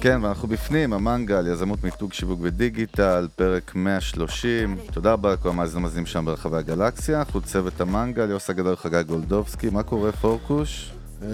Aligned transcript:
כן, 0.00 0.24
ואנחנו 0.24 0.48
בפנים, 0.48 0.92
המנגל, 0.92 1.46
יזמות 1.46 1.84
מיתוג 1.84 2.12
שיווק 2.12 2.38
ודיגיטל, 2.42 3.28
פרק 3.36 3.74
130. 3.74 4.76
תודה 4.92 5.12
רבה 5.12 5.32
לכל 5.32 5.48
המאזינים 5.48 5.84
המאזינים 5.84 6.06
שם 6.06 6.24
ברחבי 6.24 6.56
הגלקסיה. 6.56 7.18
אנחנו 7.18 7.40
צוות 7.40 7.80
המנגל, 7.80 8.30
יוסי 8.30 8.52
הגדול 8.52 8.76
חגי 8.76 9.02
גולדובסקי. 9.02 9.70
מה 9.70 9.82
קורה, 9.82 10.12
פורקוש? 10.12 10.92
אמ, 11.22 11.26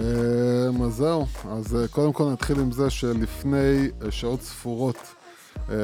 אז 0.83 0.93
זהו, 0.93 1.25
אז 1.51 1.75
אה, 1.75 1.87
קודם 1.87 2.13
כל 2.13 2.31
נתחיל 2.31 2.59
עם 2.59 2.71
זה 2.71 2.89
שלפני 2.89 3.89
אה, 4.05 4.11
שעות 4.11 4.41
ספורות 4.41 4.97
אה, 5.69 5.75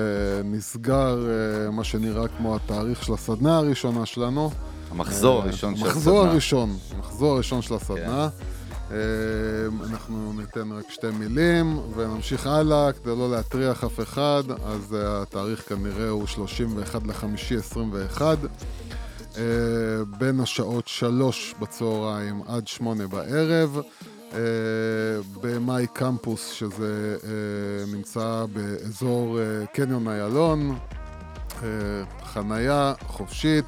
נסגר 0.43 1.17
אה, 1.29 1.71
מה 1.71 1.83
שנראה 1.83 2.27
כמו 2.27 2.55
התאריך 2.55 3.03
של 3.03 3.13
הסדנה 3.13 3.57
הראשונה 3.57 4.05
שלנו. 4.05 4.51
המחזור 4.91 5.39
אה, 5.39 5.43
הראשון 5.43 5.75
של 5.75 5.85
המחזור 5.85 6.17
הסדנה. 6.17 6.31
הראשון, 6.31 6.77
המחזור 6.95 7.33
הראשון 7.33 7.61
של 7.61 7.73
הסדנה. 7.73 8.23
אה, 8.23 8.29
אנחנו 9.89 10.33
ניתן 10.37 10.71
רק 10.71 10.89
שתי 10.89 11.07
מילים 11.19 11.79
ונמשיך 11.95 12.47
הלאה 12.47 12.93
כדי 12.93 13.09
לא 13.09 13.31
להטריח 13.31 13.83
אף 13.83 13.99
אחד, 13.99 14.43
אז 14.65 14.95
אה, 14.95 15.21
התאריך 15.21 15.69
כנראה 15.69 16.09
הוא 16.09 16.27
31 16.27 17.07
לחמישי 17.07 17.57
21. 17.57 18.37
אה, 19.37 19.43
בין 20.17 20.39
השעות 20.39 20.87
שלוש 20.87 21.55
בצהריים 21.59 22.41
עד 22.47 22.67
שמונה 22.67 23.07
בערב. 23.07 23.81
אה, 24.33 24.39
במאי 25.41 25.87
קמפוס, 25.93 26.51
שזה 26.51 27.17
אה, 27.23 27.93
נמצא 27.95 28.45
באזור 28.53 29.39
אה, 29.39 29.65
קניון 29.65 30.07
איילון, 30.07 30.77
חנייה 32.23 32.93
חופשית, 33.07 33.65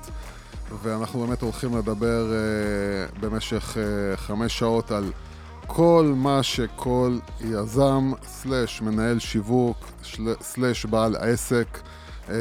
ואנחנו 0.82 1.20
באמת 1.20 1.42
הולכים 1.42 1.78
לדבר 1.78 2.32
אה, 2.34 3.20
במשך 3.20 3.78
אה, 3.78 4.18
חמש 4.18 4.60
שעות 4.60 4.92
על 4.92 5.12
כל 5.68 6.14
מה 6.16 6.44
שכל 6.44 7.18
יזם, 7.42 8.12
סלאש 8.28 8.82
מנהל 8.82 9.20
שיווק, 9.20 9.78
סלאש 10.42 10.86
בעל 10.86 11.16
עסק, 11.16 11.80
אה, 12.30 12.36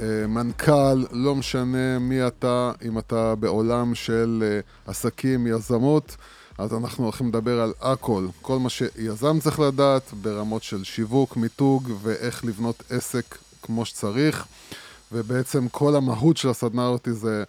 אה, 0.00 0.26
מנכ"ל, 0.26 1.04
לא 1.12 1.34
משנה 1.34 1.98
מי 1.98 2.26
אתה, 2.26 2.72
אם 2.84 2.98
אתה 2.98 3.34
בעולם 3.34 3.94
של 3.94 4.44
אה, 4.46 4.60
עסקים, 4.86 5.46
יזמות, 5.46 6.16
אז 6.58 6.74
אנחנו 6.74 7.04
הולכים 7.04 7.28
לדבר 7.28 7.60
על 7.60 7.72
הכל, 7.80 8.26
כל 8.42 8.58
מה 8.58 8.70
שיזם 8.70 9.40
צריך 9.40 9.60
לדעת 9.60 10.12
ברמות 10.22 10.62
של 10.62 10.84
שיווק, 10.84 11.36
מיתוג 11.36 11.90
ואיך 12.02 12.44
לבנות 12.44 12.82
עסק 12.90 13.38
כמו 13.62 13.84
שצריך. 13.84 14.46
ובעצם 15.12 15.68
כל 15.68 15.96
המהות 15.96 16.36
של 16.36 16.48
הסדנה 16.48 16.86
הזאת 16.86 17.08
זה 17.10 17.44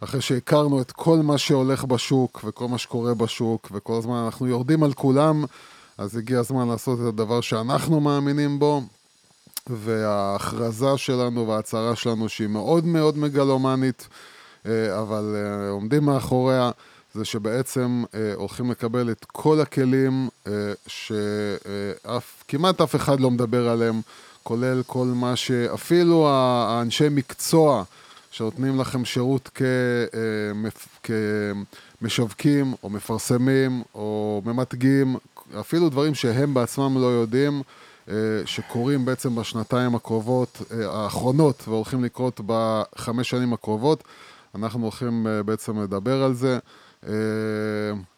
אחרי 0.00 0.20
שהכרנו 0.20 0.80
את 0.80 0.92
כל 0.92 1.18
מה 1.18 1.38
שהולך 1.38 1.84
בשוק 1.84 2.44
וכל 2.44 2.68
מה 2.68 2.78
שקורה 2.78 3.14
בשוק 3.14 3.68
וכל 3.74 3.98
הזמן 3.98 4.16
אנחנו 4.24 4.46
יורדים 4.46 4.82
על 4.82 4.92
כולם, 4.92 5.44
אז 5.98 6.16
הגיע 6.16 6.40
הזמן 6.40 6.68
לעשות 6.68 7.00
את 7.00 7.04
הדבר 7.04 7.40
שאנחנו 7.40 8.00
מאמינים 8.00 8.58
בו. 8.58 8.82
וההכרזה 9.70 10.96
שלנו 10.96 11.48
וההצהרה 11.48 11.96
שלנו 11.96 12.28
שהיא 12.28 12.48
מאוד 12.48 12.84
מאוד 12.84 13.18
מגלומנית, 13.18 14.08
אה, 14.66 15.00
אבל 15.00 15.34
אה, 15.36 15.68
עומדים 15.68 16.04
מאחוריה, 16.04 16.70
זה 17.14 17.24
שבעצם 17.24 18.04
אה, 18.14 18.32
הולכים 18.34 18.70
לקבל 18.70 19.10
את 19.10 19.24
כל 19.32 19.60
הכלים 19.60 20.28
אה, 20.46 20.52
שכמעט 22.46 22.80
אף 22.80 22.96
אחד 22.96 23.20
לא 23.20 23.30
מדבר 23.30 23.68
עליהם, 23.68 24.00
כולל 24.46 24.82
כל 24.86 25.06
מה 25.06 25.36
שאפילו 25.36 26.28
האנשי 26.28 27.08
מקצוע 27.10 27.84
שנותנים 28.30 28.80
לכם 28.80 29.04
שירות 29.04 29.50
כמפ- 29.54 31.10
כמשווקים 32.00 32.74
או 32.82 32.90
מפרסמים 32.90 33.82
או 33.94 34.42
ממתגים, 34.44 35.16
אפילו 35.60 35.88
דברים 35.88 36.14
שהם 36.14 36.54
בעצמם 36.54 36.94
לא 37.00 37.06
יודעים, 37.06 37.62
אה, 38.08 38.14
שקורים 38.44 39.04
בעצם 39.04 39.34
בשנתיים 39.34 39.94
הקרובות, 39.94 40.62
אה, 40.70 40.90
האחרונות, 40.90 41.62
והולכים 41.68 42.04
לקרות 42.04 42.40
בחמש 42.46 43.30
שנים 43.30 43.52
הקרובות. 43.52 44.04
אנחנו 44.54 44.82
הולכים 44.82 45.26
אה, 45.26 45.42
בעצם 45.42 45.82
לדבר 45.82 46.22
על 46.22 46.34
זה. 46.34 46.58
אה, 47.08 47.12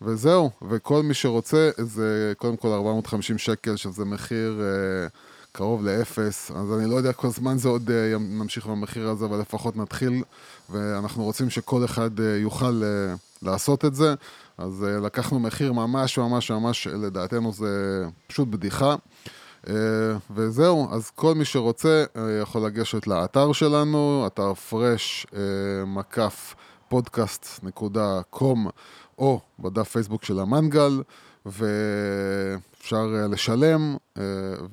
וזהו, 0.02 0.50
וכל 0.68 1.02
מי 1.02 1.14
שרוצה, 1.14 1.70
זה 1.78 2.32
קודם 2.38 2.56
כל 2.56 2.68
450 2.68 3.38
שקל, 3.38 3.76
שזה 3.76 4.04
מחיר 4.04 4.60
אה, 4.60 5.08
קרוב 5.58 5.84
לאפס, 5.84 6.50
אז 6.50 6.72
אני 6.72 6.90
לא 6.90 6.96
יודע 6.96 7.12
כל 7.12 7.28
זמן 7.28 7.58
זה 7.58 7.68
עוד 7.68 7.90
אה, 7.90 8.18
נמשיך 8.18 8.66
במחיר 8.66 9.08
הזה, 9.08 9.24
אבל 9.24 9.38
לפחות 9.38 9.76
נתחיל, 9.76 10.22
ואנחנו 10.70 11.24
רוצים 11.24 11.50
שכל 11.50 11.84
אחד 11.84 12.20
אה, 12.20 12.36
יוכל 12.36 12.82
אה, 12.84 13.14
לעשות 13.42 13.84
את 13.84 13.94
זה. 13.94 14.14
אז 14.58 14.82
לקחנו 15.02 15.40
מחיר 15.40 15.72
ממש 15.72 16.18
ממש 16.18 16.50
ממש, 16.50 16.86
לדעתנו 16.86 17.52
זה 17.52 18.04
פשוט 18.26 18.48
בדיחה. 18.48 18.94
וזהו, 20.30 20.88
אז 20.92 21.10
כל 21.10 21.34
מי 21.34 21.44
שרוצה 21.44 22.04
יכול 22.42 22.66
לגשת 22.66 23.06
לאתר 23.06 23.52
שלנו, 23.52 24.24
אתר 24.26 24.54
פרש, 24.54 25.26
מקף 25.86 26.54
פודקאסט.קום, 26.88 28.68
או 29.18 29.40
בדף 29.58 29.88
פייסבוק 29.88 30.24
של 30.24 30.38
המנגל, 30.38 31.02
ואפשר 31.46 32.58
אה, 32.96 33.26
לשלם 33.26 33.96
אה, 34.18 34.22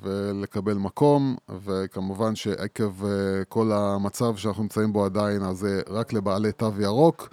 ולקבל 0.02 0.74
מקום, 0.74 1.36
וכמובן 1.64 2.36
שעקב 2.36 3.04
אה, 3.04 3.10
כל 3.48 3.70
המצב 3.72 4.36
שאנחנו 4.36 4.62
נמצאים 4.62 4.92
בו 4.92 5.04
עדיין, 5.04 5.42
אז 5.42 5.58
זה 5.58 5.80
רק 5.88 6.12
לבעלי 6.12 6.52
תו 6.52 6.72
ירוק. 6.80 7.28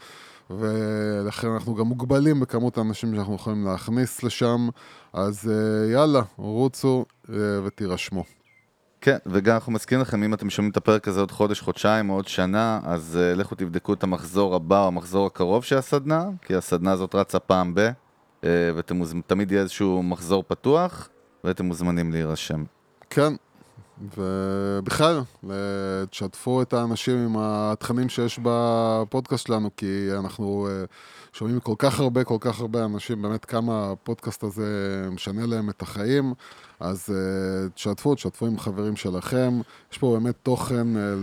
ולכן 0.50 1.48
אנחנו 1.48 1.76
גם 1.76 1.86
מוגבלים 1.86 2.40
בכמות 2.40 2.78
האנשים 2.78 3.16
שאנחנו 3.16 3.36
יכולים 3.36 3.66
להכניס 3.66 4.24
לשם, 4.24 4.70
אז 5.14 5.52
יאללה, 5.92 6.22
רוצו 6.38 7.06
ותירשמו. 7.66 8.24
כן, 9.02 9.18
וגם 9.26 9.56
אנחנו 9.56 9.72
מזכירים 9.72 10.02
לכם, 10.02 10.24
אם 10.24 10.34
אתם 10.34 10.50
שומעים 10.50 10.72
את 10.72 10.78
הפרק 10.78 11.08
הזה 11.08 11.20
עוד 11.20 11.32
חודש, 11.32 11.62
חודשיים 11.62 12.10
או 12.10 12.16
עוד 12.16 12.28
שנה, 12.28 12.80
אז 12.84 13.20
uh, 13.22 13.38
לכו 13.38 13.56
תבדקו 13.56 13.94
את 13.94 14.04
המחזור 14.04 14.56
הבא 14.56 14.82
או 14.82 14.88
המחזור 14.88 15.28
הקרוב 15.28 15.64
של 15.64 15.78
הסדנה, 15.78 16.26
כי 16.42 16.56
הסדנה 16.56 16.92
הזאת 16.92 17.16
רצה 17.16 17.40
פעם 17.40 17.76
ב, 17.76 17.90
uh, 18.44 18.46
ותמיד 18.76 19.52
יהיה 19.52 19.62
איזשהו 19.62 20.04
מחזור 20.04 20.44
פתוח, 20.48 21.10
ואתם 21.44 21.66
מוזמנים 21.66 22.12
להירשם. 22.12 22.64
כן, 23.10 23.34
ובכלל, 24.18 25.22
אה, 25.50 25.56
תשתפו 26.10 26.62
את 26.62 26.74
האנשים 26.74 27.18
עם 27.18 27.36
התכנים 27.38 28.10
שיש 28.10 28.40
בפודקאסט 28.44 29.48
שלנו, 29.48 29.70
כי 29.78 30.10
אנחנו 30.20 30.68
אה, 30.68 30.84
שומעים 31.34 31.60
כל 31.60 31.76
כך 31.78 32.00
הרבה, 32.00 32.24
כל 32.24 32.38
כך 32.40 32.60
הרבה 32.60 32.86
אנשים, 32.86 33.22
באמת 33.22 33.46
כמה 33.46 33.92
הפודקאסט 33.92 34.44
הזה 34.44 34.68
משנה 35.12 35.46
להם 35.46 35.70
את 35.70 35.82
החיים, 35.82 36.34
אז 36.80 37.10
אה, 37.10 37.70
תשתפו, 37.70 38.16
תשתפו 38.16 38.46
עם 38.46 38.60
חברים 38.60 38.96
שלכם, 38.96 39.62
יש 39.92 39.98
פה 39.98 40.18
באמת 40.20 40.36
תוכן 40.44 40.98
אה, 40.98 41.14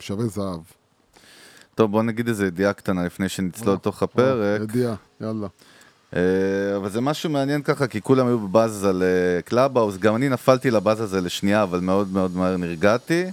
שווה 0.00 0.26
זהב. 0.26 0.60
טוב, 1.74 1.90
בואו 1.90 2.02
נגיד 2.02 2.28
איזה 2.28 2.46
ידיעה 2.46 2.72
קטנה 2.72 3.04
לפני 3.04 3.28
שנצלול 3.28 3.74
לתוך 3.74 4.02
הפרק. 4.02 4.60
ידיעה, 4.60 4.94
יאללה. 5.20 5.48
אה, 6.16 6.20
אבל 6.76 6.90
זה 6.90 7.00
משהו 7.00 7.30
מעניין 7.30 7.62
ככה, 7.62 7.86
כי 7.86 8.00
כולם 8.00 8.26
היו 8.26 8.38
בבאז 8.38 8.84
על 8.84 9.02
קלאבהאוס, 9.44 9.96
גם 9.96 10.16
אני 10.16 10.28
נפלתי 10.28 10.70
לבאז 10.70 11.00
הזה 11.00 11.20
לשנייה, 11.20 11.62
אבל 11.62 11.80
מאוד 11.80 12.12
מאוד 12.12 12.36
מהר 12.36 12.56
נרגעתי. 12.56 13.24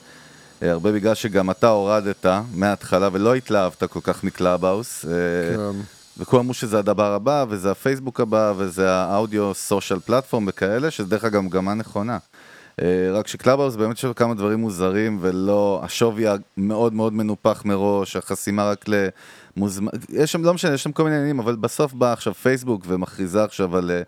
אה, 0.63 0.71
הרבה 0.71 0.91
בגלל 0.91 1.15
שגם 1.15 1.51
אתה 1.51 1.69
הורדת 1.69 2.25
מההתחלה 2.53 3.09
ולא 3.11 3.35
התלהבת 3.35 3.83
כל 3.83 3.99
כך 4.03 4.23
מקלאבהאוס. 4.23 5.05
אה, 5.05 5.11
כן. 5.55 5.79
וכולם 6.17 6.41
אמרו 6.41 6.53
שזה 6.53 6.79
הדבר 6.79 7.13
הבא, 7.13 7.45
וזה 7.49 7.71
הפייסבוק 7.71 8.19
הבא, 8.19 8.53
וזה 8.57 8.91
ה 8.91 9.02
audio 9.02 9.53
social 9.53 9.99
platform 9.99 10.45
וכאלה, 10.47 10.91
שזה 10.91 11.07
דרך 11.07 11.23
אגב 11.23 11.41
מגמה 11.41 11.73
נכונה. 11.73 12.17
רק 13.13 13.27
שקלאבהאוס 13.27 13.75
באמת 13.75 13.97
יש 13.97 14.05
לו 14.05 14.15
כמה 14.15 14.33
דברים 14.33 14.59
מוזרים, 14.59 15.17
ולא, 15.21 15.81
השווי 15.83 16.25
המאוד 16.57 16.93
מאוד 16.93 17.13
מנופח 17.13 17.61
מראש, 17.65 18.15
החסימה 18.15 18.71
רק 18.71 18.85
למוזמן, 19.59 19.91
יש 20.09 20.31
שם, 20.31 20.43
לא 20.43 20.53
משנה, 20.53 20.73
יש 20.73 20.83
שם 20.83 20.91
כל 20.91 21.03
מיני 21.03 21.15
עניינים, 21.15 21.39
אבל 21.39 21.55
בסוף 21.55 21.93
באה 21.93 22.13
עכשיו 22.13 22.33
פייסבוק 22.33 22.83
ומכריזה 22.87 23.43
עכשיו 23.43 23.77
על 23.77 23.91
אה, 23.91 24.01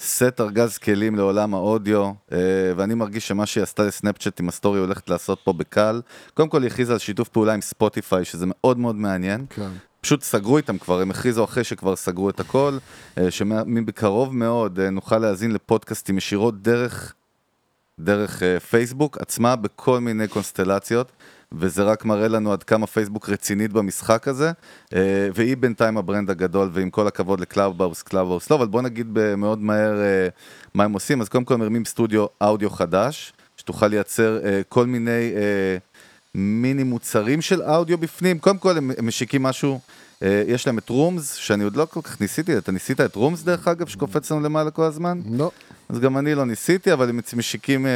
סט 0.00 0.40
ארגז 0.40 0.78
כלים 0.78 1.16
לעולם 1.16 1.54
האודיו, 1.54 2.12
אה, 2.32 2.38
ואני 2.76 2.94
מרגיש 2.94 3.28
שמה 3.28 3.46
שהיא 3.46 3.62
עשתה 3.62 3.82
לסנאפצ'אט 3.82 4.40
עם 4.40 4.48
הסטורי 4.48 4.78
הולכת 4.80 5.10
לעשות 5.10 5.38
פה 5.44 5.52
בקל. 5.52 6.00
קודם 6.34 6.48
כל 6.48 6.62
היא 6.62 6.70
הכריזה 6.70 6.92
על 6.92 6.98
שיתוף 6.98 7.28
פעולה 7.28 7.54
עם 7.54 7.60
ספוטיפיי, 7.60 8.24
שזה 8.24 8.46
מאוד 8.48 8.78
מאוד 8.78 8.96
מעניין. 8.96 9.46
כן. 9.50 9.70
פשוט 10.00 10.22
סגרו 10.22 10.56
איתם 10.56 10.78
כבר, 10.78 11.00
הם 11.00 11.10
הכריזו 11.10 11.44
אחרי 11.44 11.64
שכבר 11.64 11.96
סגרו 11.96 12.30
את 12.30 12.40
הכל, 12.40 12.78
אה, 13.18 13.30
שמקרוב 13.30 14.36
מאוד 14.36 14.80
נוכל 14.80 15.18
להאזין 15.18 15.52
לפודקאסטים 15.52 16.18
ישירות 16.18 16.62
דרך, 16.62 17.14
דרך 17.98 18.42
פייסבוק 18.70 19.18
עצמה 19.18 19.56
בכל 19.56 20.00
מיני 20.00 20.28
קונסטלציות. 20.28 21.12
וזה 21.58 21.82
רק 21.82 22.04
מראה 22.04 22.28
לנו 22.28 22.52
עד 22.52 22.62
כמה 22.62 22.86
פייסבוק 22.86 23.28
רצינית 23.28 23.72
במשחק 23.72 24.28
הזה, 24.28 24.52
אה, 24.94 25.28
והיא 25.34 25.56
בינתיים 25.56 25.96
ה 25.96 26.02
brand 26.02 26.30
הגדול, 26.30 26.70
ועם 26.72 26.90
כל 26.90 27.06
הכבוד 27.06 27.40
לקלאבהאוס, 27.40 28.02
קלאבהאוס 28.02 28.50
לא, 28.50 28.56
אבל 28.56 28.66
בוא 28.66 28.82
נגיד 28.82 29.18
מאוד 29.36 29.58
מהר 29.58 30.00
אה, 30.00 30.28
מה 30.74 30.84
הם 30.84 30.92
עושים, 30.92 31.20
אז 31.20 31.28
קודם 31.28 31.44
כל 31.44 31.56
מרימים 31.56 31.84
סטודיו 31.84 32.26
אודיו 32.40 32.70
חדש, 32.70 33.32
שתוכל 33.56 33.86
לייצר 33.86 34.38
אה, 34.44 34.60
כל 34.68 34.86
מיני 34.86 35.32
מיני 36.34 36.82
מוצרים 36.82 37.42
של 37.42 37.62
אודיו 37.62 37.98
בפנים, 37.98 38.38
קודם 38.38 38.58
כל 38.58 38.76
הם 38.78 38.90
משיקים 39.02 39.42
משהו 39.42 39.80
יש 40.22 40.66
להם 40.66 40.78
את 40.78 40.88
Rooms, 40.88 41.34
שאני 41.34 41.64
עוד 41.64 41.76
לא 41.76 41.86
כל 41.90 42.00
כך 42.02 42.20
ניסיתי, 42.20 42.58
אתה 42.58 42.72
ניסית 42.72 43.00
את 43.00 43.16
Rooms 43.16 43.42
דרך 43.42 43.68
אגב, 43.68 43.86
שקופץ 43.86 44.30
לנו 44.30 44.40
למעלה 44.40 44.70
כל 44.70 44.82
הזמן? 44.82 45.20
לא. 45.30 45.50
אז 45.88 45.98
גם 45.98 46.18
אני 46.18 46.34
לא 46.34 46.46
ניסיתי, 46.46 46.92
אבל 46.92 47.08
הם 47.08 47.20
משיקים 47.36 47.86
אה, 47.86 47.90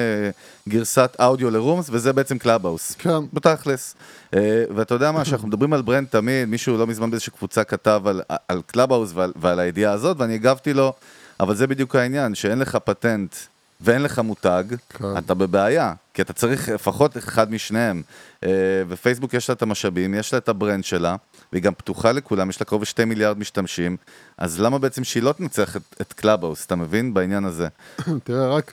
גרסת 0.68 1.16
אודיו 1.18 1.50
ל 1.50 1.56
Rooms, 1.56 1.88
וזה 1.90 2.12
בעצם 2.12 2.38
קלאבהאוס. 2.38 2.94
כן. 2.98 3.18
בתכלס. 3.32 3.94
אה, 4.34 4.64
ואתה 4.74 4.94
יודע 4.94 5.12
מה, 5.12 5.24
שאנחנו 5.24 5.48
מדברים 5.48 5.72
על 5.72 5.82
brand 5.82 6.08
תמיד, 6.08 6.48
מישהו 6.48 6.78
לא 6.78 6.86
מזמן 6.86 7.10
באיזושהי 7.10 7.32
קבוצה 7.32 7.64
כתב 7.64 8.02
על, 8.06 8.22
על 8.48 8.62
קלאבהאוס 8.66 9.10
ועל, 9.14 9.32
ועל 9.36 9.60
הידיעה 9.60 9.92
הזאת, 9.92 10.16
ואני 10.20 10.34
הגבתי 10.34 10.74
לו, 10.74 10.92
אבל 11.40 11.54
זה 11.54 11.66
בדיוק 11.66 11.96
העניין, 11.96 12.34
שאין 12.34 12.58
לך 12.58 12.78
פטנט 12.84 13.34
ואין 13.80 14.02
לך 14.02 14.18
מותג, 14.18 14.64
כן. 14.88 15.18
אתה 15.18 15.34
בבעיה, 15.34 15.94
כי 16.14 16.22
אתה 16.22 16.32
צריך 16.32 16.68
לפחות 16.68 17.16
אחד 17.16 17.52
משניהם. 17.52 18.02
אה, 18.44 18.50
ופייסבוק 18.88 19.34
יש 19.34 19.48
לה 19.48 19.54
את 19.54 19.62
המשאבים, 19.62 20.14
יש 20.14 20.32
לה 20.32 20.38
את 20.38 20.48
ה 20.48 20.54
brand 20.54 20.84
שלה, 20.84 21.16
והיא 21.52 21.62
גם 21.62 21.74
פתוחה 21.74 22.12
לכולם, 22.12 22.50
יש 22.50 22.60
לה 22.60 22.66
קרוב 22.66 22.82
ל-2 22.82 23.04
מיליארד 23.04 23.38
משתמשים, 23.38 23.96
אז 24.38 24.60
למה 24.60 24.78
בעצם 24.78 25.04
שהיא 25.04 25.22
לא 25.22 25.32
תנצח 25.32 25.76
את, 25.76 25.82
את 26.00 26.12
קלאבהאוס, 26.12 26.66
אתה 26.66 26.76
מבין? 26.76 27.14
בעניין 27.14 27.44
הזה. 27.44 27.68
תראה, 28.24 28.48
רק... 28.48 28.72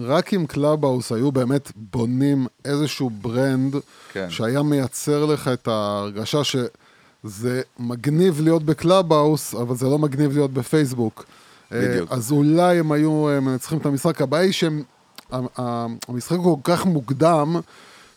רק 0.00 0.34
אם 0.34 0.46
קלאבהאוס 0.46 1.12
היו 1.12 1.32
באמת 1.32 1.72
בונים 1.76 2.46
איזשהו 2.64 3.10
brand 3.10 3.76
כן. 4.12 4.30
שהיה 4.30 4.62
מייצר 4.62 5.24
לך 5.24 5.48
את 5.48 5.68
ההרגשה 5.68 6.38
שזה 6.44 7.62
מגניב 7.78 8.40
להיות 8.40 8.62
בקלאבהאוס, 8.62 9.54
אבל 9.54 9.76
זה 9.76 9.86
לא 9.86 9.98
מגניב 9.98 10.32
להיות 10.32 10.52
בפייסבוק. 10.52 11.24
בדיוק. 11.72 12.12
אז 12.12 12.32
אולי 12.32 12.78
הם 12.78 12.92
היו 12.92 13.28
אה, 13.28 13.40
מנצחים 13.40 13.78
את 13.78 13.86
המשחק. 13.86 14.22
הבעיה 14.22 14.44
היא 14.44 14.52
שהמשחק 14.52 16.36
כל 16.42 16.54
כך 16.64 16.86
מוקדם, 16.86 17.56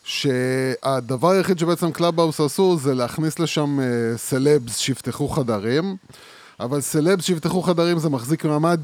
שהדבר 0.04 1.30
היחיד 1.30 1.58
שבעצם 1.58 1.92
קלאבהאוס 1.92 2.40
עשו 2.40 2.78
זה 2.78 2.94
להכניס 2.94 3.38
לשם 3.38 3.80
אה, 3.80 3.84
סלבס 4.16 4.78
שיפתחו 4.78 5.28
חדרים, 5.28 5.96
אבל 6.60 6.80
סלבס 6.80 7.24
שיפתחו 7.24 7.62
חדרים 7.62 7.98
זה 7.98 8.08
מחזיק 8.08 8.44
מעמד 8.44 8.80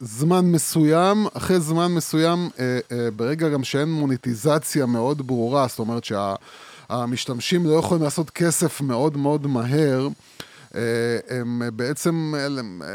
זמן 0.00 0.44
מסוים, 0.44 1.26
אחרי 1.34 1.60
זמן 1.60 1.92
מסוים, 1.94 2.48
אה, 2.58 2.78
ברגע 3.16 3.48
גם 3.48 3.64
שאין 3.64 3.88
מוניטיזציה 3.92 4.86
מאוד 4.86 5.26
ברורה, 5.26 5.66
זאת 5.68 5.78
אומרת 5.78 6.04
שהמשתמשים 6.04 7.66
לא 7.66 7.72
יכולים 7.72 8.04
לעשות 8.04 8.30
כסף 8.30 8.80
מאוד 8.80 9.16
מאוד 9.16 9.46
מהר, 9.46 10.00
אה, 10.06 10.08
הם 11.28 11.62
בעצם, 11.76 12.34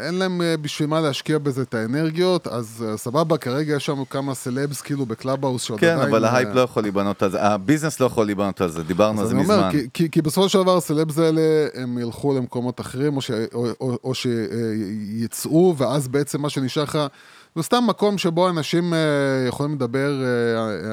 אין 0.03 0.15
להם 0.15 0.41
אה, 0.41 0.57
בשביל 0.57 0.89
מה 0.89 1.01
להשקיע 1.01 1.37
בזה 1.37 1.61
את 1.61 1.73
האנרגיות, 1.73 2.47
אז 2.47 2.85
אה, 2.87 2.97
סבבה, 2.97 3.37
כרגע 3.37 3.75
יש 3.75 3.89
לנו 3.89 4.09
כמה 4.09 4.33
סלבס 4.33 4.81
כאילו 4.81 5.05
בקלאבהאוס 5.05 5.63
שעוד 5.63 5.79
כן, 5.79 5.87
עדיין... 5.87 6.01
כן, 6.01 6.07
אבל 6.07 6.25
ההייפ 6.25 6.49
לא 6.53 6.61
יכול 6.61 6.83
להיבנות 6.83 7.23
על 7.23 7.29
זה, 7.29 7.41
הביזנס 7.41 7.99
לא 7.99 8.05
יכול 8.05 8.25
להיבנות 8.25 8.61
על 8.61 8.69
זה, 8.69 8.83
דיברנו 8.83 9.21
על 9.21 9.27
זה 9.27 9.35
מזמן. 9.35 9.55
אומר, 9.55 9.71
כי, 9.71 9.87
כי, 9.93 10.11
כי 10.11 10.21
בסופו 10.21 10.49
של 10.49 10.63
דבר 10.63 10.77
הסלבס 10.77 11.17
האלה, 11.19 11.41
הם 11.73 11.97
ילכו 11.97 12.33
למקומות 12.33 12.81
אחרים, 12.81 13.17
או, 13.17 13.21
ש, 13.21 13.31
או, 13.53 13.67
או, 13.81 13.97
או 14.03 14.13
שיצאו, 14.13 15.75
ואז 15.77 16.07
בעצם 16.07 16.41
מה 16.41 16.49
שנשאר 16.49 16.83
לך... 16.83 16.99
זה 17.55 17.63
סתם 17.63 17.83
מקום 17.87 18.17
שבו 18.17 18.49
אנשים 18.49 18.93
יכולים 19.47 19.75
לדבר, 19.75 20.23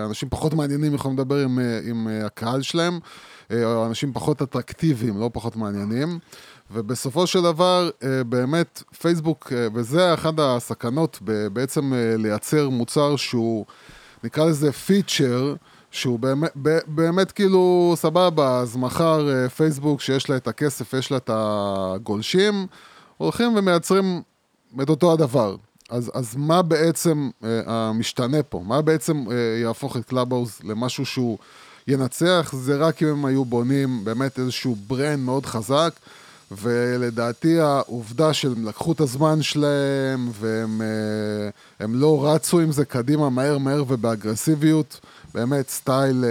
אנשים 0.06 0.28
פחות 0.28 0.54
מעניינים 0.54 0.94
יכולים 0.94 1.18
לדבר 1.18 1.36
עם, 1.36 1.58
עם 1.84 2.08
הקהל 2.24 2.62
שלהם, 2.62 2.98
או 3.52 3.86
אנשים 3.86 4.12
פחות 4.12 4.42
אטרקטיביים, 4.42 5.20
לא 5.20 5.30
פחות 5.32 5.56
מעניינים. 5.56 6.18
ובסופו 6.70 7.26
של 7.26 7.42
דבר, 7.42 7.90
אה, 8.02 8.24
באמת, 8.24 8.82
פייסבוק, 9.00 9.52
אה, 9.52 9.66
וזה 9.74 10.14
אחת 10.14 10.34
הסכנות, 10.38 11.18
בעצם 11.52 11.94
אה, 11.94 12.16
לייצר 12.16 12.68
מוצר 12.68 13.16
שהוא, 13.16 13.64
נקרא 14.24 14.44
לזה 14.44 14.72
פיצ'ר, 14.72 15.54
שהוא 15.90 16.18
באמת, 16.18 16.50
באמת 16.86 17.32
כאילו 17.32 17.94
סבבה, 17.96 18.58
אז 18.58 18.76
מחר 18.76 19.48
פייסבוק 19.48 20.00
שיש 20.00 20.30
לה 20.30 20.36
את 20.36 20.48
הכסף, 20.48 20.94
יש 20.94 21.10
לה 21.10 21.16
את 21.16 21.30
הגולשים, 21.32 22.66
הולכים 23.16 23.56
ומייצרים 23.56 24.22
את 24.82 24.88
אותו 24.88 25.12
הדבר. 25.12 25.56
אז, 25.90 26.10
אז 26.14 26.36
מה 26.36 26.62
בעצם 26.62 27.30
המשתנה 27.66 28.42
פה? 28.42 28.62
מה 28.66 28.82
בעצם 28.82 29.24
יהפוך 29.62 29.96
את 29.96 30.04
קלאבהאוס 30.04 30.64
למשהו 30.64 31.06
שהוא 31.06 31.38
ינצח? 31.88 32.50
זה 32.52 32.76
רק 32.76 33.02
אם 33.02 33.08
הם 33.08 33.24
היו 33.24 33.44
בונים 33.44 34.04
באמת 34.04 34.38
איזשהו 34.38 34.76
brand 34.86 35.18
מאוד 35.18 35.46
חזק. 35.46 35.92
ולדעתי 36.50 37.60
העובדה 37.60 38.32
שהם 38.32 38.66
לקחו 38.66 38.92
את 38.92 39.00
הזמן 39.00 39.42
שלהם 39.42 40.30
והם 40.32 40.82
אה, 41.80 41.86
לא 41.88 42.26
רצו 42.26 42.60
עם 42.60 42.72
זה 42.72 42.84
קדימה 42.84 43.30
מהר 43.30 43.58
מהר 43.58 43.84
ובאגרסיביות, 43.88 45.00
באמת 45.34 45.68
סטייל 45.68 46.24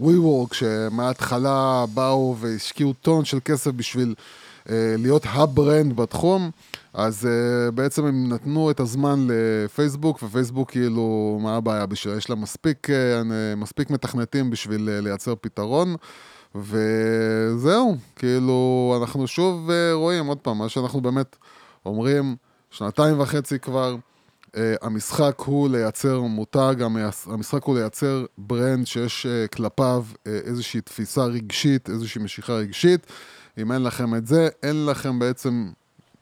We 0.00 0.14
אה, 0.14 0.18
Work 0.18 0.54
שמההתחלה 0.54 1.84
באו 1.94 2.36
והשקיעו 2.40 2.92
טון 2.92 3.24
של 3.24 3.38
כסף 3.44 3.70
בשביל 3.70 4.14
אה, 4.64 4.70
להיות 4.98 5.22
ה 5.26 5.38
brand 5.38 5.96
בתחום, 5.96 6.50
אז 6.94 7.28
בעצם 7.74 8.06
הם 8.06 8.32
נתנו 8.32 8.70
את 8.70 8.80
הזמן 8.80 9.26
לפייסבוק, 9.28 10.22
ופייסבוק 10.22 10.70
כאילו, 10.70 11.38
מה 11.42 11.56
הבעיה 11.56 11.86
בשבילה? 11.86 12.16
יש 12.16 12.30
לה 12.30 12.36
מספיק, 12.36 12.88
מספיק 13.56 13.90
מתכנתים 13.90 14.50
בשביל 14.50 15.00
לייצר 15.00 15.34
פתרון. 15.40 15.96
וזהו, 16.54 17.96
כאילו, 18.16 18.94
אנחנו 19.00 19.26
שוב 19.26 19.70
אה, 19.70 19.92
רואים, 19.92 20.26
עוד 20.26 20.38
פעם, 20.38 20.58
מה 20.58 20.68
שאנחנו 20.68 21.00
באמת 21.00 21.36
אומרים, 21.86 22.36
שנתיים 22.70 23.20
וחצי 23.20 23.58
כבר, 23.58 23.96
uh, 24.46 24.58
המשחק 24.82 25.34
הוא 25.38 25.68
לייצר 25.68 26.20
מותג, 26.20 26.74
המשחק 27.26 27.64
הוא 27.64 27.78
לייצר 27.78 28.24
ברנד 28.38 28.86
שיש 28.86 29.26
uh, 29.26 29.56
כלפיו 29.56 30.04
uh, 30.10 30.16
איזושהי 30.26 30.80
תפיסה 30.80 31.24
רגשית, 31.24 31.90
איזושהי 31.90 32.22
משיכה 32.22 32.52
רגשית. 32.52 33.06
אם 33.58 33.72
אין 33.72 33.82
לכם 33.82 34.14
את 34.14 34.26
זה, 34.26 34.48
אין 34.62 34.86
לכם 34.86 35.18
בעצם 35.18 35.70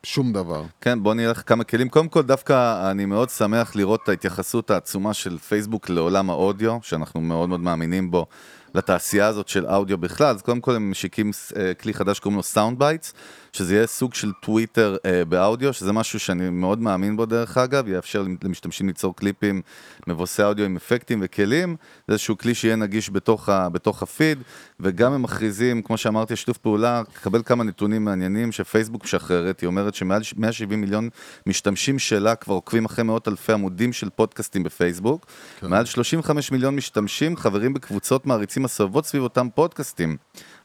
שום 0.03 0.33
דבר. 0.33 0.63
כן, 0.81 1.03
בוא 1.03 1.15
נלך 1.15 1.43
כמה 1.47 1.65
כלים. 1.65 1.89
קודם 1.89 2.09
כל, 2.09 2.23
דווקא 2.23 2.91
אני 2.91 3.07
מאוד 3.07 3.31
שמח 3.31 3.77
לראות 3.77 4.01
את 4.05 4.09
ההתייחסות 4.09 4.71
העצומה 4.71 5.15
של 5.15 5.39
פייסבוק 5.39 5.89
לעולם 5.89 6.31
האודיו, 6.31 6.79
שאנחנו 6.83 7.21
מאוד 7.21 7.49
מאוד 7.49 7.61
מאמינים 7.61 8.11
בו. 8.11 8.27
לתעשייה 8.75 9.27
הזאת 9.27 9.49
של 9.49 9.67
אודיו 9.67 9.99
בכלל, 9.99 10.27
אז 10.27 10.43
קודם 10.43 10.61
כל 10.61 10.77
הם 10.77 10.91
משיקים 10.91 11.31
אה, 11.57 11.75
כלי 11.75 11.95
חדש 11.95 12.17
שקוראים 12.17 12.37
לו 12.37 12.43
Soundbites, 12.43 13.15
שזה 13.53 13.75
יהיה 13.75 13.87
סוג 13.87 14.15
של 14.15 14.33
טוויטר 14.33 14.97
אה, 15.07 15.25
באודיו, 15.25 15.73
שזה 15.73 15.93
משהו 15.93 16.21
שאני 16.21 16.51
מאוד 16.51 16.81
מאמין 16.81 17.17
בו 17.17 17.27
דרך 17.27 17.59
אגב, 17.59 17.89
יאפשר 17.89 18.25
למשתמשים 18.45 18.87
ליצור 18.87 19.17
קליפים 19.17 19.63
מבוססי 20.07 20.43
אודיו 20.43 20.65
עם 20.65 20.77
אפקטים 20.77 21.21
וכלים, 21.23 21.77
זה 22.09 22.13
איזשהו 22.13 22.39
כלי 22.39 22.55
שיהיה 22.55 22.77
נגיש 22.77 23.11
בתוך, 23.11 23.49
ה, 23.49 23.69
בתוך 23.69 24.03
הפיד, 24.03 24.39
וגם 24.81 25.13
הם 25.13 25.23
מכריזים, 25.23 25.83
כמו 25.83 25.97
שאמרתי, 25.97 26.37
שיתוף 26.37 26.59
פעולה, 26.59 27.03
קבל 27.23 27.43
כמה 27.43 27.65
נתונים 27.65 28.05
מעניינים 28.05 28.53
שפייסבוק 28.53 29.05
משחררת, 29.05 29.61
היא 29.61 29.67
אומרת 29.67 29.95
שמעל 29.95 30.23
170 30.37 30.81
מיליון 30.81 31.09
משתמשים 31.47 31.99
שלה 31.99 32.35
כבר 32.35 32.55
עוקבים 32.55 32.85
אחרי 32.85 33.05
מאות 33.05 33.29
אלפי 33.29 33.53
עמודים 33.53 33.93
של 33.93 34.11
פודקאסטים 34.11 34.63
בפייסבוק, 34.63 35.27
כן. 35.61 35.67
מעל 35.67 35.85
35 35.85 36.53
מיליון 36.53 36.77
משתמשים 36.77 37.37
חברים 37.37 37.75
בקבוצות 37.75 38.27
מעריצים 38.27 38.65
הסובבות 38.65 39.07
סביב 39.07 39.23
אותם 39.23 39.49
פודקאסטים. 39.55 40.17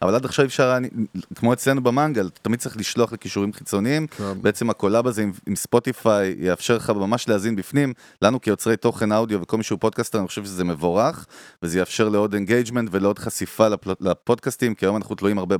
אבל 0.01 0.15
עד 0.15 0.25
עכשיו 0.25 0.45
אפשר, 0.45 0.77
כמו 1.35 1.53
אצלנו 1.53 1.83
במנגל, 1.83 2.27
אתה 2.27 2.39
תמיד 2.39 2.59
צריך 2.59 2.77
לשלוח 2.77 3.13
לקישורים 3.13 3.53
חיצוניים, 3.53 4.07
כן. 4.07 4.41
בעצם 4.41 4.69
ה 4.69 4.75
collab 4.75 5.07
הזה 5.07 5.21
עם, 5.21 5.31
עם 5.47 5.55
ספוטיפיי 5.55 6.35
יאפשר 6.39 6.75
לך 6.77 6.89
ממש 6.89 7.29
להאזין 7.29 7.55
בפנים, 7.55 7.93
לנו 8.21 8.41
כיוצרי 8.41 8.77
תוכן 8.77 9.11
אודיו 9.11 9.41
וכל 9.41 9.57
מי 9.57 9.63
שהוא 9.63 9.79
פודקאסטר, 9.79 10.19
אני 10.19 10.27
חושב 10.27 10.45
שזה 10.45 10.63
מבורך, 10.63 11.25
וזה 11.63 11.79
יאפשר 11.79 12.09
לעוד 12.09 12.33
engagement 12.33 12.89
ולעוד 12.91 13.19
חשיפה 13.19 13.67
לפ, 13.67 13.79
לפודקאסטים, 13.99 14.75
כי 14.75 14.85
היום 14.85 14.95
אנחנו 14.95 15.15
תלויים 15.15 15.37
הרבה 15.37 15.55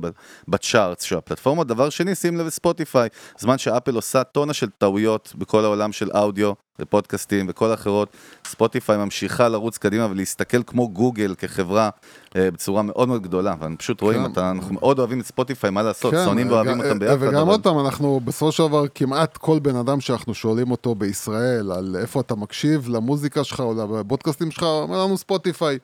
ב 0.48 0.56
charts 0.56 1.02
של 1.02 1.16
הפלטפורמות. 1.16 1.66
דבר 1.66 1.90
שני, 1.90 2.14
שים 2.14 2.36
לב 2.36 2.48
ספוטיפיי, 2.48 3.08
זמן 3.38 3.58
שאפל 3.58 3.94
עושה 3.94 4.24
טונה 4.24 4.52
של 4.52 4.70
טעויות 4.78 5.32
בכל 5.38 5.64
העולם 5.64 5.92
של 5.92 6.10
אודיו, 6.10 6.52
ופודקאסטים 6.80 7.46
וכל 7.48 7.70
האחרות, 7.70 8.08
ספוטיפיי 8.46 8.96
ממשיכה 8.96 9.48
לרוץ 9.48 9.78
קדימה 9.78 10.06
ולהסתכל 10.10 10.62
כמו 10.62 10.88
גוגל 10.88 11.34
כחברה 11.38 11.90
אה, 12.36 12.50
בצורה 12.50 12.82
מאוד 12.82 13.08
מאוד 13.08 13.22
גדולה, 13.22 13.54
ואנחנו 13.60 13.78
פשוט 13.78 14.00
רואים, 14.00 14.24
כן. 14.24 14.32
אתה, 14.32 14.50
אנחנו 14.50 14.74
מאוד 14.74 14.98
אוהבים 14.98 15.20
את 15.20 15.26
ספוטיפיי, 15.26 15.70
מה 15.70 15.82
לעשות, 15.82 16.14
כן, 16.14 16.24
שונאים 16.24 16.50
ואוהבים 16.50 16.80
אותם 16.80 16.98
ביחד. 16.98 17.16
וגם 17.20 17.36
אבל... 17.36 17.50
עוד 17.50 17.62
פעם, 17.62 17.78
אנחנו 17.78 18.20
בסופו 18.24 18.52
של 18.52 18.66
דבר, 18.66 18.84
כמעט 18.94 19.36
כל 19.36 19.58
בן 19.58 19.76
אדם 19.76 20.00
שאנחנו 20.00 20.34
שואלים 20.34 20.70
אותו 20.70 20.94
בישראל, 20.94 21.72
על 21.72 21.96
איפה 22.00 22.20
אתה 22.20 22.34
מקשיב 22.34 22.88
למוזיקה 22.88 23.44
שלך 23.44 23.60
או 23.60 23.74
לפודקאסטים 24.00 24.50
שלך, 24.50 24.62
אומר 24.62 25.04
לנו 25.04 25.18
ספוטיפיי. 25.18 25.78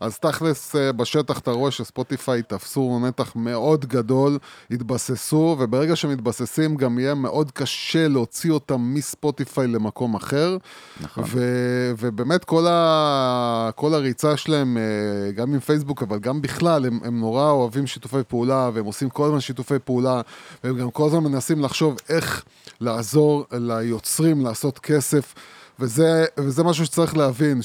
אז 0.00 0.18
תכלס 0.18 0.76
אה, 0.76 0.92
בשטח 0.92 1.38
אתה 1.38 1.50
רואה 1.50 1.70
שספוטיפיי 1.70 2.42
תפסו 2.42 2.98
נתח 3.02 3.32
מאוד 3.36 3.86
גדול, 3.86 4.38
התבססו, 4.70 5.56
וברגע 5.58 5.96
שהם 5.96 6.10
מתבססים 6.10 6.76
גם 6.76 6.98
יהיה 6.98 7.14
מאוד 7.14 7.50
קשה 7.50 8.08
להוציא 8.08 8.50
אותם 8.50 8.94
מספוטיפיי 8.94 9.66
למקום 9.66 10.14
אחר. 10.14 10.56
נכון. 11.00 11.24
ו- 11.26 11.92
ובאמת 11.98 12.44
כל, 12.44 12.66
ה- 12.66 13.70
כל 13.74 13.94
הריצה 13.94 14.36
שלהם, 14.36 14.76
אה, 14.76 15.32
גם 15.32 15.54
עם 15.54 15.60
פייסבוק, 15.60 16.02
אבל 16.02 16.18
גם 16.18 16.42
בכלל, 16.42 16.86
הם, 16.86 17.00
הם 17.04 17.20
נורא 17.20 17.50
אוהבים 17.50 17.86
שיתופי 17.86 18.16
פעולה, 18.28 18.70
והם 18.74 18.84
עושים 18.84 19.10
כל 19.10 19.24
הזמן 19.26 19.40
שיתופי 19.40 19.78
פעולה, 19.84 20.20
והם 20.64 20.78
גם 20.78 20.90
כל 20.90 21.06
הזמן 21.06 21.22
מנסים 21.24 21.62
לחשוב 21.62 21.96
איך 22.08 22.44
לעזור 22.80 23.44
ליוצרים 23.52 24.40
לעשות 24.40 24.78
כסף, 24.78 25.34
וזה, 25.80 26.24
וזה 26.38 26.62
משהו 26.64 26.86
שצריך 26.86 27.16
להבין, 27.16 27.62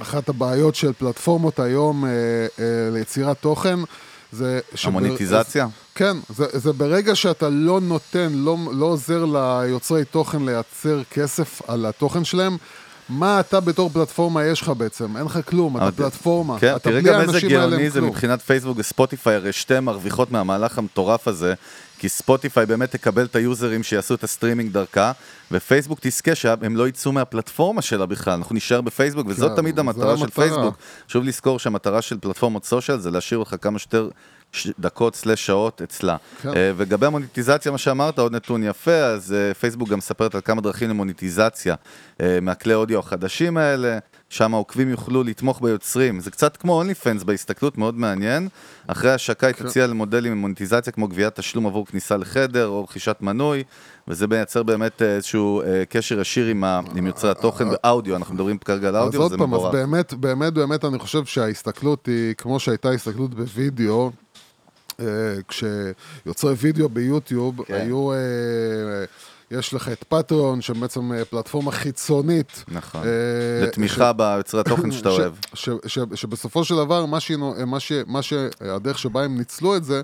שאחת 0.00 0.28
הבעיות 0.28 0.74
של 0.74 0.92
פלטפורמות 0.92 1.58
היום 1.60 2.04
אה, 2.04 2.10
אה, 2.10 2.64
ליצירת 2.92 3.36
תוכן, 3.40 3.78
זה... 4.32 4.60
שבר- 4.74 4.88
המוניטיזציה? 4.90 5.66
כן, 5.94 6.16
זה, 6.28 6.44
זה 6.52 6.72
ברגע 6.72 7.14
שאתה 7.14 7.48
לא 7.48 7.80
נותן, 7.80 8.32
לא, 8.32 8.56
לא 8.72 8.86
עוזר 8.86 9.24
ליוצרי 9.24 10.04
תוכן 10.04 10.42
לייצר 10.42 11.02
כסף 11.10 11.62
על 11.68 11.86
התוכן 11.86 12.24
שלהם, 12.24 12.56
מה 13.08 13.40
אתה 13.40 13.60
בתור 13.60 13.90
פלטפורמה 13.92 14.44
יש 14.44 14.62
לך 14.62 14.68
בעצם? 14.68 15.16
אין 15.16 15.26
לך 15.26 15.38
כלום, 15.46 15.76
אתה 15.76 15.92
פלטפורמה. 15.92 16.58
כן, 16.58 16.76
אתה 16.76 16.90
תראה 16.90 17.00
גם 17.00 17.20
איזה 17.20 17.40
גאוני 17.40 17.90
זה. 17.90 18.00
מבחינת 18.00 18.42
פייסבוק 18.42 18.78
וספוטיפיי, 18.78 19.34
הרי 19.34 19.52
שתיהן 19.52 19.84
מרוויחות 19.84 20.30
מהמהלך 20.30 20.78
המטורף 20.78 21.28
הזה, 21.28 21.54
כי 22.00 22.08
ספוטיפיי 22.08 22.66
באמת 22.66 22.90
תקבל 22.90 23.24
את 23.24 23.36
היוזרים 23.36 23.82
שיעשו 23.82 24.14
את 24.14 24.24
הסטרימינג 24.24 24.72
דרכה, 24.72 25.12
ופייסבוק 25.50 25.98
תזכה 26.02 26.34
שהם 26.34 26.76
לא 26.76 26.88
יצאו 26.88 27.12
מהפלטפורמה 27.12 27.82
שלה 27.82 28.06
בכלל, 28.06 28.32
אנחנו 28.32 28.54
נישאר 28.54 28.80
בפייסבוק, 28.80 29.26
וזאת 29.28 29.50
כן, 29.50 29.56
תמיד 29.56 29.74
זה 29.74 29.80
המטרה 29.80 30.16
של 30.16 30.22
המטרה. 30.22 30.44
פייסבוק. 30.44 30.76
חשוב 31.08 31.24
לזכור 31.24 31.58
שהמטרה 31.58 32.02
של 32.02 32.18
פלטפורמות 32.20 32.64
סושיאל 32.64 32.98
זה 32.98 33.10
להשאיר 33.10 33.40
לך 33.40 33.54
כמה 33.60 33.78
שיותר 33.78 34.08
דקות 34.78 35.14
slash 35.16 35.46
שעות 35.46 35.82
אצלה. 35.82 36.16
כן. 36.42 36.48
אה, 36.56 37.06
המוניטיזציה, 37.06 37.72
מה 37.72 37.78
שאמרת, 37.78 38.18
עוד 38.18 38.32
נתון 38.32 38.62
יפה, 38.62 38.96
אז 38.96 39.32
אה, 39.32 39.54
פייסבוק 39.54 39.88
גם 39.88 39.98
מספרת 39.98 40.34
על 40.34 40.40
כמה 40.40 40.60
דרכים 40.60 40.90
למוניטיזציה 40.90 41.74
אה, 42.20 42.38
מהכלי 42.42 42.74
אודיו 42.74 42.98
החדשים 42.98 43.56
האלה, 43.56 43.98
שם 44.28 44.54
העוקבים 44.54 44.88
יוכלו 44.88 45.22
לתמוך 45.22 45.62
ביוצרים. 45.62 46.20
זה 46.20 46.30
קצת 46.30 46.56
כמו 46.56 46.72
אונלי 46.72 46.94
פנס 46.94 47.22
בהסתכלות, 47.22 47.78
מאוד 47.78 47.94
מעניין. 47.94 48.48
אחרי 48.86 49.10
ההשקה 49.10 49.46
היא 49.46 49.54
כן. 49.54 49.64
תציע 49.66 49.86
למודלים 49.86 50.32
עם 50.32 50.38
מוניטיזציה 50.38 50.92
כמו 50.92 51.08
גביית 51.08 51.34
תשלום 51.34 51.66
עבור 51.66 51.86
כניסה 51.86 52.16
לחדר 52.16 52.66
או 52.66 52.84
רכישת 52.84 53.16
מנוי, 53.20 53.64
וזה 54.08 54.26
מייצר 54.26 54.62
באמת 54.62 55.02
איזשהו 55.02 55.62
קשר 55.88 56.20
ישיר 56.20 56.46
עם, 56.46 56.64
ה, 56.64 56.80
עם 56.96 57.06
יוצרי 57.06 57.30
התוכן 57.30 57.64
באודיו, 57.70 58.16
אנחנו 58.16 58.34
מדברים 58.34 58.58
כרגע 58.58 58.88
על 58.88 58.96
אז 58.96 59.02
האודיו, 59.02 59.20
עוד 59.20 59.32
וזה 59.32 59.38
פעם, 59.38 59.54
אז 59.54 59.60
מבורך. 59.60 59.74
באמת, 59.74 60.14
באמת, 60.14 60.52
באמת, 60.52 60.84
אני 60.84 60.98
חושב 60.98 61.24
שההסתכלות 61.24 62.06
היא 62.06 62.34
כמו 62.34 62.60
שהייתה 62.60 62.90
הסתכלות 62.90 63.34
בווידאו, 63.34 64.10
כשיוצרי 65.48 66.54
וידאו 66.58 66.88
ביוטיוב 66.88 67.64
כן. 67.64 67.74
היו... 67.74 68.12
אה, 68.12 68.16
יש 69.50 69.74
לך 69.74 69.88
את 69.88 70.04
פטריון, 70.08 70.60
שבעצם 70.60 71.12
אה, 71.12 71.24
פלטפורמה 71.24 71.70
חיצונית. 71.70 72.64
נכון. 72.68 73.00
אה, 73.04 73.66
לתמיכה 73.66 74.12
ביוצרי 74.12 74.60
התוכן 74.60 74.90
שאתה 74.92 75.10
ש- 75.10 75.18
אוהב. 75.18 75.32
ש- 75.54 75.68
ש- 75.86 75.98
שבסופו 76.14 76.64
של 76.64 76.76
דבר, 76.76 77.06
מה 77.06 77.20
שהיא 77.20 77.36
נו- 77.36 77.54
מה 77.66 77.80
ש- 77.80 77.92
מה 78.06 78.22
ש- 78.22 78.32
הדרך 78.60 78.98
שבה 78.98 79.24
הם 79.24 79.38
ניצלו 79.38 79.76
את 79.76 79.84
זה, 79.84 80.00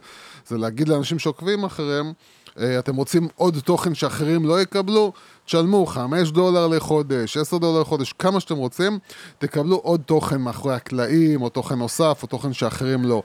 זה 0.48 0.58
להגיד 0.58 0.88
לאנשים 0.88 1.18
שעוקבים 1.18 1.64
אחריהם, 1.64 2.12
אה, 2.60 2.78
אתם 2.78 2.96
רוצים 2.96 3.28
עוד 3.34 3.58
תוכן 3.64 3.94
שאחרים 3.94 4.44
לא 4.44 4.60
יקבלו? 4.60 5.12
תשלמו 5.46 5.86
5 5.86 6.30
דולר 6.30 6.66
לחודש, 6.66 7.36
10 7.36 7.58
דולר 7.58 7.80
לחודש, 7.80 8.12
כמה 8.12 8.40
שאתם 8.40 8.56
רוצים, 8.56 8.98
תקבלו 9.38 9.76
עוד 9.76 10.00
תוכן 10.06 10.40
מאחורי 10.40 10.74
הקלעים, 10.74 11.42
או 11.42 11.48
תוכן 11.48 11.74
נוסף, 11.74 12.18
או 12.22 12.28
תוכן 12.28 12.52
שאחרים 12.52 13.04
לא. 13.04 13.22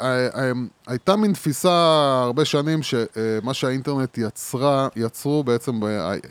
והייתה 0.00 1.16
מין 1.16 1.32
תפיסה 1.32 1.70
הרבה 2.24 2.44
שנים 2.44 2.82
שמה 2.82 3.54
שהאינטרנט 3.54 4.18
יצרה, 4.18 4.88
יצרו 4.96 5.44
בעצם, 5.44 5.80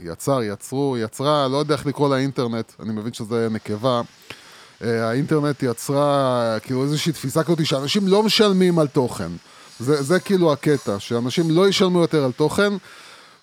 יצר, 0.04 0.44
יצרו, 0.44 0.98
יצרה, 0.98 1.48
לא 1.48 1.58
יודע 1.58 1.76
איך 1.76 1.86
לקרוא 1.86 2.10
לאינטרנט, 2.10 2.72
אני 2.80 2.94
מבין 2.94 3.14
שזה 3.14 3.48
נקבה. 3.52 4.02
האינטרנט 4.82 5.64
יצרה 5.64 6.58
כאילו 6.62 6.84
איזושהי 6.84 7.12
תפיסה 7.12 7.44
כזאת 7.44 7.66
שאנשים 7.66 8.08
לא 8.08 8.24
משלמים 8.24 8.80
על 8.80 8.88
תוכן. 8.88 9.32
זה, 9.80 10.04
זה 10.04 10.20
כאילו 10.20 10.54
הקטע, 10.54 11.00
שאנשים 11.00 11.52
לא 11.52 11.68
ישלמו 11.68 12.02
יותר 12.02 12.26
על 12.26 12.32
תוכן, 12.32 12.74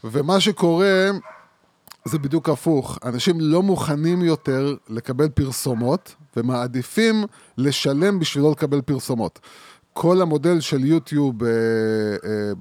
ומה 0.05 0.41
שקורה 0.41 1.11
זה 2.05 2.19
בדיוק 2.19 2.49
הפוך. 2.49 2.99
אנשים 3.05 3.41
לא 3.41 3.63
מוכנים 3.63 4.23
יותר 4.23 4.75
לקבל 4.89 5.29
פרסומות, 5.29 6.15
ומעדיפים 6.37 7.25
לשלם 7.59 8.19
בשביל 8.19 8.45
לא 8.45 8.51
לקבל 8.51 8.81
פרסומות. 8.81 9.41
כל 9.93 10.23
המודל 10.23 10.61
של 10.61 10.85
יוטיוב 10.85 11.45
אה, 11.45 11.51
אה, 12.25 12.53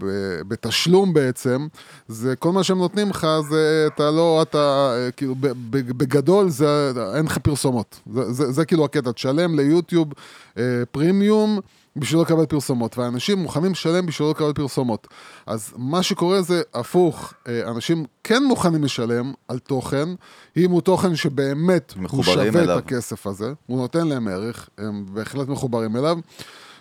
בתשלום 0.48 1.14
בעצם, 1.14 1.68
זה 2.08 2.36
כל 2.36 2.52
מה 2.52 2.64
שהם 2.64 2.78
נותנים 2.78 3.10
לך 3.10 3.28
זה 3.50 3.88
אתה 3.88 4.12
לא, 4.12 4.42
אתה 4.42 4.94
אה, 4.98 5.12
כאילו 5.12 5.36
בגדול 5.70 6.50
זה 6.50 6.92
אין 7.16 7.26
לך 7.26 7.38
פרסומות. 7.38 8.00
זה, 8.14 8.32
זה, 8.32 8.52
זה 8.52 8.66
כאילו 8.66 8.86
הקטע, 8.86 9.12
תשלם 9.12 9.56
ליוטיוב 9.56 10.14
אה, 10.58 10.64
פרימיום 10.92 11.60
בשביל 11.96 12.18
לא 12.18 12.24
לקבל 12.24 12.46
פרסומות, 12.46 12.98
ואנשים 12.98 13.40
מוכנים 13.40 13.72
לשלם 13.72 14.06
בשביל 14.06 14.26
לא 14.26 14.32
לקבל 14.32 14.54
פרסומות. 14.54 15.08
אז 15.46 15.74
מה 15.78 16.04
שקורה 16.04 16.42
זה 16.42 16.62
הפוך, 16.74 17.34
אה, 17.48 17.72
אנשים 17.72 18.06
כן 18.24 18.44
מוכנים 18.44 18.84
לשלם 18.84 19.34
על 19.48 19.60
תוכן, 19.60 20.10
אם 20.58 20.72
הוא 20.72 20.82
תוכן 20.82 21.16
שבאמת 21.16 21.94
הוא 22.10 22.24
שווה 22.24 22.44
אליו. 22.44 22.78
את 22.78 22.84
הכסף 22.84 23.28
הזה, 23.28 23.54
הוא 23.66 23.78
נותן 23.78 24.08
להם 24.08 24.28
ערך, 24.28 24.70
הם 24.78 25.06
בהחלט 25.14 25.48
מחוברים 25.48 25.96
אליו. 25.96 26.18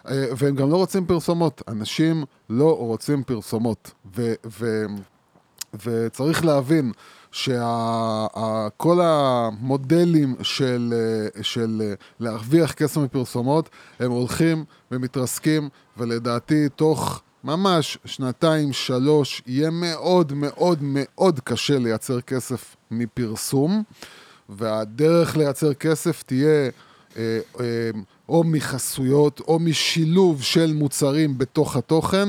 אה, 0.08 0.26
והם 0.36 0.54
גם 0.54 0.70
לא 0.70 0.76
רוצים 0.76 1.06
פרסומות, 1.06 1.62
אנשים 1.68 2.24
לא 2.50 2.76
רוצים 2.76 3.22
פרסומות, 3.22 3.90
ו, 4.16 4.32
ו, 4.60 4.84
וצריך 5.84 6.44
להבין 6.44 6.92
שכל 7.32 9.00
המודלים 9.02 10.34
של, 10.42 10.94
אה, 10.96 11.42
של 11.42 11.82
אה, 11.84 11.94
להרוויח 12.20 12.72
כסף 12.72 12.96
מפרסומות, 12.96 13.68
הם 13.98 14.10
הולכים 14.10 14.64
ומתרסקים, 14.90 15.68
ולדעתי 15.96 16.68
תוך 16.68 17.22
ממש 17.44 17.98
שנתיים, 18.04 18.72
שלוש, 18.72 19.42
יהיה 19.46 19.70
מאוד 19.70 20.32
מאוד 20.32 20.78
מאוד 20.82 21.40
קשה 21.40 21.78
לייצר 21.78 22.20
כסף 22.20 22.76
מפרסום, 22.90 23.82
והדרך 24.48 25.36
לייצר 25.36 25.74
כסף 25.74 26.22
תהיה... 26.22 26.70
אה, 27.16 27.40
או 28.28 28.44
מחסויות, 28.44 29.40
או 29.48 29.58
משילוב 29.58 30.42
של 30.42 30.72
מוצרים 30.72 31.38
בתוך 31.38 31.76
התוכן, 31.76 32.28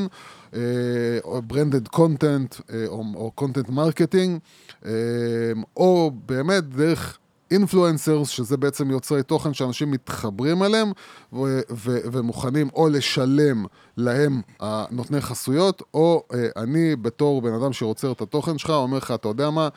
branded 1.48 1.88
content, 1.88 2.56
או, 2.88 3.04
או 3.16 3.32
content 3.36 3.70
marketing, 3.70 4.40
אה, 4.86 4.92
או 5.78 6.12
באמת 6.26 6.70
דרך 6.70 7.18
influencers, 7.52 8.30
שזה 8.30 8.58
בעצם 8.58 8.92
יוצרי 8.92 9.24
תוכן 9.24 9.54
שאנשים 9.54 9.92
מתחברים 9.92 10.64
אליהם, 10.64 10.92
ו- 11.34 11.62
ו- 11.72 12.00
ומוכנים 12.12 12.70
או 12.76 12.90
לשלם 12.90 13.66
להם 13.98 14.42
הנותני 14.60 15.22
חסויות, 15.22 15.82
או 15.94 16.24
אה, 16.34 16.48
אני 16.58 16.96
בתור 16.96 17.42
בן 17.42 17.54
אדם 17.54 17.74
שרוצה 17.74 18.12
את 18.12 18.22
התוכן 18.22 18.58
שלך, 18.58 18.70
אומר 18.70 18.98
לך, 18.98 19.12
אתה 19.12 19.28
יודע 19.28 19.50
מה, 19.50 19.70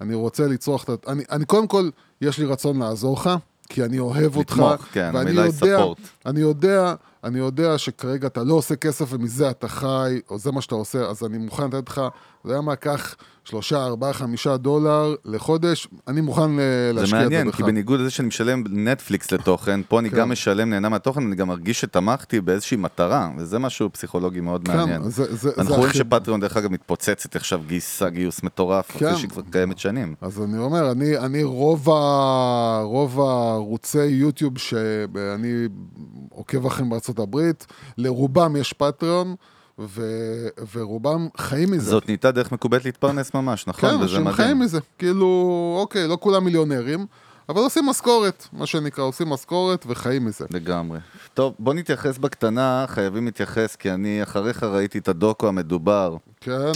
אני 0.00 0.14
רוצה 0.14 0.46
לצרוך 0.46 0.84
את 0.84 0.88
ה... 0.88 1.12
אני, 1.12 1.24
אני 1.30 1.44
קודם 1.44 1.66
כל, 1.66 1.90
יש 2.20 2.38
לי 2.38 2.44
רצון 2.44 2.78
לעזור 2.78 3.16
לך. 3.16 3.30
כי 3.68 3.84
אני 3.84 3.98
אוהב 3.98 4.36
אותך, 4.36 4.52
לתמוך, 4.52 4.86
כן, 4.92 5.10
ואני 5.14 5.30
יודע, 5.30 5.78
support. 5.78 6.00
אני 6.26 6.40
יודע, 6.40 6.94
אני 7.24 7.38
יודע 7.38 7.78
שכרגע 7.78 8.26
אתה 8.26 8.42
לא 8.44 8.54
עושה 8.54 8.76
כסף 8.76 9.12
ומזה 9.12 9.50
אתה 9.50 9.68
חי, 9.68 10.20
או 10.30 10.38
זה 10.38 10.52
מה 10.52 10.60
שאתה 10.60 10.74
עושה, 10.74 10.98
אז 11.10 11.24
אני 11.24 11.38
מוכן 11.38 11.66
לתת 11.66 11.88
לך, 11.88 12.00
אתה 12.42 12.50
יודע 12.50 12.60
מה, 12.60 12.76
קח 12.76 13.14
שלושה, 13.44 13.84
ארבעה, 13.84 14.12
חמישה 14.12 14.56
דולר 14.56 15.14
לחודש, 15.24 15.88
אני 16.08 16.20
מוכן 16.20 16.56
זה 16.56 16.90
להשקיע 16.94 17.04
את 17.04 17.08
זה 17.10 17.16
מעניין, 17.28 17.48
בך. 17.48 17.56
כי 17.56 17.62
בניגוד 17.62 18.00
לזה 18.00 18.10
שאני 18.10 18.28
משלם 18.28 18.64
נטפליקס 18.70 19.32
לתוכן, 19.32 19.80
פה 19.88 19.98
אני 19.98 20.10
כן. 20.10 20.16
גם 20.16 20.30
משלם, 20.32 20.70
נהנה 20.70 20.88
מהתוכן, 20.88 21.22
אני 21.26 21.36
גם 21.36 21.48
מרגיש 21.48 21.80
שתמכתי 21.80 22.40
באיזושהי 22.40 22.76
מטרה, 22.76 23.30
וזה 23.38 23.58
משהו 23.58 23.92
פסיכולוגי 23.92 24.40
מאוד 24.40 24.68
מעניין. 24.68 25.02
כן, 25.02 25.10
זה, 25.10 25.34
זה, 25.36 25.48
אנחנו 25.48 25.64
זה 25.64 25.76
רואים 25.76 25.88
הכי- 25.90 25.98
שפטריון 25.98 26.40
דרך 26.40 26.56
אגב 26.56 26.72
מתפוצצת 26.72 27.36
עכשיו, 27.36 27.60
גייסה 27.66 28.08
גיוס 28.08 28.42
מטורף, 28.42 28.90
כן. 28.90 29.06
אחרי 29.06 29.18
שהיא 29.18 29.30
כבר 29.30 29.42
קיימת 29.50 29.78
שנים. 29.78 30.14
אז 30.20 30.42
אני 30.42 30.58
אומר, 30.58 30.90
אני, 30.92 31.18
אני 31.18 31.42
רוב, 31.42 31.90
ה, 31.90 32.80
רוב 32.84 33.20
הערוצי 33.20 34.04
יוטיוב 34.04 34.58
שאני 34.58 35.68
עוקב 36.30 36.66
אחריהם 36.66 36.90
בארצות 36.90 37.18
הברית, 37.18 37.66
לרובם 37.98 38.56
יש 38.56 38.72
פטריון, 38.72 39.34
ו, 39.78 40.02
ורובם 40.74 41.28
חיים 41.36 41.70
מזה. 41.70 41.90
זאת 41.90 42.06
נהייתה 42.06 42.30
דרך 42.30 42.52
מקובלת 42.52 42.84
להתפרנס 42.84 43.34
ממש, 43.34 43.66
נכון? 43.66 43.90
כן, 43.90 43.94
וזה 43.94 44.04
אנשים 44.04 44.20
מדהים. 44.20 44.36
חיים 44.36 44.58
מזה. 44.58 44.80
כאילו, 44.98 45.76
אוקיי, 45.80 46.08
לא 46.08 46.18
כולם 46.20 46.44
מיליונרים, 46.44 47.06
אבל 47.48 47.60
עושים 47.60 47.86
משכורת, 47.86 48.48
מה 48.52 48.66
שנקרא, 48.66 49.04
עושים 49.04 49.28
משכורת 49.28 49.84
וחיים 49.88 50.24
מזה. 50.24 50.44
לגמרי. 50.50 50.98
טוב, 51.34 51.54
בוא 51.58 51.74
נתייחס 51.74 52.18
בקטנה, 52.18 52.84
חייבים 52.88 53.24
להתייחס, 53.24 53.76
כי 53.76 53.90
אני 53.90 54.22
אחריך 54.22 54.62
ראיתי 54.62 54.98
את 54.98 55.08
הדוקו 55.08 55.48
המדובר, 55.48 56.16
כן, 56.40 56.72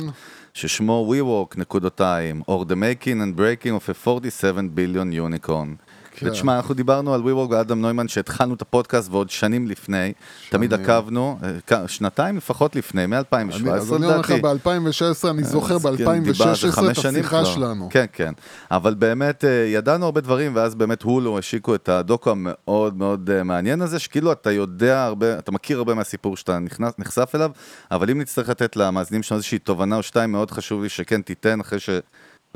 ששמו 0.54 1.14
WeWork, 1.14 1.60
נקודותיים, 1.60 2.42
or 2.50 2.64
the 2.64 2.74
making 2.74 3.20
and 3.20 3.38
breaking 3.38 3.86
of 3.86 3.90
a 3.90 4.06
47 4.06 4.68
billion 4.74 5.12
unicorn. 5.12 5.76
כן. 6.18 6.26
ותשמע, 6.28 6.56
אנחנו 6.56 6.75
דיברנו 6.75 7.14
על 7.14 7.20
WeWork 7.20 7.50
ואדם 7.50 7.80
נוימן 7.80 8.08
שהתחלנו 8.08 8.54
את 8.54 8.62
הפודקאסט 8.62 9.11
ועוד 9.11 9.30
שנים 9.30 9.66
לפני, 9.68 10.12
תמיד 10.50 10.75
עקבנו, 10.75 11.38
אה, 11.73 11.88
שנתיים 11.88 12.37
לפחות 12.37 12.76
לפני, 12.76 13.04
אני- 13.04 13.16
מ-2017 13.16 13.70
אז 13.70 13.92
אני 13.92 14.04
אומר 14.06 14.18
לך, 14.18 14.30
לדעתי. 14.30 14.42
ב-2016, 14.42 15.30
אני 15.30 15.44
זוכר 15.44 15.75
אז 15.76 15.87
כן, 15.87 15.96
דיבר- 16.23 16.35
זה 16.54 16.66
ב-2016 16.68 16.73
חמש 16.73 16.99
את 16.99 17.02
שנים 17.02 17.14
השיחה 17.20 17.28
כבר. 17.42 17.44
שלנו. 17.44 17.88
כן, 17.90 18.04
כן. 18.12 18.32
אבל 18.70 18.94
באמת 18.94 19.44
אה, 19.44 19.50
ידענו 19.50 20.04
הרבה 20.04 20.20
דברים, 20.20 20.52
ואז 20.56 20.75
באמת 20.75 21.02
הולו 21.02 21.38
השיקו 21.38 21.75
את 21.75 21.88
הדוקו 21.88 22.30
המאוד 22.30 22.96
מאוד 22.96 23.30
אה, 23.30 23.42
מעניין 23.42 23.82
הזה, 23.82 23.99
שכאילו 23.99 24.32
אתה 24.32 24.50
יודע 24.52 25.04
הרבה, 25.04 25.38
אתה 25.38 25.52
מכיר 25.52 25.78
הרבה 25.78 25.94
מהסיפור 25.94 26.37
שאתה 26.37 26.58
נכנס, 26.58 26.92
נחשף 26.99 27.30
אליו, 27.35 27.50
אבל 27.90 28.11
אם 28.11 28.20
נצטרך 28.20 28.49
לתת 28.49 28.76
למאזינים 28.76 29.23
שלנו 29.23 29.37
איזושהי 29.37 29.58
תובנה 29.58 29.96
או 29.96 30.02
שתיים, 30.02 30.32
מאוד 30.32 30.50
חשוב 30.50 30.82
לי 30.82 30.88
שכן 30.88 31.23
תיתן, 31.23 31.61
אחרי 31.61 31.78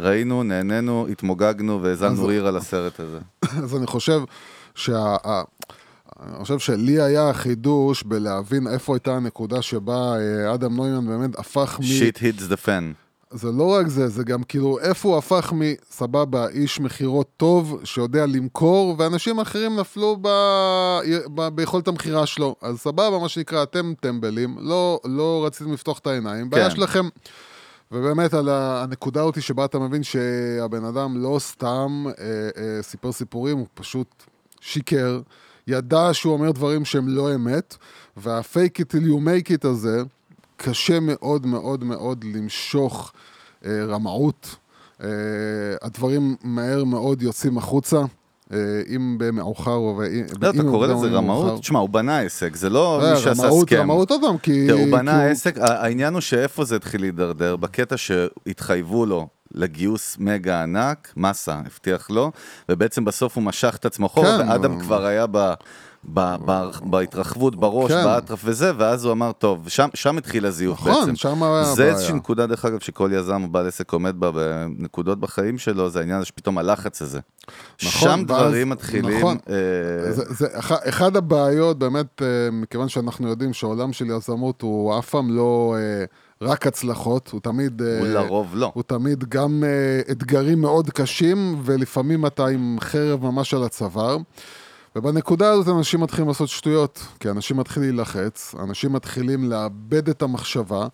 שראינו, 0.00 0.42
נהנינו, 0.42 1.06
התמוגגנו 1.10 1.82
והאזנו 1.82 2.22
אז- 2.22 2.24
ריר 2.24 2.46
על 2.46 2.56
הסרט 2.56 3.00
הזה. 3.00 3.18
אז 3.64 3.76
אני 3.76 3.86
חושב 3.86 4.20
שה... 4.74 5.16
אני 6.20 6.38
חושב 6.42 6.58
שלי 6.58 7.00
היה 7.00 7.30
החידוש 7.30 8.02
בלהבין 8.02 8.66
איפה 8.68 8.94
הייתה 8.94 9.16
הנקודה 9.16 9.62
שבה 9.62 10.14
אה, 10.18 10.54
אדם 10.54 10.76
נוימן 10.76 11.06
באמת 11.06 11.38
הפך 11.38 11.78
מ... 11.80 11.82
שיט 11.82 12.18
היטס 12.18 12.42
דה 12.46 12.56
פן. 12.56 12.92
זה 13.32 13.52
לא 13.52 13.72
רק 13.72 13.86
זה, 13.88 14.08
זה 14.08 14.24
גם 14.24 14.42
כאילו 14.42 14.78
איפה 14.78 15.08
הוא 15.08 15.18
הפך 15.18 15.52
מסבבה, 15.56 16.48
איש 16.48 16.80
מכירות 16.80 17.26
טוב, 17.36 17.80
שיודע 17.84 18.26
למכור, 18.26 18.94
ואנשים 18.98 19.40
אחרים 19.40 19.80
נפלו 19.80 20.16
ב... 20.22 20.28
ב... 21.34 21.48
ביכולת 21.48 21.88
המכירה 21.88 22.26
שלו. 22.26 22.56
אז 22.62 22.78
סבבה, 22.78 23.18
מה 23.18 23.28
שנקרא, 23.28 23.62
אתם 23.62 23.92
טמבלים, 24.00 24.56
לא, 24.60 25.00
לא 25.04 25.42
רציתם 25.46 25.72
לפתוח 25.72 25.98
את 25.98 26.06
העיניים, 26.06 26.50
בעיה 26.50 26.70
כן. 26.70 26.76
שלכם. 26.76 27.08
ובאמת 27.92 28.34
על 28.34 28.48
הנקודה 28.48 29.22
אותי 29.22 29.40
שבה 29.40 29.64
אתה 29.64 29.78
מבין 29.78 30.02
שהבן 30.02 30.84
אדם 30.84 31.16
לא 31.16 31.38
סתם 31.38 32.04
אה, 32.06 32.48
אה, 32.56 32.82
סיפר 32.82 33.12
סיפורים, 33.12 33.58
הוא 33.58 33.66
פשוט 33.74 34.24
שיקר, 34.60 35.20
ידע 35.66 36.08
שהוא 36.12 36.32
אומר 36.32 36.50
דברים 36.50 36.84
שהם 36.84 37.08
לא 37.08 37.34
אמת, 37.34 37.76
וה-fake 38.16 38.80
it 38.80 38.96
till 38.96 39.06
you 39.06 39.18
make 39.18 39.50
it 39.50 39.68
הזה, 39.68 40.02
קשה 40.56 41.00
מאוד 41.00 41.46
מאוד 41.46 41.84
מאוד 41.84 42.24
למשוך 42.24 43.12
אה, 43.64 43.84
רמאות. 43.84 44.56
אה, 45.02 45.08
הדברים 45.82 46.36
מהר 46.44 46.84
מאוד 46.84 47.22
יוצאים 47.22 47.58
החוצה, 47.58 48.00
אם 48.96 49.16
במאוחר 49.18 49.70
או... 49.74 49.96
ואם- 49.98 50.24
לא, 50.42 50.50
אתה 50.50 50.62
קורא 50.62 50.86
לזה. 50.86 51.06
רמאות? 51.06 51.60
תשמע, 51.60 51.78
הוא 51.78 51.88
בנה 51.88 52.20
עסק, 52.20 52.56
זה 52.56 52.70
לא 52.70 53.02
אה, 53.04 53.14
מי 53.14 53.20
שעשה 53.20 53.50
סכם. 53.50 53.76
רמאות 53.80 54.10
עוד 54.10 54.20
פעם, 54.22 54.38
כי... 54.38 54.70
הוא 54.70 54.92
בנה 54.92 55.24
עסק, 55.26 55.58
העניין 55.58 56.12
הוא 56.14 56.20
שאיפה 56.20 56.64
זה 56.64 56.76
התחיל 56.76 57.00
להידרדר, 57.00 57.56
בקטע 57.56 57.96
שהתחייבו 57.96 59.06
לו 59.06 59.28
לגיוס 59.54 60.16
מגה 60.20 60.62
ענק, 60.62 61.12
מסה, 61.16 61.60
הבטיח 61.66 62.10
לו, 62.10 62.30
ובעצם 62.68 63.04
בסוף 63.04 63.36
הוא 63.36 63.44
משך 63.44 63.76
את 63.80 63.84
עצמו 63.84 64.06
אחורה, 64.06 64.38
כן, 64.38 64.48
ואדם 64.48 64.80
כבר 64.80 65.04
היה 65.04 65.26
ב... 65.30 65.52
ב- 66.04 66.36
ב- 66.44 66.70
בהתרחבות 66.82 67.56
בראש, 67.56 67.92
כן. 67.92 68.04
באטרף 68.04 68.40
וזה, 68.44 68.72
ואז 68.78 69.04
הוא 69.04 69.12
אמר, 69.12 69.32
טוב, 69.32 69.68
שם, 69.68 69.88
שם 69.94 70.18
התחיל 70.18 70.46
הזיוף 70.46 70.80
נכון, 70.80 71.00
בעצם. 71.00 71.16
שם 71.16 71.42
היה 71.42 71.64
זה 71.64 71.72
הבעיה. 71.72 71.90
איזושהי 71.92 72.14
נקודה, 72.14 72.46
דרך 72.46 72.64
אגב, 72.64 72.80
שכל 72.80 73.10
יזם 73.14 73.42
או 73.42 73.48
בעל 73.48 73.68
עסק 73.68 73.92
עומד 73.92 74.20
בה 74.20 74.30
בנקודות 74.30 75.20
בחיים 75.20 75.58
שלו, 75.58 75.90
זה 75.90 75.98
העניין 75.98 76.18
הזה 76.18 76.26
שפתאום 76.26 76.58
הלחץ 76.58 77.02
הזה. 77.02 77.18
נכון, 77.82 77.90
שם 78.00 78.24
ואז- 78.28 78.40
דברים 78.42 78.68
מתחילים... 78.68 79.18
נכון. 79.18 79.36
אה, 79.48 80.12
זה, 80.12 80.24
זה 80.28 80.46
אח, 80.52 80.72
אחד 80.88 81.16
הבעיות, 81.16 81.78
באמת, 81.78 82.22
אה, 82.22 82.26
מכיוון 82.52 82.88
שאנחנו 82.88 83.28
יודעים 83.28 83.52
שהעולם 83.52 83.92
של 83.92 84.06
יזמות 84.06 84.62
הוא 84.62 84.98
אף 84.98 85.08
פעם 85.10 85.30
לא 85.36 85.74
אה, 85.78 86.04
רק 86.48 86.66
הצלחות, 86.66 87.28
הוא 87.32 87.40
תמיד... 87.40 87.82
אה, 87.82 87.98
הוא 87.98 88.06
לרוב 88.08 88.56
לא. 88.56 88.70
הוא 88.74 88.82
תמיד 88.86 89.24
גם 89.28 89.64
אה, 89.66 90.12
אתגרים 90.12 90.60
מאוד 90.60 90.90
קשים, 90.90 91.60
ולפעמים 91.64 92.26
אתה 92.26 92.46
עם 92.46 92.76
חרב 92.80 93.22
ממש 93.22 93.54
על 93.54 93.64
הצוואר. 93.64 94.16
ובנקודה 94.96 95.50
הזאת 95.50 95.76
אנשים 95.76 96.00
מתחילים 96.00 96.28
לעשות 96.28 96.48
שטויות, 96.48 97.00
כי 97.20 97.30
אנשים 97.30 97.56
מתחילים 97.56 97.88
להילחץ, 97.88 98.54
אנשים 98.58 98.92
מתחילים 98.92 99.50
לאבד 99.50 100.08
את 100.08 100.22
המחשבה, 100.22 100.86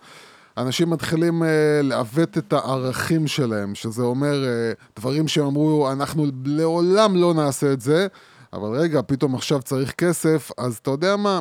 אנשים 0.56 0.90
מתחילים 0.90 1.42
אה, 1.42 1.48
לעוות 1.82 2.38
את 2.38 2.52
הערכים 2.52 3.26
שלהם, 3.26 3.74
שזה 3.74 4.02
אומר 4.02 4.44
אה, 4.44 4.72
דברים 4.96 5.28
שהם 5.28 5.46
אמרו, 5.46 5.92
אנחנו 5.92 6.26
לעולם 6.44 7.16
לא 7.16 7.34
נעשה 7.34 7.72
את 7.72 7.80
זה, 7.80 8.06
אבל 8.52 8.68
רגע, 8.78 9.00
פתאום 9.06 9.35
עכשיו 9.35 9.62
צריך 9.62 9.92
כסף, 9.92 10.50
אז 10.59 10.76
אתה 10.82 10.90
יודע 10.90 11.16
מה? 11.16 11.40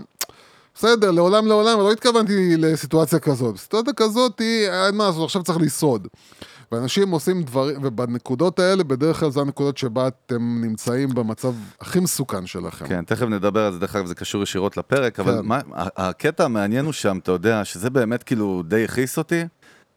בסדר, 0.76 1.12
לעולם 1.12 1.48
לעולם, 1.48 1.80
לא 1.80 1.92
התכוונתי 1.92 2.58
לסיטואציה 2.58 3.20
כזאת. 3.20 3.54
בסיטואציה 3.56 3.94
כזאת, 3.94 4.40
היא, 4.40 4.70
אין 4.70 4.96
מה 4.96 5.08
לעשות, 5.08 5.24
עכשיו 5.24 5.44
צריך 5.44 5.60
לשרוד. 5.62 6.08
ואנשים 6.76 7.12
עושים 7.12 7.44
דברים, 7.44 7.76
ובנקודות 7.84 8.60
האלה, 8.60 8.84
בדרך 8.84 9.20
כלל 9.20 9.30
זה 9.30 9.42
הנקודות 9.42 9.78
שבה 9.78 10.08
אתם 10.08 10.62
נמצאים 10.62 11.10
במצב 11.10 11.54
הכי 11.82 12.00
מסוכן 12.00 12.46
שלכם. 12.46 12.88
כן, 12.88 13.06
תכף 13.06 13.26
נדבר 13.26 13.66
על 13.66 13.74
זה, 13.74 13.80
דרך 13.80 13.96
אגב, 13.96 14.06
זה 14.06 14.16
קשור 14.16 14.44
ישירות 14.44 14.78
לפרק, 14.78 15.20
אבל 15.20 15.38
כן. 15.42 15.46
מה, 15.46 15.60
הקטע 15.76 16.46
המעניין 16.46 16.86
הוא 16.86 16.94
שם, 16.94 17.18
אתה 17.18 17.32
יודע, 17.32 17.66
שזה 17.66 17.90
באמת 17.90 18.24
כאילו 18.24 18.64
די 18.68 18.84
הכעיס 18.84 19.18
אותי, 19.18 19.44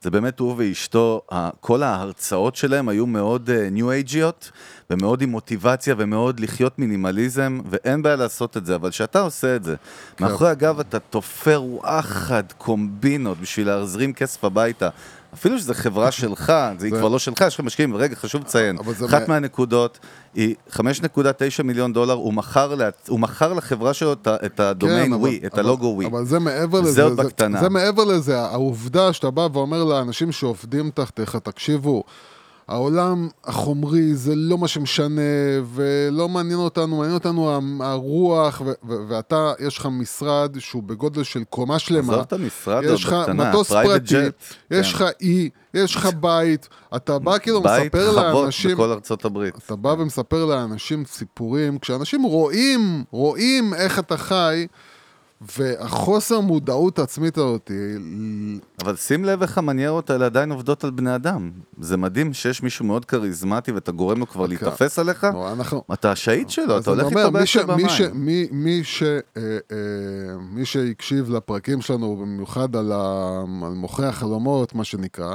זה 0.00 0.10
באמת 0.10 0.38
הוא 0.38 0.54
ואשתו, 0.58 1.22
כל 1.60 1.82
ההרצאות 1.82 2.56
שלהם 2.56 2.88
היו 2.88 3.06
מאוד 3.06 3.50
ניו 3.50 3.90
אייג'יות, 3.90 4.50
ומאוד 4.92 5.22
עם 5.22 5.30
מוטיבציה, 5.30 5.94
ומאוד 5.98 6.40
לחיות 6.40 6.78
מינימליזם, 6.78 7.60
ואין 7.70 8.02
בעיה 8.02 8.16
לעשות 8.16 8.56
את 8.56 8.66
זה, 8.66 8.74
אבל 8.74 8.90
כשאתה 8.90 9.20
עושה 9.20 9.56
את 9.56 9.64
זה, 9.64 9.74
כן. 10.16 10.24
מאחורי 10.24 10.50
הגב 10.50 10.80
אתה 10.80 10.98
תופר 10.98 11.62
וואחד 11.64 12.42
קומבינות 12.58 13.38
בשביל 13.40 13.66
להזרים 13.66 14.12
כסף 14.12 14.44
הביתה. 14.44 14.88
אפילו 15.34 15.58
שזו 15.58 15.74
חברה 15.74 16.10
שלך, 16.20 16.52
זה 16.78 16.86
היא 16.86 16.92
זה- 16.94 16.98
כבר 17.00 17.08
לא 17.08 17.18
שלך, 17.18 17.40
יש 17.46 17.54
לך 17.54 17.60
משקיעים, 17.60 17.96
רגע, 17.96 18.14
חשוב 18.16 18.40
לציין, 18.42 18.78
אבל 18.78 18.94
זה 18.94 19.06
אחת 19.06 19.20
מה- 19.20 19.34
מהנקודות 19.34 19.98
היא 20.34 20.54
5.9 20.70 20.82
מיליון 21.64 21.92
דולר, 21.92 22.12
הוא 22.14 22.34
מכר, 22.34 22.74
לה, 22.74 22.88
הוא 23.08 23.20
מכר 23.20 23.52
לחברה 23.52 23.94
שלו 23.94 24.12
את, 24.12 24.28
את 24.46 24.60
הדומיין 24.60 25.06
כן, 25.06 25.12
אבל- 25.12 25.20
ווי, 25.20 25.40
את 25.46 25.52
אבל- 25.54 25.62
הלוגו 25.62 25.86
ווי. 25.86 26.06
אבל 26.06 26.24
זה 26.24 26.38
מעבר 26.38 26.82
זה 26.82 26.88
לזה. 26.90 27.02
עוד 27.02 27.16
בקטנה. 27.16 27.60
זה 27.60 27.68
מעבר 27.68 28.04
לזה, 28.04 28.40
העובדה 28.40 29.12
שאתה 29.12 29.30
בא 29.30 29.48
ואומר 29.52 29.84
לאנשים 29.84 30.32
שעובדים 30.32 30.90
תחתיך, 30.94 31.36
תקשיבו, 31.36 32.04
העולם 32.68 33.28
החומרי 33.44 34.14
זה 34.14 34.34
לא 34.34 34.58
מה 34.58 34.68
שמשנה, 34.68 35.20
ולא 35.74 36.28
מעניין 36.28 36.58
אותנו, 36.58 36.96
מעניין 36.96 37.14
אותנו 37.14 37.60
הרוח, 37.80 38.62
ו- 38.64 38.72
ו- 38.88 39.08
ואתה, 39.08 39.52
יש 39.60 39.78
לך 39.78 39.88
משרד 39.90 40.56
שהוא 40.58 40.82
בגודל 40.82 41.22
של 41.22 41.44
קומה 41.44 41.78
שלמה. 41.78 42.12
עזוב 42.12 42.24
את 42.26 42.32
המשרד 42.32 42.84
יש 42.84 43.04
לך 43.04 43.14
מטוס 43.34 43.72
פרטי, 43.72 44.14
יש 44.70 44.94
כן. 44.94 45.04
לך 45.04 45.10
אי, 45.20 45.50
יש 45.74 45.96
לך 45.96 46.08
בית, 46.20 46.68
אתה 46.96 47.18
בא 47.18 47.38
כאילו 47.38 47.62
בית 47.62 47.82
מספר 47.84 48.12
חוות 48.12 48.34
לאנשים... 48.34 48.70
בכל 48.70 48.90
ארצות 48.90 49.24
הברית. 49.24 49.54
אתה 49.66 49.76
בא 49.76 49.94
ומספר 49.98 50.44
לאנשים 50.44 51.04
סיפורים, 51.04 51.78
כשאנשים 51.78 52.22
רואים, 52.22 53.04
רואים 53.10 53.74
איך 53.74 53.98
אתה 53.98 54.16
חי, 54.16 54.66
והחוסר 55.40 56.40
מודעות 56.40 56.98
העצמית 56.98 57.38
הזאת, 57.38 57.70
אבל 58.82 58.96
שים 58.96 59.24
לב 59.24 59.42
איך 59.42 59.58
המניירות 59.58 60.10
האלה 60.10 60.26
עדיין 60.26 60.50
עובדות 60.52 60.84
על 60.84 60.90
בני 60.90 61.14
אדם. 61.14 61.50
זה 61.80 61.96
מדהים 61.96 62.32
שיש 62.34 62.62
מישהו 62.62 62.84
מאוד 62.84 63.04
כריזמטי 63.04 63.72
ואתה 63.72 63.92
גורם 63.92 64.18
לו 64.18 64.26
כבר 64.26 64.42
אוקיי. 64.42 64.58
להיתפס 64.62 64.98
עליך, 64.98 65.24
נו, 65.24 65.52
אנחנו... 65.52 65.82
אתה 65.92 66.12
השהיד 66.12 66.50
שלו, 66.50 66.78
אתה 66.78 66.90
הולך 66.90 67.06
איתו 67.06 67.46
ש- 67.46 67.56
במים. 67.56 67.86
מי- 68.14 68.48
מי 68.50 68.84
ש- 68.84 69.02
אה, 69.02 69.18
אה, 69.36 69.76
מי 70.50 70.64
שהקשיב 70.64 71.30
לפרקים 71.30 71.80
שלנו, 71.80 72.16
במיוחד 72.16 72.76
על 72.76 72.92
מוכרי 73.74 74.06
החלומות, 74.06 74.74
מה 74.74 74.84
שנקרא, 74.84 75.34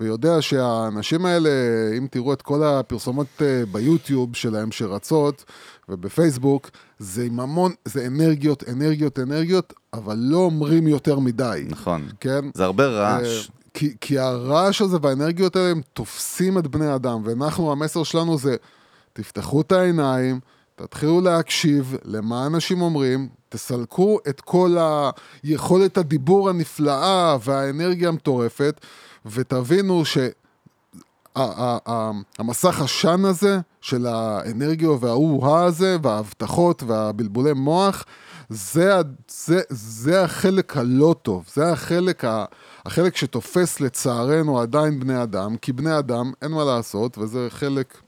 ויודע 0.00 0.36
שהאנשים 0.40 1.26
האלה, 1.26 1.50
אם 1.98 2.06
תראו 2.10 2.32
את 2.32 2.42
כל 2.42 2.62
הפרסומות 2.62 3.26
אה, 3.42 3.62
ביוטיוב 3.72 4.36
שלהם 4.36 4.72
שרצות, 4.72 5.44
ובפייסבוק, 5.88 6.70
זה 6.98 7.24
עם 7.24 7.40
המון, 7.40 7.72
זה 7.84 8.06
אנרגיות, 8.06 8.64
אנרגיות, 8.68 9.18
אנרגיות, 9.18 9.72
אבל 9.92 10.16
לא 10.18 10.36
אומרים 10.36 10.88
יותר 10.88 11.18
מדי. 11.18 11.66
נכון. 11.68 12.08
כן? 12.20 12.44
זה 12.54 12.64
הרבה 12.64 12.86
רעש. 12.86 13.48
אה, 13.48 13.54
כי, 13.74 13.94
כי 14.00 14.18
הרעש 14.18 14.82
הזה 14.82 14.96
והאנרגיות 15.02 15.56
האלה 15.56 15.70
הם 15.70 15.80
תופסים 15.92 16.58
את 16.58 16.66
בני 16.66 16.94
אדם, 16.94 17.22
ואנחנו, 17.24 17.72
המסר 17.72 18.02
שלנו 18.02 18.38
זה, 18.38 18.56
תפתחו 19.12 19.60
את 19.60 19.72
העיניים, 19.72 20.40
תתחילו 20.76 21.20
להקשיב 21.20 21.96
למה 22.04 22.46
אנשים 22.46 22.82
אומרים, 22.82 23.28
תסלקו 23.48 24.18
את 24.28 24.40
כל 24.40 24.76
היכולת 25.44 25.98
הדיבור 25.98 26.50
הנפלאה 26.50 27.36
והאנרגיה 27.44 28.08
המטורפת, 28.08 28.80
ותבינו 29.26 30.04
ש... 30.04 30.18
המסך 31.36 32.80
עשן 32.80 33.24
הזה 33.24 33.58
של 33.80 34.06
האנרגיה 34.06 34.90
והאו-הא 34.90 35.64
הזה 35.64 35.96
וההבטחות 36.02 36.82
והבלבולי 36.82 37.52
מוח 37.52 38.04
זה, 38.48 38.94
זה, 39.28 39.60
זה 39.70 40.22
החלק 40.24 40.76
הלא 40.76 41.14
טוב, 41.22 41.44
זה 41.54 41.72
החלק, 41.72 42.24
ה- 42.24 42.44
החלק 42.86 43.16
שתופס 43.16 43.80
לצערנו 43.80 44.60
עדיין 44.60 45.00
בני 45.00 45.22
אדם, 45.22 45.56
כי 45.56 45.72
בני 45.72 45.98
אדם 45.98 46.32
אין 46.42 46.50
מה 46.50 46.64
לעשות 46.64 47.18
וזה 47.18 47.46
חלק, 47.50 47.98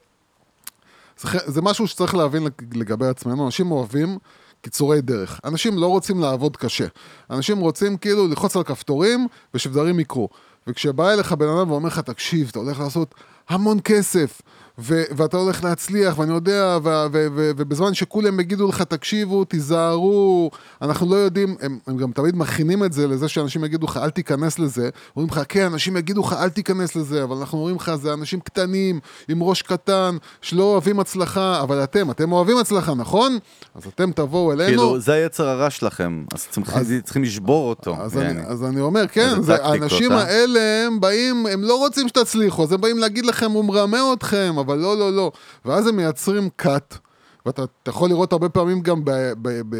זה, 1.21 1.39
זה 1.47 1.63
משהו 1.63 1.87
שצריך 1.87 2.15
להבין 2.15 2.45
לג- 2.45 2.77
לגבי 2.77 3.07
עצמנו, 3.07 3.47
אנשים 3.47 3.73
אוהבים 3.73 4.19
קיצורי 4.63 5.01
דרך, 5.01 5.41
אנשים 5.45 5.79
לא 5.79 5.87
רוצים 5.87 6.21
לעבוד 6.21 6.57
קשה, 6.57 6.87
אנשים 7.31 7.59
רוצים 7.59 7.97
כאילו 7.97 8.27
ללחוץ 8.29 8.57
על 8.57 8.63
כפתורים 8.63 9.27
ושדברים 9.55 10.01
יקרו. 10.01 10.29
וכשבא 10.66 11.12
אליך 11.12 11.33
בן 11.33 11.48
אדם 11.48 11.70
ואומר 11.70 11.88
לך, 11.88 11.98
תקשיב, 11.98 12.48
אתה 12.50 12.59
הולך 12.59 12.81
לעשות 12.81 13.14
המון 13.48 13.79
כסף. 13.85 14.42
ו- 14.79 15.03
ואתה 15.17 15.37
הולך 15.37 15.65
להצליח, 15.65 16.19
ואני 16.19 16.33
יודע, 16.35 16.79
ו- 16.85 16.89
ו- 17.13 17.27
ו- 17.35 17.51
ובזמן 17.57 17.95
שכולם 17.95 18.41
יגידו 18.41 18.69
לך, 18.69 18.83
תקשיבו, 18.83 19.45
תיזהרו, 19.45 20.51
אנחנו 20.83 21.11
לא 21.11 21.17
יודעים, 21.17 21.57
הם, 21.61 21.79
הם 21.87 21.97
גם 21.97 22.13
תמיד 22.13 22.37
מכינים 22.37 22.85
את 22.85 22.93
זה 22.93 23.07
לזה 23.09 23.29
שאנשים 23.29 23.65
יגידו 23.65 23.87
לך, 23.87 23.97
אל 24.03 24.11
תיכנס 24.11 24.59
לזה. 24.59 24.89
אומרים 25.17 25.31
לך, 25.33 25.41
כן, 25.49 25.65
אנשים 25.73 25.97
יגידו 25.97 26.21
לך, 26.21 26.33
אל 26.41 26.49
תיכנס 26.49 26.97
לזה, 26.97 27.23
אבל 27.25 27.37
אנחנו 27.37 27.59
אומרים 27.59 27.77
לך, 27.77 27.93
זה 27.95 28.13
אנשים 28.13 28.41
קטנים, 28.41 29.01
עם 29.29 29.43
ראש 29.43 29.63
קטן, 29.63 30.17
שלא 30.43 30.63
אוהבים 30.63 31.01
הצלחה, 31.01 31.61
אבל 31.63 31.85
אתם, 31.85 32.11
אתם 32.11 32.33
אוהבים 32.33 32.59
הצלחה, 32.59 32.95
נכון? 32.95 33.39
אז 33.75 33.83
אתם 33.95 34.11
תבואו 34.13 34.53
אלינו. 34.53 34.67
כאילו, 34.69 35.01
זה 35.01 35.13
היצר 35.13 35.49
הרע 35.49 35.71
שלכם, 35.71 36.25
אז 36.35 36.47
צריכים- 36.51 36.65
אז- 36.81 36.95
צריכים 37.05 37.23
לשבור 37.23 37.69
אותו. 37.69 37.97
אז 38.01 38.19
אני. 38.19 38.41
אז 38.47 38.65
אני 38.65 38.81
אומר, 38.81 39.07
כן, 39.07 39.43
זה, 39.43 39.65
האנשים 39.65 40.13
אה? 40.13 40.23
האלה, 40.23 40.61
הם 40.87 41.01
באים, 41.01 41.47
הם 41.47 41.63
לא 41.63 41.79
רוצים 41.79 42.09
שתצליחו, 42.09 42.63
אז 42.63 42.73
הם 42.73 42.81
באים 42.81 42.99
להגיד 42.99 43.27
לכם, 43.27 43.51
הוא 43.51 43.65
מרמה 43.65 43.99
אתכם, 44.13 44.55
אבל 44.64 44.79
לא, 44.79 44.98
לא, 44.98 45.12
לא. 45.12 45.33
ואז 45.64 45.87
הם 45.87 45.96
מייצרים 45.96 46.48
cut, 46.62 46.98
ואתה 47.46 47.64
אתה 47.83 47.90
יכול 47.90 48.09
לראות 48.09 48.33
הרבה 48.33 48.48
פעמים 48.48 48.81
גם 48.81 49.03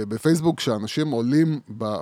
בפייסבוק, 0.09 0.61
שאנשים 0.61 1.11
עולים 1.11 1.61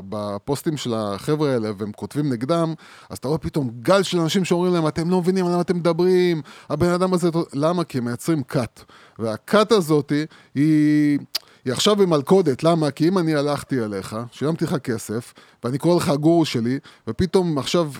בפוסטים 0.08 0.76
של 0.76 0.94
החבר'ה 0.94 1.52
האלה, 1.52 1.70
והם 1.78 1.92
כותבים 1.92 2.32
נגדם, 2.32 2.74
אז 3.10 3.18
אתה 3.18 3.28
רואה 3.28 3.38
פתאום 3.38 3.70
גל 3.80 4.02
של 4.02 4.20
אנשים 4.20 4.44
שאומרים 4.44 4.72
להם, 4.72 4.88
אתם 4.88 5.10
לא 5.10 5.20
מבינים 5.20 5.46
על 5.46 5.52
מה 5.52 5.60
אתם 5.60 5.76
מדברים, 5.76 6.42
הבן 6.68 6.88
אדם 6.88 7.14
הזה, 7.14 7.28
למה? 7.54 7.84
כי 7.84 7.98
הם 7.98 8.04
מייצרים 8.04 8.42
cut. 8.52 8.82
והcut 9.20 9.74
הזאת 9.74 10.12
היא... 10.54 11.18
היא 11.64 11.72
עכשיו 11.72 11.96
במלכודת, 11.96 12.62
למה? 12.62 12.90
כי 12.90 13.08
אם 13.08 13.18
אני 13.18 13.34
הלכתי 13.34 13.80
אליך, 13.84 14.16
שילמתי 14.32 14.64
לך 14.64 14.76
כסף, 14.76 15.34
ואני 15.64 15.78
קורא 15.78 15.96
לך 15.96 16.08
הגורו 16.08 16.44
שלי, 16.44 16.78
ופתאום 17.08 17.58
עכשיו 17.58 17.90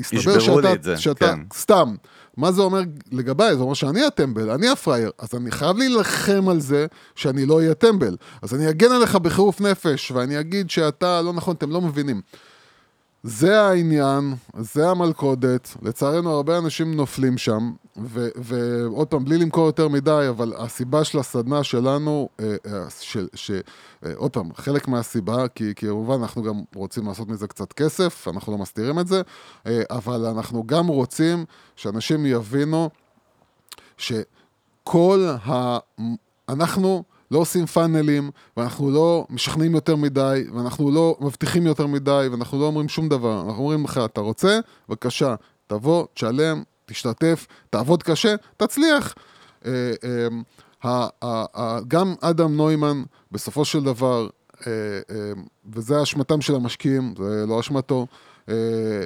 הסתבר 0.00 0.36
ישברו 0.36 0.40
שאתה, 0.40 0.60
לי 0.68 0.72
את 0.72 0.82
זה, 0.82 0.96
שאתה 0.96 1.26
כן. 1.26 1.40
סתם. 1.54 1.94
מה 2.36 2.52
זה 2.52 2.62
אומר 2.62 2.80
לגביי? 3.12 3.56
זה 3.56 3.62
אומר 3.62 3.74
שאני 3.74 4.04
הטמבל, 4.04 4.50
אני 4.50 4.68
הפראייר, 4.68 5.10
אז 5.18 5.28
אני 5.34 5.50
חייב 5.50 5.76
להילחם 5.76 6.48
על 6.48 6.60
זה 6.60 6.86
שאני 7.14 7.46
לא 7.46 7.56
אהיה 7.56 7.74
טמבל. 7.74 8.16
אז 8.42 8.54
אני 8.54 8.70
אגן 8.70 8.92
עליך 8.92 9.16
בחירוף 9.16 9.60
נפש, 9.60 10.10
ואני 10.10 10.40
אגיד 10.40 10.70
שאתה 10.70 11.22
לא 11.22 11.32
נכון, 11.32 11.56
אתם 11.56 11.70
לא 11.70 11.80
מבינים. 11.80 12.20
זה 13.22 13.60
העניין, 13.60 14.34
זה 14.60 14.88
המלכודת, 14.88 15.76
לצערנו 15.82 16.30
הרבה 16.30 16.58
אנשים 16.58 16.94
נופלים 16.94 17.38
שם, 17.38 17.70
ועוד 18.36 19.08
פעם, 19.08 19.24
בלי 19.24 19.38
למכור 19.38 19.66
יותר 19.66 19.88
מדי, 19.88 20.26
אבל 20.28 20.52
הסיבה 20.58 21.04
של 21.04 21.18
הסדנה 21.18 21.64
שלנו, 21.64 22.28
אה, 22.40 22.56
אה, 22.66 22.86
אה, 24.06 24.12
עוד 24.16 24.30
פעם, 24.30 24.54
חלק 24.54 24.88
מהסיבה, 24.88 25.48
כי 25.48 25.74
כמובן 25.76 26.14
אנחנו 26.14 26.42
גם 26.42 26.62
רוצים 26.74 27.06
לעשות 27.06 27.28
מזה 27.28 27.46
קצת 27.46 27.72
כסף, 27.72 28.28
אנחנו 28.28 28.52
לא 28.52 28.58
מסתירים 28.58 28.98
את 28.98 29.06
זה, 29.06 29.22
אבל 29.66 30.26
אנחנו 30.26 30.66
גם 30.66 30.86
רוצים 30.86 31.44
שאנשים 31.76 32.26
יבינו 32.26 32.90
שכל 33.96 35.26
ה... 35.46 35.78
אנחנו 36.48 37.02
לא 37.30 37.38
עושים 37.38 37.66
פאנלים, 37.66 38.30
ואנחנו 38.56 38.90
לא 38.90 39.26
משכנעים 39.30 39.74
יותר 39.74 39.96
מדי, 39.96 40.44
ואנחנו 40.54 40.90
לא 40.90 41.16
מבטיחים 41.20 41.66
יותר 41.66 41.86
מדי, 41.86 42.28
ואנחנו 42.30 42.60
לא 42.60 42.64
אומרים 42.64 42.88
שום 42.88 43.08
דבר. 43.08 43.42
אנחנו 43.46 43.62
אומרים 43.62 43.84
לך, 43.84 44.00
אתה 44.04 44.20
רוצה? 44.20 44.60
בבקשה, 44.88 45.34
תבוא, 45.66 46.06
תשלם, 46.14 46.62
תשתתף, 46.90 47.46
תעבוד 47.70 48.02
קשה, 48.02 48.34
תצליח. 48.56 49.14
אה, 49.66 49.72
אה, 50.84 51.78
גם 51.88 52.14
אדם 52.20 52.56
נוימן, 52.56 53.02
בסופו 53.32 53.64
של 53.64 53.84
דבר, 53.84 54.28
אה, 54.66 54.72
וזה 55.72 56.02
אשמתם 56.02 56.40
של 56.40 56.54
המשקיעים, 56.54 57.14
זה 57.18 57.44
לא 57.48 57.60
אשמתו, 57.60 58.06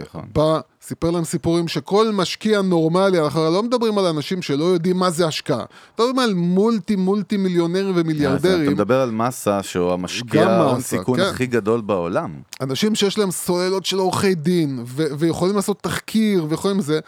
נכון. 0.03 0.23
בא, 0.35 0.61
סיפר 0.83 1.11
להם 1.11 1.25
סיפורים 1.25 1.69
שכל 1.69 2.11
משקיע 2.13 2.63
נורמלי, 2.63 3.21
אנחנו 3.21 3.45
לא 3.45 3.63
מדברים 3.63 3.99
על 3.99 4.07
אנשים 4.07 4.43
שלא 4.43 4.65
יודעים 4.65 4.97
מה 4.97 5.11
זה 5.11 5.27
השקעה, 5.27 5.65
מדברים 5.95 6.19
על 6.19 6.35
מולטי 6.35 6.97
מולטי 6.97 7.37
מיליונרים 7.37 7.89
אז 7.89 7.93
אתה 7.93 8.01
ומיליארדרים, 8.01 8.73
מדבר 8.73 9.01
על 9.01 9.11
מסה 9.11 9.63
שהוא 9.63 9.93
המשקיע 9.93 10.45
גם 10.45 10.51
ההון 10.51 10.79
מסה, 10.79 10.89
סיכון 10.89 11.21
כן. 11.21 11.27
הכי 11.27 11.47
גדול 11.47 11.81
בעולם. 11.81 12.41
אנשים 12.61 12.95
שיש 12.95 13.19
להם 13.19 13.31
סוללות 13.31 13.87
של 13.87 13.99
עורכי 13.99 14.35
דין, 14.35 14.83
ויכולים 15.19 15.57
לעשות 15.57 15.83
תחקיר, 15.83 16.47
ויכולים 16.49 16.81
זה, 16.81 17.01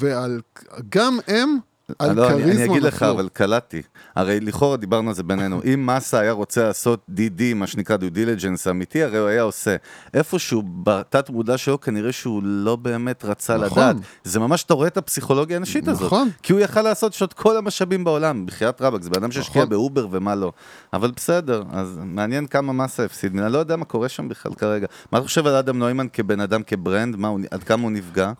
וגם 0.00 1.18
הם 1.26 1.58
על 1.98 2.12
לא, 2.12 2.30
אני, 2.30 2.42
כריזמה 2.42 2.64
אני 2.64 2.70
אגיד 2.70 2.82
לך. 2.82 3.02
אבל 3.02 3.28
קלטתי. 3.32 3.82
הרי 4.16 4.40
לכאורה 4.40 4.76
דיברנו 4.76 5.08
על 5.08 5.14
זה 5.14 5.22
בינינו. 5.22 5.60
אם 5.74 5.86
מסה 5.86 6.20
היה 6.20 6.32
רוצה 6.32 6.62
לעשות 6.64 7.06
DD, 7.16 7.54
מה 7.54 7.66
שנקרא 7.66 7.96
due 7.96 8.16
diligence 8.16 8.70
אמיתי, 8.70 9.02
הרי 9.02 9.18
הוא 9.18 9.28
היה 9.28 9.42
עושה. 9.42 9.76
איפשהו 10.14 10.62
בתת 10.82 11.30
מודע 11.30 11.58
שלו, 11.58 11.80
כנראה 11.80 12.12
שהוא 12.12 12.42
לא 12.44 12.76
באמת 12.76 13.24
רצה 13.24 13.56
נכון. 13.56 13.82
לדעת. 13.82 13.96
זה 14.24 14.40
ממש, 14.40 14.64
אתה 14.64 14.74
רואה 14.74 14.88
את 14.88 14.96
הפסיכולוגיה 14.96 15.56
האנושית 15.56 15.88
הזאת. 15.88 16.06
נכון. 16.06 16.28
כי 16.42 16.52
הוא 16.52 16.60
יכל 16.60 16.82
לעשות 16.82 17.12
שעות 17.12 17.32
כל 17.32 17.56
המשאבים 17.56 18.04
בעולם, 18.04 18.46
בחייאת 18.46 18.82
רבאק, 18.82 19.02
זה 19.02 19.10
בן 19.10 19.16
אדם 19.16 19.32
שהשקיע 19.32 19.62
נכון. 19.62 19.70
באובר 19.70 20.06
ומה 20.10 20.34
לא. 20.34 20.52
אבל 20.92 21.10
בסדר, 21.16 21.62
אז 21.72 21.98
מעניין 22.04 22.46
כמה 22.46 22.72
מסה 22.72 23.04
הפסיד. 23.04 23.38
אני 23.38 23.52
לא 23.52 23.58
יודע 23.58 23.76
מה 23.76 23.84
קורה 23.84 24.08
שם 24.08 24.28
בכלל 24.28 24.54
כרגע. 24.54 24.86
מה 25.12 25.18
אתה 25.18 25.26
חושב 25.26 25.46
על 25.46 25.54
אדם 25.54 25.78
נוימן 25.78 26.06
כבן 26.12 26.40
אדם, 26.40 26.62
כברנד? 26.62 27.16
מה 27.16 27.30
עד 27.50 27.64
כמה 27.64 27.82
הוא 27.82 27.90
נפגע? 27.90 28.32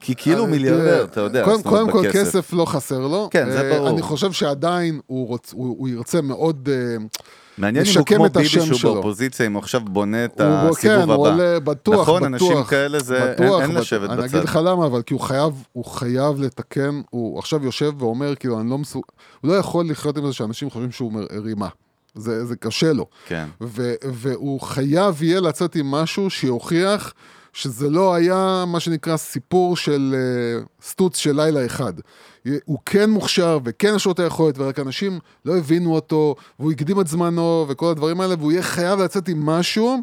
כי 0.00 0.14
כאילו 0.14 0.44
אה, 0.44 0.50
מיליארדר, 0.50 1.04
אתה 1.04 1.20
יודע. 1.20 1.44
קודם, 1.44 1.62
קודם 1.62 1.90
כל. 1.90 2.02
כסף 2.12 2.52
לא 2.52 2.64
חסר 2.64 2.98
לו. 3.06 3.28
כן, 3.30 3.50
זה 3.50 3.60
אה, 3.70 3.76
ברור. 3.76 3.88
אני 3.88 4.02
חושב 4.02 4.32
שעדיין 4.32 5.00
הוא, 5.06 5.28
רוצ, 5.28 5.52
הוא, 5.52 5.76
הוא 5.78 5.88
ירצה 5.88 6.20
מאוד... 6.20 6.68
אה, 6.72 6.96
מעניין 7.58 7.84
אם 7.86 7.90
הוא 7.90 8.00
לשקם 8.00 8.14
כמו 8.16 8.26
את 8.26 8.32
ביבי 8.32 8.46
השם 8.46 8.60
שהוא 8.66 8.78
שלו. 8.78 8.94
באופוזיציה, 8.94 9.46
אם 9.46 9.52
הוא 9.52 9.58
עכשיו 9.60 9.80
בונה 9.80 10.24
את 10.24 10.40
הוא, 10.40 10.48
הסיבוב 10.48 10.76
כן, 10.76 11.00
הבא. 11.00 11.14
הוא 11.14 11.26
עולה 11.28 11.60
בטוח, 11.60 12.00
נכון, 12.08 12.16
בטוח. 12.22 12.26
אנשים 12.50 12.64
כאלה 12.64 12.98
זה, 13.00 13.34
בטוח, 13.34 13.60
אין, 13.62 13.70
אין. 13.70 13.78
לשבת 13.78 14.10
אני 14.10 14.22
בצד. 14.22 14.34
אגיד 14.36 14.48
לך 14.48 14.58
למה, 14.64 14.86
אבל 14.86 15.02
כי 15.02 15.14
הוא 15.14 15.20
חייב, 15.20 15.52
הוא 15.72 15.84
חייב 15.84 16.40
לתקן, 16.40 17.00
הוא 17.10 17.38
עכשיו 17.38 17.64
יושב 17.64 17.92
ואומר, 18.02 18.34
כאילו, 18.34 18.60
אני 18.60 18.70
לא 18.70 18.78
מסוג... 18.78 19.02
הוא 19.40 19.50
לא 19.50 19.56
יכול 19.56 19.90
לחיות 19.90 20.16
עם 20.16 20.26
זה 20.26 20.32
שאנשים 20.32 20.70
חושבים 20.70 20.92
שהוא 20.92 21.12
מר- 21.12 21.26
רימה. 21.44 21.68
זה, 22.14 22.44
זה 22.44 22.56
קשה 22.56 22.92
לו. 22.92 23.06
כן. 23.26 23.46
ו, 23.60 23.94
והוא 24.04 24.60
חייב 24.60 25.22
יהיה 25.22 25.40
לצאת 25.40 25.76
עם 25.76 25.90
משהו 25.90 26.30
שיוכיח 26.30 27.12
שזה 27.52 27.90
לא 27.90 28.14
היה 28.14 28.64
מה 28.66 28.80
שנקרא 28.80 29.16
סיפור 29.16 29.76
של 29.76 30.14
uh, 30.14 30.86
סטוץ 30.86 31.16
של 31.16 31.40
לילה 31.40 31.66
אחד. 31.66 31.92
הוא 32.64 32.78
כן 32.86 33.10
מוכשר 33.10 33.58
וכן 33.64 33.92
יש 33.96 34.06
לו 34.06 34.12
את 34.12 34.18
היכולת, 34.18 34.58
ורק 34.58 34.78
אנשים 34.78 35.18
לא 35.44 35.56
הבינו 35.58 35.94
אותו, 35.94 36.34
והוא 36.58 36.72
הקדים 36.72 37.00
את 37.00 37.06
זמנו 37.06 37.66
וכל 37.68 37.90
הדברים 37.90 38.20
האלה, 38.20 38.34
והוא 38.38 38.52
יהיה 38.52 38.62
חייב 38.62 39.00
לצאת 39.00 39.28
עם 39.28 39.46
משהו 39.46 40.02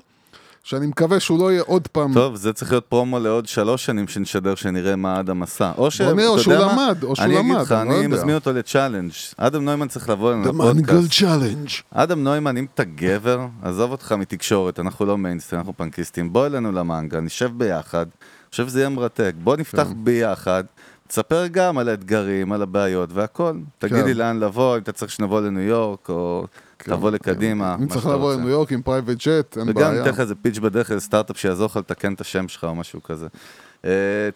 שאני 0.65 0.87
מקווה 0.87 1.19
שהוא 1.19 1.39
לא 1.39 1.51
יהיה 1.51 1.61
עוד 1.61 1.87
פעם. 1.87 2.13
טוב, 2.13 2.35
זה 2.35 2.53
צריך 2.53 2.71
להיות 2.71 2.85
פרומו 2.85 3.19
לעוד 3.19 3.45
שלוש 3.45 3.85
שנים 3.85 4.07
שנשדר 4.07 4.55
שנראה 4.55 4.95
מה 4.95 5.19
אדם 5.19 5.43
עשה. 5.43 5.71
או 5.77 5.91
ש... 5.91 6.01
בוא 6.01 6.13
נראה, 6.13 6.27
או 6.27 6.39
שהוא? 6.39 6.53
למד, 6.53 7.03
או 7.03 7.15
שהוא 7.15 7.25
אני 7.25 7.39
אגיד 7.39 7.51
למד, 7.51 7.61
לך, 7.61 7.71
אני 7.71 7.89
לא. 7.89 8.07
מזמין 8.07 8.35
אותו 8.35 8.53
ל 8.53 8.59
challenge. 8.59 9.11
אדם 9.37 9.65
נוימן 9.65 9.87
צריך 9.87 10.09
לבוא 10.09 10.31
אלינו 10.31 10.43
לפודקאסט. 10.49 11.11
Challenge. 11.11 11.81
אדם 11.91 12.23
נוימן, 12.23 12.57
אם 12.57 12.65
אתה 12.73 12.83
גבר, 12.83 13.47
עזוב 13.63 13.91
אותך 13.91 14.11
מתקשורת, 14.11 14.79
אנחנו 14.79 15.05
לא 15.05 15.17
מיינסטרים, 15.17 15.59
אנחנו 15.59 15.77
פאנקיסטים. 15.77 16.33
בוא 16.33 16.45
אלינו 16.45 16.71
למנגל, 16.71 17.19
נשב 17.19 17.49
ביחד. 17.57 18.05
אני 18.05 18.49
חושב 18.51 18.67
שזה 18.67 18.79
יהיה 18.79 18.89
מרתק. 18.89 19.33
בוא 19.43 19.57
נפתח 19.57 19.87
כן. 19.87 19.93
ביחד. 20.03 20.63
תספר 21.07 21.47
גם 21.47 21.77
על 21.77 21.89
האתגרים, 21.89 22.51
על 22.51 22.61
הבעיות 22.61 23.09
והכל. 23.13 23.57
תגיד 23.77 24.05
לי 24.05 24.13
כן. 24.13 24.17
לאן 24.17 24.39
לבוא, 24.39 24.77
אם 24.77 24.81
אתה 24.81 24.91
צריך 24.91 25.11
שנבוא 25.11 25.41
לניו 25.41 25.61
יורק, 25.61 26.09
או 26.09 26.45
תבוא 26.77 27.11
לקדימה. 27.11 27.75
אם 27.79 27.87
צריך 27.87 28.05
לבוא. 28.05 28.33
לניו 28.33 28.49
יורק 28.49 28.71
עם 28.71 28.81
private 28.81 29.17
jet, 29.27 29.57
אין 29.57 29.69
וגם 29.69 29.73
בעיה. 29.73 29.91
ניתן 29.91 30.09
לך 30.09 30.19
איזה 30.19 30.35
pitch 30.35 30.57
בדרך 30.57 30.91
איזה 30.91 31.01
סטארט-אפ 31.01 31.37
שיעזור 31.37 31.65
לך 31.65 31.77
לתקן 31.77 32.13
את 32.13 32.21
השם 32.21 32.47
שלך 32.47 32.63
או 32.63 32.75
משהו 32.75 33.03
כזה. 33.03 33.27
Uh, 33.81 33.87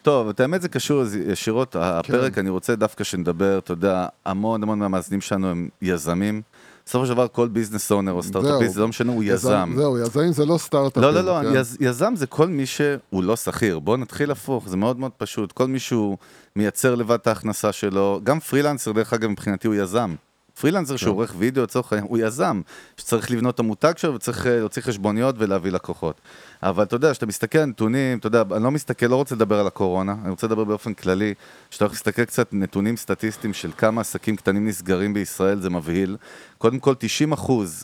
טוב, 0.02 0.30
את 0.30 0.40
האמת 0.40 0.62
זה 0.62 0.70
קשור 0.70 1.04
ישירות, 1.28 1.76
הפרק 1.80 2.34
כן. 2.34 2.42
אני 2.42 2.50
רוצה 2.50 2.76
דווקא 2.76 3.04
שנדבר, 3.04 3.58
אתה 3.58 3.72
יודע, 3.72 4.08
המון 4.26 4.64
המון 4.64 4.80
מהמאזינים 4.80 5.22
שלנו 5.22 5.48
הם 5.48 5.70
יזמים. 5.82 6.42
בסופו 6.90 7.06
של 7.06 7.14
דבר 7.14 7.28
כל 7.28 7.48
business 7.48 7.92
owner 7.92 8.12
או 8.12 8.24
סטארט-אפיסט. 8.24 8.74
זה 8.74 8.82
לא 8.82 8.88
משנה, 8.88 9.12
הוא 9.12 9.24
יזם. 9.24 9.74
זהו, 9.76 9.98
יזמים 9.98 10.32
זה 10.32 10.46
לא 10.46 10.58
סטארט-אפים. 10.58 11.04
לא, 11.04 11.14
לא, 11.14 11.22
לא, 11.22 11.50
כן? 11.50 11.56
יז, 11.56 11.78
יזם 11.80 12.14
זה 12.16 12.28
כל 12.28 12.48
מי 12.48 12.66
שהוא 12.66 13.24
לא 13.24 13.36
שכיר. 13.36 13.80
בואו 13.80 13.98
נתחיל 13.98 14.32
הפוך, 14.32 14.70
זה 14.70 14.78
מאוד 14.78 15.00
מאוד 15.00 15.12
פשוט. 15.18 15.52
כל 15.52 15.68
מי 15.68 15.80
שהוא 15.80 16.18
מייצר 16.56 16.96
לבד 16.96 17.14
את 17.22 17.28
ההכנסה 17.28 17.72
שלו, 17.72 18.20
גם 18.24 18.40
פרילנסר, 18.40 18.92
דרך 18.92 19.14
אגב, 19.14 19.30
מבחינתי 19.30 19.68
הוא 19.68 19.76
יזם. 19.76 20.16
פרילנסר 20.62 20.96
שהוא 20.96 21.16
עורך 21.16 21.34
וידאו, 21.38 21.64
לצורך 21.64 21.94
העניין, 21.94 22.10
הוא 22.10 22.18
יזם, 22.18 22.62
שצריך 22.98 23.32
לבנות 23.32 23.56
את 23.56 23.60
המותג 23.60 23.94
שלו 23.98 24.14
וצריך 24.14 24.48
אה, 24.48 24.60
להוציא 24.60 24.82
חשבוניות 24.82 25.36
ולהביא 25.38 25.72
לקוחות. 25.72 26.22
אבל 26.64 26.84
אתה 26.84 26.96
יודע, 26.96 27.12
כשאתה 27.12 27.26
מסתכל 27.26 27.58
על 27.58 27.66
נתונים, 27.66 28.18
אתה 28.18 28.28
יודע, 28.28 28.44
אני 28.56 28.64
לא 28.64 28.72
מסתכל, 28.72 29.06
לא 29.06 29.16
רוצה 29.16 29.36
לדבר 29.36 29.60
על 29.60 29.68
הקורונה, 29.68 30.16
אני 30.22 30.30
רוצה 30.30 30.48
לדבר 30.48 30.64
באופן 30.64 30.94
כללי, 30.94 31.34
כשאתה 31.70 31.86
הולך 31.86 31.94
להסתכל 31.94 32.26
קצת 32.26 32.48
נתונים 32.52 32.98
סטטיסטיים 32.98 33.54
של 33.54 33.72
כמה 33.78 34.02
עסקים 34.02 34.36
קטנים 34.36 34.68
נסגרים 34.68 35.14
בישראל, 35.14 35.60
זה 35.60 35.70
מבהיל. 35.70 36.18
קודם 36.58 36.80
כל, 36.80 36.94
90 37.00 37.32
אחוז 37.32 37.84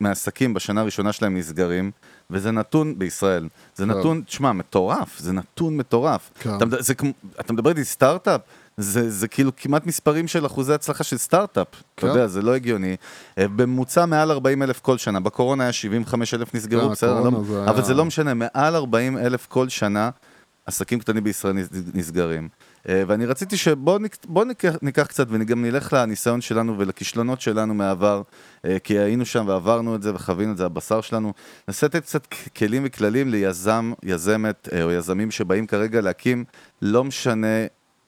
מהעסקים 0.00 0.54
בשנה 0.54 0.80
הראשונה 0.80 1.12
שלהם 1.12 1.36
נסגרים, 1.36 1.90
וזה 2.30 2.50
נתון 2.50 2.98
בישראל. 2.98 3.48
זה 3.76 3.84
כן. 3.84 3.90
נתון, 3.90 4.22
תשמע, 4.26 4.52
מטורף, 4.52 5.18
זה 5.18 5.32
נתון 5.32 5.76
מטורף. 5.76 6.30
כן. 6.40 6.56
אתה, 6.56 6.64
זה, 6.78 6.94
אתה 7.40 7.52
מדבר 7.52 7.70
איתי 7.70 7.84
סטארט-אפ? 7.84 8.40
זה, 8.78 9.10
זה 9.10 9.28
כאילו 9.28 9.50
כמעט 9.56 9.86
מספרים 9.86 10.28
של 10.28 10.46
אחוזי 10.46 10.72
הצלחה 10.74 11.04
של 11.04 11.18
סטארט-אפ. 11.18 11.66
אתה 11.70 12.02
כן. 12.02 12.06
יודע, 12.06 12.26
זה 12.26 12.42
לא 12.42 12.54
הגיוני. 12.54 12.96
אה, 13.38 13.48
בממוצע 13.48 14.06
מעל 14.06 14.30
40 14.30 14.62
אלף 14.62 14.80
כל 14.80 14.98
שנה. 14.98 15.20
בקורונה 15.20 15.64
היה 15.64 15.72
75 15.72 16.34
אלף 16.34 16.54
נסגרו, 16.54 16.82
כן, 16.86 16.88
בסדר? 16.88 17.20
לא, 17.20 17.30
זה 17.48 17.64
אבל 17.64 17.74
היה- 17.74 17.82
זה 17.84 17.94
לא 17.94 18.04
משנה, 18.04 18.34
מעל 18.34 18.74
40 18.76 19.18
אלף 19.18 19.46
כל 19.46 19.68
שנה 19.68 20.10
עסקים 20.66 20.98
קטנים 20.98 21.24
בישראל 21.24 21.52
נס- 21.52 21.68
נסגרים. 21.94 22.48
אה, 22.88 23.02
ואני 23.06 23.26
רציתי 23.26 23.56
שבואו 23.56 23.98
בוא 24.26 24.44
ניקח, 24.44 24.74
ניקח 24.82 25.06
קצת 25.06 25.26
וגם 25.30 25.64
נלך 25.64 25.92
לניסיון 25.92 26.40
שלנו 26.40 26.78
ולכישלונות 26.78 27.40
שלנו 27.40 27.74
מהעבר, 27.74 28.22
אה, 28.64 28.78
כי 28.84 28.98
היינו 28.98 29.26
שם 29.26 29.44
ועברנו 29.48 29.94
את 29.94 30.02
זה 30.02 30.14
וחווינו 30.14 30.52
את 30.52 30.56
זה, 30.56 30.66
הבשר 30.66 31.00
שלנו. 31.00 31.32
ננסה 31.68 31.86
לתת 31.86 32.02
קצת 32.02 32.26
כלים 32.56 32.82
וכללים 32.86 33.28
ליזם, 33.30 33.92
יזמת 34.02 34.68
או 34.82 34.90
יזמים 34.90 35.30
שבאים 35.30 35.66
כרגע 35.66 36.00
להקים, 36.00 36.44
לא 36.82 37.04
משנה 37.04 37.46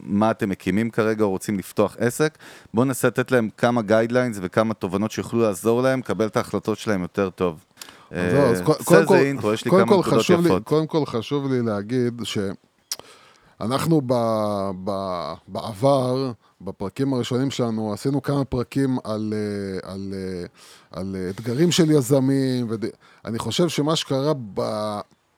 מה 0.02 0.30
אתם 0.30 0.48
מקימים 0.48 0.90
כרגע 0.90 1.24
או 1.24 1.30
רוצים 1.30 1.58
לפתוח 1.58 1.96
עסק, 1.98 2.38
בואו 2.74 2.84
ננסה 2.86 3.08
לתת 3.08 3.30
להם 3.30 3.48
כמה 3.56 3.82
guidelines 3.83 4.38
וכמה 4.42 4.74
תובנות 4.74 5.10
שיוכלו 5.10 5.40
לעזור 5.42 5.82
להם, 5.82 5.98
לקבל 5.98 6.26
את 6.26 6.36
ההחלטות 6.36 6.78
שלהם 6.78 7.02
יותר 7.02 7.30
טוב. 7.30 7.64
אז 8.10 8.16
אה, 8.34 8.64
קודם 8.84 9.06
כל- 9.06 9.14
איזה 9.14 9.26
אינטרו, 9.26 9.52
יש 9.52 9.64
לי 9.64 9.70
קודם 9.70 9.86
כמה 9.86 9.96
כל 9.96 10.00
נקודות 10.00 10.20
חשוב 10.20 10.40
לי- 10.40 10.46
יפות. 10.48 10.64
קודם 10.64 10.86
כל 10.86 11.06
חשוב 11.06 11.52
לי 11.52 11.62
להגיד 11.62 12.20
שאנחנו 13.60 14.00
ב, 14.06 14.12
ב, 14.84 14.90
בעבר, 15.48 16.32
בפרקים 16.60 17.12
הראשונים 17.14 17.50
שלנו, 17.50 17.92
עשינו 17.92 18.22
כמה 18.22 18.44
פרקים 18.44 18.98
על, 19.04 19.34
אה, 19.36 19.92
על, 19.92 20.14
על 20.92 21.16
אה, 21.18 21.30
אתגרים 21.30 21.70
של 21.72 21.90
יזמים, 21.90 22.68
ואני 23.24 23.38
חושב 23.38 23.68
שמה 23.68 23.96
שקרה 23.96 24.32
ב, 24.54 24.62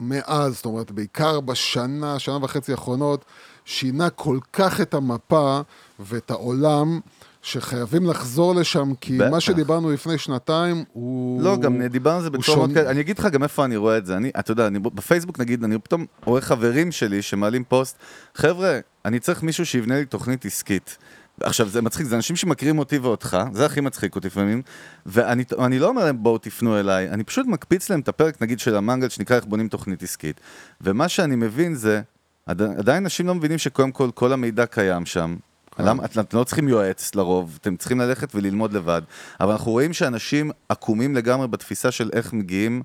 מאז, 0.01 0.55
זאת 0.55 0.65
אומרת, 0.67 0.91
בעיקר 0.91 1.41
בשנה, 1.41 2.19
שנה 2.19 2.39
וחצי 2.43 2.73
האחרונות, 2.73 3.25
שינה 3.65 4.11
כל 4.11 4.39
כך 4.53 4.81
את 4.81 4.95
המפה 4.95 5.61
ואת 6.01 6.31
העולם. 6.31 7.01
שחייבים 7.43 8.07
לחזור 8.07 8.55
לשם, 8.55 8.93
כי 9.01 9.19
בטח. 9.19 9.31
מה 9.31 9.41
שדיברנו 9.41 9.91
לפני 9.91 10.19
שנתיים 10.19 10.85
הוא... 10.93 11.43
לא, 11.43 11.57
גם 11.57 11.83
דיברנו 11.83 12.17
על 12.17 12.23
זה 12.23 12.31
בצורה 12.31 12.59
מאוד. 12.59 12.75
כאלה, 12.75 12.91
אני 12.91 13.01
אגיד 13.01 13.19
לך 13.19 13.27
גם 13.27 13.43
איפה 13.43 13.65
אני 13.65 13.77
רואה 13.77 13.97
את 13.97 14.07
זה, 14.07 14.17
אני, 14.17 14.31
אתה 14.39 14.53
יודע, 14.53 14.67
אני 14.67 14.79
בפייסבוק 14.79 15.39
נגיד, 15.39 15.65
אני 15.65 15.79
פתאום 15.79 16.07
רואה 16.25 16.41
חברים 16.41 16.93
שלי 16.93 17.23
שמעלים 17.23 17.65
פוסט, 17.65 17.97
חבר'ה, 18.35 18.79
אני 19.05 19.21
צריך 19.21 19.43
מישהו 19.43 19.67
שיבנה 19.67 19.99
לי 19.99 20.05
תוכנית 20.05 20.45
עסקית. 20.45 20.99
עכשיו, 21.41 21.69
זה 21.69 21.83
מצחיק, 21.83 22.07
זה 22.07 22.17
אנשים 22.17 22.37
שמכירים 22.37 22.79
אותי 22.79 22.99
ואותך, 22.99 23.39
זה 23.53 23.67
הכי 23.67 23.81
מצחיק 23.81 24.17
אותי 24.17 24.27
לפעמים, 24.27 24.63
ואני 25.07 25.45
אני 25.59 25.79
לא 25.79 25.89
אומר 25.89 26.05
להם 26.05 26.23
בואו 26.23 26.39
תפנו 26.39 26.81
אליי, 26.81 27.11
אני 27.11 27.25
פשוט 27.25 27.47
מקפיץ 27.47 27.91
להם 27.91 28.01
את 28.01 28.09
הפרק, 28.09 28.43
נגיד, 28.43 28.59
של 28.59 28.77
המנגל, 28.77 29.09
שנקרא 29.09 29.37
איך 29.37 29.45
בונים 29.45 29.69
תוכנית 29.69 30.03
עסקית. 30.03 30.41
ומה 30.81 31.09
שאני 31.09 31.37
מבין 31.37 31.75
זה, 31.75 32.01
עדיין 32.47 33.03
אנשים 33.05 33.27
לא 33.27 33.35
מבינים 33.35 33.59
שקודם 33.59 33.93
כל, 33.93 34.11
כל 34.15 34.33
המידע 34.33 34.67
קיים 34.67 35.07
שם. 35.07 35.37
למה, 35.79 36.05
את- 36.05 36.19
אתם 36.19 36.39
לא 36.39 36.45
צריכים 36.45 36.69
יועץ 36.69 37.15
לרוב, 37.15 37.59
אתם 37.61 37.77
צריכים 37.77 38.01
ללכת 38.01 38.35
וללמוד 38.35 38.73
לבד. 38.73 39.03
אבל 39.41 39.53
אנחנו 39.53 39.73
רואים 39.73 39.93
שאנשים 39.93 40.51
עקומים 40.69 41.15
לגמרי 41.15 41.49
בתפיסה 41.49 41.91
של 41.91 42.11
איך 42.13 42.33
מגיעים 42.33 42.83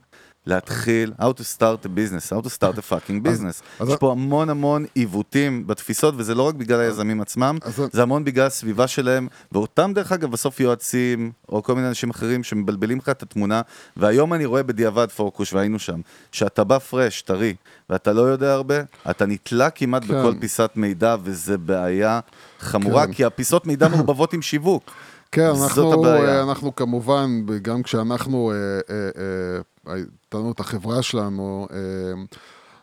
להתחיל, 0.48 1.14
how 1.20 1.24
to 1.24 1.58
start 1.58 1.86
a 1.86 1.90
business, 1.90 2.30
how 2.34 2.48
to 2.48 2.50
start 2.50 2.78
a 2.78 2.92
fucking 2.92 3.28
business. 3.28 3.62
אז- 3.80 3.90
יש 3.90 3.96
פה 4.00 4.12
המון 4.12 4.50
המון 4.50 4.86
עיוותים 4.96 5.68
בתפיסות, 5.68 6.14
וזה 6.18 6.36
לא 6.36 6.44
רק 6.48 6.56
בגלל 6.56 6.80
היזמים 6.80 7.22
עצמם, 7.22 7.58
אז- 7.62 7.82
זה 7.92 8.02
המון 8.04 8.24
בגלל 8.24 8.46
הסביבה 8.48 8.88
שלהם, 8.88 9.28
ואותם 9.52 9.92
דרך 9.96 10.12
אגב 10.12 10.32
בסוף 10.32 10.60
יועצים, 10.60 11.32
או 11.50 11.64
כל 11.64 11.76
מיני 11.76 11.88
אנשים 11.88 12.10
אחרים 12.10 12.44
שמבלבלים 12.44 12.98
לך 12.98 13.10
את 13.10 13.24
התמונה, 13.24 13.62
והיום 13.98 14.34
אני 14.34 14.46
רואה 14.46 14.64
בדיעבד 14.64 15.08
פור 15.12 15.27
קוש, 15.28 15.54
והיינו 15.54 15.80
שם, 15.80 16.00
שאתה 16.32 16.64
בא 16.64 16.80
פרש, 16.80 17.22
טרי, 17.22 17.56
ואתה 17.90 18.14
לא 18.14 18.22
יודע 18.22 18.54
הרבה, 18.54 18.76
אתה 19.10 19.26
נתלה 19.26 19.70
כמעט 19.70 20.04
כן. 20.06 20.08
בכל 20.20 20.34
פיסת 20.40 20.72
מידע, 20.76 21.16
וזה 21.24 21.58
בעיה 21.58 22.20
חמורה, 22.60 23.08
כן. 23.08 23.14
כי 23.14 23.26
הפיסות 23.26 23.68
מידע 23.68 23.88
מעורבבות 23.88 24.34
עם 24.34 24.42
שיווק. 24.42 24.92
כן, 25.32 25.50
אנחנו. 25.64 26.06
אה, 26.06 26.44
אנחנו 26.44 26.76
כמובן, 26.76 27.30
גם 27.62 27.84
כשאנחנו, 27.84 28.52
אה, 28.52 28.56
אה, 28.56 28.96
אה, 28.96 29.62
הייתה 29.88 30.38
לנו 30.38 30.52
את 30.52 30.60
החברה 30.60 31.02
שלנו, 31.02 31.68
אה, 31.72 31.78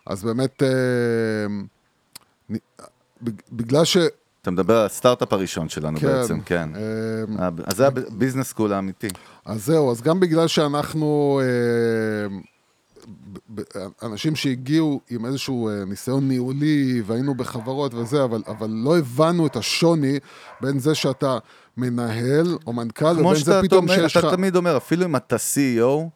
אז 0.07 0.25
באמת, 0.25 0.63
אה, 0.63 0.69
בגלל 3.53 3.85
ש... 3.85 3.97
אתה 4.43 4.51
מדבר 4.51 4.77
על 4.77 4.87
הסטארט-אפ 4.87 5.33
הראשון 5.33 5.69
שלנו 5.69 6.01
כן, 6.01 6.07
בעצם, 6.07 6.41
כן. 6.41 6.69
אה, 6.77 7.45
אה, 7.45 7.49
אז 7.65 7.77
זה 7.77 7.87
ה 7.87 7.93
business 7.93 8.49
school 8.49 8.73
האמיתי. 8.73 9.09
אז 9.45 9.67
זהו, 9.67 9.91
אז 9.91 10.03
גם 10.03 10.21
בגלל 10.21 10.49
שאנחנו 10.49 11.41
אה, 11.43 12.37
אנשים 14.03 14.37
שהגיעו 14.37 15.01
עם 15.11 15.27
איזשהו 15.27 15.71
ניסיון 15.87 16.29
ניהולי 16.29 17.03
והיינו 17.07 17.35
בחברות 17.35 17.95
וזה, 17.95 18.25
אבל, 18.25 18.43
אבל 18.47 18.71
לא 18.71 18.99
הבנו 18.99 19.47
את 19.47 19.57
השוני 19.57 20.19
בין 20.61 20.79
זה 20.79 20.95
שאתה 20.95 21.39
מנהל 21.77 22.59
או 22.67 22.73
מנכ"ל, 22.73 23.15
כמו 23.15 23.29
ובין 23.29 23.35
זה 23.35 23.41
שאתה 23.41 23.61
פתאום 23.63 23.89
שיש 23.89 24.17
לך... 24.17 24.25
תמיד 24.25 24.57
אומר, 24.57 24.77
אפילו 24.77 25.05
אם 25.05 25.17
אתה 25.17 25.37
CEO, 25.37 26.09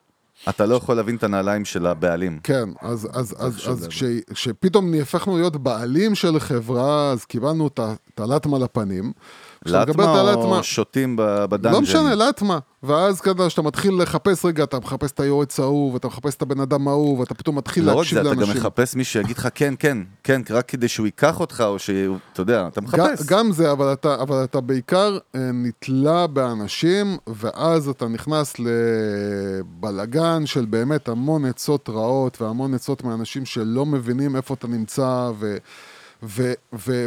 אתה 0.49 0.67
לא 0.67 0.75
יכול 0.75 0.95
להבין 0.95 1.17
את 1.17 1.23
הנעליים 1.23 1.65
של 1.65 1.87
הבעלים. 1.87 2.39
כן, 2.43 2.69
אז, 2.81 3.09
אז, 3.13 3.35
אז, 3.39 3.57
חשוב 3.57 3.73
אז 3.73 3.81
להבין. 3.83 3.91
כש, 3.91 4.05
כשפתאום 4.35 4.91
נהפכנו 4.91 5.37
להיות 5.37 5.57
בעלים 5.57 6.15
של 6.15 6.41
חברה, 6.41 7.11
אז 7.11 7.25
קיבלנו 7.25 7.67
את 7.69 8.21
הלטמה 8.21 8.59
לפנים. 8.59 9.13
הלטמה- 9.67 10.05
או 10.57 10.63
שותים 10.63 11.17
ב- 11.17 11.45
בדאנג'ן? 11.45 11.75
לא 11.75 11.81
משנה, 11.81 12.15
לטמה. 12.15 12.59
ואז 12.83 13.21
כזה, 13.21 13.47
כשאתה 13.47 13.63
מתחיל 13.63 14.03
לחפש 14.03 14.45
רגע, 14.45 14.65
אתה 14.65 14.79
מחפש 14.79 15.13
את 15.13 15.21
היועץ 15.21 15.61
ההוא, 15.61 15.93
ואתה 15.93 16.07
מחפש 16.09 16.35
את 16.37 16.43
הבן 16.43 16.61
אדם 16.61 16.89
ההוא, 16.89 17.19
ואתה 17.19 17.35
פתאום 17.35 17.59
מתחיל 17.59 17.85
לא 17.85 17.91
רק 17.91 17.97
להקשיב 17.97 18.15
זה, 18.15 18.21
אתה 18.21 18.29
לאנשים. 18.35 18.55
גם 18.55 18.61
מחפש 18.61 18.95
מי 18.95 19.05
שיגיד 19.05 19.37
לך 19.39 19.49
כן, 19.55 19.75
כן, 19.79 19.99
כן, 20.25 20.43
רק 20.51 20.69
כדי 20.69 20.89
שהוא 20.89 21.07
ייקח 21.07 21.41
אותך, 21.41 21.65
או 21.67 21.79
שהוא, 21.79 22.17
אתה 22.33 22.41
יודע, 22.41 22.67
אתה 22.67 22.81
גם, 22.81 22.87
מחפש. 22.87 23.27
גם 23.27 23.53
זה, 23.53 23.73
אבל 23.73 23.93
אתה, 23.93 24.15
אבל 24.15 24.45
אתה 24.45 24.61
בעיקר 24.61 25.19
אה, 25.35 25.41
נתלה 25.55 26.27
באנשים, 26.27 27.17
ואז 27.27 27.89
אתה 27.89 28.09
נכנס 28.09 28.55
לבלגן 28.59 30.47
של 30.47 30.65
באמת 30.65 31.09
המון 31.09 31.45
עצות 31.45 31.89
רעות, 31.89 32.43
והמון 32.43 32.75
עצות 32.75 33.05
מאנשים 33.05 33.45
שלא 33.47 33.87
מבינים 33.87 34.37
איפה 34.37 34.55
אתה 34.55 34.67
נמצא, 34.69 35.31
ו... 35.39 35.57
ו, 36.23 36.53
ו 36.87 37.07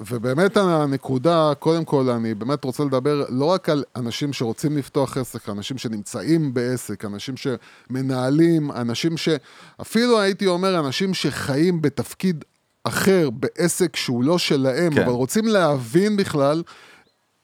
ובאמת 0.00 0.56
הנקודה, 0.56 1.52
קודם 1.58 1.84
כל, 1.84 2.10
אני 2.10 2.34
באמת 2.34 2.64
רוצה 2.64 2.84
לדבר 2.84 3.24
לא 3.28 3.44
רק 3.44 3.68
על 3.68 3.84
אנשים 3.96 4.32
שרוצים 4.32 4.76
לפתוח 4.76 5.16
עסק, 5.16 5.48
אנשים 5.48 5.78
שנמצאים 5.78 6.54
בעסק, 6.54 7.04
אנשים 7.04 7.34
שמנהלים, 7.36 8.70
אנשים 8.70 9.16
שאפילו 9.16 10.20
הייתי 10.20 10.46
אומר, 10.46 10.78
אנשים 10.78 11.14
שחיים 11.14 11.82
בתפקיד 11.82 12.44
אחר, 12.84 13.30
בעסק 13.30 13.96
שהוא 13.96 14.24
לא 14.24 14.38
שלהם, 14.38 14.94
כן. 14.94 15.02
אבל 15.02 15.12
רוצים 15.12 15.46
להבין 15.46 16.16
בכלל 16.16 16.62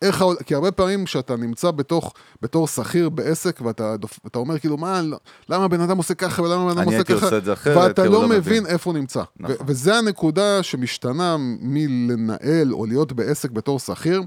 איך, 0.03 0.25
כי 0.47 0.55
הרבה 0.55 0.71
פעמים 0.73 1.05
כשאתה 1.05 1.37
נמצא 1.37 1.71
בתוך, 1.71 2.13
בתור 2.43 2.69
שכיר 2.69 3.09
בעסק, 3.09 3.61
ואתה 3.65 3.97
דופ- 3.97 4.19
אומר 4.37 4.59
כאילו, 4.59 4.77
מה, 4.77 5.03
לא- 5.03 5.19
למה 5.49 5.65
הבן 5.65 5.81
אדם 5.81 5.97
עושה 5.97 6.15
ככה 6.15 6.43
ולמה 6.43 6.71
הבן 6.71 6.79
אדם 6.79 6.87
עושה 6.87 7.05
ככה, 7.05 7.29
אחרת, 7.53 7.77
ואתה 7.77 8.03
הוא 8.03 8.13
לא 8.13 8.23
לא 8.23 8.29
מבין 8.29 8.39
מבין. 8.39 8.67
איפה 8.67 8.91
הוא 8.91 8.99
נמצא. 8.99 9.23
נכון. 9.41 9.57
ו- 9.57 9.59
וזה 9.67 9.95
הנקודה 9.95 10.63
שמשתנה 10.63 11.37
מלנהל 11.61 12.73
או 12.73 12.87
להיות 12.87 13.13
בעסק 13.13 13.51
בתור 13.51 13.79
שכיר, 13.79 14.23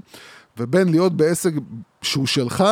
ובין 0.58 0.88
להיות 0.88 1.16
בעסק 1.16 1.52
שהוא 2.02 2.26
שלך, 2.26 2.64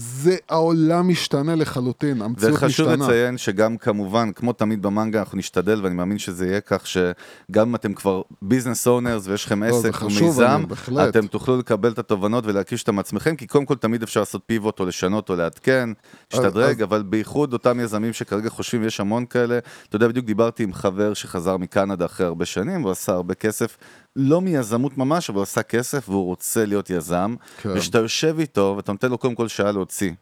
זה 0.00 0.36
העולם 0.48 1.08
משתנה 1.08 1.54
לחלוטין, 1.54 2.22
המציאות 2.22 2.52
וחשוב 2.54 2.88
משתנה. 2.88 3.04
לציין 3.06 3.38
שגם 3.38 3.76
כמובן, 3.76 4.32
כמו 4.32 4.52
תמיד 4.52 4.82
במנגה, 4.82 5.18
אנחנו 5.20 5.38
נשתדל, 5.38 5.80
ואני 5.82 5.94
מאמין 5.94 6.18
שזה 6.18 6.46
יהיה 6.46 6.60
כך, 6.60 6.86
שגם 6.86 7.68
אם 7.68 7.74
אתם 7.74 7.94
כבר 7.94 8.22
ביזנס 8.42 8.86
אונרס 8.86 9.26
ויש 9.26 9.44
לכם 9.44 9.62
לא, 9.62 9.68
עסק 9.78 10.02
ומיזם. 10.02 10.62
אתם 11.08 11.26
תוכלו 11.26 11.58
לקבל 11.58 11.92
את 11.92 11.98
התובנות 11.98 12.46
ולהקיש 12.46 12.80
אותם 12.80 12.94
מעצמכם, 12.94 13.36
כי 13.36 13.46
קודם 13.46 13.64
כל 13.64 13.74
תמיד 13.76 14.02
אפשר 14.02 14.20
לעשות 14.20 14.42
פיבוט 14.46 14.80
או 14.80 14.86
לשנות 14.86 15.30
או 15.30 15.36
לעדכן, 15.36 15.90
להשתדרג, 16.32 16.76
אז- 16.76 16.88
אבל 16.88 17.02
בייחוד 17.02 17.52
אותם 17.52 17.80
יזמים 17.80 18.12
שכרגע 18.12 18.50
חושבים, 18.50 18.84
יש 18.84 19.00
המון 19.00 19.26
כאלה. 19.26 19.58
אתה 19.88 19.96
יודע, 19.96 20.08
בדיוק 20.08 20.26
דיברתי 20.26 20.62
עם 20.62 20.72
חבר 20.72 21.14
שחזר 21.14 21.56
מקנדה 21.56 22.04
אחרי 22.04 22.26
הרבה 22.26 22.44
שנים, 22.44 22.82
והוא 22.84 22.92
עשה 22.92 23.12
הרבה 23.12 23.34
כסף, 23.34 23.76
לא 24.16 24.40
מיזמות 24.40 24.98
ממש, 24.98 25.30
אבל 25.30 25.36
הוא 25.36 25.42
עשה 25.42 25.62
כסף 25.62 26.08
והוא 26.08 26.24
רוצה 26.24 26.66
להיות 26.66 26.90
יזם, 26.90 27.34
כן. 27.62 27.70
וכשאתה 27.76 27.98
יושב 27.98 28.36
איתו 28.38 28.74
ואתה 28.76 28.92
נותן 28.92 29.10
לו 29.10 29.18
קודם 29.18 29.34
כל 29.34 29.48
שעה 29.48 29.72
להוציא. 29.72 30.12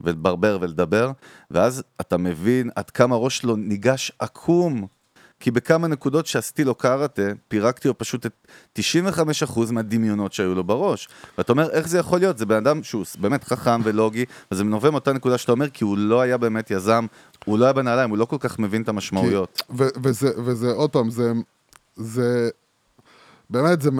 ולברבר 0.00 0.58
ולדבר, 0.60 1.10
ואז 1.50 1.82
אתה 2.00 2.16
מבין 2.16 2.70
עד 2.74 2.90
כמה 2.90 3.14
הראש 3.14 3.38
שלו 3.38 3.56
ניגש 3.56 4.12
עקום. 4.18 4.86
כי 5.40 5.50
בכמה 5.50 5.88
נקודות 5.88 6.26
שעשיתי 6.26 6.64
לו 6.64 6.74
קראטה, 6.74 7.22
פירקתי 7.48 7.88
לו 7.88 7.98
פשוט 7.98 8.26
את 8.26 8.48
95% 8.78 9.72
מהדמיונות 9.72 10.32
שהיו 10.32 10.54
לו 10.54 10.64
בראש. 10.64 11.08
ואתה 11.38 11.52
אומר, 11.52 11.70
איך 11.70 11.88
זה 11.88 11.98
יכול 11.98 12.18
להיות? 12.18 12.38
זה 12.38 12.46
בן 12.46 12.56
אדם 12.56 12.82
שהוא 12.82 13.04
באמת 13.18 13.44
חכם 13.44 13.80
ולוגי, 13.84 14.24
וזה 14.52 14.64
נובע 14.64 14.90
מאותה 14.90 15.12
נקודה 15.12 15.38
שאתה 15.38 15.52
אומר, 15.52 15.70
כי 15.70 15.84
הוא 15.84 15.98
לא 15.98 16.20
היה 16.20 16.36
באמת 16.36 16.70
יזם, 16.70 17.06
הוא 17.44 17.58
לא 17.58 17.64
היה 17.64 17.72
בנעליים, 17.72 18.10
הוא 18.10 18.18
לא 18.18 18.24
כל 18.24 18.36
כך 18.40 18.58
מבין 18.58 18.82
את 18.82 18.88
המשמעויות. 18.88 19.62
ו- 19.70 19.88
וזה, 20.02 20.30
וזה, 20.44 20.70
עוד 20.70 20.90
פעם, 20.90 21.10
זה, 21.10 21.32
זה, 21.96 22.50
באמת, 23.50 23.82
זה 23.82 23.90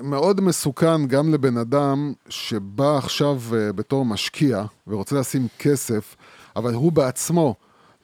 מאוד 0.00 0.40
מסוכן 0.40 1.06
גם 1.06 1.32
לבן 1.32 1.56
אדם 1.56 2.12
שבא 2.28 2.96
עכשיו 2.96 3.40
אה, 3.52 3.72
בתור 3.72 4.04
משקיע 4.04 4.64
ורוצה 4.86 5.16
לשים 5.16 5.48
כסף, 5.58 6.16
אבל 6.56 6.74
הוא 6.74 6.92
בעצמו, 6.92 7.54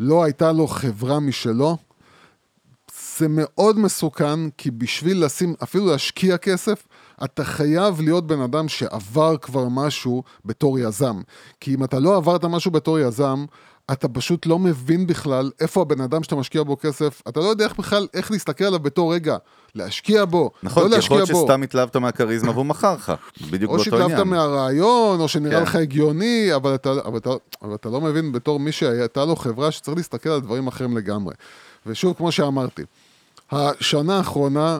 לא 0.00 0.24
הייתה 0.24 0.52
לו 0.52 0.66
חברה 0.66 1.20
משלו, 1.20 1.76
זה 3.18 3.26
מאוד 3.28 3.78
מסוכן, 3.78 4.50
כי 4.50 4.70
בשביל 4.70 5.24
לשים, 5.24 5.54
אפילו 5.62 5.86
להשקיע 5.86 6.38
כסף, 6.38 6.86
אתה 7.24 7.44
חייב 7.44 8.00
להיות 8.00 8.26
בן 8.26 8.40
אדם 8.40 8.68
שעבר 8.68 9.36
כבר 9.36 9.68
משהו 9.68 10.22
בתור 10.44 10.78
יזם. 10.78 11.20
כי 11.60 11.74
אם 11.74 11.84
אתה 11.84 11.98
לא 11.98 12.16
עברת 12.16 12.44
משהו 12.44 12.70
בתור 12.70 12.98
יזם, 12.98 13.44
אתה 13.92 14.08
פשוט 14.08 14.46
לא 14.46 14.58
מבין 14.58 15.06
בכלל 15.06 15.50
איפה 15.60 15.82
הבן 15.82 16.00
אדם 16.00 16.22
שאתה 16.22 16.36
משקיע 16.36 16.62
בו 16.62 16.76
כסף, 16.80 17.22
אתה 17.28 17.40
לא 17.40 17.44
יודע 17.44 17.64
איך 17.64 17.78
בכלל, 17.78 18.06
איך 18.14 18.30
להסתכל 18.30 18.64
עליו 18.64 18.80
בתור 18.80 19.14
רגע, 19.14 19.36
להשקיע 19.74 20.24
בו, 20.24 20.50
נכון, 20.62 20.82
לא 20.82 20.90
להשקיע 20.90 21.16
יכול 21.16 21.26
בו. 21.26 21.32
להיות 21.32 21.48
שסתם 21.48 21.62
התלהבת 21.62 21.96
מהכריזמה 21.96 22.50
והוא 22.50 22.66
מכר 22.66 22.94
לך, 22.94 23.12
בדיוק 23.50 23.70
או 23.70 23.76
באותו 23.76 23.84
שהתלהבת 23.84 24.12
עניין. 24.12 24.28
מהרעיון, 24.28 25.20
או 25.20 25.28
שנראה 25.28 25.56
כן. 25.56 25.62
לך 25.62 25.76
הגיוני, 25.76 26.54
אבל 26.54 26.74
אתה, 26.74 26.90
אבל, 26.90 27.18
אתה, 27.18 27.30
אבל 27.62 27.74
אתה 27.74 27.88
לא 27.88 28.00
מבין 28.00 28.32
בתור 28.32 28.60
מי 28.60 28.72
שהייתה 28.72 29.24
לו 29.24 29.36
חברה 29.36 29.70
שצריך 29.70 29.96
להסתכל 29.96 30.28
על 30.28 30.40
דברים 30.40 30.66
אחרים 30.66 30.96
לגמרי. 30.96 31.34
ושוב, 31.86 32.14
כמו 32.16 32.32
שאמרתי, 32.32 32.82
השנה 33.50 34.16
האחרונה 34.16 34.78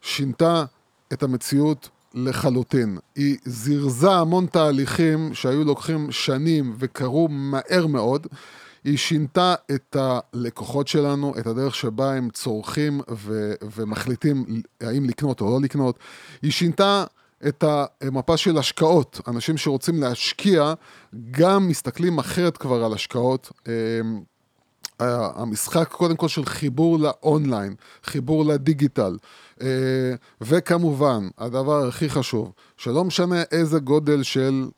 שינתה 0.00 0.64
את 1.12 1.22
המציאות 1.22 1.88
לחלוטין. 2.14 2.98
היא 3.16 3.36
זירזה 3.44 4.10
המון 4.10 4.46
תהליכים 4.46 5.34
שהיו 5.34 5.64
לוקחים 5.64 6.12
שנים 6.12 6.74
וקרו 6.78 7.28
מהר 7.28 7.86
מאוד. 7.86 8.26
היא 8.84 8.98
שינתה 8.98 9.54
את 9.74 9.96
הלקוחות 10.00 10.88
שלנו, 10.88 11.34
את 11.38 11.46
הדרך 11.46 11.74
שבה 11.74 12.14
הם 12.14 12.30
צורכים 12.30 13.00
ו- 13.10 13.54
ומחליטים 13.76 14.44
האם 14.80 15.04
לקנות 15.04 15.40
או 15.40 15.50
לא 15.50 15.60
לקנות. 15.60 15.98
היא 16.42 16.52
שינתה 16.52 17.04
את 17.48 17.64
המפה 18.00 18.36
של 18.36 18.58
השקעות. 18.58 19.20
אנשים 19.28 19.56
שרוצים 19.56 20.00
להשקיע, 20.00 20.74
גם 21.30 21.68
מסתכלים 21.68 22.18
אחרת 22.18 22.56
כבר 22.56 22.84
על 22.84 22.92
השקעות. 22.92 23.52
המשחק 25.00 25.88
קודם 25.88 26.16
כל 26.16 26.28
של 26.28 26.44
חיבור 26.44 26.98
לאונליין, 26.98 27.74
חיבור 28.04 28.44
לדיגיטל, 28.44 29.16
אה, 29.62 29.66
וכמובן, 30.40 31.28
הדבר 31.38 31.86
הכי 31.88 32.10
חשוב, 32.10 32.52
שלא 32.76 33.04
משנה 33.04 33.42
איזה 33.52 33.78
גודל 33.78 34.22
של 34.22 34.68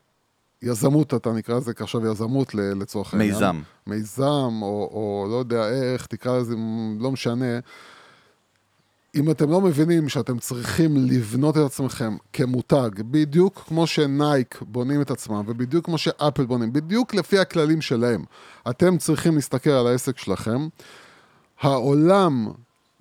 יזמות 0.62 1.14
אתה 1.14 1.32
נקרא 1.32 1.56
לזה 1.56 1.72
עכשיו 1.80 2.06
יזמות 2.06 2.54
לצורך 2.54 3.14
העניין. 3.14 3.32
מיזם. 3.32 3.60
מיזם, 3.86 4.62
או, 4.62 4.90
או 4.92 5.26
לא 5.30 5.36
יודע 5.36 5.68
איך, 5.68 6.06
תקרא 6.06 6.38
לזה, 6.38 6.54
לא 7.00 7.10
משנה. 7.10 7.58
אם 9.14 9.30
אתם 9.30 9.50
לא 9.50 9.60
מבינים 9.60 10.08
שאתם 10.08 10.38
צריכים 10.38 10.96
לבנות 10.96 11.56
את 11.56 11.62
עצמכם 11.62 12.16
כמותג, 12.32 12.90
בדיוק 13.00 13.64
כמו 13.68 13.86
שנייק 13.86 14.62
בונים 14.62 15.00
את 15.00 15.10
עצמם, 15.10 15.42
ובדיוק 15.46 15.84
כמו 15.84 15.98
שאפל 15.98 16.44
בונים, 16.46 16.72
בדיוק 16.72 17.14
לפי 17.14 17.38
הכללים 17.38 17.80
שלהם, 17.80 18.24
אתם 18.70 18.98
צריכים 18.98 19.34
להסתכל 19.34 19.70
על 19.70 19.86
העסק 19.86 20.18
שלכם. 20.18 20.68
העולם 21.60 22.48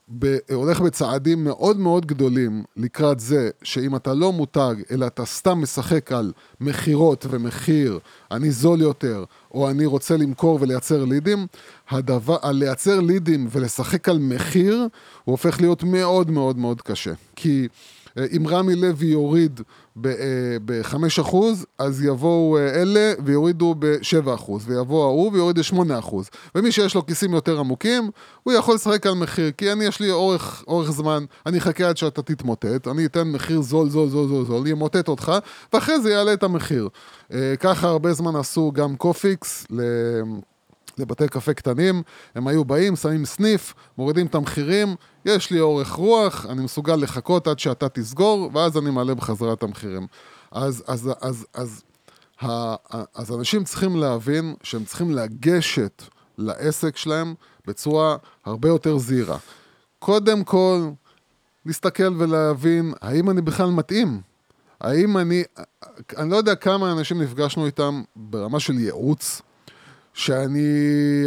ב- 0.09 0.37
הולך 0.53 0.81
בצעדים 0.81 1.43
מאוד 1.43 1.77
מאוד 1.77 2.05
גדולים 2.05 2.63
לקראת 2.77 3.19
זה 3.19 3.49
שאם 3.63 3.95
אתה 3.95 4.13
לא 4.13 4.31
מותג, 4.33 4.75
אלא 4.91 5.07
אתה 5.07 5.25
סתם 5.25 5.61
משחק 5.61 6.11
על 6.11 6.33
מכירות 6.61 7.25
ומחיר, 7.29 7.99
אני 8.31 8.51
זול 8.51 8.81
יותר, 8.81 9.23
או 9.53 9.69
אני 9.69 9.85
רוצה 9.85 10.17
למכור 10.17 10.57
ולייצר 10.61 11.05
לידים, 11.05 11.47
הדבר, 11.89 12.37
על 12.41 12.55
לייצר 12.55 12.99
לידים 12.99 13.47
ולשחק 13.51 14.09
על 14.09 14.17
מחיר, 14.19 14.87
הוא 15.23 15.33
הופך 15.33 15.61
להיות 15.61 15.83
מאוד 15.83 16.31
מאוד 16.31 16.57
מאוד 16.57 16.81
קשה. 16.81 17.13
כי 17.35 17.67
אם 18.17 18.47
רמי 18.47 18.75
לוי 18.75 19.07
יוריד 19.07 19.61
ב-5%, 19.95 21.35
אז 21.77 22.03
יבואו 22.03 22.57
אה, 22.57 22.81
אלה 22.81 23.13
ויורידו 23.25 23.75
ב-7%, 23.79 24.51
ויבוא 24.65 25.03
ההוא 25.03 25.31
ויוריד 25.33 25.59
ב-8%. 25.59 26.15
ומי 26.55 26.71
שיש 26.71 26.95
לו 26.95 27.05
כיסים 27.05 27.33
יותר 27.33 27.59
עמוקים, 27.59 28.09
הוא 28.43 28.53
יכול 28.53 28.75
לשחק 28.75 29.07
על 29.07 29.13
מחיר, 29.13 29.51
כי 29.57 29.71
אני, 29.71 29.85
יש 29.85 29.99
לי 29.99 30.11
אורך, 30.11 30.63
אורך 30.67 30.91
זמן, 30.91 31.25
אני 31.45 31.57
אחכה 31.57 31.89
עד 31.89 31.97
שאתה 31.97 32.21
תתמוטט, 32.21 32.87
אני 32.87 33.05
אתן 33.05 33.27
מחיר 33.27 33.61
זול, 33.61 33.89
זול, 33.89 34.09
זול, 34.09 34.27
זול, 34.27 34.45
זול, 34.45 34.67
ימוטט 34.67 35.07
אותך, 35.07 35.31
ואחרי 35.73 36.01
זה 36.01 36.11
יעלה 36.11 36.33
את 36.33 36.43
המחיר. 36.43 36.89
אה, 37.33 37.53
ככה 37.59 37.87
הרבה 37.87 38.13
זמן 38.13 38.35
עשו 38.35 38.71
גם 38.71 38.95
קופיקס, 38.95 39.65
ל... 39.69 39.81
לבתי 40.97 41.27
קפה 41.27 41.53
קטנים, 41.53 42.03
הם 42.35 42.47
היו 42.47 42.65
באים, 42.65 42.95
שמים 42.95 43.25
סניף, 43.25 43.73
מורידים 43.97 44.25
את 44.25 44.35
המחירים, 44.35 44.95
יש 45.25 45.51
לי 45.51 45.59
אורך 45.59 45.91
רוח, 45.91 46.45
אני 46.49 46.63
מסוגל 46.63 46.95
לחכות 46.95 47.47
עד 47.47 47.59
שאתה 47.59 47.89
תסגור, 47.89 48.49
ואז 48.53 48.77
אני 48.77 48.89
מעלה 48.89 49.15
בחזרה 49.15 49.53
את 49.53 49.63
המחירים. 49.63 50.07
אז, 50.51 50.83
אז, 50.87 51.11
אז, 51.21 51.45
אז, 51.53 51.83
ה- 52.41 52.75
אז 53.15 53.31
אנשים 53.31 53.63
צריכים 53.63 53.95
להבין 53.95 54.55
שהם 54.63 54.85
צריכים 54.85 55.11
לגשת 55.11 56.03
לעסק 56.37 56.97
שלהם 56.97 57.33
בצורה 57.67 58.15
הרבה 58.45 58.67
יותר 58.69 58.97
זהירה. 58.97 59.37
קודם 59.99 60.43
כל, 60.43 60.89
להסתכל 61.65 62.13
ולהבין 62.17 62.93
האם 63.01 63.29
אני 63.29 63.41
בכלל 63.41 63.69
מתאים. 63.69 64.21
האם 64.81 65.17
אני, 65.17 65.43
אני 66.17 66.29
לא 66.29 66.35
יודע 66.35 66.55
כמה 66.55 66.91
אנשים 66.91 67.21
נפגשנו 67.21 67.65
איתם 67.65 68.01
ברמה 68.15 68.59
של 68.59 68.79
ייעוץ, 68.79 69.41
שאני 70.13 70.61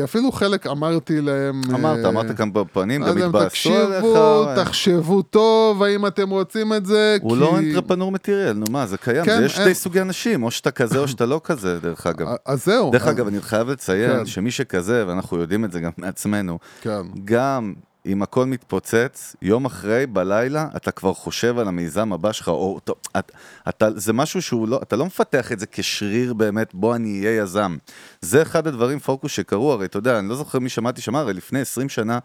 אפילו 0.05 0.33
חלק 0.33 0.67
אמרתי 0.67 1.21
להם... 1.21 1.61
אמרת, 1.75 2.05
אה, 2.05 2.09
אמרת 2.09 2.37
כמה 2.37 2.51
בפנים, 2.51 3.03
גם 3.05 3.19
התבאסו 3.19 3.39
עליך. 3.75 3.95
תקשיבו, 3.99 4.45
אה, 4.49 4.65
תחשבו 4.65 5.23
טוב, 5.23 5.83
האם 5.83 6.07
אתם 6.07 6.31
רוצים 6.31 6.73
את 6.73 6.87
זה? 6.87 7.17
הוא 7.23 7.35
כי- 7.35 7.41
לא 7.41 7.59
אנטרפנור 7.59 8.13
מטריאל, 8.13 8.53
נו 8.53 8.65
מה, 8.71 8.87
זה 8.87 8.97
קיים, 8.99 9.25
כן, 9.25 9.39
זה 9.39 9.45
יש 9.45 9.59
אין- 9.59 9.65
שתי 9.65 9.75
סוגי 9.75 10.01
אנשים, 10.01 10.43
או 10.43 10.51
שאתה 10.51 10.71
כזה 10.71 10.99
או 10.99 11.09
שאתה 11.09 11.27
לא 11.27 11.41
כזה, 11.45 11.79
דרך 11.81 12.07
אגב. 12.07 12.27
אז 12.47 12.65
זהו. 12.65 12.91
דרך 12.93 13.03
אז- 13.03 13.09
אגב, 13.15 13.27
אני 13.27 13.41
חייב 13.41 13.69
לציין 13.71 14.17
כן. 14.19 14.27
שמי 14.27 14.51
שכזה, 14.51 15.05
ואנחנו 15.07 15.39
יודעים 15.39 15.65
את 15.65 15.73
זה 15.73 15.81
גם 15.81 15.91
מעצמנו, 15.97 16.59
כן. 16.81 17.01
גם 17.25 17.75
אם 18.07 18.23
הכל 18.23 18.47
מתפוצץ, 18.47 19.37
יום 19.43 19.65
אחרי, 19.65 20.07
בלילה, 20.07 20.69
אתה 20.77 20.91
כבר 20.91 21.15
חושב 21.15 21.59
על 21.59 21.69
המיזם 21.69 22.13
הבא 22.13 22.33
שלך, 22.33 22.49
או 22.49 22.81
טוב, 22.85 22.97
את, 23.19 23.33
אתה, 23.69 23.89
זה 23.97 24.13
משהו 24.13 24.43
שהוא 24.43 24.69
לא, 24.69 24.81
אתה 24.83 24.97
לא 24.97 25.07
מפתח 25.07 25.53
את 25.53 25.59
זה 25.59 25.67
כשריר 25.67 26.35
באמת, 26.35 26.75
בוא 26.75 26.97
אני 26.97 27.21
אהיה 27.21 27.43
יזם. 27.43 27.77
זה 28.21 28.43
אחד 28.43 28.67
הדברים, 28.67 28.99
פוקוס, 28.99 29.33
שקרו, 29.33 29.73
הרי 29.73 29.87
אתה 29.87 29.99
יודע, 29.99 30.19
אני 30.19 30.29
לא 30.29 30.37
זוכר 30.37 30.59
מי 30.59 30.69
שמעתי 30.69 31.01
שאמר, 31.01 31.21
הרי 31.21 31.35
לפני 31.35 31.61
20 31.61 31.89
שנה, 31.89 32.19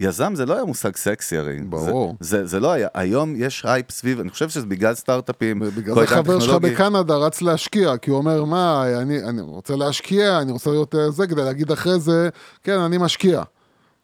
יזם 0.00 0.34
זה 0.34 0.46
לא 0.46 0.54
היה 0.54 0.64
מושג 0.64 0.96
סקסי 0.96 1.36
הרי. 1.36 1.60
ברור. 1.60 2.16
זה, 2.20 2.38
זה, 2.38 2.46
זה 2.46 2.60
לא 2.60 2.72
היה, 2.72 2.88
היום 2.94 3.34
יש 3.36 3.64
הייפ 3.64 3.90
סביב, 3.90 4.20
אני 4.20 4.30
חושב 4.30 4.48
שזה 4.48 4.66
בגלל 4.66 4.94
סטארט-אפים. 4.94 5.60
בגלל 5.76 5.94
זה 5.94 6.06
חבר 6.06 6.40
שלך. 6.40 6.54
בקנדה 6.54 7.16
רץ 7.16 7.42
להשקיע, 7.42 7.96
כי 7.96 8.10
הוא 8.10 8.18
אומר, 8.18 8.44
מה, 8.44 8.84
אני, 9.02 9.24
אני 9.24 9.40
רוצה 9.40 9.76
להשקיע, 9.76 10.38
אני 10.40 10.52
רוצה 10.52 10.70
להיות 10.70 10.94
אה, 10.94 11.10
זה, 11.10 11.26
כדי 11.26 11.44
להגיד 11.44 11.72
אחרי 11.72 12.00
זה, 12.00 12.28
כן, 12.62 12.78
אני 12.78 12.98
משקיע. 12.98 13.42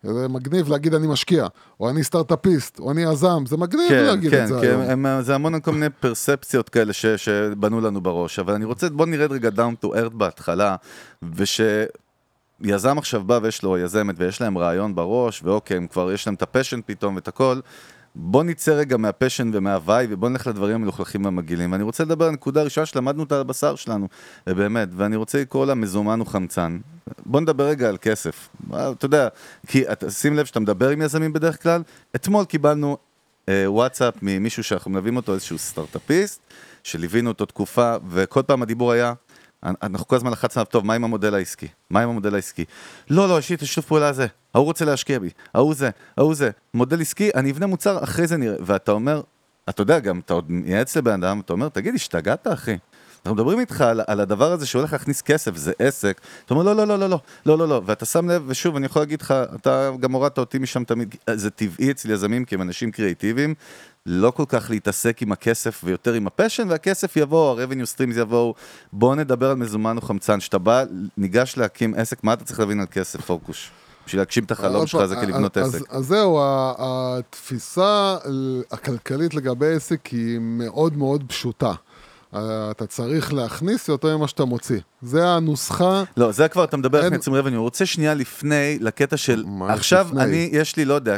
זה 0.02 0.28
מגניב 0.28 0.68
להגיד 0.68 0.94
אני 0.94 1.06
משקיע, 1.06 1.46
או 1.80 1.90
אני 1.90 2.04
סטארט-אפיסט, 2.04 2.78
או 2.78 2.90
אני 2.90 3.02
יזם, 3.02 3.46
זה 3.46 3.56
מגניב 3.56 3.88
כן, 3.88 4.04
להגיד 4.04 4.30
כן, 4.30 4.42
את 4.42 4.48
זה 4.48 4.54
כן, 4.60 4.66
היום. 4.66 5.06
הם, 5.06 5.22
זה 5.22 5.34
המון 5.34 5.60
כל 5.60 5.72
מיני 5.72 5.90
פרספציות 5.90 6.68
כאלה 6.68 6.92
ש, 6.92 7.06
שבנו 7.06 7.80
לנו 7.80 8.00
בראש, 8.00 8.38
אבל 8.38 8.54
אני 8.54 8.64
רוצה, 8.64 8.88
בוא 8.88 9.06
נרד 9.06 9.32
רגע 9.32 9.48
down 9.48 9.84
to 9.84 9.88
earth 9.88 10.14
בהתחלה, 10.14 10.76
ושיזם 11.22 12.98
עכשיו 12.98 13.24
בא 13.24 13.38
ויש 13.42 13.62
לו 13.62 13.78
יזמת 13.78 14.14
ויש 14.18 14.40
להם 14.40 14.58
רעיון 14.58 14.94
בראש, 14.94 15.42
ואוקיי, 15.44 15.76
הם 15.76 15.86
כבר, 15.86 16.12
יש 16.12 16.26
להם 16.26 16.34
את 16.34 16.42
ה 16.42 16.47
passion 16.47 16.80
פתאום 16.86 17.14
ואת 17.14 17.28
הכל, 17.28 17.60
בוא 18.14 18.44
נצא 18.44 18.72
רגע 18.72 18.96
מה 18.96 19.08
passion 19.08 19.50
ומה 19.54 19.76
why, 19.76 20.06
ובוא 20.10 20.28
נלך 20.28 20.46
לדברים 20.46 20.74
המלוכלכים 20.74 21.24
והמגעילים. 21.24 21.72
ואני 21.72 21.82
רוצה 21.82 22.04
לדבר 22.04 22.24
על 22.24 22.30
נקודה 22.30 22.62
ראשונה 22.62 22.86
שלמדנו 22.86 23.22
אותה 23.22 23.34
על 23.34 23.40
הבשר 23.40 23.74
שלנו, 23.74 24.08
ובאמת, 24.46 24.88
ואני 24.96 25.16
רוצה 25.16 25.40
לקרוא 25.40 25.66
לה 25.66 25.74
מזומן 25.74 26.20
וחמצן. 26.20 26.78
בוא 27.26 27.40
נדבר 27.40 27.64
רגע 27.64 27.88
על 27.88 27.96
כסף. 28.00 28.48
אה, 28.72 28.90
אתה 28.90 29.04
יודע, 29.06 29.28
כי 29.66 29.84
שים 30.08 30.36
לב 30.36 30.46
שאתה 30.46 30.60
מדבר 30.60 30.88
עם 30.88 31.02
יזמים 31.02 31.32
בדרך 31.32 31.62
כלל, 31.62 31.82
אתמול 32.16 32.44
קיבלנו 32.44 32.96
אה, 33.48 33.64
וואטסאפ 33.66 34.14
ממישהו 34.22 34.64
שאנחנו 34.64 34.90
מלווים 34.90 35.16
אותו, 35.16 35.34
איזשהו 35.34 35.58
סטארט-אפיסט, 35.58 36.40
שליווינו 36.84 37.30
אותו 37.30 37.46
תקופה, 37.46 37.96
וכל 38.08 38.42
פעם 38.42 38.62
הדיבור 38.62 38.92
היה, 38.92 39.12
אנחנו 39.62 40.06
כל 40.06 40.16
הזמן 40.16 40.30
לחצנו 40.30 40.60
עליו, 40.60 40.70
טוב, 40.70 40.86
מה 40.86 40.94
עם 40.94 41.04
המודל 41.04 41.34
העסקי? 41.34 41.68
מה 41.90 42.00
עם 42.00 42.08
המודל 42.08 42.34
העסקי? 42.34 42.64
לא, 43.10 43.28
לא, 43.28 43.38
יש 43.38 43.50
לי 43.50 43.56
את 43.56 43.62
השיתוף 43.62 43.86
פעולה 43.86 44.08
הזה, 44.08 44.26
ההוא 44.54 44.64
רוצה 44.64 44.84
להשקיע 44.84 45.18
בי, 45.18 45.30
ההוא 45.54 45.74
זה, 45.74 45.90
ההוא 46.16 46.34
זה, 46.34 46.50
מודל 46.74 47.00
עסקי, 47.00 47.30
אני 47.34 47.50
אבנה 47.50 47.66
מוצר, 47.66 48.04
אחרי 48.04 48.26
זה 48.26 48.36
נראה, 48.36 48.56
ואתה 48.60 48.92
אומר, 48.92 49.22
אתה 49.68 49.82
יודע 49.82 49.98
גם, 49.98 50.18
אתה 50.18 50.34
עוד 50.34 50.50
מייעץ 50.50 50.96
לבן 50.96 51.24
אדם, 51.24 51.40
אתה 51.40 51.52
אומר, 51.52 51.68
תגיד, 51.68 51.94
השתגעת 51.94 52.46
אחי? 52.46 52.76
אנחנו 53.24 53.34
מדברים 53.34 53.60
איתך 53.60 53.80
על, 53.80 54.00
על 54.06 54.20
הדבר 54.20 54.52
הזה 54.52 54.66
שהולך 54.66 54.92
להכניס 54.92 55.22
כסף, 55.22 55.56
זה 55.56 55.72
עסק, 55.78 56.20
אתה 56.44 56.54
אומר, 56.54 56.64
לא, 56.64 56.76
לא, 56.76 56.86
לא, 56.86 56.98
לא, 56.98 57.08
לא, 57.08 57.18
לא, 57.46 57.58
לא, 57.58 57.68
לא, 57.68 57.82
ואתה 57.86 58.04
שם 58.04 58.30
לב, 58.30 58.42
ושוב, 58.46 58.76
אני 58.76 58.86
יכול 58.86 59.02
להגיד 59.02 59.22
לך, 59.22 59.34
אתה 59.54 59.90
גם 60.00 60.12
הורדת 60.12 60.38
אותי 60.38 60.58
משם 60.58 60.84
תמיד, 60.84 61.14
זה 61.34 61.50
טבעי 61.50 61.90
אצל 61.90 62.10
יזמים, 62.10 62.44
כי 62.44 62.54
הם 62.54 62.62
אנשים 62.62 62.90
קריאיטיביים, 62.90 63.54
לא 64.06 64.30
כל 64.30 64.44
כך 64.48 64.70
להתעסק 64.70 65.22
עם 65.22 65.32
הכסף 65.32 65.80
ויותר 65.84 66.12
עם 66.12 66.26
הפשן, 66.26 66.66
והכסף 66.70 67.16
יבוא, 67.16 67.60
ה-revenue 67.60 67.96
streams 67.96 68.18
יבואו. 68.20 68.54
בואו 68.92 69.14
נדבר 69.14 69.50
על 69.50 69.56
מזומן 69.56 69.96
או 69.96 70.02
חמצן. 70.02 70.38
כשאתה 70.38 70.58
בא, 70.58 70.84
ניגש 71.16 71.56
להקים 71.56 71.94
עסק, 71.94 72.24
מה 72.24 72.32
אתה 72.32 72.44
צריך 72.44 72.60
להבין 72.60 72.80
על 72.80 72.86
כסף, 72.90 73.20
פוקוש? 73.20 73.70
בשביל 74.06 74.20
להגשים 74.20 74.44
את 74.44 74.50
החלום 74.50 74.74
עוד 74.76 74.88
שלך 74.88 75.04
זה 75.04 75.16
כלבנות 75.16 75.58
אז- 75.58 75.74
עסק. 75.74 75.84
אז 75.90 76.04
זהו, 76.06 76.40
ה- 76.40 76.74
התפיסה 76.78 78.16
הכלכלית 78.70 79.34
לגבי 79.34 79.72
עסק 79.74 80.06
היא 80.06 80.38
מאוד 80.40 80.96
מאוד 80.96 81.24
פשוטה. 81.28 81.72
אתה 82.70 82.86
צריך 82.86 83.32
להכניס 83.32 83.88
יותר 83.88 84.16
ממה 84.16 84.28
שאתה 84.28 84.44
מוציא. 84.44 84.80
זה 85.02 85.28
הנוסחה. 85.28 86.02
לא, 86.16 86.32
זה 86.32 86.48
כבר 86.48 86.64
אתה 86.64 86.76
מדבר 86.76 86.98
אין- 86.98 87.04
איך 87.04 87.12
מייצרים 87.12 87.46
revenue. 87.46 87.56
הוא 87.56 87.62
רוצה 87.62 87.86
שנייה 87.86 88.14
לפני, 88.14 88.78
לקטע 88.80 89.16
של, 89.16 89.44
עכשיו 89.68 90.06
לפני? 90.10 90.22
אני, 90.24 90.48
יש 90.52 90.76
לי, 90.76 90.84
לא 90.84 90.94
יודע, 90.94 91.16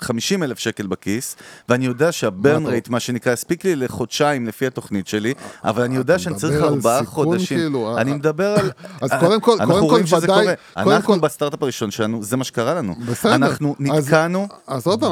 50 0.00 0.42
אלף 0.42 0.58
שקל 0.58 0.86
בכיס, 0.86 1.36
ואני 1.68 1.86
יודע 1.86 2.12
שהברן 2.12 2.66
רייט, 2.66 2.88
מה 2.88 3.00
שנקרא, 3.00 3.32
הספיק 3.32 3.64
לי 3.64 3.76
לחודשיים 3.76 4.46
לפי 4.46 4.66
התוכנית 4.66 5.06
שלי, 5.06 5.34
אבל 5.64 5.82
אני 5.82 5.96
יודע 5.96 6.18
שאני 6.18 6.34
צריך 6.34 6.62
ארבעה 6.62 7.04
חודשים. 7.04 7.58
כאילו, 7.58 7.98
אני 7.98 8.10
אה, 8.10 8.16
מדבר 8.16 8.48
על... 8.58 8.70
אז 9.02 9.10
קודם 9.20 9.40
כל- 9.40 9.56
קודם 9.58 9.68
כל 9.68 9.78
רואים 9.78 10.06
שזה 10.06 10.16
ודאי- 10.16 10.46
אנחנו 10.76 11.20
בסטארט-אפ 11.20 11.62
הראשון 11.62 11.90
שלנו, 11.90 12.22
זה 12.22 12.36
מה 12.36 12.44
שקרה 12.44 12.74
לנו. 12.74 12.94
בסדר. 13.06 13.34
אנחנו 13.34 13.76
נתקענו 13.78 14.48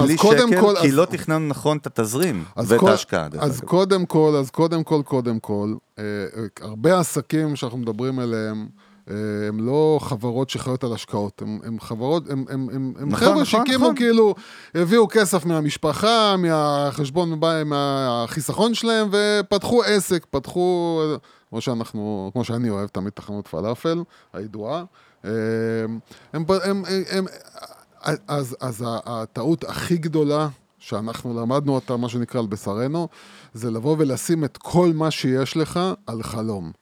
בלי 0.02 0.18
שקל, 0.18 0.46
כי 0.80 0.90
לא 0.90 1.04
תכננו 1.04 1.48
נכון 1.48 1.76
את 1.76 1.86
התזרים 1.86 2.44
ואת 2.56 2.82
ההשקעה. 2.82 3.28
אז. 3.38 3.60
קודם 3.64 4.06
כל, 4.06 4.34
אז 4.40 4.50
קודם 4.50 4.84
כל, 4.84 5.02
קודם 5.04 5.38
כל, 5.38 5.74
אה, 5.98 6.04
אה, 6.36 6.42
הרבה 6.60 6.98
עסקים 7.00 7.56
שאנחנו 7.56 7.78
מדברים 7.78 8.18
עליהם, 8.18 8.56
אה, 8.60 8.87
הם 9.48 9.66
לא 9.66 9.98
חברות 10.02 10.50
שחיות 10.50 10.84
על 10.84 10.92
השקעות, 10.92 11.42
הם, 11.42 11.58
הם 11.64 11.80
חברות, 11.80 12.30
הם, 12.30 12.44
הם, 12.48 12.68
הם, 12.72 12.92
הם 12.98 13.08
נכון, 13.08 13.14
חבר'ה 13.14 13.32
נכון, 13.32 13.44
שהקימו 13.44 13.84
נכון. 13.84 13.96
כאילו, 13.96 14.34
הביאו 14.74 15.08
כסף 15.08 15.46
מהמשפחה, 15.46 16.36
מהחשבון, 16.38 17.40
מהחיסכון 17.66 18.74
שלהם, 18.74 19.08
ופתחו 19.12 19.82
עסק, 19.82 20.26
פתחו, 20.30 21.00
אה, 21.02 21.16
כמו 21.50 21.60
שאנחנו, 21.60 22.30
כמו 22.32 22.44
שאני 22.44 22.70
אוהב, 22.70 22.88
תמיד 22.88 23.12
תחנות 23.12 23.48
פלאפל, 23.48 24.02
הידועה. 24.32 24.84
אה, 25.24 25.30
הם, 26.32 26.44
הם, 26.48 26.48
הם, 26.64 26.84
הם, 27.10 27.24
אז, 28.28 28.56
אז 28.60 28.84
הטעות 28.86 29.64
הכי 29.64 29.96
גדולה 29.96 30.48
שאנחנו 30.78 31.40
למדנו 31.40 31.74
אותה, 31.74 31.96
מה 31.96 32.08
שנקרא, 32.08 32.40
על 32.40 32.46
בשרנו, 32.46 33.08
זה 33.54 33.70
לבוא 33.70 33.96
ולשים 33.98 34.44
את 34.44 34.56
כל 34.56 34.92
מה 34.94 35.10
שיש 35.10 35.56
לך 35.56 35.80
על 36.06 36.22
חלום. 36.22 36.72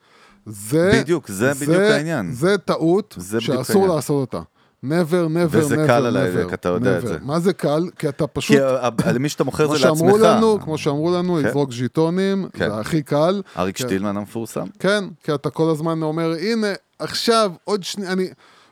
זה... 0.47 0.91
בדיוק, 0.95 1.29
זה 1.29 1.55
בדיוק 1.55 1.83
העניין. 1.83 2.33
זה 2.33 2.59
טעות 2.59 3.15
זה 3.19 3.41
שאסור 3.41 3.83
העניין. 3.83 3.97
לעשות 3.97 4.21
אותה. 4.35 4.41
never, 4.85 5.29
never, 5.29 5.49
וזה 5.51 5.75
never, 5.75 5.87
קל 5.87 6.07
על 6.07 6.17
never, 6.17 6.21
ההדק, 6.21 6.55
אתה 6.55 6.69
יודע 6.69 6.99
את 6.99 7.05
never. 7.05 7.07
זה. 7.07 7.19
מה 7.23 7.41
זה 7.41 7.53
קל? 7.53 7.89
כי 7.99 8.09
אתה 8.09 8.27
פשוט... 8.27 8.57
כי 9.03 9.13
למי 9.13 9.29
שאתה 9.29 9.45
מוכר 9.45 9.77
זה 9.77 9.89
לעצמך. 9.89 10.15
לנו, 10.21 10.59
כמו 10.61 10.79
שאמרו 10.79 11.15
לנו, 11.15 11.39
כן. 11.43 11.49
לזרוק 11.49 11.73
ז'יטונים, 11.73 12.49
כן. 12.53 12.71
זה 12.71 12.77
הכי 12.77 13.03
קל. 13.03 13.43
אריק 13.59 13.77
כן. 13.77 13.85
שטילמן 13.85 14.17
המפורסם. 14.17 14.67
כן, 14.79 15.05
כי 15.23 15.35
אתה 15.35 15.51
כל 15.51 15.71
הזמן 15.71 16.03
אומר, 16.03 16.35
הנה, 16.41 16.67
עכשיו, 16.99 17.53
עוד 17.65 17.85
שנייה, 17.85 18.13
אני... 18.13 18.29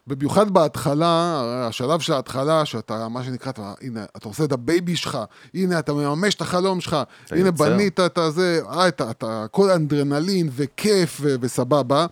במיוחד 0.07 0.51
בהתחלה, 0.51 1.43
השלב 1.69 2.01
של 2.01 2.13
ההתחלה, 2.13 2.65
שאתה, 2.65 3.09
מה 3.09 3.25
שנקרא, 3.25 3.51
אתה, 3.51 3.73
הנה, 3.81 4.05
אתה 4.17 4.29
עושה 4.29 4.45
את 4.45 4.53
ה 4.53 4.61
baby 4.61 4.97
שלך, 4.97 5.19
הנה, 5.55 5.79
אתה 5.79 5.93
מממש 5.93 6.35
את 6.35 6.41
החלום 6.41 6.81
שלך, 6.81 6.97
הנה, 7.31 7.47
יוצר. 7.47 7.65
בנית 7.65 8.01
את 8.01 8.19
הזה, 8.19 8.61
אה, 8.71 8.89
אתה, 8.89 9.11
אתה, 9.11 9.45
הכל 9.45 9.71
אדרנלין 9.71 10.49
וכיף 10.53 11.19
ו- 11.21 11.35
וסבבה, 11.41 12.07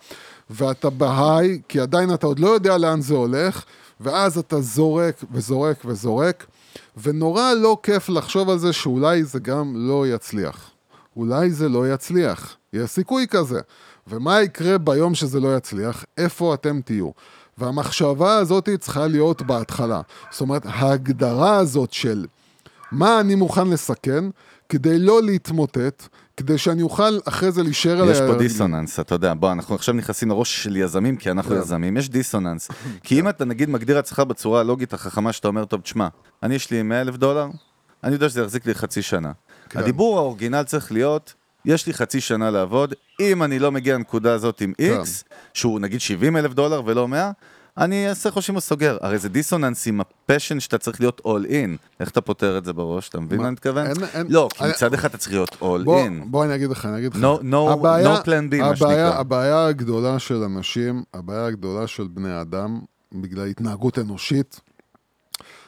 ואתה 0.49 0.89
ב 0.89 1.01
high, 1.01 1.61
כי 1.67 1.79
עדיין 1.79 2.13
אתה 2.13 2.27
עוד 2.27 2.39
לא 2.39 2.47
יודע 2.47 2.77
לאן 2.77 3.01
זה 3.01 3.13
הולך, 3.13 3.63
ואז 3.99 4.37
אתה 4.37 4.61
זורק 4.61 5.23
וזורק 5.31 5.77
וזורק, 5.85 6.45
ונורא 7.03 7.53
לא 7.53 7.77
כיף 7.83 8.09
לחשוב 8.09 8.49
על 8.49 8.57
זה 8.57 8.73
שאולי 8.73 9.23
זה 9.23 9.39
גם 9.39 9.73
לא 9.75 10.07
יצליח. 10.07 10.69
אולי 11.15 11.51
זה 11.51 11.69
לא 11.69 11.93
יצליח. 11.93 12.55
יש 12.73 12.89
סיכוי 12.89 13.27
כזה. 13.29 13.59
ומה 14.07 14.41
יקרה 14.41 14.77
ביום 14.77 15.15
שזה 15.15 15.39
לא 15.39 15.57
יצליח? 15.57 16.05
איפה 16.17 16.53
אתם 16.53 16.81
תהיו? 16.81 17.09
והמחשבה 17.57 18.35
הזאת 18.35 18.69
צריכה 18.79 19.07
להיות 19.07 19.41
בהתחלה. 19.41 20.01
זאת 20.31 20.41
אומרת, 20.41 20.61
ההגדרה 20.65 21.57
הזאת 21.57 21.93
של 21.93 22.25
מה 22.91 23.19
אני 23.19 23.35
מוכן 23.35 23.67
לסכן, 23.67 24.23
כדי 24.69 24.99
לא 24.99 25.23
להתמוטט, 25.23 26.07
כדי 26.37 26.57
שאני 26.57 26.81
אוכל 26.81 27.19
אחרי 27.25 27.51
זה 27.51 27.63
להישאר 27.63 28.01
על 28.01 28.09
יש 28.09 28.17
פה. 28.17 28.35
דיסוננס, 28.37 28.99
אתה 28.99 29.15
יודע, 29.15 29.33
בוא, 29.33 29.51
אנחנו 29.51 29.75
עכשיו 29.75 29.95
נכנסים 29.95 30.29
לראש 30.29 30.63
של 30.63 30.75
יזמים, 30.75 31.17
כי 31.17 31.31
אנחנו 31.31 31.55
כן. 31.55 31.61
יזמים, 31.61 31.97
יש 31.97 32.09
דיסוננס. 32.09 32.69
כי 33.03 33.19
אם 33.19 33.29
אתה 33.29 33.45
נגיד 33.45 33.69
מגדיר 33.69 33.97
עצמך 33.97 34.19
בצורה 34.19 34.59
הלוגית 34.59 34.93
החכמה, 34.93 35.33
שאתה 35.33 35.47
אומר, 35.47 35.65
טוב, 35.65 35.81
תשמע, 35.81 36.07
אני 36.43 36.55
יש 36.55 36.71
לי 36.71 36.81
100 36.81 37.01
אלף 37.01 37.15
דולר, 37.15 37.47
אני 38.03 38.13
יודע 38.13 38.29
שזה 38.29 38.41
יחזיק 38.41 38.65
לי 38.65 38.75
חצי 38.75 39.01
שנה. 39.01 39.31
כן. 39.69 39.79
הדיבור 39.79 40.17
האורגינל 40.17 40.63
צריך 40.63 40.91
להיות, 40.91 41.33
יש 41.65 41.87
לי 41.87 41.93
חצי 41.93 42.21
שנה 42.21 42.51
לעבוד, 42.51 42.93
אם 43.19 43.43
אני 43.43 43.59
לא 43.59 43.71
מגיע 43.71 43.95
לנקודה 43.95 44.33
הזאת 44.33 44.61
עם 44.61 44.73
כן. 44.77 45.01
X, 45.03 45.07
שהוא 45.53 45.79
נגיד 45.79 46.01
70 46.01 46.37
אלף 46.37 46.53
דולר 46.53 46.81
ולא 46.85 47.07
100, 47.07 47.31
אני 47.77 48.09
אעשה 48.09 48.31
חושבים 48.31 48.59
סוגר. 48.59 48.97
הרי 49.01 49.17
זה 49.17 49.29
דיסוננס 49.29 49.87
עם 49.87 50.01
הפשן 50.01 50.59
שאתה 50.59 50.77
צריך 50.77 50.99
להיות 50.99 51.21
all 51.25 51.47
in. 51.49 51.77
איך 51.99 52.09
אתה 52.09 52.21
פותר 52.21 52.57
את 52.57 52.65
זה 52.65 52.73
בראש? 52.73 53.09
אתה 53.09 53.19
מבין 53.19 53.37
מה? 53.39 53.43
אני 53.45 53.51
מתכוון? 53.53 53.85
אין- 53.87 53.95
אין- 54.13 54.27
לא, 54.29 54.49
כי 54.53 54.63
אני- 54.63 54.71
מצד 54.71 54.93
אחד 54.93 55.09
אתה 55.09 55.17
צריך 55.17 55.31
להיות 55.33 55.55
בוא, 55.59 56.05
in. 56.05 56.09
בוא 56.25 56.45
אני 56.45 56.55
אגיד 56.55 56.69
לך, 56.69 56.85
אני 56.85 56.97
אגיד 56.97 57.15
לך. 57.15 57.21
No- 57.23 57.43
no- 57.43 57.71
הבעיה- 57.71 58.17
no 58.19 58.23
plan 58.25 58.53
B, 58.53 58.57
מה 58.61 58.75
שנקרא. 58.75 59.13
הבעיה 59.19 59.65
הגדולה 59.67 60.19
של 60.19 60.35
אנשים, 60.43 61.03
הבעיה 61.13 61.45
הגדולה 61.45 61.87
של 61.87 62.07
בני 62.07 62.41
אדם, 62.41 62.79
בגלל 63.13 63.47
התנהגות 63.47 63.99
אנושית, 63.99 64.59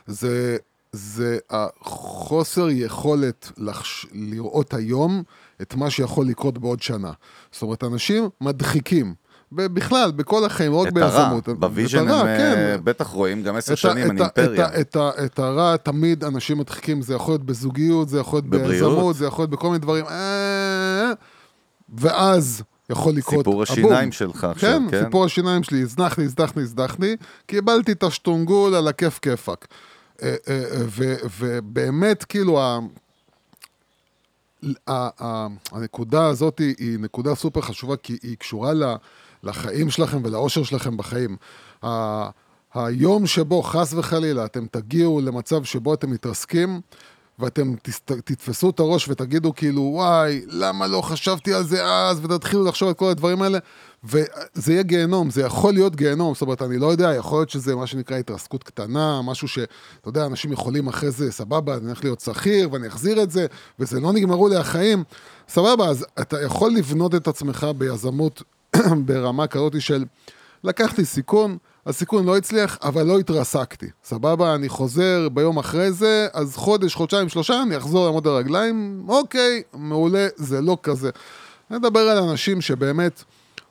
זה, 0.07 0.57
זה 0.91 1.37
החוסר 1.49 2.67
יכולת 2.69 3.51
לחש, 3.57 4.05
לראות 4.13 4.73
היום 4.73 5.23
את 5.61 5.75
מה 5.75 5.89
שיכול 5.89 6.27
לקרות 6.27 6.57
בעוד 6.57 6.81
שנה. 6.81 7.11
זאת 7.51 7.61
אומרת, 7.61 7.83
אנשים 7.83 8.29
מדחיקים. 8.41 9.13
בכלל, 9.51 10.11
בכל 10.11 10.45
החיים, 10.45 10.71
לא 10.71 10.77
רק 10.77 10.87
את 10.87 10.97
הרע, 10.97 11.23
ביזמות. 11.23 11.49
בוויז'ן 11.59 12.05
את 12.05 12.09
הרע, 12.11 12.19
הם 12.21 12.27
אה, 12.27 12.37
כן. 12.77 12.81
בטח 12.83 13.07
רואים 13.07 13.43
גם 13.43 13.55
עשר 13.55 13.73
את 13.73 13.77
שנים, 13.77 14.05
את 14.05 14.11
אני 14.11 14.21
אימפריה. 14.21 14.67
את 14.67 14.81
את 14.81 14.95
ה- 14.95 15.25
את 15.25 15.39
הרע 15.39 15.77
תמיד 15.77 16.23
אנשים 16.23 16.57
מדחיקים, 16.57 17.01
זה 17.01 17.13
יכול 17.13 17.31
להיות 17.33 17.43
בזוגיות, 17.43 18.09
זה 18.09 18.19
יכול 18.19 18.41
להיות. 18.51 18.67
ביזמות, 18.67 19.15
זה 19.15 19.25
יכול 19.25 19.41
להיות 19.41 19.49
בכל 19.51 19.67
מיני 19.67 19.79
דברים, 19.79 20.05
אה, 20.05 21.11
ואז 21.97 22.63
יכול 22.89 23.13
לקרות 23.13 23.37
סיפור 23.45 23.53
הבום. 23.53 23.63
השיניים 23.63 24.11
שלך 24.11 24.43
עכשיו, 24.43 24.79
כן, 24.79 24.91
כן? 24.91 25.03
סיפור 25.05 25.25
השיניים 25.25 25.63
שלי, 25.63 25.81
הזנחני, 25.81 26.23
הזנחני, 26.25 26.63
הזנחני, 26.63 27.15
קיבלתי 27.45 27.91
את 27.91 28.03
השטונגול 28.03 28.75
על 28.75 28.87
הכיף 28.87 29.19
כיפאק. 29.21 29.67
אה, 30.23 30.35
אה, 30.49 30.63
אה, 30.71 30.81
ובאמת, 31.39 32.23
כאילו, 32.23 32.61
הנקודה 35.71 36.25
הזאת 36.25 36.59
היא- 36.59 36.99
נקודה 36.99 37.35
סופר 37.35 37.61
חשובה, 37.61 37.95
כי 37.95 38.17
היא 38.23 38.37
קשורה 38.37 38.71
לחיים 39.43 39.89
שלכם 39.89 40.21
ולאושר 40.23 40.63
שלכם 40.63 40.97
בחיים. 40.97 41.37
היום 42.73 43.27
שבו 43.27 43.61
חס 43.63 43.93
וחלילה 43.93 44.45
אתם 44.45 44.65
תגיעו 44.71 45.21
למצב 45.21 45.63
שבו 45.63 45.93
אתם 45.93 46.11
מתרסקים, 46.11 46.81
ואתם 47.39 47.75
תתפסו 48.25 48.69
את 48.69 48.79
הראש 48.79 49.09
ותגידו 49.09 49.53
כאילו, 49.55 49.81
וואי, 49.81 50.41
למה 50.47 50.87
לא 50.87 51.01
חשבתי 51.01 51.53
על 51.53 51.63
זה 51.63 51.85
אז, 51.85 52.25
ותתחילו 52.25 52.65
לחשוב 52.65 52.87
על 52.87 52.93
כל 52.93 53.09
הדברים 53.09 53.41
האלה, 53.41 53.59
וזה 54.05 54.73
יהיה 54.73 54.83
גיהנום, 54.83 55.29
זה 55.29 55.41
יכול 55.41 55.73
להיות 55.73 55.95
גיהנום, 55.95 56.33
זאת 56.33 56.41
אומרת, 56.41 56.61
אני 56.61 56.77
לא 56.77 56.87
יודע, 56.87 57.13
יכול 57.13 57.39
להיות 57.39 57.49
שזה 57.49 57.75
מה 57.75 57.87
שנקרא 57.87 58.17
התרסקות 58.17 58.63
קטנה, 58.63 59.21
משהו 59.21 59.47
שאתה 59.47 60.09
יודע, 60.09 60.25
אנשים 60.25 60.51
יכולים 60.51 60.87
אחרי 60.87 61.11
זה, 61.11 61.31
סבבה, 61.31 61.77
אני 61.77 61.85
הולך 61.85 62.03
להיות 62.03 62.19
שכיר, 62.19 62.69
ואני 62.71 62.87
אחזיר 62.87 63.23
את 63.23 63.31
זה, 63.31 63.45
וזה 63.79 63.99
לא 63.99 64.13
נגמרו 64.13 64.47
לי 64.47 64.55
החיים, 64.55 65.03
סבבה, 65.49 65.89
אז 65.89 66.05
אתה 66.21 66.41
יכול 66.41 66.71
לבנות 66.71 67.15
את 67.15 67.27
עצמך 67.27 67.67
ביזמות 67.77 68.43
ברמה 69.05 69.47
כזאת 69.47 69.81
של, 69.81 70.05
לקחתי 70.63 71.05
סיכון, 71.05 71.57
הסיכון 71.85 72.25
לא 72.25 72.37
הצליח, 72.37 72.77
אבל 72.83 73.03
לא 73.03 73.19
התרסקתי. 73.19 73.87
סבבה, 74.03 74.55
אני 74.55 74.69
חוזר 74.69 75.29
ביום 75.29 75.57
אחרי 75.57 75.91
זה, 75.91 76.27
אז 76.33 76.55
חודש, 76.55 76.95
חודשיים, 76.95 77.29
שלושה, 77.29 77.61
אני 77.61 77.77
אחזור 77.77 78.05
לעמוד 78.05 78.27
על 78.27 78.33
הרגליים, 78.33 79.05
אוקיי, 79.07 79.61
מעולה, 79.73 80.27
זה 80.35 80.61
לא 80.61 80.77
כזה. 80.83 81.09
אני 81.71 81.79
מדבר 81.79 81.99
על 81.99 82.17
אנשים 82.17 82.61
שבאמת 82.61 83.23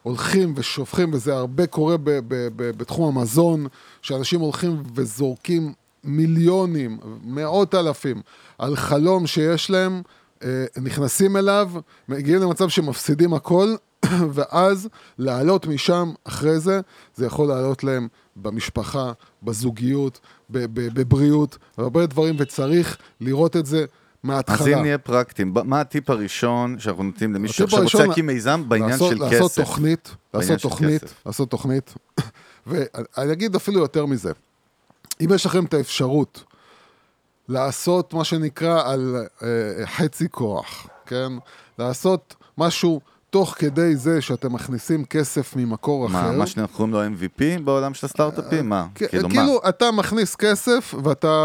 הולכים 0.04 0.52
ושופכים, 0.56 1.10
וזה 1.12 1.34
הרבה 1.34 1.66
קורה 1.66 1.96
ב- 1.96 2.10
ב- 2.10 2.48
ב- 2.56 2.70
בתחום 2.76 3.18
המזון, 3.18 3.66
שאנשים 4.02 4.40
הולכים 4.40 4.82
וזורקים 4.94 5.72
מיליונים, 6.04 6.98
מאות 7.24 7.74
אלפים, 7.74 8.20
על 8.58 8.76
חלום 8.76 9.26
שיש 9.26 9.70
להם, 9.70 10.02
אה, 10.44 10.64
נכנסים 10.82 11.36
אליו, 11.36 11.70
מגיעים 12.08 12.40
למצב 12.42 12.68
שמפסידים 12.68 13.34
הכל, 13.34 13.74
ואז 14.34 14.88
לעלות 15.18 15.66
משם 15.66 16.12
אחרי 16.24 16.60
זה, 16.60 16.80
זה 17.14 17.26
יכול 17.26 17.48
לעלות 17.48 17.84
להם 17.84 18.08
במשפחה, 18.36 19.12
בזוגיות, 19.42 20.20
בבריאות, 20.50 21.58
והרבה 21.78 22.06
דברים, 22.06 22.36
וצריך 22.38 22.96
לראות 23.20 23.56
את 23.56 23.66
זה 23.66 23.84
מההתחלה. 24.24 24.56
אז 24.56 24.68
אם 24.68 24.82
נהיה 24.82 24.98
פרקטיים, 24.98 25.54
מה 25.64 25.80
הטיפ 25.80 26.10
הראשון 26.10 26.78
שאנחנו 26.78 27.02
נותנים 27.02 27.34
למישהו 27.34 27.64
הטיפ 27.64 27.70
שעכשיו 27.80 28.00
רוצה 28.00 28.08
להקים 28.08 28.26
מיזם 28.26 28.68
בעניין 28.68 28.90
לעשות, 28.90 29.12
של 29.12 29.18
לעשות 29.22 29.50
כסף? 29.50 29.62
תוכנית, 29.62 30.16
בעניין 30.32 30.52
לעשות 30.52 30.70
תוכנית. 30.70 31.14
לעשות 31.26 31.50
תוכנית, 31.54 31.94
ואני 32.66 33.32
אגיד 33.32 33.54
אפילו 33.54 33.80
יותר 33.80 34.06
מזה. 34.06 34.32
אם 35.20 35.28
יש 35.34 35.46
לכם 35.46 35.64
את 35.64 35.74
האפשרות 35.74 36.44
לעשות 37.48 38.14
מה 38.14 38.24
שנקרא 38.24 38.92
על 38.92 39.16
אה, 39.42 39.86
חצי 39.86 40.28
כוח, 40.30 40.86
כן? 41.06 41.32
לעשות 41.78 42.34
משהו 42.58 43.00
תוך 43.34 43.54
כדי 43.58 43.96
זה 43.96 44.20
שאתם 44.20 44.52
מכניסים 44.52 45.04
כסף 45.04 45.56
ממקור 45.56 46.08
מה, 46.08 46.20
אחר. 46.20 46.32
מה 46.38 46.46
שאנחנו 46.46 46.76
קוראים 46.76 46.92
לו 46.92 47.04
MVP 47.04 47.62
בעולם 47.64 47.94
של 47.94 48.06
הסטארט-אפים? 48.06 48.68
מה? 48.68 48.86
כ- 48.94 49.02
כאילו, 49.08 49.28
מה? 49.28 49.34
כאילו, 49.34 49.60
אתה 49.68 49.90
מכניס 49.90 50.36
כסף 50.36 50.94
ואתה 51.04 51.36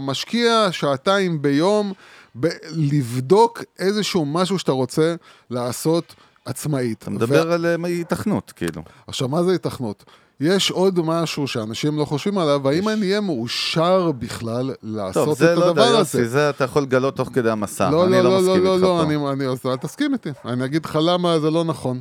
משקיע 0.00 0.68
שעתיים 0.70 1.42
ביום 1.42 1.92
ב- 2.40 2.48
לבדוק 2.70 3.62
איזשהו 3.78 4.24
משהו 4.26 4.58
שאתה 4.58 4.72
רוצה 4.72 5.14
לעשות 5.50 6.14
עצמאית. 6.44 7.02
אתה 7.02 7.10
מדבר 7.10 7.52
על 7.52 7.66
אה, 7.66 7.74
היתכנות, 7.84 8.52
כאילו. 8.56 8.82
עכשיו, 9.06 9.28
מה 9.28 9.42
זה 9.42 9.52
היתכנות? 9.52 10.04
יש 10.40 10.70
עוד 10.70 11.00
משהו 11.00 11.48
שאנשים 11.48 11.98
לא 11.98 12.04
חושבים 12.04 12.38
עליו, 12.38 12.68
האם 12.68 12.88
אני 12.88 13.06
אהיה 13.06 13.20
מאושר 13.20 14.12
בכלל 14.12 14.70
לעשות 14.82 15.24
טוב, 15.24 15.30
את 15.32 15.36
זה 15.36 15.54
לא 15.54 15.68
הדבר 15.68 15.82
הזה? 15.82 16.28
זה 16.28 16.50
אתה 16.50 16.64
יכול 16.64 16.82
לגלות 16.82 17.16
תוך 17.16 17.30
כדי 17.32 17.50
המסע. 17.50 17.90
לא, 17.90 18.04
אני 18.04 18.12
לא, 18.12 18.22
לא 18.22 18.30
לא, 18.30 18.40
מסכים 18.40 18.64
לא, 18.64 18.74
איתך 18.74 18.82
לא, 18.82 18.88
פה. 18.88 19.02
אני, 19.02 19.16
אני, 19.32 19.46
אז 19.46 19.66
אל 19.66 19.76
תסכים 19.76 20.12
איתי. 20.12 20.30
אני 20.44 20.64
אגיד 20.64 20.84
לך 20.84 20.98
למה 21.02 21.38
זה 21.38 21.50
לא 21.50 21.64
נכון. 21.64 22.00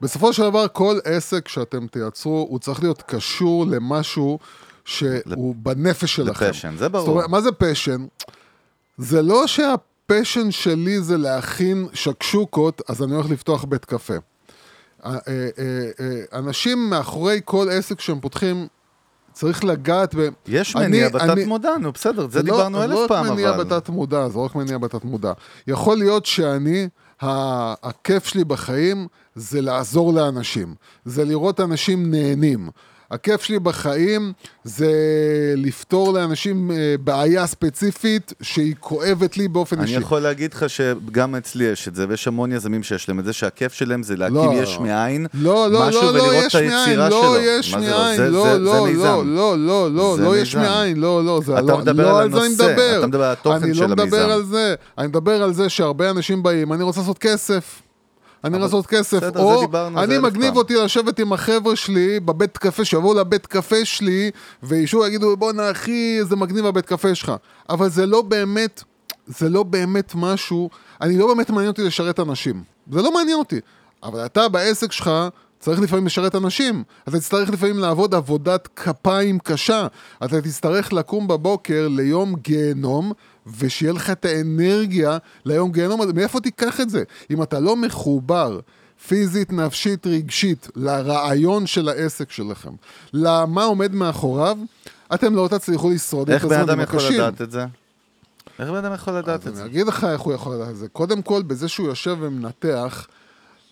בסופו 0.00 0.32
של 0.32 0.42
דבר, 0.42 0.66
כל 0.72 0.98
עסק 1.04 1.48
שאתם 1.48 1.86
תייצרו, 1.86 2.46
הוא 2.50 2.58
צריך 2.58 2.82
להיות 2.82 3.02
קשור 3.02 3.66
למשהו 3.66 4.38
שהוא 4.84 5.54
בנפש 5.58 6.16
שלכם. 6.16 6.46
לפשן, 6.46 6.74
זה 6.78 6.88
ברור. 6.88 7.06
זאת 7.06 7.12
אומרת, 7.12 7.28
מה 7.28 7.40
זה 7.40 7.52
פשן? 7.52 8.06
זה 8.98 9.22
לא 9.22 9.46
שהפשן 9.46 10.50
שלי 10.50 11.00
זה 11.00 11.16
להכין 11.16 11.88
שקשוקות, 11.92 12.82
אז 12.88 13.02
אני 13.02 13.14
הולך 13.14 13.30
לפתוח 13.30 13.64
בית 13.64 13.84
קפה. 13.84 14.14
אה, 15.04 15.12
אה, 15.28 15.48
אה, 16.00 16.38
אנשים 16.38 16.90
מאחורי 16.90 17.40
כל 17.44 17.68
עסק 17.70 18.00
שהם 18.00 18.20
פותחים, 18.20 18.66
צריך 19.32 19.64
לגעת 19.64 20.14
ב... 20.14 20.28
יש 20.46 20.76
מניע 20.76 21.08
בתת 21.08 21.46
מודע, 21.46 21.76
נו 21.80 21.92
בסדר, 21.92 22.28
זה 22.30 22.38
לא- 22.38 22.44
דיברנו 22.44 22.82
אלף 22.82 22.98
פעם, 23.08 23.24
לא 23.24 23.30
רק 23.30 23.36
מניע 23.36 23.50
אבל... 23.50 23.64
בתת 23.64 23.88
מודע, 23.88 24.28
זה 24.28 24.38
רק 24.38 24.54
מניע 24.54 24.78
בתת 24.78 25.04
מודע. 25.04 25.32
יכול 25.66 25.98
להיות 25.98 26.26
שאני, 26.26 26.88
הכיף 27.20 28.26
שלי 28.26 28.44
בחיים 28.44 29.06
זה 29.34 29.60
לעזור 29.60 30.14
לאנשים, 30.14 30.74
זה 31.04 31.24
לראות 31.24 31.60
אנשים 31.60 32.10
נהנים. 32.10 32.70
הכיף 33.10 33.42
שלי 33.42 33.58
בחיים 33.58 34.32
זה 34.64 34.92
לפתור 35.56 36.12
לאנשים 36.12 36.70
אה, 36.70 36.76
בעיה 37.04 37.46
ספציפית 37.46 38.32
שהיא 38.42 38.74
כואבת 38.80 39.36
לי 39.36 39.48
באופן 39.48 39.76
אני 39.78 39.86
אישי. 39.86 40.00
יכול 40.00 40.20
להגיד 40.20 40.54
לך 40.54 40.64
שגם 40.70 41.34
אצלי 41.34 41.64
יש 41.64 41.88
את 41.88 41.94
זה, 41.94 42.06
ויש 42.08 42.28
המון 42.28 42.52
יזמים 42.52 42.82
שיש 42.82 43.08
להם 43.08 43.18
את 43.20 43.24
זה, 43.24 43.32
שהכיף 43.32 43.72
שלהם 43.72 44.02
זה 44.02 44.16
להקים 44.16 44.34
לא. 44.36 44.52
יש 44.62 44.78
מאין, 44.78 45.26
לא, 45.34 45.70
לא, 45.70 45.88
משהו 45.88 46.02
לא, 46.02 46.12
לא, 46.14 46.22
ולראות 46.22 46.44
יש 46.46 46.56
את 46.56 46.60
מאין, 46.60 46.72
היצירה 46.72 47.08
לא, 47.08 47.22
שלו. 47.22 47.40
יש 47.40 47.74
מה 47.74 47.80
זה 47.80 47.90
לא? 47.90 47.98
מאין, 47.98 48.16
זה- 48.16 48.30
לא, 48.30 48.42
זה- 48.52 48.58
לא, 48.58 48.88
לא. 48.88 49.24
לא, 49.26 49.58
לא, 49.58 49.90
לא, 49.94 50.16
זה 50.16 50.22
לא 50.22 50.36
יש. 50.38 50.54
מאין, 50.56 50.96
לא, 51.00 51.24
לא, 51.24 51.40
זה 51.46 51.52
לא, 51.52 51.60
לא 51.94 52.20
על 52.20 52.30
זה 52.32 52.40
אני 52.40 52.48
מדבר. 52.54 52.98
אתה 52.98 53.06
מדבר 53.06 53.24
על 53.24 53.32
התוכן 53.32 53.62
אני 53.62 53.74
של 53.74 53.80
לא 53.82 53.88
מדבר 53.88 54.02
המיזם. 54.16 54.30
על 54.30 54.44
זה, 54.44 54.74
אני 54.98 55.06
מדבר 55.06 55.42
על 55.42 55.52
זה 55.52 55.68
שהרבה 55.68 56.10
אנשים 56.10 56.42
באים, 56.42 56.72
אני 56.72 56.82
רוצה 56.82 57.00
לעשות 57.00 57.18
כסף. 57.18 57.82
אני 58.44 58.54
רוצה 58.56 58.64
לעשות 58.64 58.86
כסף, 58.86 59.16
בסדר, 59.16 59.40
או 59.40 59.60
דיברנו 59.60 60.02
אני 60.02 60.18
מגניב. 60.18 60.56
אותי 60.56 60.74
לשבת 60.74 61.18
עם 61.18 61.32
החבר'ה 61.32 61.76
שלי 61.76 62.20
בבית 62.20 62.58
קפה, 62.58 62.84
שיבואו 62.84 63.14
לבית 63.14 63.46
קפה 63.46 63.84
שלי, 63.84 64.30
וישו 64.62 65.06
יגידו, 65.06 65.36
בואנה 65.36 65.70
אחי, 65.70 66.16
איזה 66.18 66.36
מגניב 66.36 66.66
הבית 66.66 66.86
קפה 66.86 67.14
שלך. 67.14 67.32
אבל 67.70 67.88
זה 67.88 68.06
לא 68.06 68.22
באמת, 68.22 68.82
זה 69.26 69.48
לא 69.48 69.62
באמת 69.62 70.12
משהו, 70.14 70.70
אני 71.00 71.18
לא 71.18 71.26
באמת 71.26 71.50
מעניין 71.50 71.68
אותי 71.68 71.82
לשרת 71.82 72.20
אנשים. 72.20 72.62
זה 72.92 73.02
לא 73.02 73.14
מעניין 73.14 73.38
אותי. 73.38 73.60
אבל 74.02 74.26
אתה 74.26 74.48
בעסק 74.48 74.92
שלך 74.92 75.10
צריך 75.60 75.80
לפעמים 75.80 76.06
לשרת 76.06 76.34
אנשים. 76.34 76.82
אתה 77.08 77.18
תצטרך 77.18 77.50
לפעמים 77.50 77.78
לעבוד 77.78 78.14
עבודת 78.14 78.68
כפיים 78.76 79.38
קשה. 79.38 79.86
אתה 80.24 80.40
תצטרך 80.40 80.92
לקום 80.92 81.28
בבוקר 81.28 81.88
ליום 81.88 82.34
גיהנום, 82.42 83.12
ושיהיה 83.58 83.92
לך 83.92 84.10
את 84.10 84.24
האנרגיה 84.24 85.18
ליום 85.44 85.72
גיהנום 85.72 86.00
הזה. 86.00 86.12
מאיפה 86.12 86.40
תיקח 86.40 86.80
את 86.80 86.90
זה? 86.90 87.02
אם 87.30 87.42
אתה 87.42 87.60
לא 87.60 87.76
מחובר 87.76 88.60
פיזית, 89.08 89.52
נפשית, 89.52 90.06
רגשית, 90.06 90.68
לרעיון 90.76 91.66
של 91.66 91.88
העסק 91.88 92.30
שלכם, 92.30 92.70
למה 93.12 93.64
עומד 93.64 93.94
מאחוריו, 93.94 94.58
אתם 95.14 95.34
לא 95.34 95.48
תצליחו 95.50 95.90
לשרוד 95.90 96.30
את 96.30 96.34
איך 96.34 96.44
בן 96.44 96.60
אדם 96.60 96.80
יכול 96.80 97.00
הקשים. 97.00 97.20
לדעת 97.20 97.42
את 97.42 97.50
זה? 97.50 97.64
איך 98.58 98.68
בן 98.70 98.76
אדם 98.76 98.94
יכול 98.94 99.14
לדעת 99.14 99.46
את 99.46 99.56
זה? 99.56 99.62
אני 99.62 99.70
אגיד 99.70 99.86
לך 99.86 100.04
איך 100.04 100.20
הוא 100.20 100.32
יכול 100.32 100.54
לדעת 100.54 100.68
את 100.68 100.76
זה. 100.76 100.88
קודם 100.88 101.22
כל, 101.22 101.42
בזה 101.42 101.68
שהוא 101.68 101.86
יושב 101.86 102.16
ומנתח, 102.20 103.06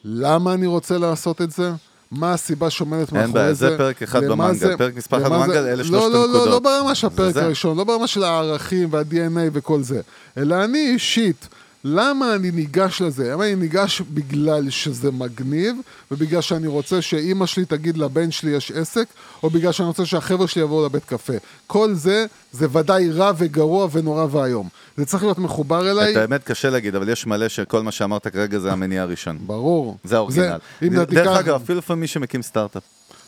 למה 0.04 0.54
אני 0.54 0.66
רוצה 0.66 0.98
לעשות 0.98 1.42
את 1.42 1.50
זה? 1.50 1.72
מה 2.10 2.32
הסיבה 2.32 2.70
שעומדת 2.70 3.00
מאחורי 3.12 3.22
אין 3.22 3.32
בעיה, 3.32 3.54
זה? 3.54 3.70
זה 3.70 3.78
פרק 3.78 4.02
אחד 4.02 4.24
במנגל. 4.24 4.54
זה- 4.58 4.74
פרק 4.78 4.96
מספר 4.96 5.16
אחד 5.22 5.28
זה- 5.28 5.34
במנגל, 5.34 5.56
אלה 5.58 5.74
לא, 5.76 5.84
שלושת 5.84 5.92
לא, 6.04 6.10
לא, 6.12 6.24
הנקודות. 6.24 6.48
לא 6.48 6.58
ברמה 6.58 6.94
של 6.94 7.06
הפרק 7.06 7.34
זה. 7.34 7.44
הראשון, 7.44 7.76
לא 7.76 7.84
ברמה 7.84 8.06
של 8.06 8.24
הערכים 8.24 8.88
וה-DNA 8.90 9.14
וכל 9.52 9.82
זה, 9.82 10.00
אלא 10.36 10.64
אני 10.64 10.90
אישית. 10.94 11.48
למה 11.88 12.34
אני 12.34 12.50
ניגש 12.50 13.02
לזה? 13.02 13.30
למה 13.32 13.44
אני 13.44 13.54
ניגש 13.54 14.00
בגלל 14.00 14.70
שזה 14.70 15.10
מגניב, 15.10 15.76
ובגלל 16.10 16.40
שאני 16.40 16.66
רוצה 16.66 17.02
שאימא 17.02 17.46
שלי 17.46 17.64
תגיד 17.64 17.96
לבן 17.98 18.30
שלי 18.30 18.50
יש 18.50 18.70
עסק, 18.72 19.06
או 19.42 19.50
בגלל 19.50 19.72
שאני 19.72 19.88
רוצה 19.88 20.06
שהחבר'ה 20.06 20.48
שלי 20.48 20.62
יבואו 20.62 20.86
לבית 20.86 21.04
קפה. 21.04 21.32
כל 21.66 21.94
זה, 21.94 22.26
זה 22.52 22.66
ודאי 22.72 23.10
רע 23.10 23.32
וגרוע 23.38 23.88
ונורא 23.92 24.26
ואיום. 24.30 24.68
זה 24.96 25.06
צריך 25.06 25.22
להיות 25.22 25.38
מחובר 25.38 25.90
אליי. 25.90 26.12
את 26.12 26.16
האמת 26.16 26.44
קשה 26.44 26.70
להגיד, 26.70 26.94
אבל 26.94 27.08
יש 27.08 27.26
מלא 27.26 27.48
שכל 27.48 27.82
מה 27.82 27.92
שאמרת 27.92 28.26
כרגע 28.26 28.58
זה 28.58 28.72
המניע 28.72 29.02
הראשון. 29.02 29.38
ברור. 29.46 29.96
זה 30.04 30.16
האורגינל. 30.16 30.58
דרך 30.82 31.08
תיקח- 31.08 31.26
אגב, 31.40 31.54
אפילו 31.64 31.78
לפעמים 31.78 32.00
מי 32.00 32.06
שמקים 32.06 32.42
סטארט-אפ. 32.42 32.82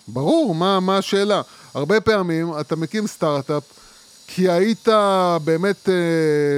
ברור, 0.09 0.54
מה, 0.54 0.80
מה 0.80 0.98
השאלה? 0.98 1.42
הרבה 1.74 2.00
פעמים 2.00 2.52
אתה 2.61 2.76
מקים 2.76 3.06
סטארט-אפ 3.06 3.62
כי 4.26 4.48
היית 4.50 4.88
באמת 5.44 5.88
אה, 5.88 5.94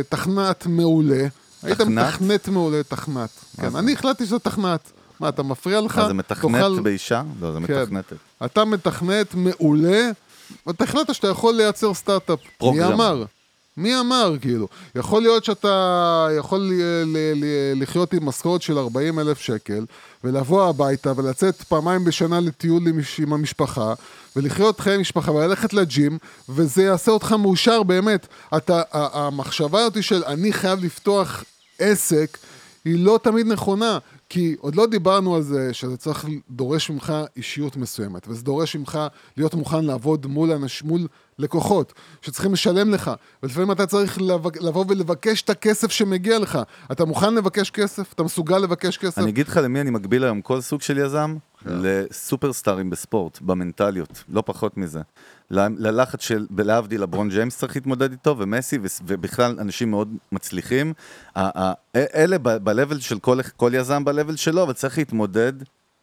תכנת 0.08 0.66
מעולה. 0.66 1.26
היית 1.62 1.78
תכנת? 1.80 1.98
מתכנת 1.98 2.48
מעולה, 2.48 2.82
תכנת. 2.82 3.30
כן? 3.60 3.76
אני 3.76 3.92
החלטתי 3.92 4.26
שזה 4.26 4.38
תכנת. 4.38 4.90
מה, 5.20 5.28
אתה 5.28 5.42
מפריע 5.42 5.80
לך? 5.80 5.98
מה 5.98 6.06
זה 6.06 6.14
מתכנת 6.14 6.82
באישה? 6.82 7.22
לא, 7.40 7.52
זה 7.52 7.58
כן. 7.66 7.82
מתכנתת. 7.82 8.16
אתה 8.44 8.64
מתכנת 8.64 9.34
מעולה, 9.34 10.10
ואתה 10.66 10.84
החלטת 10.84 11.14
שאתה 11.14 11.28
יכול 11.28 11.54
לייצר 11.54 11.94
סטארט-אפ. 11.94 12.38
מי 12.40 12.50
פרוגרם. 12.58 12.92
אמר? 12.92 13.24
מי 13.76 14.00
אמר, 14.00 14.34
כאילו? 14.40 14.68
יכול 14.94 15.22
להיות 15.22 15.44
שאתה 15.44 15.68
יכול 16.38 16.60
ל- 16.60 16.72
ל- 17.06 17.44
ל- 17.44 17.82
לחיות 17.82 18.12
עם 18.12 18.26
משכורת 18.26 18.62
של 18.62 18.78
40 18.78 19.18
אלף 19.18 19.38
שקל, 19.40 19.84
ולבוא 20.24 20.68
הביתה 20.68 21.12
ולצאת 21.16 21.62
פעמיים 21.62 22.04
בשנה 22.04 22.40
לטיול 22.40 22.82
עם 23.18 23.32
המשפחה, 23.32 23.94
ולחיות 24.36 24.80
חיי 24.80 24.98
משפחה 24.98 25.32
וללכת 25.32 25.72
לג'ים, 25.72 26.18
וזה 26.48 26.82
יעשה 26.82 27.12
אותך 27.12 27.32
מאושר 27.32 27.82
באמת. 27.82 28.26
אתה, 28.56 28.82
המחשבה 28.92 29.80
הזאת 29.80 30.02
של 30.02 30.24
אני 30.24 30.52
חייב 30.52 30.84
לפתוח 30.84 31.44
עסק, 31.78 32.38
היא 32.84 33.04
לא 33.04 33.18
תמיד 33.22 33.46
נכונה. 33.46 33.98
כי 34.30 34.56
עוד 34.60 34.74
לא 34.74 34.86
דיברנו 34.86 35.36
על 35.36 35.42
זה 35.42 35.74
שזה 35.74 35.96
צריך, 35.96 36.26
דורש 36.50 36.90
ממך 36.90 37.12
אישיות 37.36 37.76
מסוימת, 37.76 38.28
וזה 38.28 38.42
דורש 38.42 38.76
ממך 38.76 38.98
להיות 39.36 39.54
מוכן 39.54 39.84
לעבוד 39.84 40.26
מול, 40.26 40.52
אנש, 40.52 40.82
מול 40.82 41.06
לקוחות 41.38 41.92
שצריכים 42.22 42.52
לשלם 42.52 42.90
לך, 42.90 43.10
ולפעמים 43.42 43.72
אתה 43.72 43.86
צריך 43.86 44.18
לבוא 44.60 44.84
ולבקש 44.88 45.42
את 45.42 45.50
הכסף 45.50 45.90
שמגיע 45.90 46.38
לך. 46.38 46.58
אתה 46.92 47.04
מוכן 47.04 47.34
לבקש 47.34 47.70
כסף? 47.70 48.12
אתה 48.12 48.22
מסוגל 48.22 48.58
לבקש 48.58 48.96
כסף? 48.96 49.18
אני 49.18 49.30
אגיד 49.30 49.48
לך 49.48 49.56
למי 49.62 49.80
אני 49.80 49.90
מקביל 49.90 50.24
היום 50.24 50.40
כל 50.42 50.60
סוג 50.60 50.82
של 50.82 50.98
יזם? 50.98 51.36
לסופרסטארים 51.66 52.90
בספורט, 52.90 53.40
במנטליות, 53.40 54.24
לא 54.28 54.42
פחות 54.46 54.76
מזה. 54.76 55.00
ללחץ 55.50 56.22
של, 56.22 56.46
להבדיל, 56.58 57.02
לברון 57.02 57.28
ג'יימס 57.28 57.58
צריך 57.58 57.76
להתמודד 57.76 58.10
איתו, 58.10 58.36
ומסי, 58.38 58.78
ובכלל 59.06 59.56
אנשים 59.60 59.90
מאוד 59.90 60.16
מצליחים. 60.32 60.92
אלה 61.96 62.38
ב-level 62.38 63.00
של 63.00 63.18
כל, 63.18 63.38
כל 63.56 63.70
יזם 63.74 64.04
ב-level 64.04 64.36
שלו, 64.36 64.62
אבל 64.62 64.72
צריך 64.72 64.98
להתמודד 64.98 65.52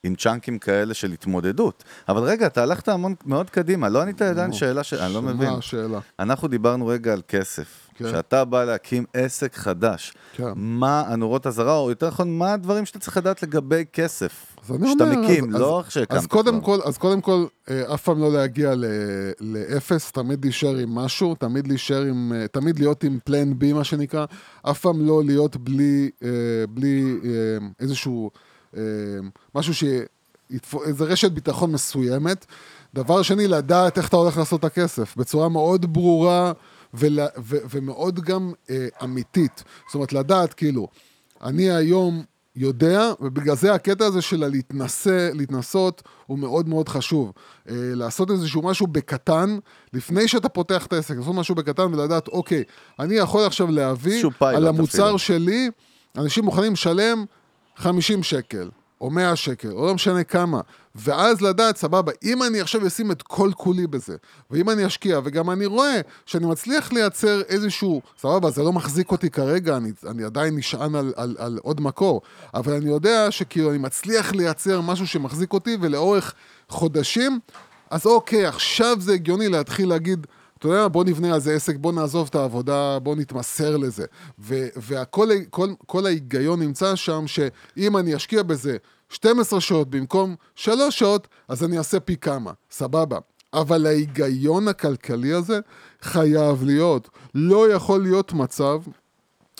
עם 0.03 0.15
צ'אנקים 0.15 0.59
כאלה 0.59 0.93
של 0.93 1.11
התמודדות. 1.11 1.83
אבל 2.09 2.23
רגע, 2.23 2.47
אתה 2.47 2.63
הלכת 2.63 2.87
המון, 2.87 3.15
מאוד 3.25 3.49
קדימה, 3.49 3.89
לא 3.89 4.01
ענית 4.01 4.21
עדיין 4.21 4.53
שאלה 4.53 4.83
ש... 4.83 4.93
אני 4.93 5.13
לא 5.13 5.21
מבין. 5.21 5.49
השאלה? 5.49 5.99
אנחנו 6.19 6.47
דיברנו 6.47 6.87
רגע 6.87 7.13
על 7.13 7.21
כסף. 7.27 7.86
כן. 7.97 8.05
כשאתה 8.05 8.45
בא 8.45 8.63
להקים 8.63 9.05
עסק 9.13 9.55
חדש, 9.55 10.13
כן. 10.33 10.43
מה 10.55 11.03
הנורות 11.07 11.47
אזהרה, 11.47 11.77
או 11.77 11.89
יותר 11.89 12.07
נכון, 12.07 12.37
מה 12.37 12.53
הדברים 12.53 12.85
שאתה 12.85 12.99
צריך 12.99 13.17
לדעת 13.17 13.43
לגבי 13.43 13.83
כסף? 13.93 14.55
שאתה 14.65 15.05
מקים, 15.05 15.51
לא 15.51 15.79
איך 15.79 15.91
שהקמת. 15.91 16.17
אז 16.17 16.25
קודם. 16.27 16.61
כל, 16.61 16.79
אז 16.85 16.97
קודם 16.97 17.21
כל, 17.21 17.45
אה, 17.69 17.93
אף 17.93 18.03
פעם 18.03 18.19
לא 18.19 18.33
להגיע 18.33 18.75
ל- 18.75 18.85
לאפס, 19.39 20.11
תמיד 20.11 20.45
להישאר 20.45 20.75
עם 20.75 20.95
משהו, 20.95 21.35
תמיד 21.35 21.67
להישאר 21.67 22.01
עם, 22.01 22.33
אה, 22.35 22.47
תמיד 22.47 22.79
להיות 22.79 23.03
עם 23.03 23.19
פלן 23.25 23.59
בי, 23.59 23.73
מה 23.73 23.83
שנקרא, 23.83 24.25
אף 24.69 24.79
פעם 24.79 25.05
לא 25.05 25.23
להיות 25.23 25.57
בלי, 25.57 26.09
אה, 26.23 26.29
בלי 26.69 27.19
איזשהו, 27.79 28.31
משהו 29.55 29.73
ש... 29.73 29.83
איזה 30.85 31.03
רשת 31.03 31.31
ביטחון 31.31 31.71
מסוימת. 31.71 32.45
דבר 32.93 33.21
שני, 33.21 33.47
לדעת 33.47 33.97
איך 33.97 34.07
אתה 34.07 34.17
הולך 34.17 34.37
לעשות 34.37 34.59
את 34.59 34.65
הכסף, 34.65 35.15
בצורה 35.17 35.49
מאוד 35.49 35.93
ברורה 35.93 36.51
ול, 36.97 37.19
ו, 37.39 37.57
ומאוד 37.69 38.19
גם 38.19 38.51
אה, 38.69 38.87
אמיתית. 39.03 39.63
זאת 39.87 39.95
אומרת, 39.95 40.13
לדעת, 40.13 40.53
כאילו, 40.53 40.87
אני 41.43 41.71
היום 41.71 42.23
יודע, 42.55 43.11
ובגלל 43.21 43.55
זה 43.55 43.73
הקטע 43.73 44.05
הזה 44.05 44.21
של 44.21 44.43
הלהתנסה, 44.43 45.29
להתנסות, 45.33 46.03
הוא 46.25 46.39
מאוד 46.39 46.69
מאוד 46.69 46.89
חשוב. 46.89 47.31
אה, 47.69 47.75
לעשות 47.75 48.31
איזשהו 48.31 48.61
משהו 48.61 48.87
בקטן, 48.87 49.57
לפני 49.93 50.27
שאתה 50.27 50.49
פותח 50.49 50.85
את 50.85 50.93
העסק, 50.93 51.15
לעשות 51.17 51.35
משהו 51.35 51.55
בקטן 51.55 51.93
ולדעת, 51.93 52.27
אוקיי, 52.27 52.63
אני 52.99 53.15
יכול 53.15 53.45
עכשיו 53.45 53.71
להביא 53.71 54.23
על 54.41 54.67
המוצר 54.67 55.03
אפילו. 55.03 55.19
שלי, 55.19 55.69
אנשים 56.17 56.43
מוכנים 56.43 56.73
לשלם 56.73 57.25
50 57.75 58.23
שקל. 58.23 58.69
או 59.01 59.09
100 59.09 59.35
שקל, 59.35 59.71
או 59.71 59.85
לא 59.85 59.93
משנה 59.93 60.23
כמה, 60.23 60.61
ואז 60.95 61.41
לדעת, 61.41 61.77
סבבה, 61.77 62.11
אם 62.23 62.43
אני 62.43 62.61
עכשיו 62.61 62.87
אשים 62.87 63.11
את 63.11 63.21
כל 63.21 63.51
כולי 63.55 63.87
בזה, 63.87 64.15
ואם 64.51 64.69
אני 64.69 64.87
אשקיע, 64.87 65.19
וגם 65.23 65.49
אני 65.49 65.65
רואה 65.65 66.01
שאני 66.25 66.45
מצליח 66.45 66.91
לייצר 66.91 67.41
איזשהו, 67.41 68.01
סבבה, 68.19 68.49
זה 68.49 68.63
לא 68.63 68.73
מחזיק 68.73 69.11
אותי 69.11 69.29
כרגע, 69.29 69.77
אני, 69.77 69.91
אני 70.09 70.23
עדיין 70.23 70.55
נשען 70.55 70.95
על, 70.95 71.13
על, 71.15 71.35
על 71.39 71.59
עוד 71.61 71.81
מקור, 71.81 72.21
אבל 72.53 72.73
אני 72.73 72.89
יודע 72.89 73.31
שכאילו 73.31 73.69
אני 73.69 73.77
מצליח 73.77 74.33
לייצר 74.33 74.81
משהו 74.81 75.07
שמחזיק 75.07 75.53
אותי, 75.53 75.77
ולאורך 75.81 76.33
חודשים, 76.69 77.39
אז 77.89 78.05
אוקיי, 78.05 78.45
עכשיו 78.45 78.97
זה 78.99 79.13
הגיוני 79.13 79.49
להתחיל 79.49 79.89
להגיד, 79.89 80.27
אתה 80.59 80.67
יודע 80.67 80.81
מה, 80.81 80.89
בוא 80.89 81.03
נבנה 81.03 81.33
על 81.33 81.39
זה 81.39 81.53
עסק, 81.53 81.75
בוא 81.75 81.93
נעזוב 81.93 82.27
את 82.29 82.35
העבודה, 82.35 82.99
בוא 82.99 83.15
נתמסר 83.15 83.77
לזה. 83.77 84.05
והכל 84.75 85.29
כל, 85.49 85.69
כל 85.85 86.05
ההיגיון 86.05 86.59
נמצא 86.61 86.95
שם, 86.95 87.23
שאם 87.27 87.97
אני 87.97 88.15
אשקיע 88.15 88.43
בזה 88.43 88.77
12 89.09 89.61
שעות 89.61 89.89
במקום 89.89 90.35
3 90.55 90.99
שעות, 90.99 91.27
אז 91.47 91.63
אני 91.63 91.77
אעשה 91.77 91.99
פי 91.99 92.17
כמה, 92.17 92.51
סבבה. 92.71 93.17
אבל 93.53 93.85
ההיגיון 93.85 94.67
הכלכלי 94.67 95.33
הזה 95.33 95.59
חייב 96.01 96.63
להיות. 96.63 97.09
לא 97.35 97.71
יכול 97.71 98.01
להיות 98.01 98.33
מצב 98.33 98.81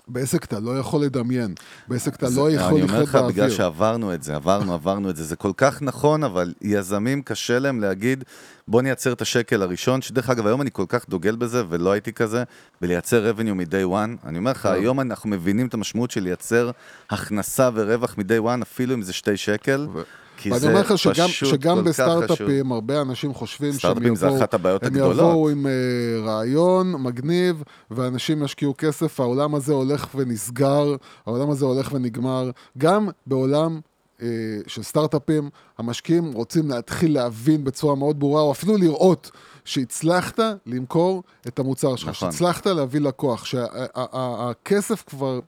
בעסק 0.08 0.44
אתה 0.44 0.60
לא 0.60 0.80
יכול 0.80 1.02
לדמיין, 1.02 1.54
בעסק 1.88 2.16
אתה 2.16 2.26
לא 2.36 2.52
יכול 2.52 2.52
לחיות 2.52 2.60
באוויר. 2.60 2.84
אני 2.84 2.92
אומר 2.92 3.04
לך, 3.04 3.16
בגלל 3.16 3.50
שעברנו 3.50 4.14
את 4.14 4.24
זה, 4.24 4.36
עברנו, 4.36 4.74
עברנו 4.74 5.10
את 5.10 5.16
זה, 5.16 5.24
זה 5.24 5.36
כל 5.36 5.52
כך 5.58 5.82
נכון, 5.82 6.24
אבל 6.24 6.54
יזמים 6.62 7.22
קשה 7.22 7.60
להם 7.60 7.82
להגיד, 7.82 8.24
בוא 8.68 8.82
נייצר 8.82 9.14
את 9.14 9.22
השקל 9.22 9.62
הראשון, 9.62 10.02
שדרך 10.02 10.30
אגב, 10.30 10.48
היום 10.48 10.62
אני 10.62 10.70
כל 10.74 10.86
כך 10.88 11.10
דוגל 11.10 11.36
בזה, 11.36 11.64
ולא 11.70 11.92
הייתי 11.92 12.14
כזה, 12.14 12.44
ולייצר 12.82 13.32
revenue 13.32 13.54
מ-day 13.54 13.94
one. 13.94 14.28
אני 14.28 14.38
אומר 14.38 14.52
לך, 14.52 14.58
כן. 14.58 14.74
היום 14.74 15.00
אנחנו 15.00 15.30
מבינים 15.30 15.68
את 15.68 15.74
המשמעות 15.74 16.12
של 16.12 16.24
לייצר 16.24 16.72
הכנסה 17.10 17.70
ורווח 17.74 18.16
מ-day 18.18 18.44
one, 18.44 18.62
אפילו 18.62 18.94
אם 18.94 19.02
זה 19.02 19.14
שתי 19.14 19.38
שקל. 19.38 19.88
ו... 19.94 20.02
כי 20.38 20.60
זה 20.60 20.68
אומר 20.68 20.82
לך 20.82 20.98
שגם, 20.98 21.28
שגם 21.28 21.84
בסטארט-אפים, 21.84 22.72
הרבה 22.72 23.02
אנשים 23.02 23.34
חושבים 23.34 23.74
שהם 23.74 24.04
יבואו, 24.04 24.38
הם. 24.82 24.96
יבואו 24.96 25.50
עם 25.50 25.66
uh, 25.66 26.26
רעיון 26.26 26.94
מגניב, 27.04 27.64
ואנשים 27.92 28.44
ישקיעו 28.44 28.74
כסף, 28.78 29.20
העולם 29.20 29.56
הזה 29.56 29.74
הולך 29.74 30.08
ונסגר, 30.16 30.96
העולם 31.26 31.50
הזה 31.50 31.66
הולך 31.66 31.90
ונגמר. 31.94 32.52
גם 32.78 33.10
בעולם 33.28 33.80
uh, 34.20 34.22
של 34.68 34.84
סטארט-אפים, 34.84 35.50
המשקיעים 35.78 36.34
רוצים 36.34 36.70
להתחיל 36.70 37.14
להבין 37.14 37.64
בצורה 37.64 37.96
מאוד 37.96 38.20
ברורה, 38.20 38.42
או 38.42 38.52
אפילו 38.52 38.78
לראות 38.78 39.32
שהצלחת 39.66 40.40
למכור 40.66 41.24
את 41.48 41.60
המוצר 41.60 41.96
שלך, 41.96 42.10
נכון. 42.10 42.32
שהצלחת 42.32 42.68
להביא 42.68 43.02
לקוח, 43.02 43.46
שהכסף 43.46 45.04
כבר 45.08 45.40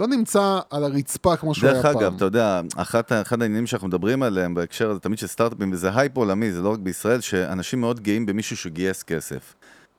לא 0.00 0.06
נמצא 0.06 0.58
על 0.70 0.84
הרצפה 0.84 1.36
כמו 1.36 1.54
שהוא 1.54 1.70
היה 1.70 1.82
פעם. 1.82 1.92
דרך 1.92 2.02
אגב, 2.02 2.14
אתה 2.16 2.24
יודע, 2.24 2.60
אחת, 2.76 3.12
אחד 3.12 3.42
העניינים 3.42 3.66
שאנחנו 3.66 3.88
מדברים 3.88 4.22
עליהם 4.22 4.54
בהקשר 4.54 4.90
הזה, 4.90 5.00
תמיד 5.00 5.18
של 5.18 5.26
סטארט-אפים, 5.26 5.72
וזה 5.72 5.90
הייפ 5.94 6.16
עולמי, 6.16 6.52
זה 6.52 6.62
לא 6.62 6.72
רק 6.72 6.78
בישראל, 6.78 7.20
שאנשים 7.20 7.80
מאוד 7.80 8.00
גאים 8.00 8.26
במישהו 8.26 8.56
שגייס 8.56 9.02
כסף. 9.02 9.54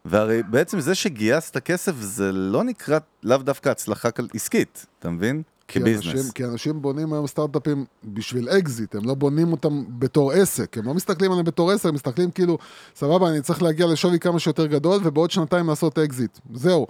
והרי 0.06 0.44
בעצם 0.44 0.80
זה 0.80 0.96
שגייסת 0.96 1.58
כסף 1.58 1.96
זה 2.00 2.32
לא 2.32 2.64
נקרא 2.64 3.00
לאו 3.24 3.38
דווקא 3.38 3.70
הצלחה 3.70 4.10
עסקית, 4.34 4.86
אתה 5.00 5.10
מבין? 5.10 5.42
כ 5.68 5.75
business. 5.75 6.06
אנשים, 6.06 6.32
כי 6.32 6.46
אנשים 6.46 6.82
בונים 6.82 7.14
היום 7.14 7.28
סטארט-אפים 7.28 7.86
בשביל 8.04 8.50
אקזיט, 8.50 8.96
הם 8.96 9.06
לא 9.06 9.14
בונים 9.14 9.52
אותם 9.52 9.84
בתור 10.00 10.32
עסק, 10.32 10.78
הם 10.78 10.86
לא 10.86 10.94
מסתכלים 10.94 11.32
עליהם 11.32 11.46
בתור 11.46 11.72
עסק, 11.72 11.86
הם 11.86 11.94
מסתכלים 11.94 12.32
כאילו, 12.32 12.58
סבבה, 12.96 13.30
אני 13.30 13.42
צריך 13.42 13.62
להגיע 13.64 13.88
לשווי 13.88 14.20
כמה 14.20 14.40
שיותר 14.40 14.66
גדול, 14.66 15.00
ובעוד 15.04 15.32
שנתיים 15.32 15.68
לעשות 15.68 16.00
אקזיט. 16.00 16.40
זהו. 16.54 16.88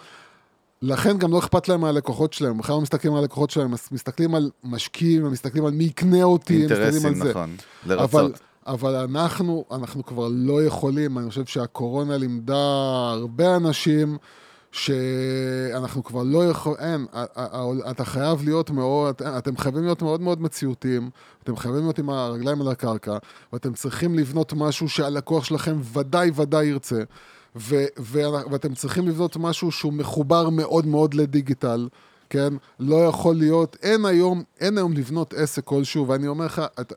לכן 0.81 1.17
גם 1.17 1.31
לא 1.31 1.39
אכפת 1.39 1.67
להם 1.67 1.81
מהלקוחות 1.81 2.33
שלהם, 2.33 2.57
בכלל 2.57 2.75
לא 2.75 2.81
מסתכלים 2.81 3.13
על 3.13 3.19
הלקוחות 3.19 3.49
שלהם, 3.49 3.73
מסתכלים 3.91 4.35
על 4.35 4.51
משקיעים, 4.63 5.31
מסתכלים 5.31 5.65
על 5.65 5.71
מי 5.71 5.83
יקנה 5.83 6.23
אותי, 6.23 6.55
הם 6.55 6.61
מסתכלים 6.63 6.85
על 6.85 6.91
זה. 6.91 7.07
אינטרסים, 7.07 7.29
נכון, 7.29 7.55
לרצות. 7.85 8.13
אבל, 8.13 8.31
אבל 8.67 8.95
אנחנו, 8.95 9.65
אנחנו 9.71 10.05
כבר 10.05 10.27
לא 10.31 10.63
יכולים, 10.63 11.17
אני 11.17 11.29
חושב 11.29 11.45
שהקורונה 11.45 12.17
לימדה 12.17 12.55
הרבה 13.11 13.55
אנשים, 13.55 14.17
שאנחנו 14.71 16.03
כבר 16.03 16.23
לא 16.23 16.49
יכולים, 16.49 16.79
אין, 16.79 17.05
אתה 17.91 18.05
חייב 18.05 18.43
להיות 18.43 18.69
מאוד, 18.69 19.21
אתם 19.37 19.57
חייבים 19.57 19.83
להיות 19.83 20.01
מאוד 20.01 20.21
מאוד 20.21 20.41
מציאותיים, 20.41 21.09
אתם 21.43 21.55
חייבים 21.55 21.81
להיות 21.81 21.99
עם 21.99 22.09
הרגליים 22.09 22.61
על 22.61 22.67
הקרקע, 22.67 23.17
ואתם 23.53 23.73
צריכים 23.73 24.15
לבנות 24.15 24.53
משהו 24.53 24.89
שהלקוח 24.89 25.43
שלכם 25.43 25.79
ודאי 25.93 26.31
ודאי 26.35 26.65
ירצה, 26.65 27.01
ו, 27.55 27.85
ו, 27.99 28.19
ואתם 28.51 28.73
צריכים 28.73 29.07
לבנות 29.07 29.37
משהו 29.37 29.71
שהוא 29.71 29.93
מחובר 29.93 30.49
מאוד 30.49 30.85
מאוד 30.85 31.13
לדיגיטל, 31.13 31.87
כן? 32.29 32.53
לא 32.79 33.05
יכול 33.05 33.35
להיות, 33.35 33.77
אין 33.81 34.05
היום, 34.05 34.43
אין 34.59 34.77
היום 34.77 34.93
לבנות 34.93 35.33
עסק 35.33 35.63
כלשהו, 35.63 36.07
ואני 36.07 36.27
אומר 36.27 36.45
לך, 36.45 36.61
אתה, 36.81 36.95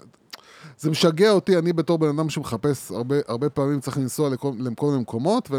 זה 0.79 0.91
משגע 0.91 1.31
אותי, 1.31 1.59
אני 1.59 1.73
בתור 1.73 1.99
בן 1.99 2.09
אדם 2.09 2.31
שמחפש, 2.31 2.91
הרבה, 2.91 3.17
הרבה 3.29 3.51
פעמים 3.51 3.81
צריך 3.81 3.99
לנסוע 3.99 4.31
לכל, 4.31 4.53
לכל 4.59 4.87
מיני 4.87 4.99
מקומות, 4.99 5.51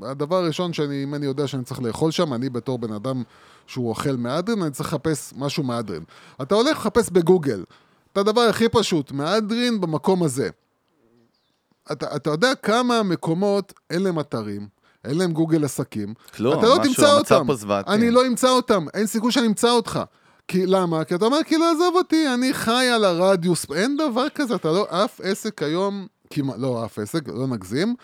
והדבר 0.00 0.36
הראשון 0.36 0.72
שאני, 0.72 1.04
אם 1.04 1.14
אני 1.14 1.26
יודע 1.26 1.46
שאני 1.46 1.64
צריך 1.64 1.82
לאכול 1.82 2.10
שם, 2.10 2.34
אני 2.34 2.50
בתור 2.50 2.78
בן 2.78 2.92
אדם 2.92 3.22
שהוא 3.66 3.88
אוכל 3.88 4.16
מהדרין, 4.16 4.62
אני 4.62 4.70
צריך 4.70 4.88
לחפש 4.88 5.32
משהו 5.36 5.62
מהדרין. 5.62 6.02
אתה 6.42 6.54
הולך 6.54 6.78
לחפש 6.78 7.10
בגוגל, 7.10 7.64
את 8.12 8.18
הדבר 8.18 8.40
הכי 8.40 8.68
פשוט, 8.68 9.12
מהדרין 9.12 9.80
במקום 9.80 10.22
הזה. 10.22 10.48
אתה, 11.92 12.16
אתה 12.16 12.30
יודע 12.30 12.54
כמה 12.54 13.02
מקומות 13.02 13.72
אין 13.90 14.02
להם 14.02 14.20
אתרים, 14.20 14.68
אין 15.04 15.18
להם 15.18 15.32
גוגל 15.32 15.64
עסקים. 15.64 16.14
כלום, 16.36 16.58
אתה 16.58 16.66
לא 16.66 16.78
תמצא 16.82 17.18
אותם. 17.18 17.44
פה 17.46 17.54
זוועתי. 17.54 17.90
אני 17.90 18.10
לא 18.10 18.26
אמצא 18.26 18.48
אותם, 18.48 18.86
אין 18.94 19.06
סיכוי 19.06 19.32
שאני 19.32 19.46
אמצא 19.46 19.70
אותך. 19.70 20.00
כי 20.48 20.66
למה? 20.66 21.04
כי 21.04 21.14
אתה 21.14 21.24
אומר, 21.24 21.38
כאילו, 21.46 21.64
עזוב 21.64 21.94
אותי, 21.96 22.34
אני 22.34 22.54
חי 22.54 22.88
על 22.94 23.04
הרדיוס, 23.04 23.66
אין 23.74 23.96
דבר 23.96 24.28
כזה, 24.28 24.54
אתה 24.54 24.72
לא, 24.72 24.86
אף 24.90 25.20
עסק 25.22 25.62
היום, 25.62 26.06
כמעט, 26.30 26.56
לא 26.58 26.84
אף 26.84 26.98
עסק, 26.98 27.28
לא 27.28 27.46
נגזים, 27.46 27.94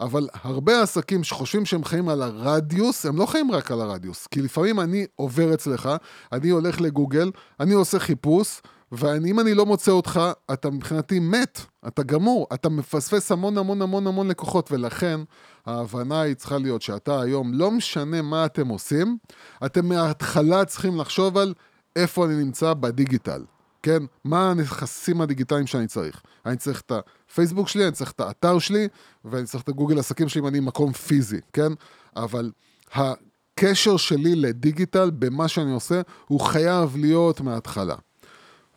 אבל 0.00 0.28
הרבה 0.42 0.82
עסקים 0.82 1.24
שחושבים 1.24 1.64
שהם 1.64 1.84
חיים 1.84 2.08
על 2.08 2.22
הרדיוס, 2.22 3.06
הם 3.06 3.16
לא 3.16 3.26
חיים 3.26 3.50
רק 3.50 3.70
על 3.70 3.80
הרדיוס. 3.80 4.26
כי 4.26 4.42
לפעמים 4.42 4.80
אני 4.80 5.06
עובר 5.16 5.54
אצלך, 5.54 5.88
אני 6.32 6.48
הולך 6.48 6.80
לגוגל, 6.80 7.30
אני 7.60 7.74
עושה 7.74 7.98
חיפוש, 7.98 8.60
ואם 8.92 9.40
אני 9.40 9.54
לא 9.54 9.66
מוצא 9.66 9.90
אותך, 9.90 10.20
אתה 10.52 10.70
מבחינתי 10.70 11.18
מת, 11.18 11.60
אתה 11.88 12.02
גמור, 12.02 12.46
אתה 12.54 12.68
מפספס 12.68 13.32
המון 13.32 13.58
המון 13.58 13.82
המון 13.82 14.06
המון 14.06 14.28
לקוחות, 14.28 14.72
ולכן 14.72 15.20
ההבנה 15.66 16.20
היא 16.20 16.34
צריכה 16.34 16.58
להיות 16.58 16.82
שאתה 16.82 17.20
היום, 17.20 17.54
לא 17.54 17.70
משנה 17.70 18.22
מה 18.22 18.46
אתם 18.46 18.68
עושים, 18.68 19.18
אתם 19.66 19.86
מההתחלה 19.86 20.64
צריכים 20.64 20.96
לחשוב 20.96 21.38
על 21.38 21.54
איפה 21.96 22.26
אני 22.26 22.34
נמצא 22.34 22.74
בדיגיטל, 22.74 23.44
כן? 23.82 24.02
מה 24.24 24.50
הנכסים 24.50 25.20
הדיגיטליים 25.20 25.66
שאני 25.66 25.86
צריך. 25.86 26.22
אני 26.46 26.56
צריך 26.56 26.80
את 26.80 26.92
הפייסבוק 26.92 27.68
שלי, 27.68 27.84
אני 27.84 27.92
צריך 27.92 28.10
את 28.10 28.20
האתר 28.20 28.58
שלי, 28.58 28.88
ואני 29.24 29.46
צריך 29.46 29.64
את 29.64 29.68
הגוגל 29.68 29.98
עסקים 29.98 30.28
שלי 30.28 30.40
אם 30.40 30.46
אני 30.46 30.60
מקום 30.60 30.92
פיזי, 30.92 31.40
כן? 31.52 31.72
אבל 32.16 32.50
הקשר 32.92 33.96
שלי 33.96 34.34
לדיגיטל 34.34 35.10
במה 35.10 35.48
שאני 35.48 35.72
עושה, 35.72 36.00
הוא 36.26 36.40
חייב 36.40 36.96
להיות 36.96 37.40
מההתחלה. 37.40 37.94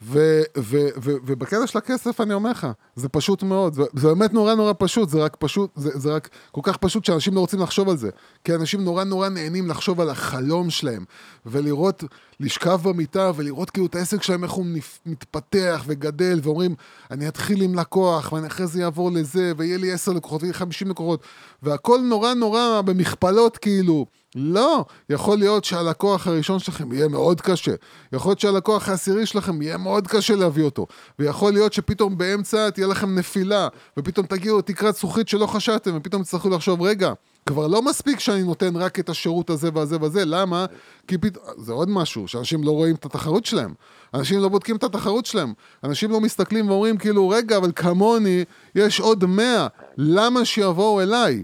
ובקטע 0.02 1.68
של 1.68 1.78
הכסף 1.78 2.22
אני 2.22 2.34
אומר 2.34 2.52
לך, 2.52 2.68
זה 2.95 3.10
פשוט 3.10 3.43
מאוד, 3.43 3.74
זה, 3.74 3.84
זה 3.93 4.08
באמת 4.08 4.34
נורא 4.34 4.56
נורא 4.56 4.74
פשוט, 4.78 5.10
זה 5.10 5.24
רק 5.24 5.36
פשוט, 5.39 5.72
זה, 5.76 5.89
זה 5.99 6.16
רק 6.16 6.30
כל 6.52 6.62
כך 6.64 6.78
פשוט 6.78 7.06
שאנשים 7.06 7.34
לא 7.36 7.39
רוצים 7.39 7.60
לחשוב 7.60 7.89
על 7.89 7.97
זה. 7.97 8.10
כי 8.43 8.56
אנשים 8.56 8.84
נורא 8.84 9.04
נורא 9.04 9.30
נהנים 9.30 9.70
לחשוב 9.70 10.02
על 10.02 10.10
החלום 10.10 10.70
שלהם, 10.70 11.06
ולראות, 11.45 12.04
לשכב 12.42 12.80
במיטה 12.84 13.32
ולראות 13.36 13.70
כאילו 13.70 13.86
את 13.86 13.96
העסק 13.96 14.24
שלהם, 14.24 14.44
איך 14.44 14.52
הוא 14.52 14.66
מתפתח 15.06 15.84
וגדל, 15.88 16.39
ואומרים, 16.44 16.76
אני 17.12 17.28
אתחיל 17.28 17.62
עם 17.62 17.76
לקוח, 17.76 18.32
ואני 18.32 18.48
אחרי 18.48 18.68
זה 18.68 18.84
אעבור 18.84 19.12
לזה, 19.12 19.54
ויהיה 19.58 19.78
לי 19.78 19.92
עשר 19.92 20.12
לקוחות, 20.12 20.42
ויהיה 20.42 20.52
לי 20.54 20.58
חמישים 20.58 20.89
לקוחות, 20.89 21.24
והכל 21.64 22.00
נורא 22.00 22.34
נורא 22.34 22.82
במכפלות 22.86 23.58
כאילו. 23.58 24.06
לא, 24.36 24.86
יכול 25.10 25.38
להיות 25.38 25.64
שהלקוח 25.64 26.28
הראשון 26.28 26.60
שלכם 26.60 26.92
יהיה 26.92 27.08
מאוד 27.08 27.42
קשה. 27.42 27.72
יכול 28.14 28.30
להיות 28.30 28.39
שהלקוח 28.39 28.89
העשירי 28.89 29.26
שלכם 29.26 29.62
יהיה 29.62 29.78
מאוד 29.78 30.08
קשה 30.08 30.36
להביא 30.36 30.64
אותו. 30.64 30.88
ויכול 31.20 31.54
להיות 31.54 31.74
שפתאום 31.74 32.18
באמצע 32.18 32.70
תהיה 32.70 32.88
לכם 32.88 33.16
נפילה, 33.16 33.68
ופתאום 34.00 34.26
תגיעו 34.26 34.62
תקרת 34.62 34.96
זכוכית 34.96 35.28
שלא 35.28 35.46
חשבתם, 35.46 35.92
ופתאום 35.96 36.24
תצטרכו 36.24 36.50
לחשוב, 36.50 36.82
רגע, 36.82 37.14
כבר 37.46 37.68
לא 37.68 37.82
מספיק 37.82 38.20
שאני 38.20 38.44
נותן 38.44 38.76
רק 38.76 39.00
את 39.00 39.10
השירות 39.10 39.50
הזה 39.50 39.70
והזה 39.74 39.98
והזה, 40.02 40.26
למה? 40.26 40.66
כי 41.08 41.18
פתאום, 41.18 41.46
זה 41.58 41.74
עוד 41.74 41.89
משהו, 41.89 42.28
שאנשים 42.28 42.64
לא 42.64 42.72
רואים 42.72 42.96
את 42.96 43.06
התחרות 43.06 43.46
שלהם. 43.46 43.74
אנשים 44.14 44.39
לא 44.39 44.50
בודקים 44.50 44.76
את 44.76 44.84
התחרות 44.84 45.26
שלהם. 45.26 45.54
אנשים 45.84 46.12
לא 46.12 46.22
מסתכלים 46.22 46.70
ואומרים 46.70 46.98
כאילו, 46.98 47.30
רגע, 47.30 47.58
אבל 47.58 47.72
כמוני 47.76 48.44
יש 48.76 49.00
עוד 49.00 49.26
מאה, 49.26 49.68
למה 49.98 50.46
שיבואו 50.46 51.02
אליי? 51.02 51.44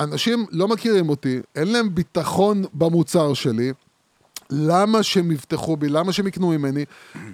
אנשים 0.00 0.46
לא 0.50 0.68
מכירים 0.68 1.08
אותי, 1.08 1.40
אין 1.54 1.72
להם 1.72 1.94
ביטחון 1.94 2.64
במוצר 2.74 3.34
שלי, 3.34 3.72
למה 4.50 5.02
שהם 5.02 5.30
יבטחו 5.30 5.76
בי, 5.76 5.88
למה 5.88 6.12
שהם 6.12 6.26
יקנו 6.26 6.48
ממני? 6.48 6.84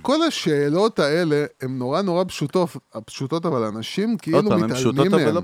כל 0.03 0.23
השאלות 0.23 0.99
האלה 0.99 1.45
הן 1.61 1.79
נורא 1.79 2.03
נורא 2.03 2.25
פשוטות, 2.29 2.77
פשוטות 3.07 3.47
אבל 3.47 3.63
אנשים 3.63 4.17
כאילו 4.19 4.49
פעם, 4.49 4.63
מתעלמים 4.63 5.11
מהם. 5.11 5.35
לא, 5.35 5.43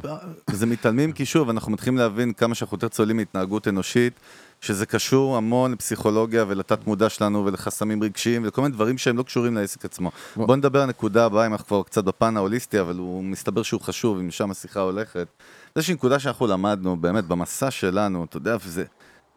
זה 0.53 0.67
מתעלמים 0.67 1.13
כי 1.13 1.27
שוב, 1.27 1.51
אנחנו 1.51 1.73
מתחילים 1.73 1.99
להבין 1.99 2.33
כמה 2.33 2.55
שאנחנו 2.55 2.75
יותר 2.75 2.89
צוללים 2.89 3.17
מהתנהגות 3.17 3.69
אנושית, 3.69 4.13
שזה 4.61 4.87
קשור 4.87 5.37
המון 5.37 5.73
לפסיכולוגיה 5.73 6.45
ולתת 6.49 6.87
מודע 6.87 7.09
שלנו 7.09 7.45
ולחסמים 7.47 8.03
רגשיים 8.03 8.43
ולכל 8.43 8.63
מיני 8.63 8.75
דברים 8.75 8.99
שהם 8.99 9.17
לא 9.17 9.23
קשורים 9.23 9.55
לעסק 9.55 9.85
עצמו. 9.85 10.11
בוא 10.37 10.57
נדבר 10.57 10.79
על 10.79 10.85
הנקודה 10.85 11.25
הבאה, 11.25 11.47
אם 11.47 11.53
אנחנו 11.53 11.67
כבר 11.67 11.83
קצת 11.83 12.05
בפן 12.05 12.37
ההוליסטי, 12.37 12.81
אבל 12.81 12.97
הוא 12.97 13.25
מסתבר 13.25 13.63
שהוא 13.63 13.81
חשוב, 13.81 14.19
אם 14.19 14.31
שם 14.31 14.51
השיחה 14.51 14.81
הולכת. 14.81 15.15
זה 15.17 15.73
איזושהי 15.77 15.95
נקודה 15.95 16.19
שאנחנו 16.19 16.47
למדנו, 16.47 16.97
באמת, 16.97 17.25
במסע 17.25 17.71
שלנו, 17.71 18.25
אתה 18.25 18.37
יודע, 18.37 18.57
וזה... 18.65 18.85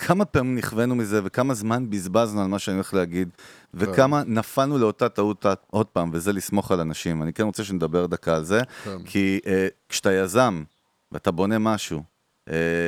כמה 0.08 0.26
פעמים 0.26 0.56
נכווינו 0.56 0.96
מזה, 0.96 1.22
וכמה 1.24 1.54
זמן 1.54 1.90
בזבזנו 1.90 2.42
על 2.42 2.48
מה 2.48 2.60
שאני 2.60 2.76
הולך 2.76 2.94
להגיד, 2.94 3.30
וכמה 3.74 4.24
נפלנו 4.26 4.78
לאותה 4.78 5.10
טעות 5.10 5.46
עוד 5.70 5.88
פעם, 5.88 6.10
וזה 6.14 6.34
לסמוך 6.34 6.72
על 6.72 6.80
אנשים. 6.80 7.24
אני 7.24 7.34
כן 7.34 7.44
רוצה 7.44 7.64
שנדבר 7.64 8.06
דקה 8.06 8.36
על 8.36 8.44
זה, 8.44 8.62
כן. 8.84 9.04
כי 9.06 9.40
אה, 9.48 9.68
כשאתה 9.90 10.14
יזם, 10.14 10.64
ואתה 11.12 11.32
בונה 11.32 11.60
משהו, 11.60 12.04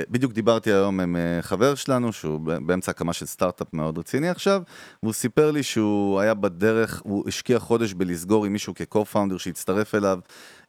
בדיוק 0.09 0.33
דיברתי 0.33 0.71
היום 0.71 0.99
עם 0.99 1.15
אה, 1.15 1.41
חבר 1.41 1.75
שלנו, 1.75 2.13
שהוא 2.13 2.39
באמצע 2.39 2.91
הקמה 2.91 3.13
של 3.13 3.25
סטארט-אפ 3.25 3.67
מאוד 3.73 3.97
רציני 3.97 4.29
עכשיו, 4.29 4.61
והוא 5.03 5.13
סיפר 5.13 5.51
לי 5.51 5.63
שהוא 5.63 6.19
היה 6.19 6.33
בדרך, 6.33 7.01
הוא 7.03 7.23
השקיע 7.27 7.59
חודש 7.59 7.93
בלסגור 7.93 8.45
עם 8.45 8.53
מישהו 8.53 8.73
כ-co-founder 8.75 9.37
שהצטרף 9.37 9.95
אליו, 9.95 10.19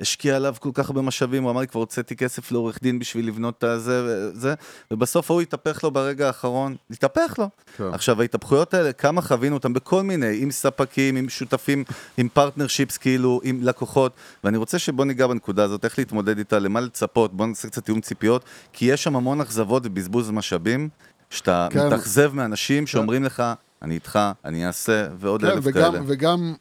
השקיע 0.01 0.37
עליו 0.37 0.55
כל 0.61 0.71
כך 0.75 0.89
הרבה 0.89 1.03
משאבים, 1.03 1.43
הוא 1.43 1.51
אמר 1.51 1.61
לי, 1.61 1.67
כבר 1.67 1.81
הוצאתי 1.81 2.17
כסף 2.17 2.53
לעורך 2.53 2.79
דין 2.83 2.99
בשביל 2.99 3.29
לבנות 3.29 3.59
את 3.59 3.65
הזה 3.65 4.05
וזה, 4.07 4.55
ובסוף 4.91 5.31
הוא 5.31 5.41
התהפך 5.41 5.85
לו 5.85 5.91
ברגע 5.91 6.27
האחרון, 6.27 6.77
התהפך 6.91 7.39
לו. 7.39 7.49
כן. 7.77 7.85
עכשיו, 7.93 8.21
ההתהפכויות 8.21 8.75
האלה, 8.75 8.93
כמה 8.93 9.23
חווינו 9.23 9.57
אותם 9.57 9.73
בכל 9.73 10.03
מיני, 10.03 10.43
עם 10.43 10.51
ספקים, 10.51 11.17
עם 11.17 11.29
שותפים, 11.29 11.85
עם 12.17 12.29
partnerships, 12.29 12.99
כאילו, 12.99 13.41
עם 13.45 13.61
לקוחות, 13.63 14.13
ואני 14.45 14.57
רוצה 14.57 14.79
שבוא 14.79 15.05
ניגע 15.05 15.27
בנקודה 15.27 15.65
הזאת, 15.65 15.85
איך 15.85 15.99
להתמודד 15.99 16.39
איתה, 16.39 16.59
למה 16.59 16.81
לצפות, 16.81 17.37
בוא 17.37 17.47
נעשה 17.47 17.69
קצת 17.69 17.85
תיאום 17.85 18.01
ציפיות, 18.01 18.45
כי 18.75 18.85
יש 18.85 19.05
שם 19.05 19.17
המון 19.17 19.41
אכזבות 19.41 19.83
ובזבוז 19.87 20.31
משאבים, 20.31 20.89
שאתה 21.31 21.69
כן. 21.71 21.87
מתאכזב 21.87 22.35
מאנשים 22.35 22.87
שאומרים 22.87 23.25
לך, 23.25 23.43
אני 23.83 23.95
איתך, 23.95 24.19
אני 24.45 24.67
אעשה, 24.67 25.09
ועוד 25.19 25.41
כן, 25.41 25.47
אלף 25.47 25.65
וגם, 25.67 25.93
כאלה. 25.93 26.05
וגם 26.07 26.55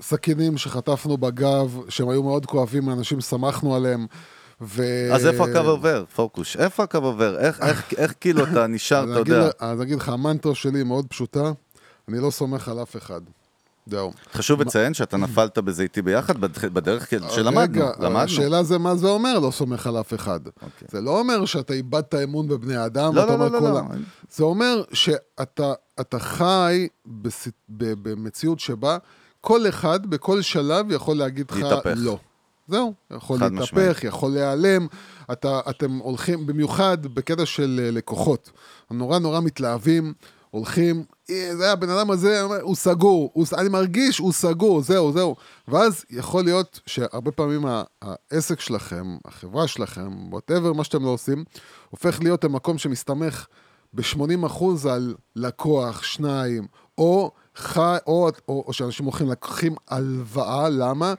סכינים 0.00 0.58
שחטפנו 0.58 1.16
בגב, 1.16 1.80
שהם 1.88 2.08
היו 2.08 2.22
מאוד 2.22 2.46
כואבים, 2.46 2.90
אנשים 2.90 3.20
שמחנו 3.20 3.76
עליהם. 3.76 4.06
ו... 4.60 4.82
אז 5.12 5.26
איפה 5.26 5.44
הקו 5.48 5.68
עובר, 5.68 6.04
פוקוש? 6.14 6.56
איפה 6.56 6.82
הקו 6.82 6.98
עובר? 6.98 7.38
איך, 7.38 7.60
איך, 7.62 7.94
איך 7.96 8.14
כאילו 8.20 8.44
אתה 8.44 8.66
נשאר, 8.66 9.04
אתה 9.12 9.18
יודע? 9.18 9.50
אז 9.58 9.82
אגיד 9.82 9.96
לך, 9.96 10.08
המנטרה 10.08 10.54
שלי 10.54 10.82
מאוד 10.82 11.06
פשוטה, 11.06 11.52
אני 12.08 12.18
לא 12.20 12.30
סומך 12.30 12.68
על 12.68 12.82
אף 12.82 12.96
אחד. 12.96 13.20
זהו. 13.90 14.12
חשוב 14.32 14.60
לציין 14.62 14.94
שאתה 14.94 15.16
נפלת 15.16 15.58
בזה 15.58 15.82
איתי 15.82 16.02
ביחד, 16.02 16.38
בדרך- 16.40 17.10
שלמדנו, 17.30 17.60
רגע, 17.60 17.90
למדנו. 17.98 18.18
השאלה 18.18 18.62
זה 18.62 18.78
מה 18.78 18.96
זה 18.96 19.08
אומר 19.08 19.38
לא 19.38 19.50
סומך 19.50 19.86
על 19.86 20.00
אף 20.00 20.14
אחד. 20.14 20.40
אוקיי. 20.46 20.88
זה 20.90 21.00
לא 21.00 21.18
אומר 21.18 21.44
שאתה 21.44 21.74
איבדת 21.74 22.14
אמון 22.14 22.48
בבני 22.48 22.86
אדם, 22.86 23.14
לא, 23.14 23.26
לא, 23.26 23.38
לא, 23.38 23.50
לא, 23.50 23.58
כולם. 23.58 23.74
לא. 23.92 23.98
זה 24.30 24.44
אומר 24.44 24.82
שאתה 24.92 25.72
אתה 26.00 26.18
חי 26.18 26.88
במציאות 28.02 28.60
שבה 28.60 28.98
כל 29.40 29.68
אחד 29.68 30.06
בכל 30.06 30.42
שלב 30.42 30.92
יכול 30.92 31.16
להגיד 31.16 31.46
לך. 31.50 31.74
לא. 31.96 32.18
זהו, 32.68 32.94
יכול 33.10 33.38
להתהפך. 33.40 34.04
יכול 34.04 34.30
להיעלם. 34.32 34.86
אתה, 35.32 35.60
אתם 35.70 35.90
הולכים, 35.96 36.46
במיוחד 36.46 36.98
בקטע 37.06 37.46
של 37.46 37.80
אה, 37.84 37.90
לקוחות, 37.90 38.50
נורא 38.90 39.18
נורא 39.18 39.40
מתלהבים, 39.40 40.12
הולכים, 40.50 41.04
"אה, 41.30 41.50
זה 41.56 41.72
הבן 41.72 41.90
אדם 41.90 42.10
הזה, 42.10 42.42
הוא 42.62 42.76
סגור, 42.76 43.30
הוא, 43.34 43.46
אני 43.58 43.68
מרגיש, 43.68 44.18
הוא 44.18 44.32
סגור, 44.32 44.82
זהו, 44.82 45.12
זהו. 45.12 45.36
ואז 45.68 46.04
יכול 46.10 46.44
להיות 46.44 46.80
שהרבה 46.86 47.30
פעמים 47.30 47.64
העסק 48.02 48.60
שלכם, 48.60 49.16
החברה 49.24 49.66
שלכם, 49.68 50.32
וואטאבר, 50.32 50.72
מה 50.72 50.84
שאתם 50.84 51.04
לא 51.04 51.08
עושים, 51.08 51.44
הופך 51.90 52.20
להיות 52.22 52.44
המקום 52.44 52.78
שמסתמך 52.78 53.46
ב-80% 53.92 54.64
על 54.90 55.14
לקוח, 55.36 56.02
שניים, 56.02 56.66
או, 56.98 57.30
חי, 57.56 57.96
או, 58.06 58.28
או, 58.48 58.64
או 58.66 58.72
שאנשים 58.72 59.04
הולכים 59.06 59.30
לקחים 59.30 59.74
הלוואה, 59.88 60.68
למה? 60.68 61.14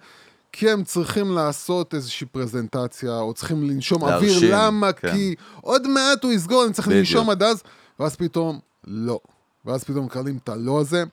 כי 0.51 0.69
הם 0.69 0.83
צריכים 0.83 1.31
לעשות 1.31 1.93
איזושהי 1.93 2.27
פרזנטציה, 2.27 3.19
או 3.19 3.33
צריכים 3.33 3.69
לנשום 3.69 4.05
להרשים, 4.05 4.29
אוויר, 4.29 4.65
למה? 4.65 4.93
כן. 4.93 5.11
כי 5.11 5.35
עוד 5.61 5.87
מעט 5.87 6.23
הוא 6.23 6.31
יסגור, 6.31 6.65
אני 6.65 6.73
צריך 6.73 6.87
בדיוק. 6.87 6.99
לנשום 6.99 7.29
עד 7.29 7.43
אז, 7.43 7.63
ואז 7.99 8.15
פתאום, 8.15 8.59
לא. 8.87 9.19
ואז 9.65 9.83
פתאום 9.83 10.05
מקבלים 10.05 10.37
את 10.43 10.49
הלא 10.49 10.79
הזה, 10.79 11.03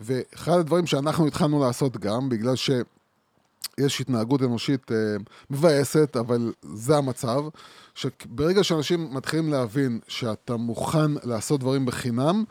ואחד 0.00 0.52
הדברים 0.58 0.86
שאנחנו 0.86 1.26
התחלנו 1.26 1.60
לעשות 1.60 1.96
גם, 1.96 2.28
בגלל 2.28 2.56
ש... 2.56 2.70
יש 3.80 4.00
התנהגות 4.00 4.42
אנושית 4.42 4.92
אה, 4.92 4.96
מבאסת, 5.50 6.16
אבל 6.20 6.52
זה 6.62 6.96
המצב, 6.96 7.40
שברגע 7.94 8.64
שאנשים 8.64 9.08
מתחילים 9.14 9.50
להבין 9.52 9.98
שאתה 10.08 10.56
מוכן 10.56 11.10
לעשות 11.24 11.60
דברים 11.60 11.86
בחינם, 11.86 12.44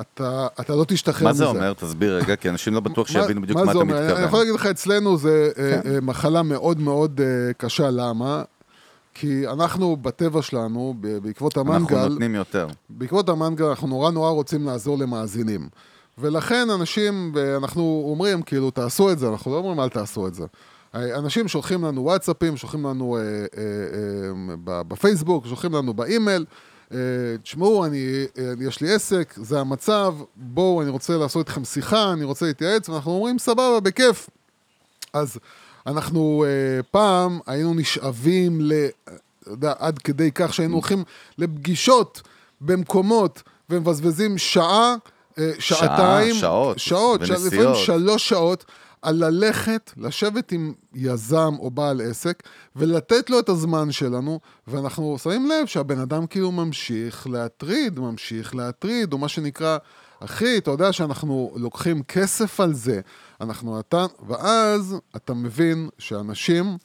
אתה, 0.00 0.46
אתה 0.60 0.74
לא 0.74 0.84
תשתחרר 0.88 1.24
מה 1.24 1.30
מזה. 1.30 1.38
זה 1.38 1.50
אומר? 1.50 1.72
תסביר 1.72 2.16
רגע, 2.16 2.36
כי 2.36 2.48
אנשים 2.50 2.74
לא 2.74 2.80
בטוח 2.80 3.08
שיבינו 3.12 3.42
בדיוק 3.42 3.58
מה 3.58 3.64
זה 3.64 3.70
אתה 3.70 3.78
אומר? 3.78 3.98
אני- 3.98 4.04
אני 4.06 4.12
יכול 4.12 4.22
מתכוון. 4.24 4.40
להגיד 4.40 4.54
לך, 4.54 4.66
אצלנו 4.66 5.16
זה 5.18 5.50
אה, 5.58 5.80
אה, 5.94 6.00
מחלה 6.00 6.42
מאוד 6.42 6.80
מאוד 6.80 7.20
אה, 7.20 7.52
קשה, 7.52 7.90
למה? 7.90 8.42
כי 9.18 9.48
אנחנו 9.48 9.96
בטבע 9.96 10.42
שלנו, 10.42 10.94
בעקבות 11.22 11.58
אנחנו 11.58 11.74
המנגל, 11.74 12.08
נותנים 12.08 12.34
יותר. 12.34 12.66
בעקבות 12.90 13.28
המנגל 13.28 13.64
אנחנו 13.64 13.88
נורא 13.88 14.10
נורא 14.10 14.30
רוצים 14.30 14.66
לעזור 14.66 14.98
למאזינים. 14.98 15.68
ולכן 16.18 16.70
אנשים, 16.70 17.32
ואנחנו 17.34 18.06
אומרים, 18.10 18.42
כאילו, 18.42 18.70
תעשו 18.70 19.12
את 19.12 19.18
זה, 19.18 19.28
אנחנו 19.28 19.50
לא 19.50 19.56
אומרים 19.56 19.80
אל 19.80 19.88
תעשו 19.88 20.26
את 20.26 20.34
זה. 20.34 20.44
אנשים 20.94 21.48
שולחים 21.48 21.84
לנו 21.84 22.04
וואטסאפים, 22.04 22.56
שולחים 22.56 22.86
לנו 22.86 23.16
אה, 23.16 23.22
אה, 23.22 23.36
אה, 24.74 24.82
בפייסבוק, 24.82 25.46
שולחים 25.46 25.72
לנו 25.72 25.94
באימייל, 25.94 26.44
אה, 26.92 26.98
תשמעו, 27.42 27.84
אני, 27.84 28.26
אה, 28.38 28.52
יש 28.60 28.80
לי 28.80 28.94
עסק, 28.94 29.34
זה 29.36 29.60
המצב, 29.60 30.14
בואו, 30.36 30.82
אני 30.82 30.90
רוצה 30.90 31.16
לעשות 31.16 31.48
איתכם 31.48 31.64
שיחה, 31.64 32.12
אני 32.12 32.24
רוצה 32.24 32.46
להתייעץ, 32.46 32.88
ואנחנו 32.88 33.12
אומרים, 33.12 33.38
סבבה, 33.38 33.80
בכיף. 33.80 34.30
אז 35.12 35.38
אנחנו 35.86 36.44
אה, 36.46 36.82
פעם 36.82 37.40
היינו 37.46 37.74
נשאבים 37.74 38.60
ל... 38.60 38.72
אתה 39.42 39.50
יודע, 39.50 39.72
עד 39.78 39.98
כדי 39.98 40.30
כך 40.34 40.54
שהיינו 40.54 40.74
הולכים 40.74 41.04
לפגישות 41.38 42.22
במקומות 42.60 43.42
ומבזבזים 43.70 44.38
שעה, 44.38 44.94
אה, 45.38 45.50
שעתיים, 45.58 46.34
שעות, 46.34 46.78
שעות, 46.78 47.20
ונסיעות. 47.20 47.52
לפעמים 47.52 47.74
שלוש 47.74 48.28
שעות, 48.28 48.64
על 49.02 49.24
ללכת, 49.24 49.92
לשבת 49.96 50.52
עם 50.52 50.72
יזם 50.94 51.54
או 51.58 51.70
בעל 51.70 52.00
עסק, 52.00 52.42
ולתת 52.76 53.30
לו 53.30 53.38
את 53.38 53.48
הזמן 53.48 53.92
שלנו, 53.92 54.40
ואנחנו 54.66 55.18
שמים 55.18 55.48
לב 55.48 55.66
שהבן 55.66 56.00
אדם 56.00 56.26
כאילו 56.26 56.52
ממשיך 56.52 57.26
להטריד, 57.26 57.98
ממשיך 57.98 58.54
להטריד, 58.54 59.12
או 59.12 59.18
מה 59.18 59.28
שנקרא, 59.28 59.78
אחי, 60.20 60.58
אתה 60.58 60.70
יודע 60.70 60.92
שאנחנו 60.92 61.52
לוקחים 61.56 62.02
כסף 62.02 62.60
על 62.60 62.74
זה, 62.74 63.00
אנחנו 63.40 63.78
נתן, 63.78 64.06
ואז 64.26 64.96
אתה 65.16 65.34
מבין 65.34 65.88
שאנשים, 65.98 66.78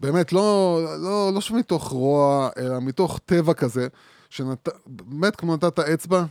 באמת, 0.00 0.32
לא, 0.32 0.80
לא, 0.98 1.30
לא 1.34 1.40
שמתוך 1.40 1.88
רוע, 1.88 2.48
אלא 2.58 2.80
מתוך 2.80 3.20
טבע 3.26 3.54
כזה, 3.54 3.88
שבאמת 4.30 5.36
כמו 5.36 5.54
נתת 5.54 5.78
אצבע, 5.78 6.24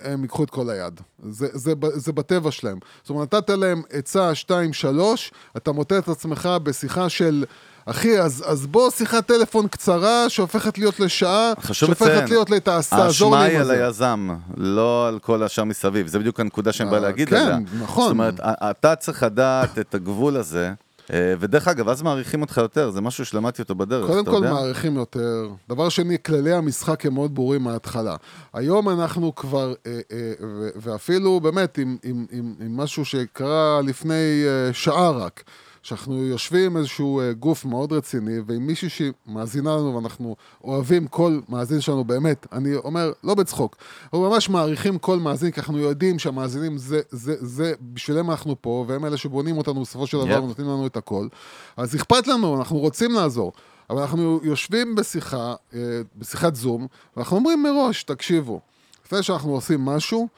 הם 0.00 0.22
ייקחו 0.22 0.44
את 0.44 0.50
כל 0.50 0.70
היד. 0.70 1.00
זה, 1.30 1.48
זה, 1.52 1.72
זה 1.94 2.12
בטבע 2.12 2.50
שלהם. 2.50 2.78
זאת 3.02 3.10
אומרת, 3.10 3.34
נתת 3.34 3.50
להם 3.50 3.82
עצה 3.90 4.34
2, 4.34 4.72
3, 4.72 5.32
אתה 5.56 5.72
מוטה 5.72 5.98
את 5.98 6.08
עצמך 6.08 6.48
בשיחה 6.62 7.08
של... 7.08 7.44
אחי, 7.86 8.20
אז, 8.20 8.44
אז 8.46 8.66
בוא 8.66 8.90
שיחת 8.90 9.26
טלפון 9.26 9.68
קצרה 9.68 10.28
שהופכת 10.28 10.78
להיות 10.78 11.00
לשעה, 11.00 11.52
שהופכת 11.72 12.00
לציין, 12.00 12.28
להיות 12.28 12.50
לתעזור 12.50 12.98
לי 12.98 13.04
האשמה 13.04 13.44
עם 13.44 13.50
היא 13.50 13.58
על 13.58 13.66
זה. 13.66 13.84
היזם, 13.84 14.28
לא 14.56 15.08
על 15.08 15.18
כל 15.18 15.42
השאר 15.42 15.64
מסביב. 15.64 16.06
זה 16.06 16.18
בדיוק 16.18 16.40
הנקודה 16.40 16.72
שאני 16.72 16.90
בא 16.90 16.96
אה, 16.96 17.00
להגיד 17.00 17.28
כן, 17.28 17.36
עליה. 17.36 17.58
נכון. 17.82 18.04
זאת 18.04 18.10
אומרת, 18.10 18.40
אתה 18.40 18.96
צריך 18.96 19.22
לדעת 19.22 19.78
את 19.78 19.94
הגבול 19.94 20.36
הזה, 20.36 20.72
אה, 21.12 21.34
ודרך 21.38 21.68
אגב, 21.68 21.88
אז 21.88 22.02
מעריכים 22.02 22.42
אותך 22.42 22.56
יותר, 22.56 22.90
זה 22.90 23.00
משהו 23.00 23.24
שלמדתי 23.26 23.62
אותו 23.62 23.74
בדרך, 23.74 24.06
קודם 24.06 24.24
כל 24.24 24.32
יודע? 24.32 24.52
מעריכים 24.52 24.96
יותר. 24.96 25.48
דבר 25.68 25.88
שני, 25.88 26.16
כללי 26.26 26.52
המשחק 26.52 27.06
הם 27.06 27.14
מאוד 27.14 27.34
ברורים 27.34 27.62
מההתחלה. 27.62 28.16
היום 28.54 28.88
אנחנו 28.88 29.34
כבר, 29.34 29.74
אה, 29.86 30.00
אה, 30.12 30.32
ואפילו 30.76 31.40
באמת 31.40 31.78
עם, 31.78 31.96
עם, 32.02 32.26
עם, 32.30 32.54
עם 32.60 32.76
משהו 32.76 33.04
שקרה 33.04 33.80
לפני 33.84 34.44
אה, 34.46 34.72
שעה 34.72 35.10
רק, 35.10 35.44
שאנחנו 35.86 36.24
יושבים 36.24 36.70
עם 36.70 36.76
איזשהו 36.76 37.20
אה, 37.20 37.32
גוף 37.32 37.64
מאוד 37.64 37.92
רציני, 37.92 38.38
ועם 38.46 38.66
מישהי 38.66 38.88
שמאזינה 38.88 39.76
לנו, 39.76 39.94
ואנחנו 39.94 40.36
אוהבים 40.64 41.06
כל 41.06 41.40
מאזין 41.48 41.80
שלנו 41.80 42.04
באמת, 42.04 42.46
אני 42.52 42.74
אומר, 42.74 43.12
לא 43.24 43.34
בצחוק, 43.34 43.76
אנחנו 44.04 44.30
ממש 44.30 44.48
מעריכים 44.48 44.98
כל 44.98 45.18
מאזין, 45.18 45.50
כי 45.50 45.60
אנחנו 45.60 45.78
יודעים 45.78 46.18
שהמאזינים 46.18 46.78
זה, 46.78 47.00
זה, 47.10 47.34
זה, 47.38 47.72
בשבילם 47.92 48.30
אנחנו 48.30 48.56
פה, 48.60 48.84
והם 48.88 49.04
אלה 49.04 49.16
שבונים 49.16 49.58
אותנו 49.58 49.80
בסופו 49.82 50.06
של 50.06 50.18
דבר 50.18 50.38
Yep. 50.38 50.42
ונותנים 50.42 50.68
לנו 50.68 50.86
את 50.86 50.96
הכל. 50.96 51.28
אז 51.76 51.96
אכפת 51.96 52.26
לנו, 52.26 52.56
אנחנו 52.58 52.78
רוצים 52.78 53.12
לעזור. 53.12 53.52
אבל 53.90 54.00
אנחנו 54.00 54.40
יושבים 54.42 54.94
בשיחה, 54.94 55.54
אה, 55.74 56.00
בשיחת 56.16 56.54
זום, 56.54 56.86
ואנחנו 57.16 57.36
אומרים 57.36 57.62
מראש, 57.62 58.02
תקשיבו, 58.02 58.60
לפני 59.06 59.22
שאנחנו 59.22 59.50
עושים 59.50 59.84
משהו, 59.84 60.28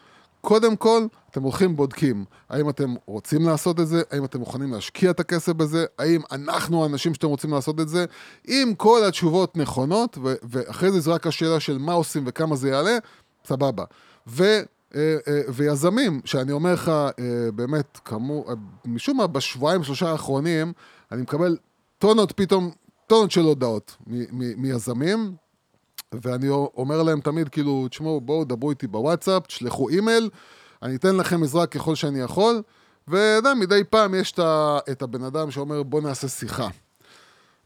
קודם 0.41 0.77
כל, 0.77 1.07
אתם 1.39 1.45
הולכים 1.45 1.77
בודקים, 1.77 2.25
האם 2.49 2.69
אתם 2.69 2.95
רוצים 3.07 3.47
לעשות 3.47 3.81
את 3.81 3.87
זה, 3.87 4.03
האם 4.11 4.25
אתם 4.25 4.39
מוכנים 4.39 4.73
להשקיע 4.73 5.11
את 5.11 5.21
הכסף 5.21 5.53
בזה, 5.53 5.85
האם 5.99 6.21
אנחנו 6.33 6.83
האנשים 6.83 7.15
שאתם 7.15 7.27
רוצים 7.27 7.53
לעשות 7.53 7.81
את 7.81 7.89
זה, 7.89 8.05
אם 8.49 8.73
כל 8.77 9.05
התשובות 9.09 9.57
נכונות, 9.57 10.19
ו- 10.23 10.35
ואחרי 10.43 10.93
זה 10.93 11.01
זו 11.01 11.13
רק 11.13 11.27
השאלה 11.27 11.61
של 11.61 11.79
מה 11.79 11.93
עושים 11.93 12.25
וכמה 12.27 12.57
זה 12.57 12.69
יעלה, 12.69 12.99
סבבה. 13.45 13.85
ו... 14.27 14.45
אה, 14.95 15.17
אה, 15.29 15.41
ויזמים, 15.49 16.21
שאני 16.25 16.53
אומר 16.53 16.73
לך, 16.73 16.89
אה, 16.89 17.13
באמת, 17.55 17.99
כמו, 18.05 18.45
משום 18.85 19.17
מה, 19.17 19.27
בשבועיים, 19.27 19.85
שלושה 19.85 20.11
האחרונים, 20.11 20.73
אני 21.13 21.23
מקבל 21.23 21.57
טונות 21.99 22.33
פתאום, 22.33 22.71
טונות 23.07 23.31
של 23.31 23.41
הודעות 23.41 23.97
מ- 24.07 24.39
מ- 24.39 24.63
מיזמים, 24.63 25.35
ואני 26.13 26.49
אומר 26.49 27.03
להם 27.03 27.21
תמיד, 27.21 27.49
כאילו, 27.49 27.89
תשמעו, 27.91 28.21
בואו, 28.21 28.45
דברו 28.45 28.71
איתי 28.71 28.87
בוואטסאפ, 28.87 29.47
תשלחו 29.47 29.89
אימייל, 29.89 30.31
אני 30.83 30.97
אתן 30.97 31.17
לכם 31.17 31.43
עזרה 31.43 31.67
ככל 31.67 31.95
שאני 31.95 32.21
יכול, 32.21 32.63
ואתה 33.09 33.55
מדי 33.55 33.83
פעם 33.91 34.15
יש 34.15 34.35
את 34.91 35.03
הבן 35.03 35.23
אדם 35.23 35.51
שאומר, 35.51 35.83
בוא 35.83 36.01
נעשה 36.01 36.29
שיחה. 36.29 36.69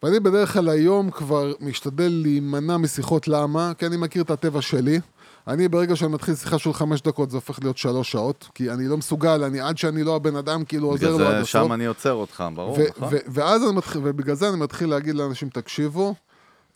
ואני 0.02 0.20
בדרך 0.20 0.52
כלל 0.52 0.68
היום 0.68 1.10
כבר 1.10 1.52
משתדל 1.60 2.12
להימנע 2.22 2.76
משיחות, 2.76 3.28
למה? 3.28 3.72
כי 3.78 3.86
אני 3.86 3.96
מכיר 3.96 4.22
את 4.22 4.30
הטבע 4.30 4.62
שלי. 4.62 5.00
אני 5.48 5.68
ברגע 5.68 5.96
שאני 5.96 6.12
מתחיל 6.12 6.34
שיחה 6.34 6.58
של 6.58 6.72
חמש 6.72 7.02
דקות, 7.02 7.30
זה 7.30 7.36
הופך 7.36 7.58
להיות 7.62 7.78
שלוש 7.78 8.12
שאות, 8.12 8.48
כי 8.54 8.70
אני 8.70 8.88
לא 8.88 8.96
מסוגל, 8.96 9.44
אני 9.44 9.60
עד 9.60 9.78
שאני 9.78 10.04
לא 10.04 10.16
הבן 10.16 10.36
אדם, 10.36 10.64
כאילו 10.64 10.88
עוזר 10.88 11.06
בגלל 11.06 11.20
לו 11.20 11.26
עד 11.26 11.32
זה 11.32 11.40
הסוף. 11.40 11.50
שם 11.50 11.72
אני 11.72 11.86
עוצר 11.86 12.12
אותך, 12.12 12.44
ברור, 12.54 12.78
נכון? 12.96 13.08
ואז 13.26 13.62
אני 13.64 13.72
מתחיל, 13.72 14.00
ובגלל 14.04 14.34
זה 14.34 14.48
אני 14.48 14.56
מתחיל 14.56 14.88
להגיד 14.88 15.14
לאנשים, 15.14 15.48
תקשיבו, 15.48 16.14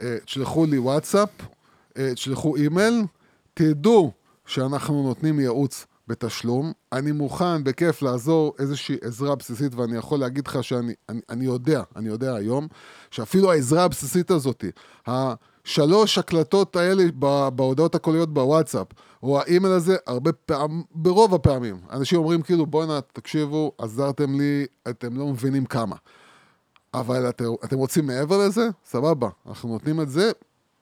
אה, 0.02 0.16
תשלחו 0.24 0.66
לי 0.66 0.78
וואטסאפ, 0.78 1.28
אה, 1.98 2.14
תשלחו 2.14 2.56
אימייל, 2.56 3.02
תדעו 3.54 4.12
שאנחנו 4.46 5.02
נותנים 5.02 5.40
ייעוץ 5.40 5.86
בתשלום. 6.08 6.72
אני 6.92 7.12
מוכן, 7.12 7.64
בכיף, 7.64 8.02
לעזור 8.02 8.54
איזושהי 8.58 8.96
עזרה 9.02 9.34
בסיסית, 9.34 9.74
ואני 9.74 9.96
יכול 9.96 10.20
להגיד 10.20 10.46
לך 10.46 10.64
שאני 10.64 10.94
אני, 11.08 11.20
אני 11.30 11.44
יודע, 11.44 11.82
אני 11.96 12.08
יודע 12.08 12.34
היום, 12.34 12.68
שאפילו 13.10 13.52
העזרה 13.52 13.84
הבסיסית 13.84 14.30
הזאת, 14.30 14.64
השלוש 15.06 16.18
הקלטות 16.18 16.76
האלה 16.76 17.04
בהודעות 17.54 17.94
הקוליות 17.94 18.34
בוואטסאפ, 18.34 18.86
או 19.22 19.40
האימייל 19.40 19.72
הזה, 19.72 19.96
הרבה 20.06 20.32
פעמים, 20.32 20.82
ברוב 20.94 21.34
הפעמים, 21.34 21.76
אנשים 21.90 22.18
אומרים 22.18 22.42
כאילו, 22.42 22.66
בואנה, 22.66 23.00
תקשיבו, 23.12 23.72
עזרתם 23.78 24.40
לי, 24.40 24.66
אתם 24.88 25.16
לא 25.16 25.26
מבינים 25.26 25.66
כמה. 25.66 25.96
אבל 26.94 27.28
אתם, 27.28 27.44
אתם 27.64 27.76
רוצים 27.76 28.06
מעבר 28.06 28.46
לזה? 28.46 28.68
סבבה, 28.86 29.28
אנחנו 29.48 29.68
נותנים 29.68 30.00
את 30.00 30.10
זה, 30.10 30.30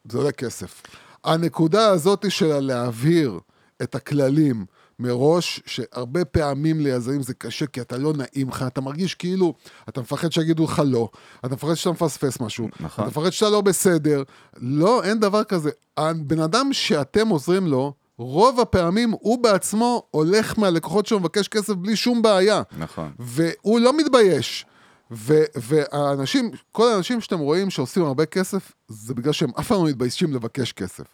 זה 0.09 0.19
עולה 0.19 0.33
כסף. 0.33 0.83
הנקודה 1.25 1.89
הזאת 1.89 2.31
של 2.31 2.61
להבהיר 2.61 3.41
את 3.83 3.95
הכללים 3.95 4.65
מראש, 5.05 5.61
שהרבה 5.67 6.25
פעמים 6.25 6.81
ליזמים 6.81 7.23
זה 7.23 7.35
קשה, 7.35 7.67
כי 7.67 7.81
אתה 7.81 7.99
לא 7.99 8.13
נעים 8.13 8.49
לך, 8.49 8.65
אתה 8.67 8.81
מרגיש 8.81 9.15
כאילו, 9.15 9.55
אתה 9.89 10.01
מפחד 10.01 10.33
שיגידו 10.33 10.65
לך 10.65 10.83
לא, 10.87 11.09
אתה 11.45 11.55
מפחד 11.55 11.75
שאתה 11.75 11.91
מפספס 11.91 12.41
משהו, 12.41 12.69
נכון. 12.81 13.05
אתה 13.09 13.11
מפחד 13.11 13.31
שאתה 13.31 13.51
לא 13.51 13.61
בסדר. 13.61 14.23
לא, 14.57 15.05
אין 15.05 15.21
דבר 15.21 15.45
כזה. 15.45 15.71
הבן 15.97 16.41
אדם 16.41 16.73
שאתם 16.73 17.29
עוזרים 17.29 17.67
לו, 17.67 17.93
רוב 18.19 18.61
הפעמים 18.61 19.11
הוא 19.11 19.43
בעצמו 19.43 20.03
הולך 20.11 20.59
מהלקוחות 20.59 21.07
שלו 21.07 21.19
ומבקש 21.19 21.49
כסף 21.49 21.75
בלי 21.75 21.97
שום 21.97 22.23
בעיה. 22.23 22.63
נכון. 22.79 23.11
והוא 23.19 23.81
לא 23.81 23.97
מתבייש. 23.97 24.67
ו- 25.11 25.45
והאנשים, 25.55 26.51
כל 26.73 26.93
האנשים 26.93 27.21
שאתם 27.21 27.39
רואים 27.39 27.71
שעושים 27.71 28.05
הרבה 28.05 28.27
כסף, 28.27 28.73
זה 28.89 29.15
בגלל 29.15 29.33
שהם 29.33 29.51
אף 29.61 29.69
פעם 29.69 29.83
לא 29.83 29.89
מתביישים 29.89 30.35
לבקש 30.35 30.73
כסף. 30.73 31.05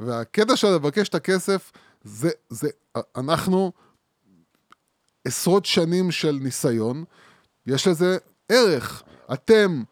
והקטע 0.00 0.56
של 0.56 0.68
לבקש 0.68 1.08
את 1.08 1.14
הכסף, 1.14 1.72
זה, 2.04 2.30
זה, 2.48 2.68
אנחנו 3.16 3.72
עשרות 5.24 5.66
שנים 5.66 6.10
של 6.10 6.38
ניסיון, 6.42 7.04
יש 7.66 7.86
לזה 7.86 8.16
ערך. 8.48 9.02
אתם, 9.32 9.82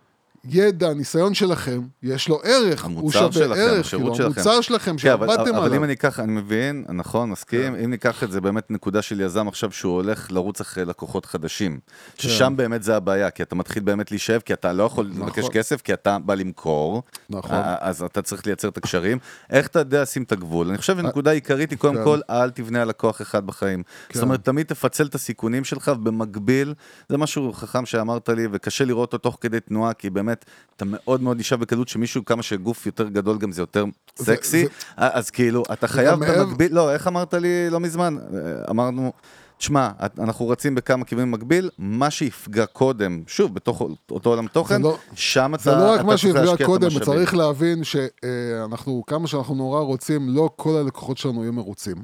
ידע, 0.44 0.94
ניסיון 0.94 1.34
שלכם, 1.34 1.80
יש 2.02 2.28
לו 2.28 2.40
ערך. 2.44 2.84
הוא 2.84 3.12
שווה 3.12 3.32
שלכם, 3.32 3.60
ערך, 3.60 3.86
כאילו, 3.86 4.14
שלכם. 4.14 4.24
המוצר 4.24 4.60
שלכם, 4.60 4.96
כן, 4.96 5.10
אבל, 5.10 5.26
שעבדתם 5.26 5.54
אבל 5.54 5.64
עליו. 5.64 5.76
אם 5.76 5.84
אני 5.84 5.92
אקח, 5.92 6.20
אני 6.20 6.32
מבין, 6.32 6.84
נכון, 6.88 7.30
מסכים, 7.30 7.74
כן. 7.74 7.84
אם 7.84 7.90
ניקח 7.90 8.22
את 8.22 8.32
זה 8.32 8.40
באמת 8.40 8.70
נקודה 8.70 9.02
של 9.02 9.20
יזם 9.20 9.48
עכשיו 9.48 9.72
שהוא 9.72 9.94
הולך 9.94 10.32
לרוץ 10.32 10.60
אחרי 10.60 10.84
לקוחות 10.84 11.26
חדשים, 11.26 11.80
כן. 12.16 12.22
ששם 12.22 12.52
באמת 12.56 12.82
זה 12.82 12.96
הבעיה, 12.96 13.30
כי 13.30 13.42
אתה 13.42 13.54
מתחיל 13.54 13.82
באמת 13.82 14.10
להישאב, 14.10 14.40
כי 14.40 14.52
אתה 14.52 14.72
לא 14.72 14.82
יכול 14.82 15.10
נכון. 15.14 15.26
לבקש 15.26 15.48
כסף, 15.48 15.80
כי 15.82 15.92
אתה 15.92 16.18
בא 16.18 16.34
למכור, 16.34 17.02
נכון. 17.30 17.56
אה, 17.56 17.76
אז 17.80 18.02
אתה 18.02 18.22
צריך 18.22 18.46
לייצר 18.46 18.68
את 18.68 18.76
הקשרים. 18.76 19.18
איך 19.50 19.66
אתה 19.66 19.78
יודע 19.78 20.02
לשים 20.02 20.22
את 20.22 20.32
הגבול? 20.32 20.68
אני 20.68 20.78
חושב 20.78 20.96
שנקודה 20.96 21.30
עיקרית 21.30 21.70
היא 21.70 21.78
קודם 21.78 21.94
כן. 21.94 22.04
כל, 22.04 22.20
אל 22.30 22.50
תבנה 22.50 22.82
על 22.82 22.88
לקוח 22.88 23.22
אחד 23.22 23.46
בחיים. 23.46 23.82
זאת 24.12 24.22
אומרת, 24.22 24.44
תמיד 24.44 24.66
תפצל 24.66 25.06
את 25.06 25.14
הסיכונים 25.14 25.64
שלך, 25.64 25.90
ובמקביל, 25.94 26.74
זה 27.08 27.16
משהו 27.18 27.52
חכם 27.52 27.86
שאמרת 27.86 28.28
לי, 28.28 28.48
וקשה 28.52 28.84
לראות 28.84 29.12
אותו 29.12 29.22
תוך 29.22 29.38
כדי 29.40 29.60
תנועה, 29.60 29.92
כי 29.92 30.10
באמת, 30.10 30.31
אתה 30.76 30.84
מאוד 30.84 31.22
מאוד 31.22 31.36
נשאב 31.38 31.60
בקלות 31.60 31.88
שמישהו, 31.88 32.24
כמה 32.24 32.42
שגוף 32.42 32.86
יותר 32.86 33.08
גדול 33.08 33.38
גם 33.38 33.52
זה 33.52 33.62
יותר 33.62 33.84
סקסי, 34.16 34.62
זה- 34.64 34.68
אז 34.96 35.30
כאילו, 35.30 35.62
אתה 35.72 35.88
חייב 35.88 36.14
במקביל, 36.44 36.74
לא, 36.74 36.92
איך 36.92 37.06
אמרת 37.06 37.34
לי 37.34 37.70
לא 37.70 37.80
מזמן? 37.80 38.16
אה, 38.18 38.38
אמרנו, 38.70 39.12
תשמע, 39.58 39.90
אנחנו 40.18 40.48
רצים 40.48 40.74
בכמה 40.74 41.04
כיוונים 41.04 41.30
במקביל, 41.32 41.70
מה 41.78 42.10
שיפגע 42.10 42.66
קודם, 42.66 43.22
שוב, 43.26 43.54
בתוך 43.54 43.82
אותו 44.10 44.30
עולם 44.30 44.46
תוכן, 44.48 44.82
לא- 44.82 44.98
שם 45.14 45.54
אתה 45.54 45.62
זה 45.62 45.70
לא 45.70 45.90
רק 45.90 45.94
אתה 46.00 46.06
מה 46.06 46.16
שיפגע 46.18 46.66
קודם. 46.66 46.88
צריך 47.00 47.34
להבין 47.34 47.84
שאנחנו, 47.84 49.02
כמה 49.06 49.26
שאנחנו 49.26 49.54
נורא 49.54 49.80
רוצים, 49.80 50.28
לא 50.28 50.50
כל 50.56 50.76
הלקוחות 50.76 51.18
שלנו 51.18 51.42
יהיו 51.42 51.52
מרוצים. 51.52 51.96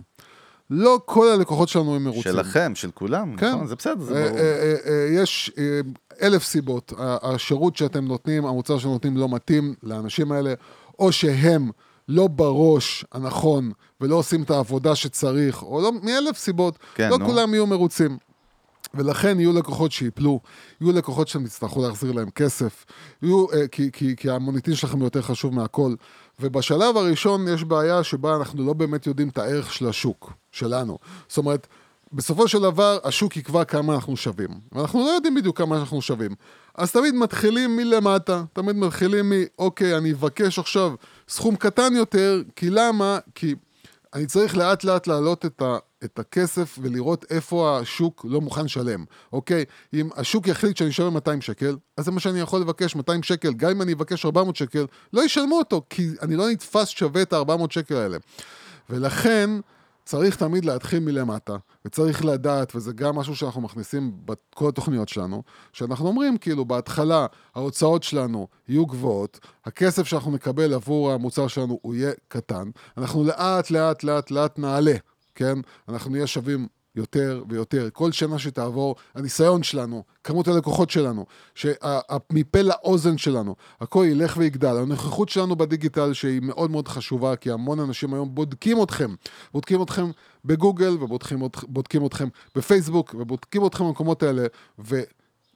לא 0.71 1.01
כל 1.05 1.29
הלקוחות 1.29 1.69
שלנו 1.69 1.91
יהיו 1.91 2.01
מרוצים. 2.01 2.23
שלכם, 2.23 2.73
של 2.75 2.91
כולם, 2.91 3.37
כן. 3.37 3.53
נכון, 3.53 3.67
זה 3.67 3.77
בסדר, 3.77 4.05
זה 4.05 4.17
אה, 4.17 4.29
ברור. 4.29 4.39
אה, 4.39 4.75
אה, 4.87 5.09
יש 5.11 5.51
אלף 6.23 6.45
סיבות. 6.45 6.93
השירות 6.99 7.77
שאתם 7.77 8.05
נותנים, 8.05 8.47
המוצר 8.47 8.79
שאתם 8.79 8.91
נותנים 8.91 9.17
לא 9.17 9.29
מתאים 9.29 9.75
לאנשים 9.83 10.33
האלה, 10.33 10.55
או 10.99 11.13
שהם 11.13 11.71
לא 12.09 12.27
בראש 12.27 13.05
הנכון 13.13 13.73
ולא 14.01 14.17
עושים 14.17 14.43
את 14.43 14.51
העבודה 14.51 14.95
שצריך, 14.95 15.63
או 15.63 15.81
לא, 15.83 15.93
מאלף 16.03 16.39
סיבות. 16.39 16.79
כן, 16.95 17.11
לא 17.11 17.19
נו. 17.19 17.27
כולם 17.27 17.55
יהיו 17.55 17.67
מרוצים. 17.67 18.19
ולכן 18.95 19.41
יהיו 19.41 19.53
לקוחות 19.53 19.93
שיפלו, 19.93 20.41
יהיו 20.81 20.93
לקוחות 20.93 21.29
שאתם 21.29 21.45
תצטרכו 21.45 21.83
להחזיר 21.83 22.13
להם 22.13 22.31
כסף, 22.31 22.85
יהיו, 23.23 23.47
אה, 23.53 23.69
כי, 23.69 23.93
כי, 23.93 24.17
כי 24.17 24.31
המוניטין 24.31 24.75
שלכם 24.75 25.03
יותר 25.03 25.23
חשוב 25.23 25.55
מהכל. 25.55 25.95
ובשלב 26.41 26.97
הראשון 26.97 27.49
יש 27.49 27.65
בעיה 27.65 28.05
שבה 28.05 28.37
אנחנו 28.37 28.67
לא 28.67 28.73
באמת 28.73 29.07
יודעים 29.07 29.29
את 29.29 29.39
הערך 29.39 29.73
של 29.73 29.89
השוק, 29.89 30.33
שלנו. 30.59 30.99
זאת 31.29 31.39
אומרת, 31.39 31.67
בסופו 32.13 32.49
של 32.49 32.61
דבר 32.61 32.99
השוק 33.05 33.37
יקבע 33.37 33.65
כמה 33.65 33.95
אנחנו 33.95 34.17
שווים. 34.17 34.51
ואנחנו 34.73 35.01
לא 35.01 35.11
יודעים 35.11 35.35
בדיוק 35.35 35.59
כמה 35.59 35.79
אנחנו 35.79 36.03
שווים. 36.03 36.35
אז 36.75 36.93
תמיד 36.93 37.15
מתחילים 37.15 37.77
מלמטה, 37.77 38.45
תמיד 38.53 38.77
מתחילים 38.77 39.31
מ, 39.31 39.33
אוקיי, 39.59 39.97
אני 39.97 40.13
אבקש 40.13 40.59
עכשיו 40.59 40.95
סכום 41.29 41.57
קטן 41.57 41.97
יותר, 41.97 42.43
כי 42.57 42.71
למה? 42.71 43.19
כי 43.35 43.55
אני 44.15 44.27
צריך 44.27 44.57
לאט 44.57 44.85
לאט 44.85 45.07
להעלות 45.07 45.47
את, 45.47 45.63
ה, 45.63 45.77
את 46.05 46.19
הכסף 46.19 46.79
ולראות 46.83 47.25
איפה 47.31 47.79
השוק 47.79 48.27
לא 48.29 48.41
מוכן 48.41 48.65
לשלם, 48.65 49.05
אוקיי? 49.33 49.65
אם 49.95 50.09
השוק 50.17 50.47
יחליט 50.47 50.77
שאני 50.77 50.91
אשלם 50.91 51.15
200 51.15 51.41
שקל, 51.41 51.77
אז 51.97 52.05
זה 52.05 52.11
מה 52.11 52.21
שאני 52.21 52.41
יכול 52.41 52.61
לבקש, 52.61 52.97
200 52.97 53.23
שקל. 53.23 53.53
גם 53.53 53.71
אם 53.71 53.83
אני 53.83 53.93
אבקש 53.93 54.25
400 54.25 54.57
שקל, 54.57 54.87
לא 55.13 55.25
ישלמו 55.25 55.59
אותו, 55.59 55.83
כי 55.91 56.09
אני 56.23 56.37
לא 56.37 56.51
נתפס 56.51 56.89
שווה 56.89 57.23
את 57.23 57.33
ה-400 57.33 57.67
שקל 57.71 57.95
האלה. 57.95 58.19
ולכן 58.91 59.51
צריך 60.09 60.37
תמיד 60.37 60.65
להתחיל 60.65 61.01
מלמטה, 61.01 61.57
וצריך 61.85 62.25
לדעת, 62.25 62.77
וזה 62.77 62.93
גם 62.93 63.17
משהו 63.17 63.37
שאנחנו 63.37 63.61
מכניסים 63.61 64.13
בכל 64.25 64.69
התוכניות 64.69 65.09
שלנו, 65.09 65.43
שאנחנו 65.73 66.07
אומרים, 66.09 66.39
כאילו, 66.39 66.65
בהתחלה 66.65 67.27
ההוצאות 67.55 68.03
שלנו 68.03 68.49
יהיו 68.69 68.87
גבוהות, 68.87 69.41
הכסף 69.65 70.07
שאנחנו 70.07 70.31
נקבל 70.31 70.75
עבור 70.75 71.13
המוצר 71.13 71.49
שלנו 71.49 71.79
הוא 71.83 71.95
יהיה 71.95 72.13
קטן, 72.29 72.71
אנחנו 72.99 73.25
לאט 73.25 73.71
לאט 73.71 74.05
לאט 74.05 74.31
לאט 74.31 74.59
נעלה, 74.59 74.95
כן? 75.35 75.59
אנחנו 75.89 76.11
נהיה 76.11 76.27
שווים 76.27 76.69
יותר 76.99 77.43
ויותר. 77.49 77.89
כל 77.93 78.13
שנה 78.13 78.39
שתעבור, 78.39 78.97
הניסיון 79.15 79.63
שלנו, 79.63 80.03
כמות 80.25 80.49
הלקוחות 80.49 80.91
שלנו, 80.91 81.27
שמפה 81.55 82.63
לאוזן 82.63 83.19
שלנו, 83.19 83.55
הכל 83.81 84.05
ילך 84.09 84.37
ויגדל. 84.37 84.77
הנוכחות 84.77 85.29
שלנו 85.29 85.57
בדיגיטל, 85.57 86.13
שהיא 86.13 86.41
מאוד 86.43 86.71
מאוד 86.71 86.89
חשובה, 86.89 87.37
כי 87.37 87.51
המון 87.51 87.81
אנשים 87.81 88.15
היום 88.15 88.35
בודקים 88.35 88.83
אתכם. 88.83 89.15
בודקים 89.53 89.83
אתכם 89.83 90.11
בגוגל, 90.45 90.97
ובודקים 91.01 92.07
אתכם 92.07 92.29
בפייסבוק, 92.55 93.15
ובודקים 93.19 93.67
אתכם 93.67 93.85
במקומות 93.85 94.23
האלה, 94.23 94.47
ו... 94.79 95.01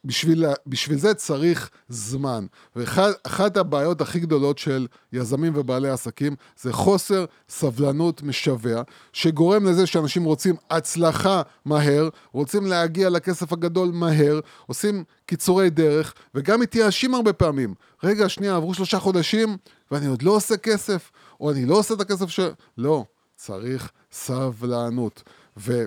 בשביל, 0.05 0.45
בשביל 0.67 0.97
זה 0.97 1.13
צריך 1.13 1.69
זמן. 1.89 2.45
ואחת 2.75 3.57
הבעיות 3.57 4.01
הכי 4.01 4.19
גדולות 4.19 4.57
של 4.57 4.87
יזמים 5.13 5.53
ובעלי 5.55 5.89
עסקים 5.89 6.35
זה 6.61 6.73
חוסר 6.73 7.25
סבלנות 7.49 8.23
משווע, 8.23 8.81
שגורם 9.13 9.65
לזה 9.65 9.87
שאנשים 9.87 10.23
רוצים 10.23 10.55
הצלחה 10.69 11.41
מהר, 11.65 12.09
רוצים 12.31 12.65
להגיע 12.65 13.09
לכסף 13.09 13.53
הגדול 13.53 13.89
מהר, 13.93 14.39
עושים 14.67 15.03
קיצורי 15.25 15.69
דרך, 15.69 16.13
וגם 16.35 16.59
מתייאשים 16.59 17.15
הרבה 17.15 17.33
פעמים. 17.33 17.73
רגע, 18.03 18.29
שנייה, 18.29 18.55
עברו 18.55 18.73
שלושה 18.73 18.99
חודשים, 18.99 19.57
ואני 19.91 20.05
עוד 20.07 20.21
לא 20.21 20.31
עושה 20.31 20.57
כסף, 20.57 21.11
או 21.39 21.51
אני 21.51 21.65
לא 21.65 21.75
עושה 21.75 21.93
את 21.93 22.01
הכסף 22.01 22.29
ש... 22.29 22.39
לא, 22.77 23.05
צריך 23.35 23.91
סבלנות. 24.11 25.23
ו... 25.57 25.85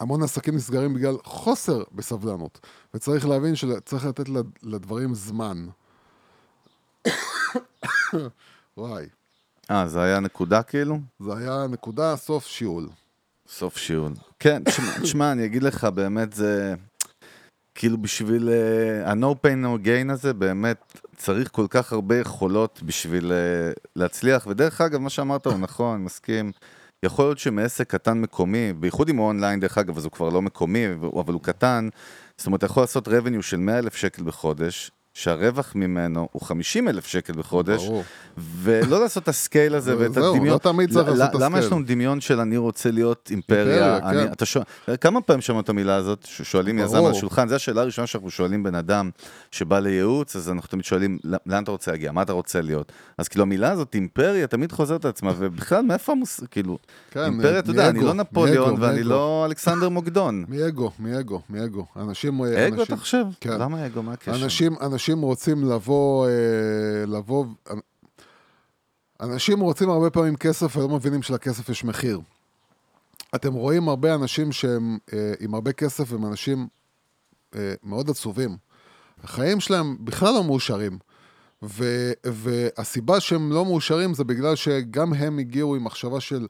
המון 0.00 0.22
עסקים 0.22 0.54
נסגרים 0.56 0.94
בגלל 0.94 1.16
חוסר 1.24 1.82
בסבלנות, 1.92 2.66
וצריך 2.94 3.26
להבין 3.28 3.56
שצריך 3.56 4.04
לתת 4.04 4.28
לד- 4.28 4.50
לדברים 4.62 5.14
זמן. 5.14 5.66
וואי. 8.76 9.06
אה, 9.70 9.88
זה 9.88 10.02
היה 10.02 10.20
נקודה 10.20 10.62
כאילו? 10.62 10.98
זה 11.20 11.36
היה 11.36 11.66
נקודה, 11.70 12.16
סוף 12.16 12.46
שיעול. 12.46 12.88
סוף 13.48 13.76
שיעול. 13.76 14.12
כן, 14.38 14.62
תשמע, 14.64 14.86
תשמע, 15.02 15.32
אני 15.32 15.44
אגיד 15.44 15.62
לך, 15.62 15.84
באמת 15.84 16.32
זה... 16.32 16.74
כאילו 17.74 17.98
בשביל 18.02 18.48
אה, 18.48 19.10
ה-no 19.10 19.34
pain 19.46 19.64
no 19.64 19.86
gain 19.86 20.12
הזה, 20.12 20.32
באמת 20.34 20.98
צריך 21.16 21.48
כל 21.52 21.66
כך 21.70 21.92
הרבה 21.92 22.18
יכולות 22.20 22.82
בשביל 22.82 23.32
אה, 23.32 23.72
להצליח, 23.96 24.46
ודרך 24.46 24.80
אגב, 24.80 24.98
מה 25.00 25.10
שאמרת 25.10 25.46
הוא 25.46 25.58
נכון, 25.58 25.94
אני 25.94 26.04
מסכים. 26.04 26.52
יכול 27.02 27.24
להיות 27.24 27.38
שמעסק 27.38 27.90
קטן 27.90 28.20
מקומי, 28.20 28.72
בייחוד 28.72 29.08
אם 29.08 29.16
הוא 29.16 29.26
אונליין 29.26 29.60
דרך 29.60 29.78
אגב, 29.78 29.96
אז 29.96 30.04
הוא 30.04 30.12
כבר 30.12 30.28
לא 30.28 30.42
מקומי, 30.42 30.86
אבל 31.20 31.32
הוא 31.32 31.42
קטן, 31.42 31.88
זאת 32.36 32.46
אומרת, 32.46 32.58
אתה 32.58 32.66
יכול 32.66 32.82
לעשות 32.82 33.08
revenue 33.08 33.42
של 33.42 33.56
100 33.56 33.78
אלף 33.78 33.94
שקל 33.94 34.22
בחודש, 34.22 34.90
שהרווח 35.14 35.72
ממנו 35.74 36.28
הוא 36.32 36.42
50 36.42 36.88
אלף 36.88 37.06
שקל 37.06 37.32
בחודש, 37.32 37.84
ברור. 37.84 38.04
ולא 38.38 39.00
לעשות 39.00 39.22
את 39.22 39.28
ה 39.28 39.36
scale 39.36 39.74
הזה 39.74 39.96
ואת 39.98 40.12
זהו, 40.14 40.34
הדמיון. 40.34 40.54
לא 40.54 40.58
תמיד 40.58 40.90
צריך 40.92 41.08
לעשות 41.08 41.34
את 41.36 41.40
למה 41.40 41.58
יש 41.58 41.64
ה 41.64 41.66
scale. 41.66 41.78
לנו 41.80 41.86
דמיון 41.88 42.20
של 42.20 42.40
אני 42.40 42.56
רוצה 42.56 42.90
להיות 42.90 43.28
אימפריה? 43.30 43.62
אימפריה, 43.94 44.10
אני, 44.10 44.26
כן. 44.26 44.32
אתה 44.32 44.44
שואל, 44.44 44.64
כמה 45.00 45.20
פעמים 45.20 45.40
שמענו 45.40 45.60
את 45.60 45.68
המילה 45.68 45.94
הזאת, 45.96 46.24
ששואלים 46.24 46.78
יזם 46.78 46.94
ברור. 46.96 47.08
על 47.08 47.14
השולחן, 47.14 47.48
זו 47.48 47.54
השאלה 47.54 47.80
הראשונה 47.80 48.06
שאנחנו 48.06 48.30
שואלים 48.30 48.62
בן 48.62 48.74
אדם 48.74 49.10
שבא 49.50 49.78
לייעוץ, 49.78 50.36
אז 50.36 50.50
אנחנו 50.50 50.68
תמיד 50.68 50.84
שואלים, 50.84 51.18
"ל- 51.24 51.36
לאן 51.46 51.62
אתה 51.62 51.70
רוצה 51.70 51.90
להגיע? 51.90 52.12
מה 52.12 52.22
אתה 52.22 52.32
רוצה 52.32 52.60
להיות? 52.60 52.92
אז 53.18 53.28
כאילו 53.28 53.42
המילה 53.42 53.70
הזאת, 53.70 53.94
אימפריה, 53.94 54.46
תמיד 54.46 54.72
חוזרת 54.72 55.04
על 55.04 55.08
עצמה, 55.08 55.32
ובכלל, 55.38 55.82
מאיפה 55.82 56.12
המוס... 56.12 56.40
כאילו, 56.50 56.78
כן, 57.10 57.20
אימפריה, 57.24 57.58
אתה 57.58 57.70
יודע, 57.70 57.88
אני 57.88 58.00
לא 58.00 58.14
נפוליאון 58.14 58.70
מאגו, 58.70 58.82
ואני 58.82 58.96
מאגו. 58.96 59.08
לא 59.10 59.42
אלכסנדר 59.46 59.88
מוקדון. 59.88 60.44
מאגו, 60.48 60.90
מאגו, 60.98 61.40
מאגו. 61.50 61.86
אנשים... 61.96 62.34
אגו, 62.44 62.46
אנשים- 62.54 62.82
אתה 62.82 62.96
חושב? 62.96 63.24
כן. 63.40 63.60
למה 63.60 63.86
אגו? 63.86 64.02
מה 64.02 64.12
הקשר? 64.12 64.32
אנשים, 65.00 65.20
רוצים 65.20 65.70
לבוא, 65.70 66.26
אה, 66.26 67.06
לבוא, 67.06 67.44
אנשים 69.20 69.60
רוצים 69.60 69.90
הרבה 69.90 70.10
פעמים 70.10 70.36
כסף 70.36 70.76
ולא 70.76 70.88
מבינים 70.88 71.22
שלכסף 71.22 71.68
יש 71.68 71.84
מחיר. 71.84 72.20
אתם 73.34 73.54
רואים 73.54 73.88
הרבה 73.88 74.14
אנשים 74.14 74.52
שהם 74.52 74.98
אה, 75.12 75.32
עם 75.40 75.54
הרבה 75.54 75.72
כסף 75.72 76.12
הם 76.12 76.26
אנשים 76.26 76.68
אה, 77.54 77.74
מאוד 77.82 78.10
עצובים. 78.10 78.56
החיים 79.24 79.60
שלהם 79.60 79.96
בכלל 80.00 80.34
לא 80.34 80.44
מאושרים. 80.44 80.98
ו, 81.62 81.84
והסיבה 82.24 83.20
שהם 83.20 83.52
לא 83.52 83.64
מאושרים 83.64 84.14
זה 84.14 84.24
בגלל 84.24 84.56
שגם 84.56 85.12
הם 85.12 85.38
הגיעו 85.38 85.76
עם 85.76 85.84
מחשבה 85.84 86.20
של 86.20 86.46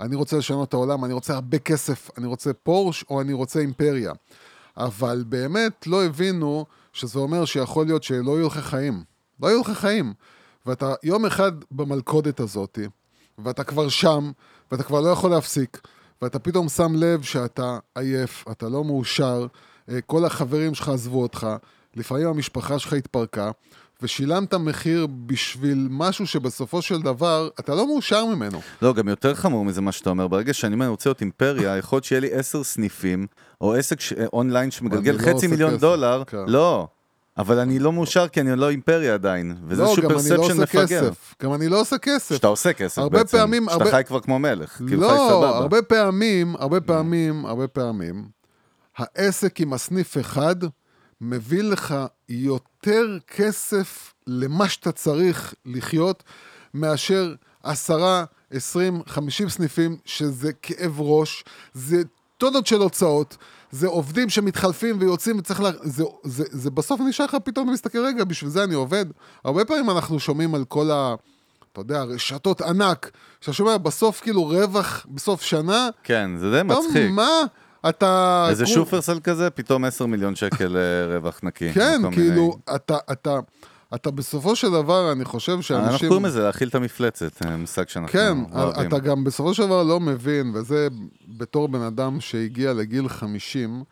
אני 0.00 0.16
רוצה 0.16 0.36
לשנות 0.36 0.68
את 0.68 0.74
העולם, 0.74 1.04
אני 1.04 1.12
רוצה 1.12 1.34
הרבה 1.34 1.58
כסף, 1.58 2.10
אני 2.18 2.26
רוצה 2.26 2.52
פורש 2.52 3.04
או 3.10 3.20
אני 3.20 3.32
רוצה 3.32 3.60
אימפריה. 3.60 4.12
אבל 4.76 5.24
באמת 5.28 5.86
לא 5.86 6.04
הבינו 6.04 6.66
שזה 6.92 7.18
אומר 7.18 7.44
שיכול 7.44 7.86
להיות 7.86 8.02
שלא 8.02 8.38
יהיו 8.38 8.46
לך 8.46 8.58
חיים. 8.58 9.04
לא 9.42 9.48
יהיו 9.48 9.60
לך 9.60 9.70
חיים. 9.70 10.12
ואתה 10.66 10.94
יום 11.02 11.26
אחד 11.26 11.52
במלכודת 11.70 12.40
הזאת, 12.40 12.78
ואתה 13.38 13.64
כבר 13.64 13.88
שם, 13.88 14.30
ואתה 14.70 14.82
כבר 14.82 15.00
לא 15.00 15.08
יכול 15.08 15.30
להפסיק, 15.30 15.80
ואתה 16.22 16.38
פתאום 16.38 16.68
שם 16.68 16.92
לב 16.94 17.22
שאתה 17.22 17.78
עייף, 17.94 18.44
אתה 18.50 18.68
לא 18.68 18.84
מאושר, 18.84 19.46
אה, 19.88 20.00
כל 20.00 20.24
החברים 20.24 20.74
שלך 20.74 20.88
עזבו 20.88 21.22
אותך, 21.22 21.46
לפעמים 21.94 22.26
המשפחה 22.26 22.78
שלך 22.78 22.92
התפרקה, 22.92 23.50
ושילמת 24.02 24.54
מחיר 24.54 25.06
בשביל 25.26 25.88
משהו 25.90 26.26
שבסופו 26.26 26.82
של 26.82 27.02
דבר 27.02 27.48
אתה 27.60 27.74
לא 27.74 27.86
מאושר 27.86 28.24
ממנו. 28.24 28.60
לא, 28.82 28.92
גם 28.94 29.08
יותר 29.08 29.34
חמור 29.34 29.64
מזה 29.64 29.80
מה 29.80 29.92
שאתה 29.92 30.10
אומר, 30.10 30.28
ברגע 30.28 30.54
שאני 30.54 30.86
רוצה 30.86 31.08
להיות 31.08 31.20
אימפריה, 31.20 31.76
יכול 31.76 31.96
להיות 31.96 32.04
שיהיה 32.04 32.20
לי 32.20 32.32
עשר 32.32 32.64
סניפים, 32.64 33.26
או 33.60 33.74
עסק 33.74 34.00
ש... 34.00 34.12
אונליין 34.32 34.70
שמגלגל 34.70 35.12
לא 35.12 35.18
חצי 35.18 35.30
עושה 35.30 35.48
מיליון 35.48 35.70
כסף, 35.70 35.80
דולר, 35.80 36.22
כן. 36.26 36.36
לא. 36.46 36.88
אבל 37.38 37.58
אני 37.58 37.78
לא 37.78 37.92
מאושר 37.92 38.28
כי 38.28 38.40
אני 38.40 38.56
לא 38.56 38.70
אימפריה 38.70 39.14
עדיין, 39.14 39.56
וזה 39.66 39.82
לא, 39.82 39.86
איזשהו 39.86 40.02
גם 40.02 40.18
אני 40.18 40.30
לא 40.30 40.36
פרספשן 40.36 40.52
עושה 40.60 40.62
מפגר. 40.62 41.00
כסף. 41.10 41.34
גם 41.42 41.54
אני 41.54 41.68
לא 41.68 41.80
עושה 41.80 41.98
כסף. 41.98 42.34
שאתה 42.36 42.46
עושה 42.46 42.72
כסף 42.72 42.98
הרבה 42.98 43.18
בעצם, 43.18 43.38
פעמים- 43.38 43.62
שאתה 43.64 43.74
הרבה- 43.74 43.90
חי 43.90 44.02
כבר 44.06 44.20
כמו 44.20 44.38
מלך, 44.38 44.70
כאילו 44.76 45.08
חי 45.08 45.14
לא, 45.14 45.26
סבבה. 45.30 45.48
הרבה 45.56 45.82
פעמים, 45.82 46.56
הרבה 46.58 46.80
פעמים, 46.80 47.46
הרבה 47.46 47.68
פעמים, 47.68 48.24
העסק 48.96 49.60
עם 49.60 49.72
הסניף 49.72 50.18
אחד 50.18 50.56
מביא 51.20 51.62
לך 51.62 51.94
יותר 52.28 53.18
כסף 53.26 54.14
למה 54.26 54.68
שאתה 54.68 54.92
צריך 54.92 55.54
לחיות, 55.66 56.22
מאשר 56.74 57.34
עשרה, 57.62 58.24
עשרים, 58.50 59.02
חמישים 59.06 59.48
סניפים, 59.48 59.96
שזה 60.04 60.52
כאב 60.52 61.00
ראש, 61.00 61.44
זה 61.74 62.02
טונות 62.38 62.66
של 62.66 62.80
הוצאות, 62.80 63.36
זה 63.70 63.86
עובדים 63.86 64.28
שמתחלפים 64.28 64.96
ויוצאים 65.00 65.38
וצריך 65.38 65.60
לה... 65.60 65.70
זה, 65.82 66.04
זה, 66.24 66.44
זה 66.50 66.70
בסוף 66.70 67.00
נשאר 67.00 67.26
לך 67.26 67.36
פתאום 67.44 67.70
להסתכל, 67.70 67.98
רגע, 67.98 68.24
בשביל 68.24 68.50
זה 68.50 68.64
אני 68.64 68.74
עובד. 68.74 69.06
הרבה 69.44 69.64
פעמים 69.64 69.90
אנחנו 69.90 70.20
שומעים 70.20 70.54
על 70.54 70.64
כל 70.64 70.90
ה... 70.90 71.14
אתה 71.72 71.80
יודע, 71.80 72.02
רשתות 72.02 72.60
ענק, 72.60 73.10
שאתה 73.40 73.52
שומע 73.52 73.76
בסוף 73.76 74.20
כאילו 74.20 74.44
רווח 74.44 75.06
בסוף 75.10 75.42
שנה, 75.42 75.88
כן, 76.02 76.30
זה 76.36 76.50
די 76.50 76.62
מצחיק. 76.62 77.10
מה? 77.10 77.28
אתה... 77.88 78.46
איזה 78.50 78.64
כול- 78.64 78.74
שופרסל 78.74 79.20
כזה, 79.20 79.50
פתאום 79.50 79.84
10 79.84 80.06
מיליון 80.06 80.36
שקל 80.36 80.76
אה, 80.76 80.82
רווח 81.16 81.40
נקי. 81.42 81.72
כן, 81.72 82.00
כאילו, 82.12 82.42
מיני- 82.42 82.76
אתה, 82.76 82.96
אתה, 83.12 83.38
אתה 83.94 84.10
בסופו 84.10 84.56
של 84.56 84.70
דבר, 84.70 85.12
אני 85.12 85.24
חושב 85.24 85.52
אנחנו 85.52 85.62
שאנשים... 85.62 86.08
קוראים 86.08 86.24
לזה 86.26 86.42
להכיל 86.42 86.68
את 86.68 86.74
המפלצת, 86.74 87.46
אה, 87.46 87.56
מושג 87.56 87.88
שאנחנו 87.88 88.12
כן, 88.12 88.36
אוהבים. 88.52 88.88
אתה 88.88 88.98
גם 88.98 89.24
בסופו 89.24 89.54
של 89.54 89.62
דבר 89.66 89.82
לא 89.82 90.00
מבין, 90.00 90.52
וזה 90.54 90.88
בתור 91.38 91.68
בן 91.68 91.80
אדם 91.82 92.20
שהגיע 92.20 92.72
לגיל 92.72 93.08
50, 93.08 93.70
אה, 93.70 93.76
אה, 93.78 93.84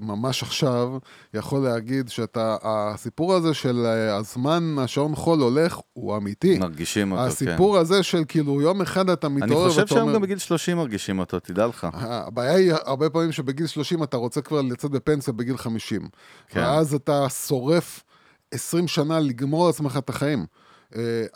ממש 0.00 0.42
עכשיו, 0.42 0.98
יכול 1.34 1.62
להגיד 1.62 2.08
שאתה, 2.08 2.56
הסיפור 2.62 3.34
הזה 3.34 3.54
של 3.54 3.86
אה, 3.86 4.16
הזמן, 4.16 4.76
השעון 4.78 5.14
חול 5.14 5.40
הולך, 5.40 5.78
הוא 5.92 6.16
אמיתי. 6.16 6.58
מרגישים 6.58 7.12
אותו, 7.12 7.22
כן. 7.22 7.28
הסיפור 7.28 7.78
הזה 7.78 8.02
של 8.02 8.22
כאילו 8.28 8.60
יום 8.60 8.82
אחד 8.82 9.10
אתה 9.10 9.26
אני 9.26 9.36
מתעורר 9.36 9.68
חושב 9.68 9.78
ואתה 9.80 9.88
שהיום 9.88 10.02
אומר... 10.02 10.14
גם 10.14 10.22
בגיל 10.22 10.38
30 10.38 10.76
מרגישים 10.76 11.18
אותו, 11.18 11.40
תדע 11.40 11.66
לך. 11.66 11.86
הבעיה 11.92 12.54
היא 12.54 12.72
הרבה 12.84 13.10
פעמים 13.10 13.32
שבגיל 13.32 13.66
30 13.66 14.02
אתה 14.02 14.16
רוצה 14.16 14.40
כבר 14.40 14.62
לצאת 14.62 14.90
בפנסיה 14.90 15.32
בגיל 15.32 15.56
50. 15.56 16.08
כן. 16.48 16.60
ואז 16.60 16.94
אתה 16.94 17.28
שורף 17.28 18.02
20 18.50 18.88
שנה 18.88 19.20
לגמור 19.20 19.66
לעצמך 19.66 19.96
את 19.96 20.08
החיים. 20.08 20.46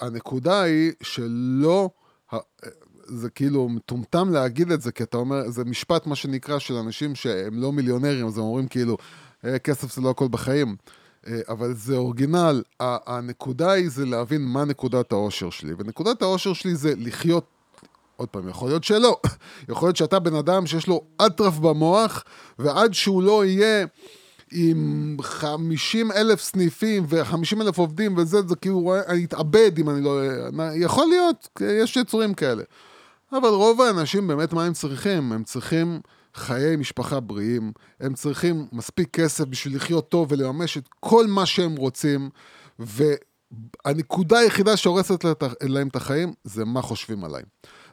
הנקודה 0.00 0.62
היא 0.62 0.92
שלא, 1.02 1.90
זה 3.08 3.30
כאילו 3.30 3.68
מטומטם 3.68 4.32
להגיד 4.32 4.72
את 4.72 4.80
זה, 4.80 4.92
כי 4.92 5.02
אתה 5.02 5.16
אומר, 5.16 5.50
זה 5.50 5.64
משפט 5.64 6.06
מה 6.06 6.16
שנקרא 6.16 6.58
של 6.58 6.74
אנשים 6.74 7.14
שהם 7.14 7.62
לא 7.62 7.72
מיליונרים, 7.72 8.26
אז 8.26 8.38
הם 8.38 8.44
אומרים 8.44 8.68
כאילו, 8.68 8.96
"אה, 9.44 9.58
כסף 9.58 9.94
זה 9.94 10.00
לא 10.00 10.10
הכל 10.10 10.28
בחיים. 10.28 10.76
אה, 11.26 11.40
אבל 11.48 11.74
זה 11.74 11.96
אורגינל, 11.96 12.62
הנקודה 12.80 13.70
היא 13.72 13.90
זה 13.90 14.06
להבין 14.06 14.42
מה 14.42 14.64
נקודת 14.64 15.12
האושר 15.12 15.50
שלי, 15.50 15.72
ונקודת 15.78 16.22
האושר 16.22 16.52
שלי 16.52 16.74
זה 16.74 16.94
לחיות 16.96 17.44
עוד 18.16 18.28
פעם, 18.28 18.48
יכול 18.48 18.68
להיות 18.68 18.84
שלא. 18.84 19.20
יכול 19.68 19.88
להיות 19.88 19.96
שאתה 19.96 20.18
בן 20.18 20.34
אדם 20.34 20.66
שיש 20.66 20.86
לו 20.86 21.02
אטרף 21.26 21.58
במוח, 21.58 22.24
ועד 22.58 22.94
שהוא 22.94 23.22
לא 23.22 23.44
יהיה 23.44 23.86
עם 24.52 25.16
50 25.22 26.12
אלף 26.12 26.42
סניפים 26.42 27.06
ו-50 27.08 27.62
אלף 27.62 27.78
עובדים 27.78 28.16
וזה, 28.16 28.42
זה 28.42 28.56
כאילו, 28.56 28.94
אני 29.08 29.24
אתאבד 29.24 29.78
אם 29.78 29.90
אני 29.90 30.04
לא... 30.04 30.20
יכול 30.74 31.06
להיות, 31.08 31.48
יש 31.60 31.96
יצורים 31.96 32.34
כאלה. 32.34 32.62
אבל 33.32 33.48
רוב 33.48 33.80
האנשים 33.80 34.26
באמת, 34.26 34.52
מה 34.52 34.64
הם 34.64 34.72
צריכים? 34.72 35.32
הם 35.32 35.44
צריכים 35.44 36.00
חיי 36.34 36.76
משפחה 36.76 37.20
בריאים, 37.20 37.72
הם 38.00 38.14
צריכים 38.14 38.66
מספיק 38.72 39.08
כסף 39.16 39.44
בשביל 39.44 39.76
לחיות 39.76 40.08
טוב 40.08 40.32
ולממש 40.32 40.78
את 40.78 40.88
כל 41.00 41.26
מה 41.26 41.46
שהם 41.46 41.76
רוצים, 41.76 42.30
והנקודה 42.78 44.38
היחידה 44.38 44.76
שהורסת 44.76 45.24
לה- 45.24 45.32
להם 45.62 45.88
את 45.88 45.96
החיים 45.96 46.32
זה 46.44 46.64
מה 46.64 46.82
חושבים 46.82 47.24
עליי. 47.24 47.42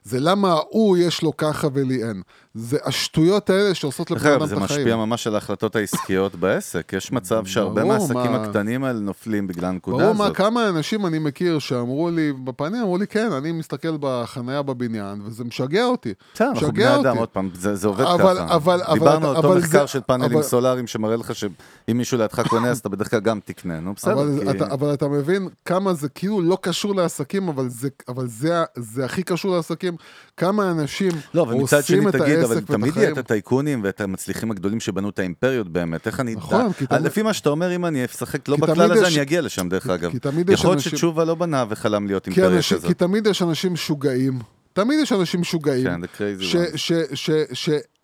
זה 0.07 0.19
למה 0.19 0.51
ההוא 0.51 0.97
יש 0.97 1.21
לו 1.21 1.37
ככה 1.37 1.67
ולי 1.73 2.03
אין. 2.03 2.21
זה 2.53 2.77
השטויות 2.85 3.49
האלה 3.49 3.73
שעושות 3.73 4.11
לבן 4.11 4.31
אדם 4.31 4.45
זה 4.45 4.55
את 4.55 4.61
החיים. 4.61 4.79
משפיע 4.79 4.95
ממש 4.95 5.27
על 5.27 5.35
ההחלטות 5.35 5.75
העסקיות 5.75 6.35
בעסק. 6.41 6.93
יש 6.93 7.11
מצב 7.11 7.45
שהרבה 7.45 7.83
מהעסקים 7.83 8.15
מה- 8.31 8.43
הקטנים 8.43 8.83
האלה 8.83 8.99
נופלים 8.99 9.47
בגלל 9.47 9.65
הנקודה 9.69 10.03
ברור 10.03 10.15
מה, 10.15 10.25
הזאת. 10.25 10.37
כמה 10.37 10.69
אנשים 10.69 11.05
אני 11.05 11.19
מכיר 11.19 11.59
שאמרו 11.59 12.09
לי 12.09 12.33
בפנים, 12.43 12.81
אמרו 12.81 12.97
לי, 12.97 13.07
כן, 13.07 13.31
אני 13.31 13.51
מסתכל 13.51 13.97
בחנייה 13.99 14.61
בבניין, 14.61 15.21
וזה 15.25 15.43
משגע 15.43 15.85
אותי. 15.85 16.13
בסדר, 16.35 16.47
אנחנו 16.49 16.71
בני 16.73 16.95
אדם. 16.95 17.17
עוד 17.17 17.29
פעם, 17.29 17.49
זה 17.53 17.75
זה 17.75 17.87
עובד 17.87 18.03
אבל- 18.05 18.35
ככה. 18.37 18.55
אבל- 18.55 18.81
אבל- 18.83 18.93
דיברנו 18.93 19.29
על 19.29 19.35
אותו 19.35 19.47
אבל 19.47 19.57
מחקר 19.57 19.81
זה- 19.81 19.87
של 19.87 20.01
פאנלים 20.01 20.33
אבל- 20.37 20.43
סולאריים 20.43 20.87
שמראה 20.87 21.15
לך 21.15 21.35
שאם 21.35 21.49
מישהו 21.97 22.17
לידך 22.17 22.47
קונה, 22.47 22.67
אז 22.69 22.79
אתה 22.79 22.89
בדרך 22.89 23.11
כלל 23.11 23.19
גם 23.19 23.39
תקנה. 23.45 23.79
נו, 23.79 23.93
בסדר, 23.93 24.13
אבל, 24.13 24.39
כי... 24.43 24.49
אתה, 24.57 24.73
אבל 24.73 24.93
אתה 24.93 25.07
מבין 25.07 25.47
כמה 25.65 25.93
זה 25.93 26.09
כאילו 26.09 26.41
לא 26.41 26.57
קשור 26.61 26.95
לעסקים, 26.95 27.47
אבל 27.47 27.69
זה, 27.69 27.87
אבל 28.07 28.27
זה, 28.27 28.63
זה 28.75 29.05
הכי 29.05 29.23
קשור 29.23 29.55
לעסקים. 29.55 29.94
כמה 30.37 30.71
אנשים 30.71 31.11
לא, 31.33 31.41
ומצד 31.41 31.83
שני 31.85 32.07
את 32.07 32.11
תגיד, 32.11 32.21
העסק 32.21 32.43
אבל 32.45 32.55
ואת 32.55 32.63
תמיד 32.67 32.85
יהיה 32.85 32.91
החיים. 32.91 33.13
את 33.13 33.17
הטייקונים 33.17 33.81
ואת 33.83 34.01
המצליחים 34.01 34.51
הגדולים 34.51 34.79
שבנו 34.79 35.09
את 35.09 35.19
האימפריות 35.19 35.69
באמת, 35.69 36.07
איך 36.07 36.19
אני 36.19 36.35
נכון, 36.35 36.61
אדע? 36.61 36.73
כי 36.73 36.85
תמיד- 36.87 37.01
לפי 37.01 37.21
מה 37.21 37.33
שאתה 37.33 37.49
אומר, 37.49 37.75
אם 37.75 37.85
אני 37.85 38.05
אשחק 38.05 38.47
לא 38.47 38.57
בכלל 38.57 38.91
הזה, 38.91 39.07
יש- 39.07 39.13
אני 39.13 39.21
אגיע 39.21 39.41
לשם 39.41 39.69
דרך 39.69 39.87
אגב. 39.89 40.11
כי 40.11 40.19
תמיד 40.19 40.49
יש 40.49 40.59
יכול 40.59 40.69
להיות 40.69 40.77
אנשים- 40.77 40.91
שתשובה 40.91 41.25
לא 41.25 41.35
בנה 41.35 41.65
וחלם 41.69 42.07
להיות 42.07 42.27
אימפריה 42.27 42.47
אנשים, 42.47 42.77
כזאת. 42.77 42.87
כי 42.87 42.93
תמיד 42.93 43.27
יש 43.27 43.41
אנשים 43.41 43.73
משוגעים. 43.73 44.39
תמיד 44.73 44.99
יש 45.01 45.11
אנשים 45.11 45.41
משוגעים. 45.41 45.83
כן, 45.83 46.03
the 46.03 46.07
crazy 46.17 46.43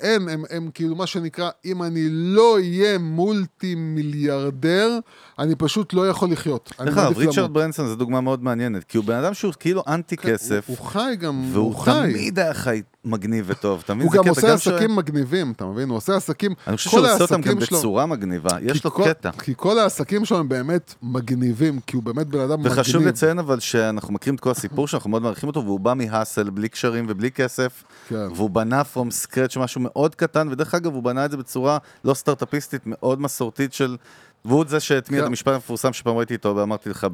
ש. 0.01 0.05
ש, 0.05 0.07
ש, 0.07 0.13
ש, 0.13 0.15
אין, 0.21 0.29
הם, 0.29 0.43
הם 0.49 0.69
כאילו 0.73 0.95
מה 0.95 1.05
שנקרא, 1.07 1.49
אם 1.65 1.83
אני 1.83 2.07
לא 2.09 2.55
אהיה 2.55 2.97
מולטי 2.97 3.75
מיליארדר, 3.75 4.99
אני 5.39 5.55
פשוט 5.55 5.93
לא 5.93 6.09
יכול 6.09 6.31
לחיות. 6.31 6.73
דרך 6.85 6.97
אגב, 6.97 7.17
ריצ'רד. 7.17 7.53
ברנסון 7.53 7.87
זו 7.87 7.95
דוגמה 7.95 8.21
מאוד 8.21 8.43
מעניינת, 8.43 8.83
כי 8.83 8.97
הוא 8.97 9.05
בן 9.05 9.15
אדם 9.15 9.33
שהוא 9.33 9.53
כאילו 9.59 9.83
אנטי 9.87 10.17
כסף, 10.17 10.63
הוא, 10.67 10.77
הוא 10.79 10.87
חי 10.87 11.13
גם, 11.19 11.43
והוא 11.53 11.65
הוא 11.65 11.75
חי. 11.75 11.91
תמיד 12.11 12.39
היה 12.39 12.53
חי 12.53 12.81
מגניב 13.05 13.45
וטוב, 13.47 13.81
אתה 13.85 13.93
מבין? 13.93 14.07
הוא 14.07 14.13
גם 14.15 14.27
עושה 14.29 14.53
עסקים 14.53 14.95
מגניבים, 14.95 15.51
אתה 15.51 15.65
מבין? 15.65 15.89
הוא 15.89 15.97
עושה 15.97 16.15
עסקים, 16.15 16.53
אני 16.67 16.77
חושב 16.77 16.89
שהוא 16.89 16.99
עושה 17.07 17.23
אותם 17.23 17.41
גם 17.41 17.61
שלו- 17.61 17.77
בצורה 17.77 18.05
מגניבה, 18.05 18.49
יש 18.61 18.83
לו 18.85 18.91
כל- 18.91 19.03
קטע. 19.07 19.31
כי 19.31 19.53
כל 19.57 19.79
העסקים 19.79 20.25
שלו 20.25 20.37
הם 20.37 20.49
באמת 20.49 20.93
מגניבים, 21.03 21.79
כי 21.87 21.95
הוא 21.95 22.03
באמת 22.03 22.27
בן 22.27 22.39
אדם 22.39 22.59
מגניב. 22.59 22.77
וחשוב 22.77 23.03
לציין 23.07 23.39
אבל 23.39 23.59
שאנחנו 23.59 24.13
מכירים 24.13 24.35
את 24.35 24.39
כל 24.39 24.51
הסיפור 24.51 24.87
שלו, 24.87 24.97
אנחנו 24.97 25.09
מאוד 25.09 25.21
מעריכים 25.21 25.47
אותו, 25.49 25.65
והוא 25.65 25.79
בא 25.79 25.93
מהאסל, 25.93 26.49
בלי 26.49 26.69
קשרים 26.69 27.05
ובלי 27.09 27.31
כסף, 27.31 27.83
כן. 28.09 28.15
והוא 28.35 28.49
בנה 28.49 28.81
from 28.95 28.99
scratch 29.25 29.59
משהו 29.59 29.81
מאוד 29.95 30.15
קטן, 30.15 30.47
ודרך 30.51 30.75
אגב 30.75 30.93
הוא 30.93 31.03
בנה 31.03 31.25
את 31.25 31.31
זה 31.31 31.37
בצורה 31.37 31.77
לא 32.05 32.13
סטארט-אפיסטית, 32.13 32.81
מאוד 32.85 33.21
מסורתית 33.21 33.73
של... 33.73 33.97
והוא 34.45 34.65
זה 34.67 34.79
שהטמיע 34.79 35.21
את. 35.21 35.25
המשפט 35.25 35.53
המפורסם 35.53 35.93
שפעם 35.93 36.17
ראיתי 36.17 36.33
איתו, 36.33 36.55
ואמרתי 36.55 36.89
לך 36.89 37.07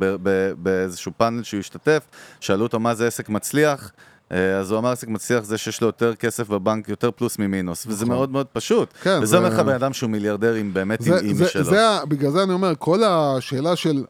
באיזשהו 0.58 1.12
פאנל 1.18 1.44
שהוא 1.44 1.60
השתתף, 1.60 2.04
שאלו 2.40 2.64
אותו 2.64 2.80
מה 2.80 2.96
זה 2.96 3.08
עסק 3.08 3.30
מצליח, 3.30 3.92
אה, 4.32 4.58
אז 4.58 4.72
הוא 4.72 4.80
אמר 4.80 4.92
עסק 4.92 5.08
מצליח 5.08 5.44
זה 5.44 5.58
שיש 5.58 5.82
לו 5.82 5.88
יותר 5.88 6.16
כסף 6.16 6.50
בבנק, 6.50 6.90
יותר 6.90 7.12
פלוס 7.12 7.40
ממינוס, 7.40 7.86
וזה 7.88 8.06
מאוד 8.06 8.32
מאוד 8.32 8.48
פשוט. 8.54 8.94
כן, 9.02 9.18
וזה 9.22 9.26
זה- 9.26 9.38
אומר 9.38 9.50
לך 9.50 9.60
בן 9.60 9.74
אדם 9.74 9.94
שהוא 9.94 10.10
מיליארדר 10.10 10.54
עם 10.54 10.74
באמת 10.74 11.00
עם 11.02 11.06
זה, 11.36 11.46
זה, 11.46 11.48
שלו. 11.50 11.64
זה, 11.64 11.80
בגלל 12.08 12.32
זה 12.32 12.44
אני 12.44 12.54
אומר, 12.54 12.74
כל 12.80 13.04
השאלה 13.04 13.76
של... 13.76 14.04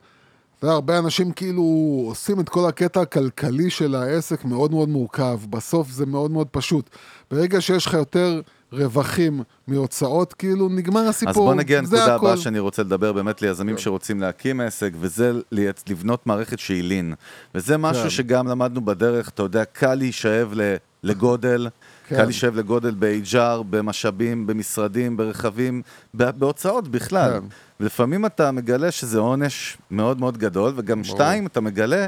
אתה 0.57 0.65
יודע, 0.65 0.73
הרבה 0.73 0.99
אנשים 0.99 1.31
כאילו 1.31 1.63
עושים 2.07 2.39
את 2.39 2.49
כל 2.49 2.69
הקטע 2.69 3.01
הכלכלי 3.01 3.69
של 3.69 3.95
העסק 3.95 4.45
מאוד 4.45 4.71
מאוד 4.71 4.89
מורכב. 4.89 5.39
בסוף 5.49 5.89
זה 5.89 6.05
מאוד 6.05 6.31
מאוד 6.31 6.47
פשוט. 6.51 6.89
ברגע 7.31 7.61
שיש 7.61 7.85
לך 7.85 7.93
יותר 7.93 8.41
רווחים 8.71 9.43
מהוצאות, 9.67 10.33
כאילו 10.33 10.69
נגמר 10.69 11.07
הסיפור. 11.07 11.31
אז 11.31 11.37
בוא 11.37 11.53
נגיע 11.53 11.81
לנקודה. 11.81 12.15
הבאה 12.15 12.37
שאני 12.37 12.59
רוצה 12.59 12.83
לדבר 12.83 13.13
באמת 13.13 13.41
ליזמים 13.41 13.77
שרוצים 13.77 14.21
להקים 14.21 14.61
עסק, 14.61 14.91
וזה 14.99 15.31
לבנות 15.89 16.27
מערכת 16.27 16.59
שהיא 16.59 16.83
לין. 16.83 17.13
וזה 17.55 17.77
משהו 17.77 18.03
כן. 18.03 18.09
שגם 18.09 18.47
למדנו 18.47 18.85
בדרך, 18.85 19.29
אתה 19.29 19.43
יודע, 19.43 19.65
קל 19.65 19.95
להישאב 19.95 20.53
לגודל, 21.03 21.67
כן. 22.07 22.15
קל 22.15 22.23
להישאב 22.23 22.55
לגודל 22.55 22.95
ב-HR, 22.99 23.63
במשאבים, 23.69 24.47
במשרדים, 24.47 25.17
ברכבים, 25.17 25.81
בהוצאות 26.13 26.87
בכלל. 26.87 27.31
כן. 27.31 27.45
ולפעמים 27.79 28.25
אתה 28.25 28.51
מגלה 28.51 28.91
שזה 28.91 29.19
עונש 29.19 29.77
מאוד 29.91 30.19
מאוד 30.19 30.37
גדול, 30.37 30.73
וגם 30.75 31.03
שתיים, 31.03 31.45
אתה 31.45 31.61
מגלה 31.61 32.07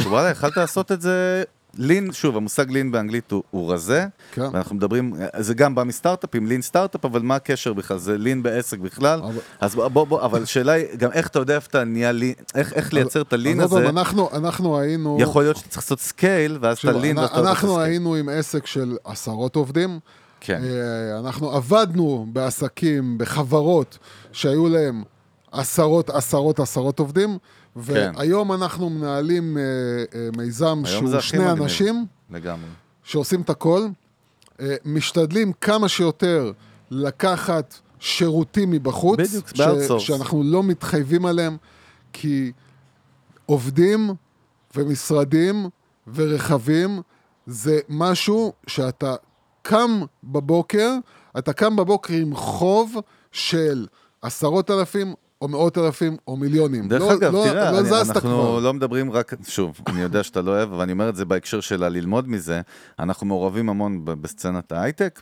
שוואלה, 0.00 0.30
יכלת 0.30 0.56
לעשות 0.56 0.92
את 0.92 1.00
זה... 1.02 1.42
lean, 1.78 2.12
שוב, 2.12 2.36
המושג 2.36 2.70
lean 2.70 2.92
באנגלית 2.92 3.30
הוא, 3.30 3.42
הוא 3.50 3.72
רזה, 3.72 4.06
כן. 4.32 4.42
ואנחנו 4.52 4.76
מדברים, 4.76 5.12
זה 5.38 5.54
גם 5.54 5.74
בא 5.74 5.84
מסטארט-אפים, 5.84 6.46
lean 6.46 6.62
startup, 6.62 7.04
אבל 7.04 7.22
מה 7.22 7.34
הקשר 7.34 7.72
בכלל? 7.72 7.98
זה 7.98 8.18
lean 8.18 8.42
בעסק 8.42 8.78
בכלל? 8.78 9.18
אבל- 9.22 9.38
אז 9.60 9.74
בוא, 9.74 9.88
בוא, 9.88 10.04
בוא, 10.06 10.22
אבל 10.24 10.42
השאלה 10.42 10.72
היא, 10.72 10.86
גם 10.98 11.12
איך 11.12 11.26
אתה 11.28 11.38
יודע 11.38 11.54
איפה 11.54 11.66
אתה 11.70 11.84
נהיה 11.84 12.12
lean, 12.12 12.34
איך, 12.54 12.72
איך 12.72 12.92
לייצר 12.94 13.22
את 13.22 13.32
ה 13.32 13.38
lean 13.38 13.60
הזה, 13.60 13.74
פעם, 13.74 13.98
אנחנו, 13.98 14.28
אנחנו 14.32 14.78
היינו... 14.78 15.16
יכול 15.20 15.42
להיות 15.42 15.56
שאתה 15.56 15.68
צריך 15.68 15.82
לעשות 15.82 16.00
scale, 16.00 16.58
ואז 16.60 16.78
אתה 16.78 16.92
lean 16.92 17.18
ואתה 17.18 17.42
לא 17.42 17.48
אנחנו. 17.48 17.80
היינו 17.80 18.14
עם 18.14 18.28
עסק 18.28 18.66
של 18.66 18.96
עשרות 19.04 19.56
עובדים. 19.56 19.98
כן. 20.40 20.62
אה, 20.64 21.18
אנחנו 21.18 21.50
עבדנו 21.50 22.26
בעסקים, 22.32 23.18
בחברות, 23.18 23.98
שהיו 24.32 24.68
להם 24.68 25.02
עשרות, 25.52 26.10
עשרות, 26.10 26.60
עשרות 26.60 26.98
עובדים. 26.98 27.38
והיום 27.76 28.52
אנחנו 28.52 28.90
מנהלים 28.90 29.58
אה, 29.58 29.62
אה, 30.14 30.28
מיזם 30.36 30.82
שהוא 30.84 31.20
שני. 31.20 31.50
אנשים 31.50 32.06
לגמרי. 32.30 32.68
שעושים 33.02 33.40
את 33.40 33.50
הכל, 33.50 33.86
אה, 34.60 34.76
משתדלים 34.84 35.52
כמה 35.52 35.88
שיותר 35.88 36.52
לקחת 36.90 37.74
שירותים 38.00 38.70
מבחוץ, 38.70 39.18
בדיוק, 39.18 39.52
ב-outsource. 39.56 39.98
שאנחנו 39.98 40.42
לא 40.42 40.62
מתחייבים 40.62 41.26
עליהם, 41.26 41.56
כי 42.12 42.52
עובדים 43.46 44.10
ומשרדים 44.76 45.68
ורכבים 46.14 47.02
זה 47.46 47.78
משהו 47.88 48.52
שאתה 48.66 49.14
קם 49.62 50.02
בבוקר, 50.24 50.92
אתה 51.38 51.52
קם 51.52 51.76
בבוקר 51.76 52.14
עם 52.14 52.34
חוב 52.34 52.96
של 53.32 53.86
עשרות 54.22 54.70
אלפים 54.70 55.14
או 55.42 55.48
מאות 55.48 55.78
אלפים 55.78 56.16
או 56.28 56.36
מיליונים. 56.36 56.88
דרך 56.88 57.02
לא, 57.02 57.12
אגב, 57.14 57.32
לא, 57.32 57.44
תראה, 57.48 57.72
לא 57.72 57.78
אני, 57.80 57.88
אנחנו 57.90 58.20
כבר. 58.20 58.58
לא 58.60 58.74
מדברים 58.74 59.10
רק, 59.12 59.32
שוב, 59.48 59.80
אני 59.86 60.00
יודע 60.00 60.22
שאתה 60.22 60.42
לא 60.42 60.50
אוהב, 60.50 60.72
אבל 60.72 60.82
אני 60.82 60.92
אומר 60.92 61.08
את 61.08 61.16
זה 61.16 61.24
בהקשר 61.24 61.60
של 61.60 61.82
הללמוד 61.82 62.28
מזה, 62.28 62.60
אנחנו 62.98 63.26
מעורבים 63.26 63.68
המון 63.68 64.00
בסצנת 64.04 64.72
ההייטק, 64.72 65.20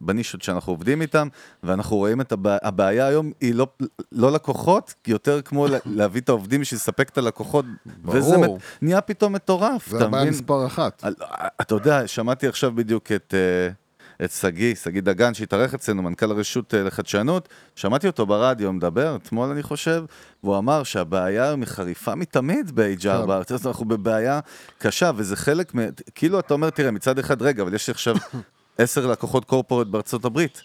בנישות 0.00 0.42
שאנחנו 0.42 0.72
עובדים 0.72 1.02
איתם, 1.02 1.28
ואנחנו 1.62 1.96
רואים 1.96 2.20
את 2.20 2.32
הבע... 2.32 2.56
הבעיה 2.62 3.06
היום 3.06 3.32
היא 3.40 3.54
לא, 3.54 3.66
לא 4.12 4.32
לקוחות, 4.32 4.94
יותר 5.06 5.42
כמו 5.42 5.66
לה- 5.68 5.78
להביא 5.96 6.20
את 6.20 6.28
העובדים 6.28 6.60
בשביל 6.60 6.78
לספק 6.78 7.08
את 7.08 7.18
הלקוחות, 7.18 7.64
וזה 8.04 8.36
ברור. 8.36 8.56
מת- 8.56 8.62
נהיה 8.82 9.00
פתאום 9.00 9.32
מטורף, 9.32 9.88
זה 9.88 9.96
אתה 9.96 10.04
הבעיה 10.04 10.24
מבין? 10.24 10.34
מספר 10.34 10.66
אחת. 10.66 11.04
על- 11.04 11.14
אתה 11.60 11.74
יודע, 11.74 12.06
שמעתי 12.08 12.46
עכשיו 12.46 12.72
בדיוק 12.74 13.12
את... 13.12 13.34
אה, 13.36 13.81
את 14.24 14.30
שגיא, 14.30 14.74
שגיא 14.74 15.02
דגן, 15.02 15.34
שהתארח 15.34 15.74
אצלנו, 15.74 16.02
מנכ"ל 16.02 16.30
הרשות 16.30 16.74
אה, 16.74 16.82
לחדשנות, 16.82 17.48
שמעתי 17.76 18.06
אותו 18.06 18.26
ברדיו 18.26 18.72
מדבר, 18.72 19.16
אתמול 19.16 19.50
אני 19.50 19.62
חושב, 19.62 20.04
והוא 20.42 20.58
אמר 20.58 20.82
שהבעיה 20.82 21.50
היא 21.50 21.64
חריפה 21.64 22.14
מתמיד 22.14 22.70
ב-HR 22.74 23.02
כן. 23.02 23.26
בארץ, 23.26 23.52
אז 23.52 23.66
אנחנו 23.66 23.84
בבעיה 23.84 24.40
קשה, 24.78 25.10
וזה 25.16 25.36
חלק, 25.36 25.74
מ... 25.74 25.78
כאילו 26.14 26.38
אתה 26.38 26.54
אומר, 26.54 26.70
תראה, 26.70 26.90
מצד 26.90 27.18
אחד, 27.18 27.42
רגע, 27.42 27.62
אבל 27.62 27.74
יש 27.74 27.88
לי 27.88 27.90
עכשיו 27.90 28.16
עשר 28.78 29.06
לקוחות 29.06 29.44
קורפורט 29.44 29.86
בארצות 29.86 30.24
הברית, 30.24 30.62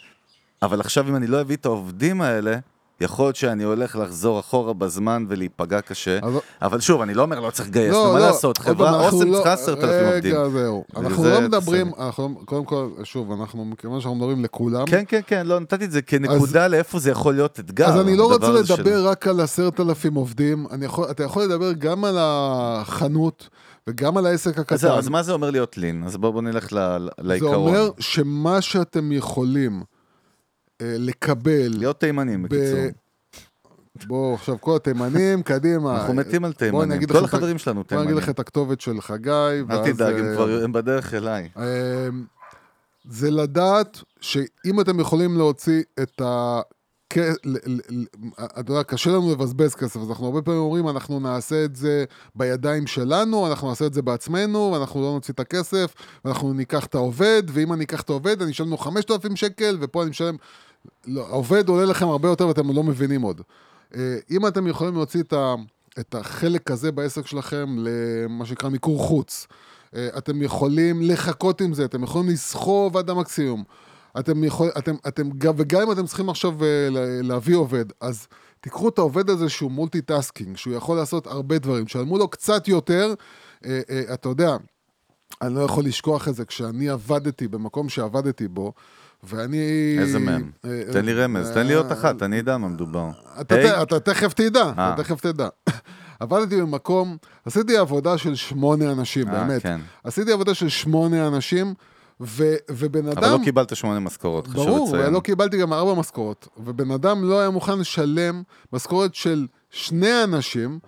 אבל 0.62 0.80
עכשיו 0.80 1.10
אם 1.10 1.16
אני 1.16 1.28
לא 1.28 1.42
אביא 1.42 1.56
את 1.56 1.66
העובדים 1.66 2.22
האלה, 2.22 2.58
יכול 3.02 3.26
להיות 3.26 3.36
שאני 3.36 3.64
הולך 3.64 3.96
לחזור 3.96 4.40
אחורה 4.40 4.74
בזמן 4.74 5.26
ולהיפגע 5.30 5.82
קשה, 5.82 6.20
אז- 6.24 6.34
אבל 6.62 6.80
שוב, 6.80 7.02
אני 7.02 7.14
לא 7.14 7.22
אומר 7.22 7.40
לא 7.40 7.50
צריך 7.52 7.70
לגייס, 7.70 7.94
נו, 7.94 8.14
מה 8.14 8.20
לעשות, 8.20 8.58
עוד 8.58 8.66
פעם, 8.68 8.76
חברה 8.76 9.06
אוסם 9.06 9.28
לא- 9.32 9.36
צריכה 9.36 9.54
עשרת 9.54 9.78
אלפים 9.84 10.06
עובדים. 10.14 10.34
רגע, 10.36 10.50
זהו. 10.50 10.84
אנחנו 10.98 11.24
לא 11.24 11.42
מדברים. 11.42 11.92
אנחנו, 12.00 12.36
לא- 12.40 12.46
קודם 12.46 12.66
כל, 12.66 12.88
שוב, 13.04 13.32
אנחנו, 13.32 13.66
מכיוון 13.66 14.02
שאנחנו 14.02 14.16
מדברים 14.18 14.44
לכולם, 14.44 14.86
כן, 14.86 15.04
כן, 15.08 15.20
כן, 15.28 15.48
לא, 15.48 15.60
נתתי 15.60 15.86
את 15.86 15.92
זה 15.92 16.02
כנקודה 16.02 16.68
לאיפה 16.68 17.00
זה 17.00 17.12
יכול 17.12 17.34
להיות 17.34 17.60
אתגר. 17.60 17.86
אז 17.88 18.00
אני 18.02 18.18
לא 18.18 18.34
רוצה 18.34 18.48
הזה 18.48 18.66
של- 18.68 18.74
לדבר 18.74 19.08
רק 19.08 19.28
על 19.28 19.40
עשרת 19.40 19.80
אלפים 19.80 20.14
עובדים, 20.14 20.66
יכול, 20.82 21.08
אתה 21.12 21.24
יכול 21.24 21.44
לדבר 21.44 21.74
גם 21.74 22.06
על 22.06 22.16
החנות 22.20 23.50
וגם 23.88 24.18
על 24.18 24.26
העסק 24.26 24.60
הקטן. 24.60 24.76
אז 24.76 24.86
אז 24.86 25.10
מה 25.10 25.24
זה 25.24 25.32
אומר 25.34 25.52
להיות 25.52 25.78
לין? 25.78 26.04
אז 26.06 26.18
בואו 26.18 26.34
בוא 26.34 26.42
נלך 26.42 26.74
ל- 26.74 26.78
ל- 26.80 27.08
זה 27.18 27.28
לעיקרון. 27.28 27.54
אומר 27.56 27.90
שמה 28.00 28.62
שאתם 28.62 29.12
יכולים 29.12 29.82
לקבל, 30.82 31.68
להיות 31.68 32.00
תימנים, 32.00 32.44
בקיצור. 32.44 32.80
בואו 34.06 34.34
עכשיו 34.34 34.62
כל 34.62 34.76
התימנים, 34.76 35.44
קדימה. 35.44 36.00
אנחנו 36.00 36.14
מתים 36.14 36.46
על 36.46 36.52
בוא 36.52 36.60
תימנים. 36.60 37.08
כל 37.08 37.24
החברים 37.24 37.58
שלנו 37.58 37.80
בוא 37.80 37.84
תימנים. 37.84 38.08
אגיד 38.08 38.18
לך 38.18 38.30
את 38.30 38.40
הכתובת 38.40 38.82
של 38.82 39.02
חגי, 39.02 39.30
אל 39.32 39.64
ואז, 39.68 39.88
תדאג, 39.88 40.16
הם 40.16 40.26
אה, 40.26 40.36
כבר 40.36 40.64
הם 40.64 40.72
בדרך 40.72 41.14
אליי. 41.14 41.50
אמ, 41.58 41.64
זה 43.10 43.32
לדעת 43.32 43.98
שאם 44.22 44.82
אתם 44.82 45.00
יכולים 45.00 45.38
להוציא 45.38 45.84
את 46.02 46.22
ה... 46.22 46.62
אתה 48.60 48.72
יודע, 48.72 48.84
קשה 48.84 49.10
לנו 49.10 49.32
לבזבז 49.32 49.76
כסף, 49.76 50.00
אז 50.00 50.10
אנחנו 50.10 50.26
הרבה 50.26 50.42
פעמים 50.42 50.60
אומרים, 50.60 50.90
אנחנו 50.90 51.20
נעשה 51.20 51.66
את 51.66 51.76
זה 51.76 52.06
בידיים 52.36 52.88
שלנו, 52.88 53.48
אנחנו 53.48 53.70
נעשה 53.70 53.86
את 53.86 53.94
זה 53.94 54.02
בעצמנו, 54.02 54.72
ואנחנו 54.74 55.02
לא 55.02 55.12
נוציא 55.14 55.34
את 55.34 55.40
הכסף, 55.40 55.94
ואנחנו 56.26 56.54
ניקח 56.54 56.86
את 56.86 56.96
העובד, 56.96 57.44
ואם 57.48 57.74
אני 57.74 57.84
אקח 57.84 58.02
את 58.02 58.10
העובד, 58.10 58.42
אני 58.42 58.52
אשלם 58.52 58.70
לו 58.70 58.78
5,000 58.78 59.36
שקל, 59.36 59.78
ופה 59.82 60.02
אני 60.02 60.10
משלם... 60.10 60.36
לא, 61.08 61.28
העובד 61.28 61.70
עולה 61.70 61.86
לכם 61.86 62.08
הרבה 62.08 62.30
יותר 62.30 62.48
ואתם 62.48 62.72
לא 62.72 62.84
מבינים 62.84 63.22
עוד. 63.22 63.42
אה, 63.96 64.18
אם 64.32 64.48
אתם 64.48 64.68
יכולים 64.68 64.94
להוציא 64.94 65.22
את, 65.22 65.34
ה, 65.34 65.56
את 66.00 66.16
החלק 66.16 66.72
הזה 66.72 66.92
בעסק 66.92 67.28
שלכם 67.28 67.76
למה 67.80 68.46
שנקרא 68.46 68.70
מיקור 68.70 69.00
חוץ, 69.04 69.48
אה, 69.96 70.08
אתם 70.18 70.42
יכולים 70.42 71.02
לחכות 71.02 71.62
עם 71.62 71.74
זה, 71.74 71.86
אתם 71.86 72.04
יכולים 72.04 72.30
לסחוב 72.30 72.98
עד 72.98 73.10
המקסימום. 73.10 73.64
אתם 74.20 74.44
יכול, 74.44 74.70
אתם, 74.78 74.96
אתם, 75.08 75.30
גם- 75.38 75.54
וגם 75.58 75.82
אם 75.82 75.92
אתם 75.92 76.06
צריכים 76.06 76.30
עכשיו 76.30 76.64
אה, 76.64 76.90
לה- 76.92 77.22
להביא 77.22 77.56
עובד, 77.56 77.86
אז 78.02 78.28
תיקחו 78.62 78.90
את 78.90 78.98
העובד 78.98 79.30
הזה 79.30 79.50
שהוא 79.50 79.72
multitasking, 79.72 80.58
שהוא 80.58 80.74
יכול 80.74 80.98
לעשות 80.98 81.28
הרבה 81.28 81.58
דברים, 81.60 81.86
תשלמו 81.86 82.18
לו 82.18 82.28
קצת 82.28 82.68
יותר, 82.68 83.14
אתה 84.14 84.30
יודע, 84.30 84.58
אני 85.42 85.56
לא 85.56 85.60
יכול 85.62 85.86
לשכוח 85.86 86.28
את 86.28 86.36
זה, 86.36 86.46
כשאני 86.46 86.90
עבדתי 86.90 87.48
במקום 87.48 87.90
שעבדתי 87.90 88.48
בו, 88.48 88.74
ואני... 89.28 89.96
איזה 90.00 90.20
מהם? 90.20 90.52
אה, 90.66 90.82
תן 90.92 91.06
לי 91.06 91.14
רמז, 91.14 91.52
תן 91.52 91.68
לי 91.68 91.74
אה, 91.74 91.78
עוד 91.78 91.92
אחת, 91.92 92.24
אני 92.24 92.40
אדע 92.40 92.58
מה 92.58 92.68
מדובר. 92.68 93.10
אתה, 93.42 94.00
תכף 94.00 94.34
תדע, 94.34 94.64
אה. 94.78 94.94
אתה 94.94 95.04
תכף 95.04 95.22
תדע. 95.22 95.48
עבדתי 96.20 96.62
במקום, 96.62 97.18
עשיתי 97.46 97.78
עבודה 97.78 98.18
של 98.18 98.36
שמונה 98.36 98.92
אנשים, 98.92 99.28
אה, 99.28 99.34
באמת. 99.34 99.62
כן. 99.62 99.80
עשיתי 100.04 100.32
עבודה 100.32 100.54
של 100.54 100.70
שמונה 100.70 101.28
אנשים, 101.28 101.74
ו, 102.22 102.56
ובן 102.70 103.08
אדם... 103.08 103.18
אבל 103.18 103.32
לא 103.32 103.40
קיבלת 103.44 103.76
שמונה 103.76 104.00
משכורות, 104.00 104.48
חשוב 104.48 104.66
ברור, 104.66 104.88
לציין. 104.88 105.10
ולא 105.10 105.20
קיבלתי 105.20 105.58
גם 105.58 105.74
ארבע 105.74 105.94
משכורות. 105.94 106.48
ובן 106.58 106.92
אדם 106.92 107.24
לא 107.24 107.40
היה 107.40 107.50
מוכן 107.50 107.80
לשלם 107.80 108.44
משכורת 108.74 109.16
של 109.16 109.48
שני 109.70 110.24
אנשים, 110.24 110.80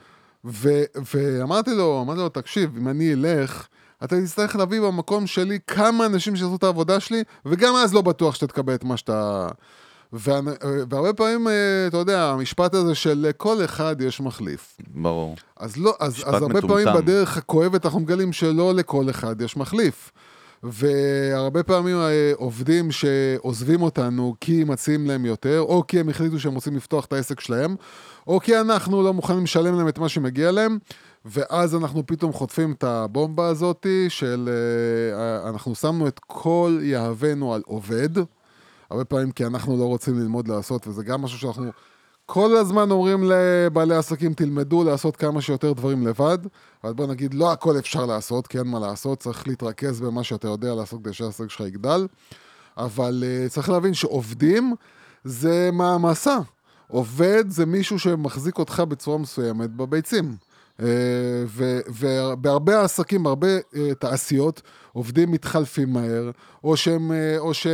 ו, 0.46 0.70
ואמרתי 1.14 1.72
לו, 1.76 2.02
אמרתי 2.02 2.20
לו, 2.20 2.30
תקשיב, 2.30 2.78
אם 2.78 2.88
אני 2.88 3.14
אלך, 3.14 3.68
אתה 4.04 4.22
תצטרך 4.22 4.56
להביא 4.56 4.82
במקום 4.82 5.28
שלי 5.28 5.60
כמה 5.68 6.06
אנשים 6.06 6.36
שיעשו 6.36 6.56
את 6.56 6.64
העבודה 6.64 7.00
שלי, 7.00 7.24
וגם 7.46 7.76
אז 7.76 7.94
לא 7.94 8.02
בטוח 8.02 8.36
שאתה 8.36 8.48
תקבל 8.48 8.76
את 8.76 8.84
מה 8.84 8.98
שאתה... 8.98 9.48
וה... 10.14 10.40
והרבה 10.90 11.14
פעמים, 11.14 11.48
אה, 11.48 11.88
אתה 11.88 11.98
יודע, 11.98 12.24
המשפט 12.24 12.74
הזה 12.74 12.96
של 12.96 13.26
לכל 13.30 13.66
אחד 13.66 14.02
יש 14.02 14.22
מחליף. 14.22 14.78
ברור. 14.88 15.36
אז, 15.58 15.78
לא, 15.78 15.94
אז, 16.00 16.24
אז 16.26 16.34
הרבה 16.34 16.48
מטומטם. 16.48 16.68
פעמים 16.68 16.88
בדרך 17.02 17.38
הכואבת 17.38 17.86
אנחנו 17.86 18.00
מגלים 18.00 18.34
שלא 18.34 18.74
לכל 18.74 19.10
אחד 19.10 19.42
יש 19.42 19.58
מחליף. 19.58 20.12
והרבה 20.64 21.64
פעמים 21.64 21.96
אה, 21.96 22.32
עובדים 22.36 22.92
שעוזבים 22.92 23.82
אותנו 23.82 24.36
כי 24.42 24.64
מציעים 24.64 25.08
להם 25.08 25.26
יותר, 25.26 25.60
או 25.62 25.84
כי 25.88 26.00
הם 26.00 26.10
החליטו 26.10 26.40
שהם 26.40 26.56
רוצים 26.56 26.76
לפתוח 26.76 27.06
את 27.06 27.14
העסק 27.14 27.40
שלהם, 27.40 27.76
או 28.28 28.40
כי 28.40 28.60
אנחנו 28.60 29.04
לא 29.04 29.14
מוכנים 29.14 29.44
לשלם 29.44 29.78
להם 29.78 29.88
את 29.88 30.00
מה 30.00 30.10
שמגיע 30.10 30.52
להם, 30.52 30.78
ואז 31.26 31.76
אנחנו 31.76 32.08
פתאום 32.08 32.34
חוטפים 32.34 32.72
את 32.72 32.84
הבומבה 32.84 33.48
הזאת 33.48 33.86
של 34.10 34.50
אה, 35.14 35.50
אנחנו 35.50 35.76
שמנו 35.76 36.08
את 36.08 36.20
כל 36.28 36.80
יהבנו 36.82 37.54
על 37.54 37.62
עובד, 37.66 38.10
הרבה 38.90 39.06
פעמים 39.06 39.32
כי 39.32 39.46
אנחנו 39.46 39.78
לא 39.78 39.86
רוצים 39.86 40.20
ללמוד 40.20 40.48
לעשות, 40.48 40.88
וזה 40.88 41.04
גם 41.04 41.22
משהו 41.22 41.40
שאנחנו 41.40 41.72
כל 42.26 42.58
הזמן 42.58 42.92
אומרים 42.92 43.24
לבעלי 43.24 43.96
עסקים, 43.96 44.34
תלמדו 44.34 44.84
לעשות 44.84 45.16
כמה 45.16 45.42
שיותר 45.42 45.74
דברים 45.74 46.08
לבד, 46.08 46.38
אבל 46.84 46.94
בוא 46.94 47.08
נגיד, 47.08 47.34
לא 47.34 47.52
הכל 47.52 47.80
אפשר 47.80 48.06
לעשות, 48.06 48.48
כי 48.48 48.58
אין 48.60 48.68
מה 48.68 48.80
לעשות, 48.80 49.20
צריך 49.20 49.48
להתרכז 49.48 50.02
במה 50.02 50.24
שאתה 50.24 50.48
יודע 50.48 50.76
לעשות 50.76 51.00
כדי 51.04 51.14
שהעסק 51.14 51.50
שלך 51.50 51.68
יגדל, 51.68 52.08
אבל 52.78 53.24
uh, 53.24 53.50
צריך 53.50 53.70
להבין 53.70 53.94
שעובדים 53.94 54.76
זה 55.24 55.70
מעמסה. 55.74 56.38
עובד 56.88 57.44
זה 57.50 57.66
מישהו 57.66 58.00
שמחזיק 58.00 58.58
אותך 58.58 58.84
בצורה 58.88 59.18
מסוימת 59.18 59.70
בביצים. 59.70 60.36
Uh, 60.80 60.82
ובהרבה 62.00 62.84
עסקים, 62.84 63.24
בהרבה 63.24 63.58
uh, 63.58 63.78
תעשיות, 64.00 64.62
עובדים 64.94 65.32
מתחלפים 65.32 65.94
מהר, 65.94 66.32
או 66.64 66.78
שהם, 66.78 67.12
uh, 67.12 67.40
או 67.40 67.54
ש... 67.54 67.68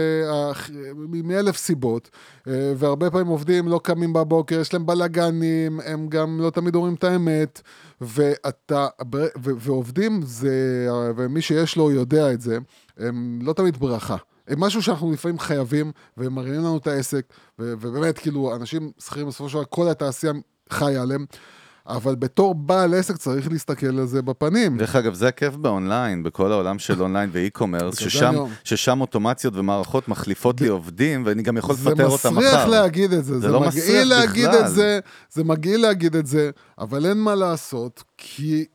מאלף 1.24 1.58
סיבות, 1.58 2.10
והרבה 2.48 3.12
פעמים 3.12 3.28
עובדים 3.28 3.68
לא 3.68 3.80
קמים 3.84 4.14
בבוקר, 4.14 4.60
יש 4.60 4.74
להם 4.74 4.86
בלאגנים, 4.86 5.80
הם 5.86 6.08
גם 6.08 6.40
לא 6.42 6.50
תמיד 6.50 6.76
אומרים 6.76 6.94
את 6.94 7.04
האמת, 7.04 7.62
ואתה, 8.02 8.88
ועובדים 9.36 10.22
זה, 10.24 10.88
ומי 11.16 11.42
שיש 11.42 11.76
לו 11.76 11.92
יודע 11.92 12.34
את 12.34 12.42
זה, 12.42 12.58
הם 12.98 13.40
לא 13.42 13.54
תמיד 13.54 13.78
ברכה. 13.78 14.18
הם 14.48 14.60
משהו 14.60 14.82
שאנחנו 14.82 15.12
לפעמים 15.12 15.40
חייבים, 15.40 15.92
והם 16.18 16.36
מרימים 16.36 16.60
לנו 16.60 16.78
את 16.78 16.88
העסק, 16.88 17.26
ובאמת, 17.60 18.18
כאילו, 18.18 18.56
אנשים 18.56 18.92
שכירים 19.00 19.28
בסופו 19.28 19.50
של 19.50 19.56
דבר, 19.56 19.66
כל 19.70 19.90
התעשייה 19.90 20.34
חיה 20.70 21.02
עליהם. 21.02 21.26
אבל 21.88 22.16
בתור 22.16 22.56
בעל 22.56 22.94
עסק 22.94 23.18
צריך 23.18 23.52
להסתכל 23.52 24.00
על 24.00 24.06
זה 24.06 24.22
בפנים. 24.22 24.78
דרך 24.78 24.96
אגב, 24.96 25.14
זה 25.14 25.28
הכיף 25.28 25.56
באונליין, 25.56 26.24
בכל 26.24 26.52
העולם 26.52 26.80
של 26.80 27.02
אונליין 27.02 27.30
ואי-קומרס, 27.34 28.00
ששם. 28.00 28.34
ששם 28.64 29.02
אוטומציות 29.02 29.56
ומערכות 29.56 30.08
מחליפות 30.08 30.62
לי 30.62 30.68
עובדים, 30.68 31.24
ואני 31.26 31.44
גם 31.44 31.58
יכול 31.58 31.76
לפטר 31.76 32.08
אותם 32.08 32.18
זה 32.24 32.30
מחר. 32.30 32.40
מסריח 32.40 32.68
להגיד 32.68 33.14
את 33.14 33.26
זה, 33.26 33.34
זה 33.34 33.40
זה, 33.40 33.48
לא 33.48 33.62
מסריח 33.62 34.08
להגיד 34.08 34.48
בכלל. 34.48 34.66
את 34.66 34.72
זה, 34.72 35.00
זה 35.32 35.44
מגעיל 35.44 35.82
להגיד 35.82 36.16
את 36.16 36.28
זה, 36.28 36.52
אבל 36.80 37.06
אין 37.06 37.18
מה 37.18 37.36
לעשות, 37.36 38.04
כי, 38.18 38.66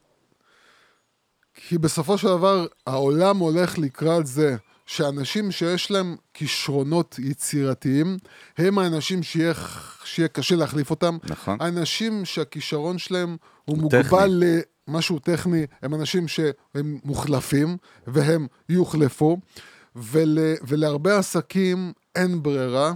כי 1.54 1.78
בסופו 1.78 2.18
של 2.18 2.28
דבר 2.28 2.66
העולם 2.86 3.38
הולך 3.38 3.78
לקראת 3.78 4.26
זה 4.26 4.56
שאנשים 4.90 5.50
שיש 5.50 5.90
להם 5.90 6.16
כישרונות 6.34 7.18
יצירתיים, 7.18 8.16
הם 8.58 8.78
האנשים 8.78 9.22
שיהיה, 9.22 9.52
שיהיה 10.04 10.28
קשה 10.28 10.56
להחליף 10.56 10.90
אותם. 10.90 11.18
נכון. 11.24 11.58
אנשים 11.60 12.24
שהכישרון 12.24 12.98
שלהם 12.98 13.28
הוא 13.28 13.76
הוא 13.76 13.78
מוגבל 13.78 14.42
טכני. 14.42 14.60
למשהו 14.88 15.18
טכני, 15.18 15.66
הם 15.82 15.94
אנשים 15.94 16.28
שהם 16.28 16.98
מוחלפים, 17.04 17.76
והם 18.06 18.46
יוחלפו, 18.68 19.36
ול, 19.96 20.38
ולהרבה 20.68 21.18
עסקים 21.18 21.92
אין 22.14 22.42
ברירה, 22.42 22.92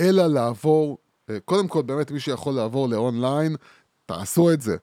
אלא 0.00 0.26
לעבור, 0.26 0.98
אה, 1.30 1.40
קודם 1.44 1.68
כל, 1.68 1.82
באמת 1.82 2.10
מי 2.10 2.20
שיכול 2.20 2.54
לעבור 2.54 2.88
לאונליין, 2.88 3.56
תעשו 4.06 4.52
את 4.52 4.60
זה, 4.60 4.76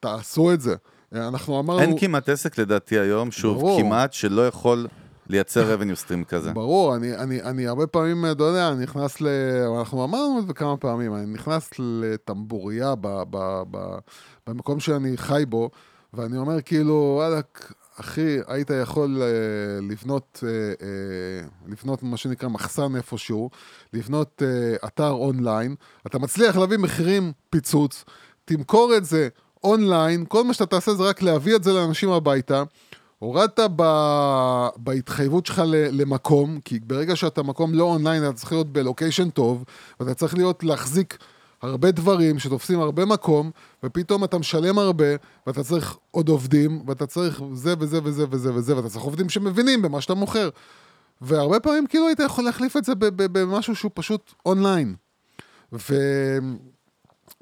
תעשו 0.00 0.52
את 0.52 0.60
זה. 0.60 0.74
אה, 1.14 1.28
אנחנו 1.28 1.60
אמרנו... 1.60 1.80
אין 1.80 1.98
כמעט 1.98 2.28
עסק 2.28 2.58
לדעתי 2.58 2.98
היום, 2.98 3.30
שוב, 3.30 3.58
ברור. 3.58 3.80
כמעט 3.80 4.12
שלא 4.12 4.48
יכול 4.48 4.86
לייצר 5.28 5.76
revenue 5.76 6.06
stream 6.06 6.24
כזה. 6.24 6.52
ברור, 6.52 6.96
אני, 6.96 7.16
אני, 7.16 7.42
אני 7.42 7.66
הרבה 7.66 7.86
פעמים, 7.86 8.26
אתה 8.30 8.42
יודע, 8.42 8.68
אני 8.68 8.82
נכנס 8.82 9.20
ל... 9.20 9.28
אנחנו 9.78 10.04
אמרנו 10.04 10.38
את 10.38 10.46
זה 10.46 10.52
כמה 10.52 10.76
פעמים, 10.76 11.14
אני 11.14 11.26
נכנס 11.26 11.70
לטמבוריה 11.78 12.94
ב, 12.94 13.22
ב, 13.30 13.62
ב, 13.70 13.78
במקום 14.46 14.80
שאני 14.80 15.16
חי 15.16 15.44
בו, 15.48 15.70
ואני 16.14 16.38
אומר 16.38 16.62
כאילו, 16.62 17.14
וואלכ, 17.16 17.72
אחי, 18.00 18.38
היית 18.46 18.70
יכול 18.82 19.22
אה, 19.22 19.26
לבנות, 19.90 20.44
אה, 20.46 20.48
אה, 20.86 21.48
לבנות 21.68 22.02
מה 22.02 22.16
שנקרא 22.16 22.48
מחסן 22.48 22.96
איפשהו, 22.96 23.50
לבנות 23.92 24.42
אה, 24.42 24.88
אתר 24.88 25.10
אונליין, 25.10 25.74
אתה 26.06 26.18
מצליח 26.18 26.56
להביא 26.56 26.78
מחירים 26.78 27.32
פיצוץ, 27.50 28.04
תמכור 28.44 28.96
את 28.96 29.04
זה 29.04 29.28
אונליין, 29.64 30.24
כל 30.28 30.44
מה 30.44 30.54
שאתה 30.54 30.66
תעשה 30.66 30.94
זה 30.94 31.02
רק 31.02 31.22
להביא 31.22 31.56
את 31.56 31.64
זה 31.64 31.72
לאנשים 31.72 32.10
הביתה. 32.10 32.62
הורדת 33.18 33.60
ב... 33.76 33.82
בהתחייבות 34.76 35.46
שלך 35.46 35.62
ל... 35.66 36.02
למקום, 36.02 36.60
כי 36.64 36.80
ברגע 36.80 37.16
שאתה 37.16 37.42
מקום 37.42 37.74
לא 37.74 37.84
אונליין, 37.84 38.24
אתה 38.24 38.32
צריך 38.32 38.52
להיות 38.52 38.72
ב 38.72 38.78
location 38.78 39.30
טוב, 39.30 39.64
ואתה 40.00 40.14
צריך 40.14 40.34
להיות 40.34 40.64
להחזיק 40.64 41.18
הרבה 41.62 41.90
דברים 41.90 42.38
שתופסים 42.38 42.80
הרבה 42.80 43.04
מקום, 43.04 43.50
ופתאום 43.84 44.24
אתה 44.24 44.38
משלם 44.38 44.78
הרבה, 44.78 45.06
ואתה 45.46 45.62
צריך 45.62 45.96
עוד 46.10 46.28
עובדים, 46.28 46.82
ואתה 46.86 47.06
צריך 47.06 47.42
זה 47.52 47.74
וזה 47.78 47.98
וזה 48.04 48.24
וזה 48.30 48.54
וזה, 48.54 48.76
ואתה 48.76 48.88
צריך 48.88 49.04
עובדים 49.04 49.28
שמבינים 49.28 49.82
במה 49.82 50.00
שאתה 50.00 50.14
מוכר. 50.14 50.48
והרבה 51.20 51.60
פעמים 51.60 51.86
כאילו 51.86 52.06
היית 52.06 52.20
יכול 52.20 52.44
להחליף 52.44 52.76
את 52.76 52.84
זה 52.84 52.92
במשהו 53.16 53.76
שהוא 53.76 53.90
פשוט 53.94 54.34
אונליין. 54.46 54.94
ו... 55.72 55.94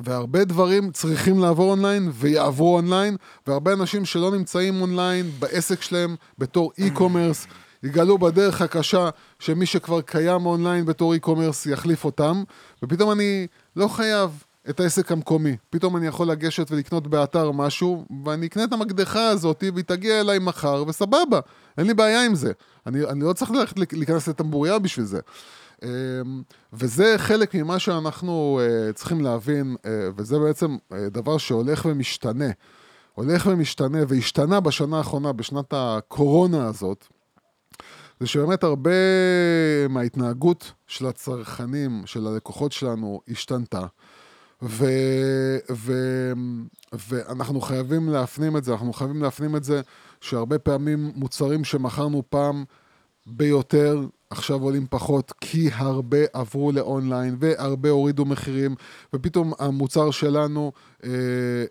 והרבה 0.00 0.44
דברים 0.44 0.90
צריכים 0.92 1.38
לעבור 1.38 1.70
אונליין 1.70 2.10
ויעברו 2.12 2.76
אונליין, 2.76 3.16
והרבה 3.46 3.72
אנשים 3.72 4.04
שלא 4.04 4.30
נמצאים 4.30 4.80
אונליין 4.80 5.30
בעסק 5.38 5.82
שלהם 5.82 6.16
בתור 6.38 6.72
e-commerce, 6.78 7.46
יגלו 7.82 8.18
בדרך 8.18 8.62
הקשה 8.62 9.08
שמי 9.38 9.66
שכבר 9.66 10.00
קיים 10.00 10.46
אונליין 10.46 10.86
בתור 10.86 11.14
e-commerce 11.14 11.66
יחליף 11.66 12.04
אותם, 12.04 12.42
ופתאום 12.82 13.10
אני 13.10 13.46
לא 13.76 13.88
חייב 13.88 14.44
את 14.70 14.80
העסק 14.80 15.12
המקומי. 15.12 15.56
פתאום 15.70 15.96
אני 15.96 16.06
יכול 16.06 16.30
לגשת 16.30 16.70
ולקנות 16.70 17.06
באתר 17.06 17.50
משהו, 17.50 18.04
ואני 18.24 18.46
אקנה 18.46 18.64
את 18.64 18.72
המקדחה 18.72 19.28
הזאת, 19.28 19.64
והיא 19.74 19.84
תגיע 19.84 20.20
אליי 20.20 20.38
מחר, 20.38 20.84
וסבבה, 20.88 21.40
אין 21.78 21.86
לי 21.86 21.94
בעיה 21.94 22.24
עם 22.24 22.34
זה. 22.34 22.52
אני, 22.86 23.04
אני 23.04 23.20
לא 23.20 23.32
צריך 23.32 23.50
ללכת 23.50 23.78
להיכנס 23.92 24.28
לטמבוריה 24.28 24.78
בשביל 24.78 25.06
זה. 25.06 25.20
אמ, 25.84 26.42
וזה 26.72 27.14
חלק 27.16 27.54
ממה 27.54 27.78
שאנחנו 27.78 28.60
uh, 28.60 28.92
צריכים 28.92 29.20
להבין, 29.20 29.76
uh, 29.82 29.86
וזה 30.16 30.38
בעצם 30.38 30.76
uh, 30.76 30.94
דבר 31.10 31.38
שהולך 31.38 31.86
ומשתנה. 31.90 32.50
הולך 33.14 33.46
ומשתנה, 33.50 33.98
והשתנה 34.08 34.60
בשנה 34.60 34.98
האחרונה, 34.98 35.32
בשנת 35.32 35.72
הקורונה 35.72 36.66
הזאת, 36.66 37.06
זה 38.20 38.26
שבאמת 38.26 38.64
הרבה 38.64 38.90
מההתנהגות 39.88 40.72
של 40.86 41.06
הצרכנים, 41.06 42.02
של 42.06 42.26
הלקוחות 42.26 42.72
שלנו, 42.72 43.20
השתנתה. 43.28 43.86
ו, 44.62 44.86
ו, 45.70 45.92
ואנחנו 46.92 47.60
חייבים 47.60 48.08
להפנים 48.08 48.56
את 48.56 48.64
זה, 48.64 48.72
אנחנו 48.72 48.92
חייבים 48.92 49.22
להפנים 49.22 49.56
את 49.56 49.64
זה 49.64 49.80
שהרבה 50.20 50.58
פעמים 50.58 51.12
מוצרים 51.14 51.64
שמכרנו 51.64 52.22
פעם 52.28 52.64
ביותר, 53.26 54.00
עכשיו 54.34 54.62
עולים 54.62 54.86
פחות, 54.90 55.32
כי 55.40 55.70
הרבה 55.72 56.18
עברו 56.32 56.72
לאונליין 56.72 57.36
והרבה 57.38 57.90
הורידו 57.90 58.24
מחירים, 58.24 58.74
ופתאום 59.14 59.52
המוצר 59.58 60.10
שלנו 60.10 60.72
אה, 61.04 61.10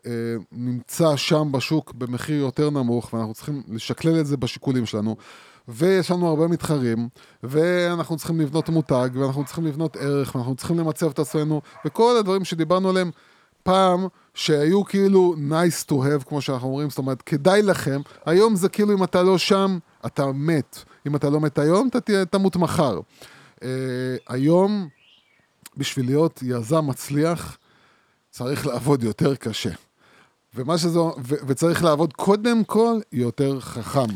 אה, 0.05 0.35
נמצא 0.51 1.15
שם 1.15 1.51
בשוק 1.51 1.93
במחיר 1.93 2.39
יותר 2.39 2.69
נמוך, 2.69 3.13
ואנחנו 3.13 3.33
צריכים 3.33 3.63
לשקלל 3.67 4.19
את 4.19 4.25
זה 4.25 4.37
בשיקולים 4.37 4.85
שלנו. 4.85 5.15
ויש 5.67 6.11
לנו 6.11 6.27
הרבה 6.27 6.47
מתחרים, 6.47 7.07
ואנחנו 7.43 8.17
צריכים 8.17 8.41
לבנות 8.41 8.69
מותג, 8.69 9.09
ואנחנו 9.13 9.45
צריכים 9.45 9.65
לבנות 9.65 9.95
ערך, 9.95 10.35
ואנחנו 10.35 10.55
צריכים 10.55 10.79
למצב 10.79 11.09
את 11.09 11.19
עצמנו, 11.19 11.61
וכל 11.85 12.17
הדברים 12.19 12.45
שדיברנו 12.45 12.89
עליהם 12.89 13.11
פעם, 13.63 14.07
שהיו 14.33 14.85
כאילו 14.85 15.35
nice 15.49 15.89
to 15.89 15.93
have, 15.93 16.23
כמו 16.25 16.41
שאנחנו 16.41 16.67
אומרים, 16.67 16.89
זאת 16.89 16.97
אומרת, 16.97 17.21
כדאי 17.21 17.61
לכם, 17.61 18.01
היום 18.25 18.55
זה 18.55 18.69
כאילו 18.69 18.93
אם 18.93 19.03
אתה 19.03 19.23
לא 19.23 19.37
שם, 19.37 19.77
אתה 20.05 20.31
מת. 20.31 20.83
אם 21.07 21.15
אתה 21.15 21.29
לא 21.29 21.39
מת 21.39 21.59
היום, 21.59 21.87
אתה 21.87 22.01
תהיה- 22.01 22.25
תמות 22.25 22.55
מחר. 22.55 22.99
Uh, 23.55 23.63
היום, 24.29 24.87
בשביל 25.77 26.05
להיות 26.05 26.39
יזם 26.43 26.87
מצליח, 26.87 27.57
צריך 28.29 28.67
לעבוד 28.67 29.03
יותר 29.03 29.35
קשה. 29.35 29.69
ומה 30.55 30.77
שזה, 30.77 30.99
ו- 30.99 31.13
וצריך 31.47 31.83
לעבוד 31.83 32.13
קודם 32.13 32.63
כל 32.63 32.99
יותר 33.11 33.59
חכם. 33.59 34.07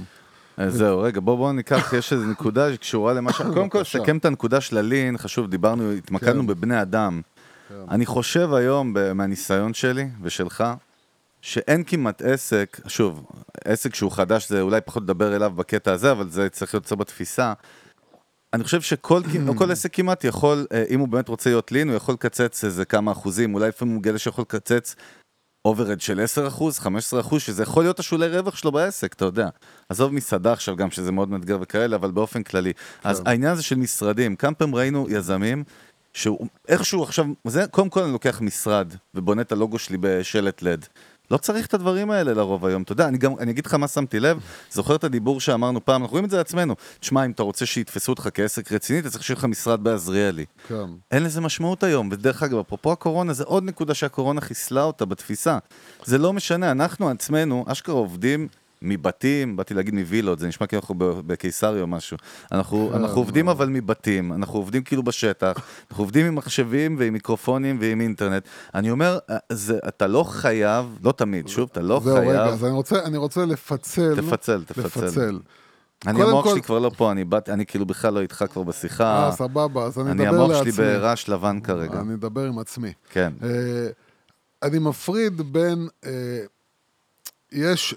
זהו, 0.67 0.99
רגע, 0.99 1.19
בוא 1.23 1.35
בוא 1.37 1.51
ניקח, 1.53 1.93
יש 1.97 2.13
איזו 2.13 2.25
נקודה 2.25 2.73
שקשורה 2.73 3.13
למה 3.13 3.33
ש... 3.33 3.41
קודם 3.41 3.69
כל. 3.69 3.83
סכם 3.83 4.17
את 4.17 4.25
הנקודה 4.25 4.61
של 4.61 4.77
הלין, 4.77 5.17
חשוב, 5.17 5.47
דיברנו, 5.49 5.91
התמקדנו 5.91 6.41
כן. 6.41 6.47
בבני 6.47 6.81
אדם. 6.81 7.21
אני 7.89 8.05
חושב 8.05 8.53
היום, 8.53 8.93
מהניסיון 9.15 9.73
שלי 9.73 10.09
ושלך, 10.21 10.63
שאין 11.47 11.83
כמעט 11.83 12.21
עסק, 12.21 12.79
שוב, 12.87 13.25
עסק 13.65 13.95
שהוא 13.95 14.11
חדש 14.11 14.49
זה 14.49 14.61
אולי 14.61 14.81
פחות 14.81 15.03
לדבר 15.03 15.35
אליו 15.35 15.51
בקטע 15.55 15.91
הזה, 15.91 16.11
אבל 16.11 16.29
זה 16.29 16.49
צריך 16.49 16.73
להיות 16.73 16.85
קצת 16.85 16.97
בתפיסה. 16.97 17.53
אני 18.53 18.63
חושב 18.63 18.81
שכל 18.81 19.21
כל 19.55 19.71
עסק 19.71 19.93
כמעט 19.93 20.23
יכול, 20.23 20.67
אה, 20.71 20.83
אם 20.89 20.99
הוא 20.99 21.07
באמת 21.07 21.27
רוצה 21.27 21.49
להיות 21.49 21.71
lean, 21.71 21.87
הוא 21.87 21.95
יכול 21.95 22.13
לקצץ 22.13 22.63
איזה 22.63 22.85
כמה 22.85 23.11
אחוזים, 23.11 23.53
אולי 23.53 23.67
לפעמים 23.67 23.93
הוא 23.93 23.99
מגלה 23.99 24.17
שיכול 24.17 24.41
לקצץ 24.41 24.95
overhead 25.65 26.01
של 26.01 26.19
10 26.19 26.47
אחוז, 26.47 26.79
15 26.79 27.19
אחוז, 27.19 27.41
שזה 27.41 27.63
יכול 27.63 27.83
להיות 27.83 27.99
השולי 27.99 28.27
רווח 28.27 28.55
שלו 28.55 28.71
בעסק, 28.71 29.13
אתה 29.13 29.25
יודע. 29.25 29.49
עזוב 29.89 30.13
מסעדה 30.13 30.53
עכשיו 30.53 30.75
גם, 30.75 30.91
שזה 30.91 31.11
מאוד 31.11 31.29
מאתגר 31.29 31.57
וכאלה, 31.61 31.95
אבל 31.95 32.11
באופן 32.11 32.43
כללי. 32.43 32.73
אז 33.03 33.21
העניין 33.25 33.51
הזה 33.51 33.63
של 33.63 33.75
משרדים, 33.75 34.35
כמה 34.35 34.53
פעמים 34.53 34.75
ראינו 34.75 35.07
יזמים, 35.09 35.63
שהוא 36.13 36.47
איכשהו 36.67 37.03
עכשיו, 37.03 37.25
זה, 37.47 37.67
קודם 37.67 37.89
כל 37.89 38.03
אני 38.03 38.11
לוקח 38.11 38.41
משרד 38.41 38.93
ובונה 39.15 39.41
את 39.41 39.51
הלוגו 39.51 39.79
שלי 39.79 39.97
בשלט 40.01 40.61
לד. 40.61 40.85
לא 41.31 41.37
צריך 41.37 41.65
את 41.65 41.73
הדברים 41.73 42.11
האלה 42.11 42.33
לרוב 42.33 42.65
היום, 42.65 42.81
אתה 42.81 42.91
יודע, 42.91 43.07
אני 43.07 43.17
גם, 43.17 43.33
אני 43.39 43.51
אגיד 43.51 43.65
לך 43.65 43.73
מה 43.73 43.87
שמתי 43.87 44.19
לב, 44.19 44.39
זוכר 44.71 44.95
את 44.95 45.03
הדיבור 45.03 45.41
שאמרנו 45.41 45.85
פעם, 45.85 46.01
אנחנו 46.01 46.11
רואים 46.11 46.25
את 46.25 46.29
זה 46.29 46.37
לעצמנו. 46.37 46.75
תשמע, 46.99 47.25
אם 47.25 47.31
אתה 47.31 47.43
רוצה 47.43 47.65
שיתפסו 47.65 48.11
אותך 48.11 48.29
כעסק 48.33 48.71
רציני, 48.71 48.99
אתה 48.99 49.09
צריך 49.09 49.23
שיהיה 49.23 49.37
לך 49.37 49.45
משרד 49.45 49.83
בעזריאלי. 49.83 50.45
כן. 50.67 50.85
אין 51.11 51.23
לזה 51.23 51.41
משמעות 51.41 51.83
היום, 51.83 52.09
ודרך 52.11 52.43
אגב, 52.43 52.57
אפרופו 52.57 52.91
הקורונה, 52.91 53.33
זה 53.33 53.43
עוד 53.43 53.63
נקודה 53.63 53.93
שהקורונה 53.93 54.41
חיסלה 54.41 54.83
אותה 54.83 55.05
בתפיסה. 55.05 55.57
זה 56.03 56.17
לא 56.17 56.33
משנה, 56.33 56.71
אנחנו 56.71 57.09
עצמנו, 57.09 57.65
אשכרה 57.67 57.95
עובדים 57.95 58.47
מבתים, 58.81 59.55
באתי 59.55 59.73
להגיד 59.73 59.93
מווילות, 59.93 60.39
זה 60.39 60.47
נשמע 60.47 60.67
כאילו 60.67 60.81
אנחנו 60.81 60.95
בקיסריה 61.27 61.81
או 61.81 61.87
משהו. 61.87 62.17
אנחנו, 62.51 62.89
כן, 62.93 62.97
אנחנו 63.03 63.21
עובדים 63.21 63.49
אבל 63.49 63.69
מבתים, 63.69 64.33
אנחנו 64.33 64.59
עובדים 64.59 64.83
כאילו 64.83 65.03
בשטח, 65.03 65.53
אנחנו 65.91 66.03
עובדים 66.03 66.25
עם 66.25 66.35
מחשבים 66.35 66.95
ועם 66.99 67.13
מיקרופונים 67.13 67.77
ועם 67.81 68.01
אינטרנט. 68.01 68.43
אני 68.75 68.91
אומר, 68.91 69.17
אה, 69.29 69.37
זה, 69.51 69.79
אתה 69.87 70.07
לא 70.07 70.23
חייב, 70.23 70.97
לא 71.03 71.11
תמיד, 71.11 71.47
שוב, 71.47 71.69
אתה 71.71 71.81
לא 71.81 71.99
זהו, 72.03 72.15
רגע, 72.15 72.23
חייב, 72.25 72.53
אז 72.53 72.63
אני 72.65 72.71
רוצה, 72.73 73.03
אני 73.03 73.17
רוצה 73.17 73.45
לפצל. 73.45 74.15
תפצל, 74.21 74.63
תפצל. 74.63 74.81
לפצל. 75.05 75.39
אני 76.07 76.21
המוח 76.21 76.43
כל- 76.43 76.51
שלי 76.51 76.61
כבר 76.61 76.79
לא 76.79 76.91
פה, 76.97 77.11
אני 77.11 77.23
באתי, 77.23 77.51
אני 77.51 77.65
כאילו 77.65 77.85
בכלל 77.85 78.13
לא 78.13 78.19
איתך 78.21 78.45
כבר 78.53 78.63
בשיחה. 78.63 79.25
אה, 79.25 79.31
סבבה, 79.31 79.83
אז 79.83 79.99
אני 79.99 80.11
אני 80.11 80.29
אדבר 80.29 80.41
המוח 80.43 80.55
לעצמי. 80.57 80.71
שלי 80.71 80.83
ברעש 80.85 81.29
לבן 81.29 81.59
כרגע. 81.59 81.99
אני 82.01 82.13
אדבר 82.13 82.41
עם 82.41 82.59
עצמי. 82.59 82.93
כן. 83.11 83.33
אה, 83.43 83.49
אני 84.63 84.79
מפריד 84.79 85.41
בין, 85.53 85.87
אה, 86.05 86.11
יש, 87.51 87.95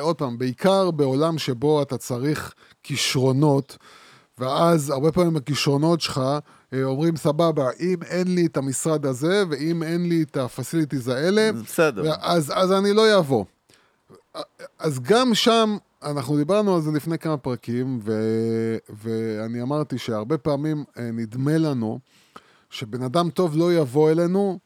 עוד 0.00 0.16
פעם, 0.16 0.38
בעיקר 0.38 0.90
בעולם 0.90 1.38
שבו 1.38 1.82
אתה 1.82 1.98
צריך 1.98 2.54
כישרונות, 2.82 3.76
ואז 4.38 4.90
הרבה 4.90 5.12
פעמים 5.12 5.36
הכישרונות 5.36 6.00
שלך 6.00 6.20
אה, 6.72 6.84
אומרים, 6.84 7.16
סבבה, 7.16 7.70
אם 7.80 8.02
אין 8.02 8.34
לי 8.34 8.46
את 8.46 8.56
המשרד 8.56 9.06
הזה, 9.06 9.44
ואם 9.50 9.82
אין 9.82 10.08
לי 10.08 10.22
את 10.22 10.36
הפסיליטיז 10.36 11.08
האלה, 11.08 11.52
בסדר. 11.52 12.12
אז, 12.20 12.52
אז 12.54 12.72
אני 12.72 12.92
לא 12.92 13.18
אבוא. 13.18 13.44
אז 14.78 15.00
גם 15.00 15.34
שם, 15.34 15.76
אנחנו 16.02 16.36
דיברנו 16.36 16.74
על 16.74 16.80
זה 16.80 16.90
לפני 16.90 17.18
כמה 17.18 17.36
פרקים, 17.36 18.00
ו, 18.02 18.12
ואני 19.02 19.62
אמרתי 19.62 19.98
שהרבה 19.98 20.38
פעמים 20.38 20.84
אה, 20.98 21.10
נדמה 21.12 21.58
לנו 21.58 21.98
שבן 22.70 23.02
אדם 23.02 23.30
טוב 23.30 23.56
לא 23.56 23.72
יבוא 23.74 24.10
אלינו, 24.10 24.58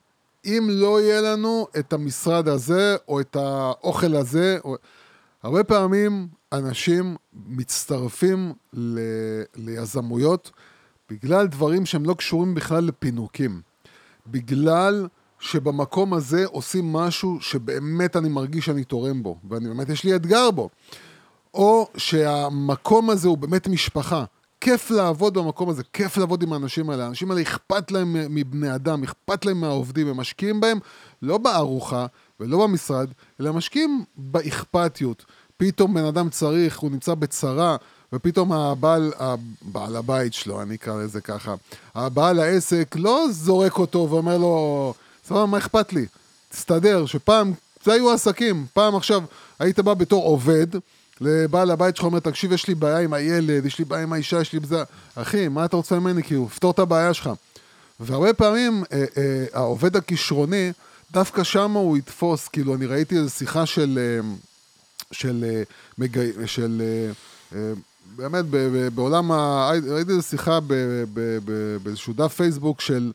אם 0.47 0.69
לא 0.71 1.01
יהיה 1.01 1.21
לנו 1.21 1.67
את 1.79 1.93
המשרד 1.93 2.49
הזה, 2.49 2.97
או 3.09 3.21
את 3.21 3.37
האוכל 3.37 4.17
הזה. 4.17 4.59
או... 4.65 4.77
הרבה 5.43 5.65
פעמים 5.65 6.29
אנשים 6.53 7.17
מצטרפים 7.47 8.53
ל... 8.73 9.01
ליזמויות 9.57 10.51
בגלל 11.11 11.47
דברים 11.47 11.87
שהם 11.87 12.05
לא 12.05 12.15
קשורים 12.15 12.55
בכלל 12.55 12.85
לפינוקים. 12.85 13.61
בגלל 14.27 15.09
שבמקום 15.41 16.15
הזה 16.15 16.47
עושים 16.47 16.93
משהו 16.93 17.39
שבאמת 17.41 18.17
אני 18.17 18.29
מרגיש 18.29 18.67
שאני 18.67 18.85
תורם 18.85 19.23
בו, 19.23 19.37
ואני 19.51 19.69
באמת, 19.69 19.89
יש 19.89 20.05
לי 20.05 20.17
אתגר 20.17 20.51
בו. 20.51 20.69
או 21.55 21.89
שהמקום 21.97 23.11
הזה 23.11 23.29
הוא 23.29 23.39
באמת 23.39 23.69
משפחה. 23.69 24.25
כיף 24.67 24.91
לעבוד 24.91 25.39
במקום 25.39 25.69
הזה, 25.69 25.83
כיף 25.93 26.17
לעבוד 26.17 26.43
עם 26.43 26.53
האנשים 26.53 26.91
האלה. 26.91 27.05
האנשים 27.05 27.31
האלה 27.31 27.43
אכפת 27.43 27.91
להם 27.91 28.17
מבני 28.35 28.75
אדם, 28.75 29.03
אכפת 29.03 29.45
להם 29.45 29.61
מהעובדים, 29.61 30.09
הם 30.09 30.17
משקיעים 30.17 30.61
בהם 30.61 30.79
לא 31.23 31.39
בארוחה 31.39 32.07
ולא 32.41 32.67
במשרד, 32.67 33.09
אלא 33.41 33.53
משקיעים 33.53 34.05
באכפתיות. 34.17 35.25
פתאום 35.57 35.95
בן 35.95 36.05
אדם 36.05 36.31
צריך, 36.31 36.79
הוא 36.79 36.91
נמצא 36.91 37.15
בצרה, 37.15 37.77
ופתאום 38.13 38.53
הבעל, 38.53 39.13
הבעל 39.19 39.97
הבית 39.97 40.35
שלו, 40.35 40.63
אני 40.63 40.75
אקרא 40.75 41.03
לזה 41.03 41.21
ככה, 41.21 41.55
הבעל 41.95 42.39
העסק 42.39 42.95
לא 42.99 43.27
זורק 43.31 43.79
אותו 43.79 44.09
ואומר 44.11 44.39
לו, 44.39 44.95
סבבה, 45.25 45.47
מה 45.47 45.59
אכפת 45.59 45.93
לי? 45.93 46.07
תסתדר, 46.49 47.07
שפעם, 47.07 47.53
זה 47.85 47.93
היו 47.93 48.13
עסקים, 48.13 48.67
פעם 48.73 48.97
עכשיו 48.97 49.23
היית 49.59 49.81
בא 49.81 49.95
בתור 49.95 50.25
עובד, 50.25 50.67
לבעל 51.21 51.71
הבית 51.71 51.97
שלך 51.97 52.05
אומר, 52.05 52.21
תקשיב, 52.21 52.53
יש 52.53 52.69
לי 52.69 52.75
בעיה 52.75 52.99
עם 52.99 53.13
הילד, 53.13 53.67
יש 53.67 53.79
לי 53.79 53.85
בעיה 53.85 54.03
עם 54.03 54.13
האישה, 54.13 54.41
יש 54.41 54.53
לי 54.53 54.61
בזה... 54.61 54.83
אחי, 55.15 55.49
מה 55.49 55.65
אתה 55.65 55.77
רוצה 55.77 55.99
ממני? 55.99 56.23
כאילו, 56.23 56.49
פתור 56.49 56.71
את 56.71 56.79
הבעיה 56.79 57.15
שלך. 57.15 57.31
והרבה 58.01 58.35
פעמים 58.35 58.85
אה, 58.93 59.05
אה, 59.17 59.45
העובד 59.53 59.97
הכישרוני, 59.97 60.73
דווקא 61.13 61.45
שם 61.45 61.73
הוא 61.73 61.99
יתפוס, 61.99 62.49
כאילו, 62.49 62.75
אני 62.75 62.87
ראיתי 62.87 63.17
איזו 63.17 63.31
שיחה 63.31 63.67
של... 63.67 63.99
אה, 63.99 64.29
של... 65.13 65.45
אה, 65.49 65.63
מגי... 65.99 66.31
של 66.47 66.83
אה, 67.53 67.73
באמת, 68.17 68.45
ב, 68.45 68.57
ב, 68.57 68.89
בעולם 68.95 69.33
ה... 69.33 69.71
ראיתי 69.89 70.11
איזו 70.11 70.23
שיחה 70.23 70.61
ב, 70.61 70.75
ב, 71.15 71.39
ב, 71.45 71.77
באיזשהו 71.83 72.13
דף 72.13 72.35
פייסבוק 72.35 72.81
של 72.81 73.13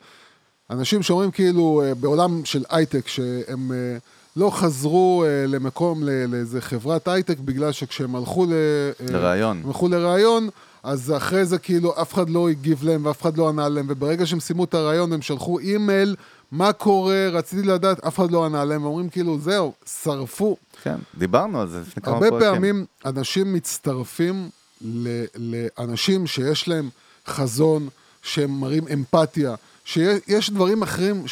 אנשים 0.69 1.03
שאומרים 1.03 1.31
כאילו, 1.31 1.83
בעולם 1.99 2.45
של 2.45 2.63
הייטק, 2.69 3.07
שהם... 3.07 3.71
אה, 3.71 3.97
לא 4.35 4.49
חזרו 4.49 5.23
אה, 5.27 5.47
למקום, 5.47 6.03
לא, 6.03 6.11
לאיזה 6.27 6.61
חברת 6.61 7.07
הייטק, 7.07 7.39
בגלל 7.39 7.71
שכשהם 7.71 8.15
הלכו 8.15 8.45
ל... 8.45 8.53
אה, 8.53 9.05
לראיון. 9.11 9.57
הם 9.63 9.67
הלכו 9.67 9.87
לראיון, 9.87 10.49
אז 10.83 11.13
אחרי 11.17 11.45
זה 11.45 11.57
כאילו 11.57 12.01
אף 12.01 12.13
אחד 12.13 12.29
לא 12.29 12.49
הגיב 12.49 12.83
להם 12.83 13.05
ואף 13.05 13.21
אחד 13.21 13.37
לא 13.37 13.49
ענה 13.49 13.69
להם, 13.69 13.85
וברגע 13.89 14.25
שהם 14.25 14.39
סיימו 14.39 14.63
את 14.63 14.73
הראיון 14.73 15.13
הם 15.13 15.21
שלחו 15.21 15.59
אימייל, 15.59 16.15
מה 16.51 16.73
קורה, 16.73 17.27
רציתי 17.31 17.63
לדעת, 17.63 17.99
אף 18.05 18.19
אחד 18.19 18.31
לא 18.31 18.45
ענה 18.45 18.65
להם, 18.65 18.83
ואומרים 18.83 19.09
כאילו, 19.09 19.39
זהו, 19.39 19.73
שרפו. 20.03 20.57
כן, 20.83 20.95
דיברנו 21.17 21.61
על 21.61 21.67
זה 21.67 21.79
לפני 21.79 22.03
כמה 22.03 22.13
הרבה 22.13 22.29
פרקים. 22.29 22.39
פעמים 22.53 22.85
אנשים 23.05 23.53
מצטרפים 23.53 24.49
ל- 24.81 25.23
לאנשים 25.37 26.27
שיש 26.27 26.67
להם 26.67 26.89
חזון, 27.27 27.87
שהם 28.21 28.59
מראים 28.59 28.83
אמפתיה, 28.93 29.55
שיש 29.85 30.49
דברים 30.49 30.81
אחרים 30.81 31.27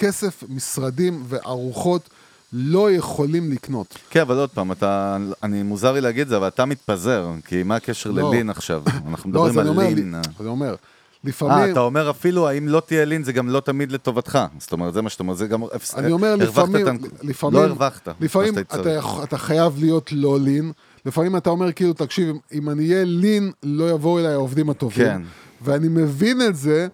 שכסף, 0.00 0.44
משרדים 0.48 1.22
וארוחות 1.28 2.08
לא 2.52 2.90
יכולים 2.92 3.52
לקנות. 3.52 3.98
כן, 4.10 4.20
אבל 4.20 4.36
עוד 4.38 4.50
פעם, 4.50 4.72
אתה, 4.72 5.16
אני 5.42 5.62
מוזר 5.62 5.92
לי 5.92 6.00
להגיד 6.00 6.20
את 6.22 6.28
זה, 6.28 6.36
אבל 6.36 6.48
אתה 6.48 6.64
מתפזר, 6.64 7.26
כי 7.44 7.62
מה 7.62 7.76
הקשר 7.76 8.10
לא. 8.10 8.30
ללין 8.30 8.50
עכשיו? 8.50 8.82
אנחנו 9.08 9.32
לא, 9.32 9.44
מדברים 9.44 9.58
אני 9.58 9.68
על 9.68 9.74
אומר, 9.76 9.88
לין. 9.88 10.12
לי- 10.14 10.18
אני 10.40 10.48
אומר, 10.48 10.70
אה, 10.70 10.74
לפעמים... 11.24 11.72
אתה 11.72 11.80
אומר 11.80 12.10
אפילו, 12.10 12.48
האם 12.48 12.68
לא 12.68 12.82
תהיה 12.86 13.04
לין, 13.04 13.24
זה 13.24 13.32
גם 13.32 13.48
לא 13.48 13.60
תמיד 13.60 13.92
לטובתך. 13.92 14.38
זאת 14.58 14.72
אומרת, 14.72 14.94
זה 14.94 15.02
מה 15.02 15.10
שאתה 15.10 15.22
אומר, 15.22 15.34
זה 15.34 15.46
גם... 15.46 15.62
אני 15.96 16.12
אומר, 16.12 16.36
לפעמים, 16.36 16.86
לפעמים, 17.22 17.58
לא 17.60 17.64
הרווחת. 17.64 18.08
לפעמים 18.20 18.58
אתה, 18.58 18.76
אתה 19.22 19.38
חייב 19.38 19.78
להיות 19.78 20.12
לא 20.12 20.40
לין, 20.40 20.72
לפעמים 21.06 21.36
אתה 21.36 21.50
אומר 21.50 21.72
כאילו, 21.72 21.92
תקשיב, 21.92 22.36
אם 22.52 22.70
אני 22.70 22.92
אהיה 22.92 23.04
לין, 23.04 23.52
לא 23.62 23.90
יבואו 23.90 24.18
אליי 24.18 24.32
העובדים 24.32 24.70
הטובים. 24.70 25.06
כן. 25.06 25.22
ואני 25.62 25.88
מבין 25.88 26.42
את 26.42 26.56
זה, 26.56 26.86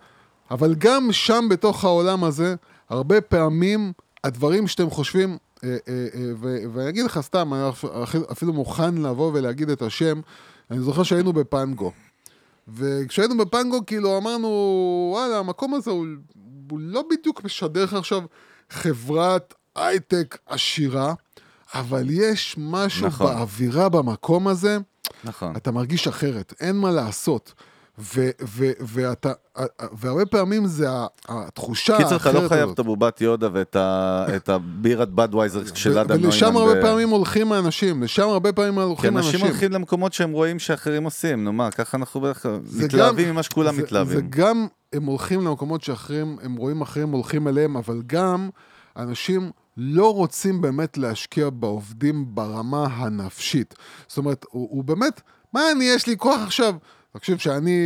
אבל 0.51 0.75
גם 0.79 1.09
שם 1.13 1.45
בתוך 1.51 1.85
העולם 1.85 2.25
הזה, 2.25 2.55
הרבה 2.89 3.21
פעמים 3.21 3.93
הדברים 4.25 4.67
שאתם 4.67 4.91
חושבים, 4.91 5.37
אה, 5.65 5.77
אה, 5.89 6.07
אה, 6.15 6.31
ואני 6.73 6.89
אגיד 6.89 7.05
לך 7.05 7.21
סתם, 7.21 7.55
אני 7.55 7.69
אפ- 7.69 7.85
אפילו 8.33 8.53
מוכן 8.53 8.95
לבוא 8.95 9.31
ולהגיד 9.35 9.71
את 9.71 9.83
השם, 9.83 10.21
אני 10.71 10.81
זוכר 10.81 11.03
שהיינו 11.03 11.33
בפנגו. 11.33 11.93
וכשהיינו 12.69 13.37
בפנגו, 13.39 13.87
כאילו 13.87 14.19
אמרנו, 14.19 14.49
וואלה, 15.15 15.39
המקום 15.39 15.75
הזה 15.75 15.91
הוא, 15.91 16.07
הוא 16.71 16.79
לא 16.81 17.05
בדיוק 17.11 17.45
משדר 17.45 17.85
לך 17.85 17.95
עכשיו 17.95 18.23
חברת 18.71 19.55
הייטק 19.77 20.39
עשירה, 20.47 21.15
אבל 21.75 22.07
יש 22.11 22.55
משהו 22.59 23.07
נכון. 23.07 23.27
באווירה 23.27 23.89
במקום 23.89 24.49
הזה, 24.49 24.79
נכון. 25.25 25.57
אתה 25.57 25.71
מרגיש 25.71 26.09
אחרת, 26.09 26.55
אין 26.61 26.77
מה 26.77 26.91
לעשות. 26.91 27.53
ו- 27.99 28.31
ו- 28.49 28.71
ואתה, 28.81 29.33
והרבה 29.93 30.27
פעמים 30.27 30.67
זה 30.67 30.87
התחושה 31.29 31.93
האחרת 31.97 32.13
קיצר, 32.13 32.31
אתה 32.31 32.41
לא 32.43 32.49
חייב. 32.49 32.71
את 32.71 32.79
הבובת 32.79 33.21
יודה 33.21 33.49
ואת 33.53 33.77
הבירת 34.49 35.09
בדווייזר 35.11 35.63
של 35.75 35.99
אדם 35.99 36.09
נוימן. 36.11 36.25
ולשם 36.27 36.57
הרבה 36.57 36.81
פעמים 36.81 37.09
הולכים 37.09 37.53
האנשים, 37.53 38.03
לשם 38.03 38.29
הרבה 38.29 38.53
פעמים 38.53 38.75
כי 38.75 38.81
הולכים 38.81 39.17
אנשים 39.17 39.31
האנשים. 39.35 39.47
הולכים 39.51 39.73
למקומות 39.73 40.13
שהם 40.13 40.33
רואים 40.33 40.59
שאחרים 40.59 41.05
עושים, 41.05 41.45
נו 41.45 41.53
מה, 41.53 41.71
ככה 41.71 41.97
אנחנו 41.97 42.21
בדרך 42.21 42.43
כלל 42.43 42.59
מתלהבים 42.77 43.31
ממה 43.31 43.43
שכולם 43.43 43.71
זה- 43.71 43.77
זה 43.77 43.83
מתלהבים. 43.83 44.27
גם, 44.31 44.67
הם 44.93 45.05
הולכים 45.05 45.41
למקומות 45.47 45.83
שאחרים, 45.83 46.37
הם 46.43 46.57
רואים 46.57 46.81
אחרים 46.81 47.09
הולכים 47.11 47.49
אליהם, 47.49 47.77
אבל 47.77 48.03
גם 48.07 48.49
אנשים 48.97 49.51
לא 49.77 50.15
רוצים 50.15 50.61
באמת 50.61 50.99
להשקיע 50.99 51.51
בעובדים 51.51 52.25
ברמה 52.35 52.87
הנפשית. 52.91 53.75
זאת 54.09 54.19
אומרת, 54.19 54.45
הוא, 54.51 54.69
הוא 54.71 54.85
באמת, 54.85 55.21
מה 55.53 55.61
אני, 55.73 55.85
יש 55.85 56.07
לי 56.07 56.17
כוח 56.17 56.41
עכשיו? 56.47 56.75
תקשיב, 57.19 57.37
כשאני 57.37 57.81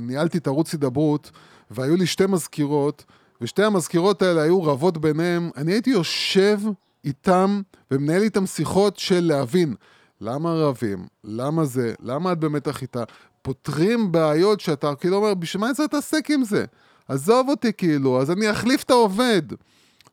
ניהלתי 0.00 0.38
את 0.38 0.46
ערוץ 0.46 0.72
הידברות, 0.72 1.30
והיו 1.70 1.96
לי 1.96 2.06
שתי 2.06 2.26
מזכירות, 2.26 3.04
ושתי 3.40 3.64
המזכירות 3.64 4.22
האלה 4.22 4.42
היו 4.42 4.62
רבות 4.62 4.98
ביניהן, 4.98 5.50
אני 5.56 5.72
הייתי 5.72 5.90
יושב 5.90 6.60
איתם 7.04 7.60
ומנהל 7.90 8.22
איתם 8.22 8.46
שיחות 8.46 8.98
של 8.98 9.24
להבין 9.24 9.74
למה 10.20 10.52
רבים, 10.54 11.06
למה 11.24 11.64
זה, 11.64 11.94
למה 12.02 12.32
את 12.32 12.38
במתח 12.38 12.82
איתה. 12.82 13.02
פותרים 13.42 14.12
בעיות 14.12 14.60
שאתה 14.60 14.94
כאילו 14.94 15.16
אומר, 15.16 15.34
בשביל 15.34 15.60
מה 15.60 15.66
אני 15.66 15.74
צריך 15.74 15.88
להתעסק 15.92 16.30
עם 16.30 16.44
זה? 16.44 16.64
עזוב 17.08 17.48
אותי 17.48 17.72
כאילו, 17.72 18.20
אז 18.20 18.30
אני 18.30 18.50
אחליף 18.50 18.82
את 18.82 18.90
העובד. 18.90 19.42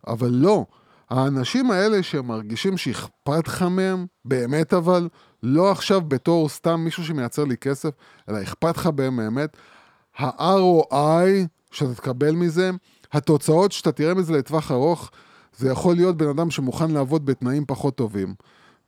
אבל 0.08 0.30
לא, 0.32 0.66
האנשים 1.10 1.72
האלה 1.72 2.04
שמרגישים 2.04 2.78
שאכפת 2.78 3.48
לך 3.48 3.62
מהם, 3.62 4.06
באמת 4.26 4.74
אבל, 4.74 5.08
לא 5.44 5.72
עכשיו 5.72 6.02
בתור 6.02 6.50
סתם 6.50 6.80
מישהו 6.80 7.06
שמייצר 7.06 7.44
לי 7.44 7.58
כסף, 7.58 7.90
אלא 8.30 8.42
אכפת 8.44 8.78
לך 8.78 8.88
באמת, 8.88 9.58
ה-ROI 10.18 11.48
שאתה 11.72 11.96
תקבל 11.96 12.32
מזה, 12.32 12.72
התוצאות 13.12 13.72
שאתה 13.72 13.92
תראה 13.92 14.14
מזה 14.14 14.34
לטווח 14.34 14.72
ארוך, 14.72 15.12
זה 15.58 15.72
יכול 15.72 15.96
להיות 15.96 16.18
בן 16.18 16.28
אדם 16.28 16.52
שמוכן 16.52 16.92
לעבוד 16.92 17.26
בתנאים 17.26 17.66
פחות 17.66 17.96
טובים, 17.96 18.36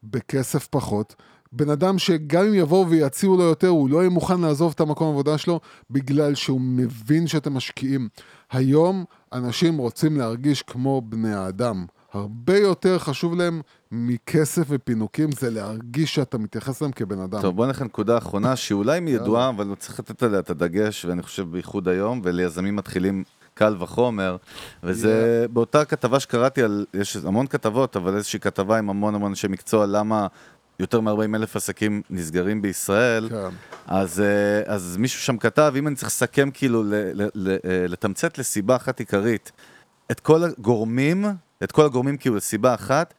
בכסף 0.03 0.67
פחות. 0.67 1.15
בן 1.51 1.69
אדם 1.69 1.99
שגם 1.99 2.45
אם 2.45 2.53
יבואו 2.53 2.89
ויציעו 2.89 3.37
לו 3.37 3.43
יותר, 3.43 3.67
הוא 3.67 3.89
לא 3.89 3.97
יהיה 3.97 4.09
מוכן 4.09 4.41
לעזוב 4.41 4.73
את 4.75 4.79
המקום 4.79 5.07
העבודה 5.07 5.37
שלו, 5.37 5.59
בגלל 5.89 6.35
שהוא 6.35 6.61
מבין 6.61 7.27
שאתם 7.27 7.53
משקיעים. 7.53 8.09
היום 8.51 9.05
אנשים 9.33 9.77
רוצים 9.77 10.17
להרגיש 10.17 10.61
כמו 10.61 11.01
בני 11.01 11.33
האדם. 11.33 11.85
הרבה 12.15 12.57
יותר 12.57 12.99
חשוב 12.99 13.35
להם 13.35 13.61
מכסף 13.91 14.63
ופינוקים, 14.69 15.31
זה 15.31 15.49
להרגיש 15.49 16.15
שאתה 16.15 16.37
מתייחס 16.37 16.81
אליהם 16.81 16.91
כבן 16.91 17.19
אדם. 17.19 17.41
טוב, 17.41 17.55
בוא 17.55 17.65
נלך 17.65 17.81
לנקודה 17.81 18.15
האחרונה, 18.15 18.55
שאולי 18.55 18.99
היא 18.99 19.15
ידועה, 19.15 19.49
אבל 19.49 19.75
צריך 19.79 19.99
לתת 19.99 20.23
עליה 20.23 20.39
את 20.39 20.49
הדגש, 20.49 21.05
ואני 21.05 21.21
חושב 21.21 21.51
בייחוד 21.51 21.87
היום, 21.87 22.21
וליזמים 22.23 22.75
מתחילים 22.75 23.23
קל 23.53 23.75
וחומר, 23.79 24.37
וזה 24.83 25.45
באותה 25.53 25.85
כתבה 25.85 26.19
שקראתי 26.19 26.63
על, 26.63 26.85
יש 26.93 27.17
המון 27.17 27.47
כתבות, 27.47 27.95
אבל 27.95 28.15
איזושהי 28.15 28.39
כתבה 28.39 28.77
עם 28.77 28.89
המון 28.89 29.15
המון 29.15 29.31
אנשי 29.31 29.47
מקצוע, 29.47 29.85
למה 29.85 30.27
יותר 30.79 31.01
מ-40 31.01 31.35
אלף 31.35 31.55
עסקים 31.55 32.01
נסגרים 32.09 32.61
בישראל, 32.61 33.29
כן. 33.29 33.55
אז, 33.87 34.19
אה, 34.19 34.73
אז 34.73 34.97
מישהו 34.97 35.21
שם 35.21 35.37
כתב, 35.37 35.73
אם 35.77 35.87
אני 35.87 35.95
צריך 35.95 36.07
לסכם 36.07 36.49
כאילו, 36.53 36.83
ל- 36.83 36.93
ל- 36.93 37.29
ל- 37.35 37.57
אה, 37.65 37.85
לתמצת 37.87 38.37
לסיבה 38.37 38.75
אחת 38.75 38.99
עיקרית, 38.99 39.51
את 40.11 40.19
כל 40.19 40.43
הגורמים, 40.43 41.25
את 41.63 41.71
כל 41.71 41.85
הגורמים 41.85 42.17
כאילו 42.17 42.35
לסיבה 42.35 42.73
אחת, 42.73 43.13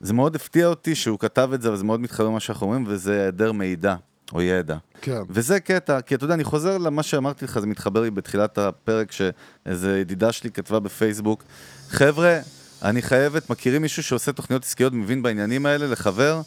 זה 0.00 0.12
מאוד 0.12 0.36
הפתיע 0.36 0.66
אותי 0.66 0.94
שהוא 0.94 1.18
כתב 1.18 1.50
את 1.54 1.62
זה, 1.62 1.72
וזה 1.72 1.84
מאוד 1.84 2.00
מתחבר 2.00 2.26
למה 2.26 2.40
שאנחנו 2.40 2.66
אומרים, 2.66 2.84
וזה 2.86 3.20
היעדר 3.20 3.52
מידע 3.52 3.94
או 4.32 4.42
ידע. 4.42 4.76
כן. 5.00 5.20
וזה 5.30 5.60
קטע, 5.60 6.00
כי 6.00 6.14
אתה 6.14 6.24
יודע, 6.24 6.34
אני 6.34 6.44
חוזר 6.44 6.78
למה 6.78 7.02
שאמרתי 7.02 7.44
לך, 7.44 7.58
זה 7.58 7.66
מתחבר 7.66 8.00
לי 8.00 8.10
בתחילת 8.10 8.58
הפרק, 8.58 9.12
שאיזה 9.12 9.98
ידידה 9.98 10.32
שלי 10.32 10.50
כתבה 10.50 10.80
בפייסבוק, 10.80 11.44
חבר'ה, 11.88 12.38
אני 12.82 13.02
חייבת, 13.02 13.50
מכירים 13.50 13.82
מישהו 13.82 14.02
שעושה 14.02 14.32
תוכניות 14.32 14.64
עסקיות, 14.64 14.92
מבין 14.92 15.22
בעניינים 15.22 15.66
האלה, 15.66 15.86
לחבר, 15.86 16.40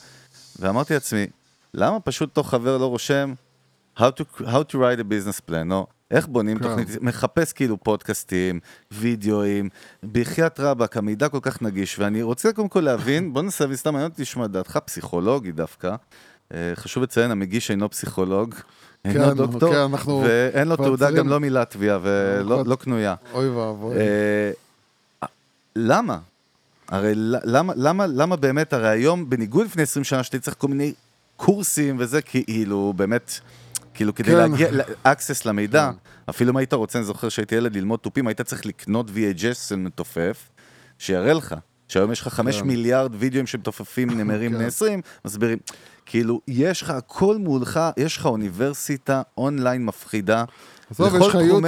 ואמרתי 0.59 0.93
לעצמי, 0.93 1.27
למה 1.73 1.99
פשוט 1.99 2.29
אותו 2.29 2.43
חבר 2.43 2.77
לא 2.77 2.85
רושם 2.85 3.33
how 3.97 4.01
to, 4.01 4.41
how 4.41 4.63
to 4.71 4.75
write 4.75 4.99
a 4.99 5.03
business 5.03 5.49
plan, 5.49 5.71
או 5.71 5.87
איך 6.11 6.27
בונים 6.27 6.59
כן. 6.59 6.63
תוכנית, 6.63 7.01
מחפש 7.01 7.53
כאילו 7.53 7.77
פודקאסטים, 7.77 8.59
וידאוים, 8.91 9.69
בחייאת 10.11 10.59
רבאק, 10.59 10.97
המידע 10.97 11.29
כל 11.29 11.39
כך 11.41 11.61
נגיש, 11.61 11.99
ואני 11.99 12.21
רוצה 12.21 12.53
קודם 12.53 12.67
כל 12.67 12.79
להבין, 12.79 13.23
בוא 13.33 13.41
ננסה, 13.41 13.65
וסתם 13.69 13.93
מעניין 13.93 14.11
אותי 14.11 14.21
לשמוע 14.21 14.45
את 14.45 14.51
דעתך, 14.51 14.79
פסיכולוגי 14.85 15.51
דווקא, 15.51 15.95
אה, 16.53 16.71
חשוב 16.75 17.03
לציין, 17.03 17.31
המגיש 17.31 17.71
אינו 17.71 17.89
פסיכולוג, 17.89 18.55
אינו 19.05 19.25
כן, 19.25 19.33
דוקטור, 19.33 19.73
כן, 19.73 19.79
אנחנו 19.79 20.23
ואין 20.25 20.67
לו 20.67 20.75
תעודה 20.75 21.11
גם 21.11 21.27
לא 21.27 21.39
מלטביה 21.39 21.99
ולא 22.01 22.63
לא 22.65 22.75
קנויה. 22.75 23.15
אוי 23.33 23.49
ואבוי. 23.49 23.95
אה, 23.97 24.51
למה? 25.75 26.17
הרי 26.87 27.11
למה, 27.15 27.73
למה, 27.75 28.07
למה 28.07 28.35
באמת, 28.35 28.73
הרי 28.73 28.87
היום, 28.87 29.29
בניגוד 29.29 29.65
לפני 29.65 29.83
20 29.83 30.03
שנה, 30.03 30.23
שאתה 30.23 30.39
צריך 30.39 30.57
כל 30.59 30.67
מיני 30.67 30.93
קורסים 31.37 31.95
וזה, 31.99 32.21
כאילו, 32.21 32.93
באמת, 32.95 33.39
כאילו, 33.95 34.15
כדי 34.15 34.31
כן. 34.31 34.37
להגיע, 34.37 34.69
access 35.05 35.41
למידע, 35.45 35.91
אפילו 36.29 36.51
אם 36.51 36.57
היית 36.57 36.73
רוצה, 36.73 36.99
אני 36.99 37.05
זוכר 37.05 37.29
שהייתי 37.29 37.55
ילד 37.55 37.75
ללמוד 37.75 37.99
תופים, 37.99 38.27
היית 38.27 38.41
צריך 38.41 38.65
לקנות 38.65 39.09
VHS 39.09 39.75
מתופף, 39.75 40.49
שיראה 40.99 41.33
לך. 41.33 41.55
שהיום 41.87 42.11
יש 42.11 42.21
לך 42.21 42.27
חמש 42.27 42.59
כן. 42.61 42.67
מיליארד 42.67 43.15
וידאוים 43.19 43.47
שמתופפים 43.47 44.09
נמרים 44.19 44.51
כן. 44.51 44.57
בני 44.57 44.65
20, 44.65 45.01
מסבירים. 45.25 45.57
כאילו, 46.05 46.41
יש 46.47 46.81
לך 46.81 46.89
הכל 46.89 47.37
מולך, 47.37 47.79
יש 47.97 48.17
לך 48.17 48.25
אוניברסיטה 48.25 49.21
אונליין 49.37 49.85
מפחידה. 49.85 50.43
עזוב, 50.91 51.15
יש 51.15 51.27
לך 51.27 51.35
יוטיוב, 51.35 51.63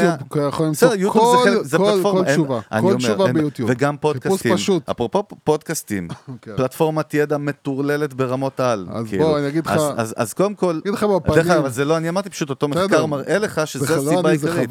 יכול 0.48 0.66
למצוא 0.66 0.90
כל- 1.14 1.78
כל- 1.78 2.12
כל 2.12 2.24
תשובה, 2.34 2.60
כל 2.82 2.96
תשובה 2.98 3.34
ביוטיוב. 3.34 3.70
וגם 3.74 3.98
פודקאסטים. 3.98 4.54
אפרופו 4.92 5.24
פודקאסטים, 5.44 6.08
כן. 6.42 6.52
פלטפורמת 6.58 7.14
ידע 7.14 7.38
מטורללת 7.38 8.14
ברמות 8.14 8.60
על, 8.60 8.88
אז 8.92 9.06
כאילו. 9.08 9.24
בוא, 9.26 9.38
אני 9.40 9.48
אגיד 9.48 9.66
לך- 9.68 9.78
אז- 10.18 10.34
קודם 10.34 10.56
כל, 10.56 10.80
אגיד 10.84 10.94
לך 10.94 11.04
דרך 11.04 11.12
בפנים, 11.26 11.40
אגב, 11.52 11.60
אבל 11.60 11.70
זה 11.70 11.86
לא, 11.86 11.98
אני 11.98 12.10
אמרתי 12.10 12.30
פשוט, 12.30 12.50
אותו. 12.50 12.68
מחקר 12.68 13.06
מראה 13.06 13.38
לך 13.38 13.62
שזה 13.68 13.86
זה 13.86 13.96
לא 13.96 14.12
הסיבה 14.12 14.30
העיקרית. 14.30 14.70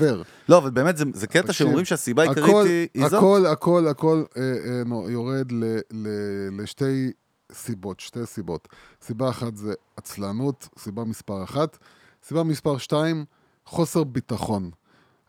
לא, 0.49 0.59
אבל 0.59 0.71
באמת, 0.71 0.97
זה- 0.97 1.27
קטע 1.27 1.53
שאומרים 1.53 1.85
שהסיבה 1.85 2.23
העיקרית 2.23 2.55
היא 2.95 3.05
זאת. 3.09 3.13
הכל, 3.19 3.47
הכל, 3.47 3.87
הכל 3.89 4.23
אה, 4.37 4.43
אה, 4.43 5.11
יורד 5.11 5.53
לשתי 6.59 7.11
סיבות, 7.57 8.01
שתי 8.01 8.27
סיבות. 8.27 8.69
סיבה 9.03 9.29
אחת 9.31 9.57
זה 9.57 9.75
עצלנות, 9.97 10.69
סיבה 10.79 11.05
מספר 11.05 11.45
אחת. 11.45 11.79
סיבה 12.25 12.43
מספר 12.43 12.79
שתיים, 12.79 13.25
חוסר 13.67 14.05
ביטחון. 14.05 14.71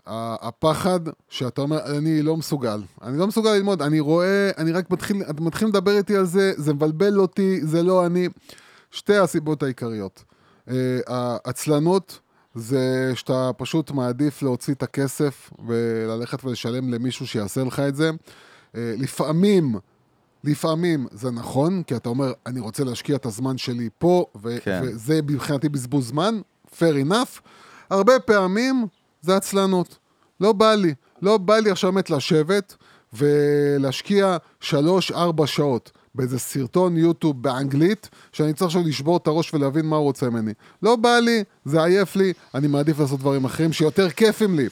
הפחד 0.07 0.99
שאתה 1.29 1.61
אומר, 1.61 1.97
אני 1.97 2.21
לא 2.21 2.37
מסוגל. 2.37 2.81
אני 3.01 3.17
לא 3.17 3.27
מסוגל 3.27 3.51
ללמוד, 3.51 3.81
אני 3.81 3.99
רואה, 3.99 4.51
אני 4.57 4.71
רק 4.71 4.91
מתחיל, 4.91 5.23
אתה 5.29 5.41
מתחיל 5.41 5.67
לדבר 5.67 5.97
איתי 5.97 6.15
על 6.15 6.25
זה, 6.25 6.53
זה 6.57 6.73
מבלבל 6.73 7.19
אותי, 7.19 7.59
זה 7.61 7.83
לא 7.83 8.05
אני. 8.05 8.29
שתי 8.91 9.15
הסיבות 9.15 9.63
העיקריות. 9.63 10.23
אה, 10.69 10.99
העצלנות 11.07 12.19
זה 12.55 13.11
שאתה 13.15 13.51
פשוט 13.57 13.91
מעדיף 13.91 14.41
להוציא 14.41 14.73
את 14.73 14.83
הכסף 14.83 15.51
וללכת 15.67 16.43
ולשלם 16.43 16.93
למישהו 16.93 17.27
שיעשה 17.27 17.63
לך 17.63 17.79
את 17.79 17.95
זה. 17.95 18.11
אה, 18.75 18.93
לפעמים, 18.97 19.75
לפעמים 20.43 21.07
זה 21.11 21.31
נכון, 21.31 21.83
כי 21.83 21.95
אתה 21.95 22.09
אומר, 22.09 22.33
אני 22.45 22.59
רוצה 22.59 22.83
להשקיע 22.83 23.15
את 23.15 23.25
הזמן 23.25 23.57
שלי 23.57 23.89
פה, 23.97 24.25
ו- 24.41 24.57
כן. 24.63 24.81
וזה 24.83 25.19
מבחינתי 25.21 25.69
בזבוז 25.69 26.07
זמן, 26.07 26.39
fair 26.79 27.09
enough. 27.09 27.39
הרבה 27.89 28.19
פעמים 28.19 28.87
זה 29.21 29.35
עצלנות. 29.35 29.97
לא 30.41 30.53
בא 30.53 30.73
לי. 30.73 30.93
לא 31.21 31.37
בא 31.37 31.57
לי 31.57 31.71
עכשיו 31.71 31.91
באמת 31.91 32.09
לשבת 32.09 32.75
ולהשקיע 33.13 34.37
שלוש-ארבע 34.59 35.47
שעות 35.47 35.91
באיזה 36.15 36.39
סרטון 36.39 36.97
יוטיוב 36.97 37.43
באנגלית, 37.43 38.09
שאני 38.31 38.53
צריך 38.53 38.65
עכשיו 38.65 38.81
לשבור 38.87 39.17
את 39.17 39.27
הראש 39.27 39.53
ולהבין 39.53 39.85
מה 39.85 39.95
הוא 39.95 40.03
רוצה 40.03 40.29
ממני. 40.29 40.51
לא 40.83 40.95
בא 40.95 41.19
לי, 41.19 41.43
זה 41.65 41.83
עייף 41.83 42.15
לי, 42.15 42.33
אני 42.55 42.67
מעדיף 42.67 42.99
לעשות 42.99 43.19
דברים 43.19 43.45
אחרים 43.45 43.73
שיותר 43.73 44.09
כיפים 44.09 44.55
לי. 44.55 44.67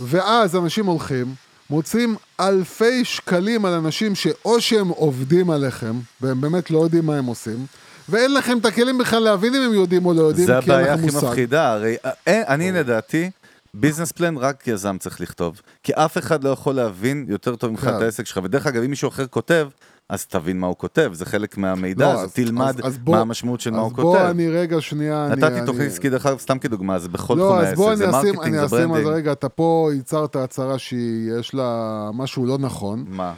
ואז 0.00 0.56
אנשים 0.56 0.86
הולכים, 0.86 1.34
מוצאים 1.70 2.16
אלפי 2.48 3.04
שקלים 3.04 3.64
על 3.64 3.72
אנשים 3.72 4.14
שאו 4.14 4.60
שהם 4.60 4.88
עובדים 4.88 5.50
עליכם, 5.50 5.94
והם 6.20 6.40
באמת 6.40 6.70
לא 6.70 6.78
יודעים 6.78 7.06
מה 7.06 7.16
הם 7.16 7.26
עושים, 7.26 7.66
ואין 8.08 8.34
לכם 8.34 8.58
את 8.58 8.66
הכלים 8.66 8.98
בכלל 8.98 9.22
להבין 9.22 9.54
אם 9.54 9.62
הם 9.62 9.74
יודעים 9.74 10.06
או 10.06 10.14
לא 10.14 10.22
יודעים, 10.22 10.46
זה 10.46 10.52
כי 10.64 10.70
אין 10.70 10.80
הבעיה 10.80 10.94
לכם 10.94 11.04
הכי 11.04 11.14
מושג. 11.14 11.26
מפחידה, 11.26 11.72
הרי 11.72 11.96
אה, 12.28 12.42
אני 12.54 12.72
לדעתי, 12.72 13.30
ביזנס 13.76 14.12
פלן 14.12 14.36
רק 14.36 14.68
יזם 14.68 14.96
צריך 15.00 15.20
לכתוב. 15.20 15.60
כי 15.82 15.92
אף 15.94 16.18
אחד 16.18 16.44
לא 16.44 16.50
יכול 16.50 16.74
להבין 16.74 17.26
יותר 17.28 17.56
טוב 17.56 17.70
ממך 17.70 17.80
כן. 17.80 17.96
את 17.96 18.02
העסק 18.02 18.26
שלך, 18.26 18.40
ודרך 18.44 18.66
אגב, 18.66 18.82
אם 18.82 18.90
מישהו 18.90 19.08
אחר 19.08 19.26
כותב, 19.26 19.68
אז 20.08 20.26
תבין 20.26 20.60
מה 20.60 20.66
הוא 20.66 20.76
כותב, 20.78 21.10
זה 21.14 21.24
חלק 21.26 21.58
מהמידע, 21.58 22.04
לא, 22.04 22.12
אז 22.12 22.24
אז- 22.24 22.32
תלמד 22.32 22.66
אז- 22.80 22.86
אז 22.86 22.98
בוא- 22.98 23.14
מה 23.14 23.20
המשמעות 23.20 23.60
של 23.60 23.70
מה 23.70 23.78
הוא 23.78 23.86
אז 23.86 23.92
בוא 23.92 24.02
כותב. 24.16 24.24
אני 24.24 24.48
רגע 24.48 24.80
שנייה, 24.80 25.26
אני... 25.26 25.36
נתתי 25.42 25.46
אני- 25.58 25.66
תוכנית 25.66 25.86
עסקית, 25.90 26.10
דרך 26.12 26.26
אגב, 26.26 26.38
סתם 26.38 26.58
כדוגמה, 26.58 26.98
זה 26.98 27.08
בכל 27.08 27.34
לא, 27.34 27.58
אז 27.60 27.64
העסק, 27.64 27.76
בוא 27.76 27.94
זה 27.94 28.04
אני 28.08 28.18
אשים, 28.20 28.34
מרקטינג, 28.34 28.56
אני 28.56 28.68
זה 28.68 28.76
אשים, 28.76 28.90
אז 28.94 29.00
ברנדינג. 29.00 29.14
רגע, 29.16 29.32
אתה 29.32 29.48
פה 29.48 29.90
ייצרת 29.94 30.36
הצהרה 30.36 30.78
שיש 30.78 31.54
לה 31.54 31.70
משהו 32.14 32.46
לא 32.46 32.58
נכון. 32.58 33.04
מה? 33.08 33.34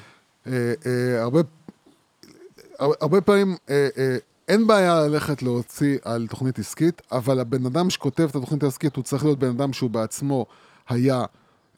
אה, 0.47 0.53
אה, 0.87 1.23
הרבה- 1.23 1.41
הרבה 2.79 3.21
פעמים 3.21 3.57
אה, 3.71 3.89
אה, 3.99 4.17
אין 4.49 4.67
בעיה 4.67 5.01
ללכת 5.01 5.43
להוציא 5.43 5.99
על 6.05 6.27
תוכנית 6.31 6.59
עסקית, 6.59 7.03
אבל 7.13 7.41
הבן 7.41 7.67
אדם 7.67 7.91
שכותב 7.91 8.23
את 8.31 8.37
התוכנית 8.37 8.63
העסקית, 8.63 8.97
הוא 8.97 9.05
צריך 9.05 9.25
להיות 9.25 9.39
בן 9.39 9.49
אדם 9.49 9.73
שהוא 9.73 9.91
בעצמו 9.91 10.47
היה 10.89 11.25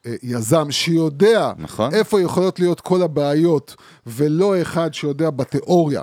אה, 0.07 0.15
יזם, 0.23 0.71
שיודע 0.71 1.53
נכון. 1.59 1.95
איפה 1.95 2.21
יכולות 2.21 2.61
להיות 2.61 2.81
כל 2.81 3.03
הבעיות, 3.03 3.75
ולא 4.07 4.63
אחד 4.63 4.95
שיודע 4.95 5.31
בתיאוריה, 5.31 6.03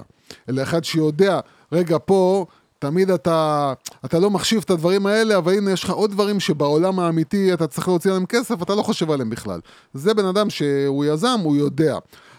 אלא 0.50 0.64
אחד 0.64 0.84
שיודע, 0.84 1.40
רגע, 1.72 1.98
פה... 2.06 2.46
תמיד 2.80 3.12
אתה, 3.12 3.74
אתה 4.06 4.20
לא 4.20 4.30
מחשיב 4.30 4.62
את 4.66 4.70
הדברים 4.70 5.06
האלה, 5.06 5.38
אבל 5.38 5.54
הנה 5.54 5.72
יש 5.72 5.84
לך 5.84 5.90
עוד 5.90 6.12
דברים 6.12 6.40
שבעולם 6.40 7.00
האמיתי 7.00 7.54
אתה 7.54 7.68
צריך 7.68 7.88
להוציא 7.88 8.12
עליהם 8.12 8.26
כסף, 8.26 8.62
אתה 8.62 8.76
לא 8.76 8.84
חושב 8.84 9.12
עליהם 9.12 9.30
בכלל. 9.30 9.60
זה 9.94 10.14
בן 10.14 10.26
אדם 10.26 10.50
שהוא 10.50 11.06
יזם, 11.06 11.40
הוא 11.44 11.56
יודע. 11.56 11.98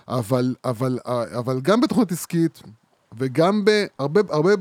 אבל, 0.09 0.55
אבל, 0.65 0.99
אבל 1.39 1.61
גם 1.61 1.81
בתוכנית 1.81 2.13
עסקית, 2.13 2.63
וגם 3.19 3.65
בהרבה, 3.65 4.21
הרבה 4.31 4.53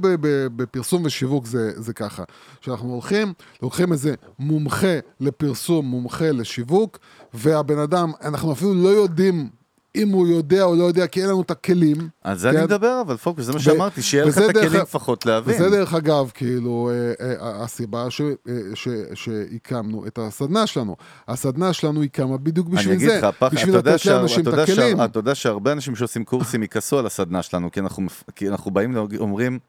בפרסום 0.56 1.06
ושיווק 1.06 1.46
זה, 1.46 1.72
זה 1.76 1.94
ככה. 1.94 2.24
שאנחנו 2.62 2.90
הולכים, 2.94 3.34
לוקחים 3.62 3.92
איזה 3.92 4.14
מומחה 4.40 5.00
לפרסום, 5.20 5.86
מומחה 5.86 6.32
לשיווק, 6.32 7.00
והבן 7.34 7.78
אדם, 7.78 8.12
אנחנו 8.22 8.52
אפילו 8.52 8.74
לא 8.74 8.90
יודעים 8.90 9.50
אם 9.96 10.10
הוא 10.10 10.28
יודע 10.28 10.64
או 10.64 10.76
לא 10.76 10.84
יודע, 10.84 11.08
כי 11.08 11.22
אין 11.22 11.30
לנו 11.30 11.42
את 11.42 11.52
הכלים. 11.52 11.96
על 12.24 12.38
זה 12.38 12.50
כן? 12.52 12.56
אני 12.58 12.66
מדבר, 12.66 13.02
אבל 13.06 13.18
פוקוס, 13.18 13.46
זה 13.46 13.54
מה 13.54 13.60
שאמרתי, 13.60 14.02
שיהיה 14.02 14.26
לך 14.26 14.38
את 14.38 14.50
הכלים 14.50 14.74
לפחות 14.82 15.26
להבין. 15.26 15.56
וזה 15.56 15.70
דרך 15.70 15.94
אגב, 15.94 16.32
כאילו, 16.34 16.92
אה, 16.94 17.26
אה, 17.28 17.64
הסיבה 17.64 18.06
ש- 18.12 18.22
אה, 18.22 18.54
ש- 18.76 18.88
שהקמנו 19.14 20.08
את 20.08 20.20
הסדנה 20.22 20.68
שלנו. 20.68 20.96
הסדנה 21.28 21.74
שלנו 21.74 22.02
היא 22.02 22.10
קמה 22.10 22.38
בדיוק 22.38 22.68
בשביל 22.68 22.88
אני 22.90 22.98
אגיד 22.98 23.10
זה, 23.10 23.18
לך, 23.18 23.36
פח, 23.40 23.48
אתה 23.48 23.56
בשביל 23.56 23.74
יודע 23.76 23.92
לתת 23.92 24.00
שה- 24.00 24.14
לאנשים 24.18 24.42
אתה 24.42 24.64
את 24.64 24.70
הכלים. 24.70 25.02
אתה 25.04 25.20
יודע 25.20 25.36
שהרבה 25.36 25.72
אנשים 25.72 25.96
שעושים 25.96 26.24
קורסים 26.26 26.64
יכעסו 26.64 27.00
על 27.00 27.06
הסדנה 27.06 27.42
שלנו, 27.42 27.72
כי 27.72 27.80
אנחנו 27.80 28.04
כי 28.36 28.48
אנחנו 28.50 28.72
באים 28.72 28.96
ואומרים, 29.12 29.60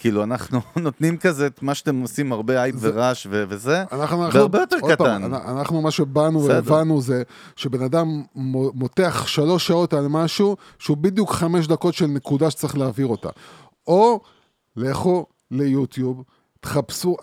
כאילו, 0.00 0.22
אנחנו 0.22 0.60
נותנים 0.76 1.16
כזה 1.16 1.46
את 1.46 1.62
מה 1.62 1.74
שאתם 1.74 2.00
עושים, 2.00 2.32
הרבה 2.32 2.62
הייפ 2.62 2.76
ורעש 2.80 3.26
ו- 3.30 3.44
וזה, 3.48 3.84
אנחנו, 3.92 4.24
אנחנו, 4.24 4.38
והרבה 4.38 4.58
יותר 4.60 4.76
קטן. 4.80 4.96
פעם, 4.96 5.34
אנחנו, 5.34 5.82
מה 5.82 5.90
שבאנו. 5.90 6.44
והבנו 6.44 7.00
זה 7.00 7.22
שבן 7.56 7.82
אדם 7.82 8.22
מו- 8.34 8.72
מותח 8.74 9.26
שלוש 9.26 9.66
שעות 9.66 9.92
על 9.94 10.08
משהו 10.08 10.56
שהוא 10.78 10.96
בדיוק 10.96 11.32
חמש 11.32 11.66
דקות 11.66 11.94
של 11.94 12.06
נקודה 12.06 12.50
שצריך 12.50 12.78
להעביר 12.78 13.06
אותה. 13.06 13.28
או 13.86 14.20
לכו 14.76 15.26
ליוטיוב, 15.50 16.22
תחפשו, 16.60 17.16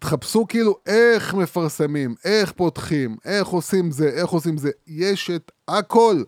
תחפשו 0.00 0.46
כאילו 0.48 0.76
איך 0.86 1.34
מפרסמים, 1.34 2.14
איך 2.24 2.52
פותחים, 2.52 3.16
איך 3.24 3.48
עושים 3.48 3.90
זה, 3.90 4.08
איך 4.08 4.28
עושים 4.28 4.56
זה. 4.58 4.70
יש 4.86 5.30
את 5.30 5.52
הכל. 5.68 6.22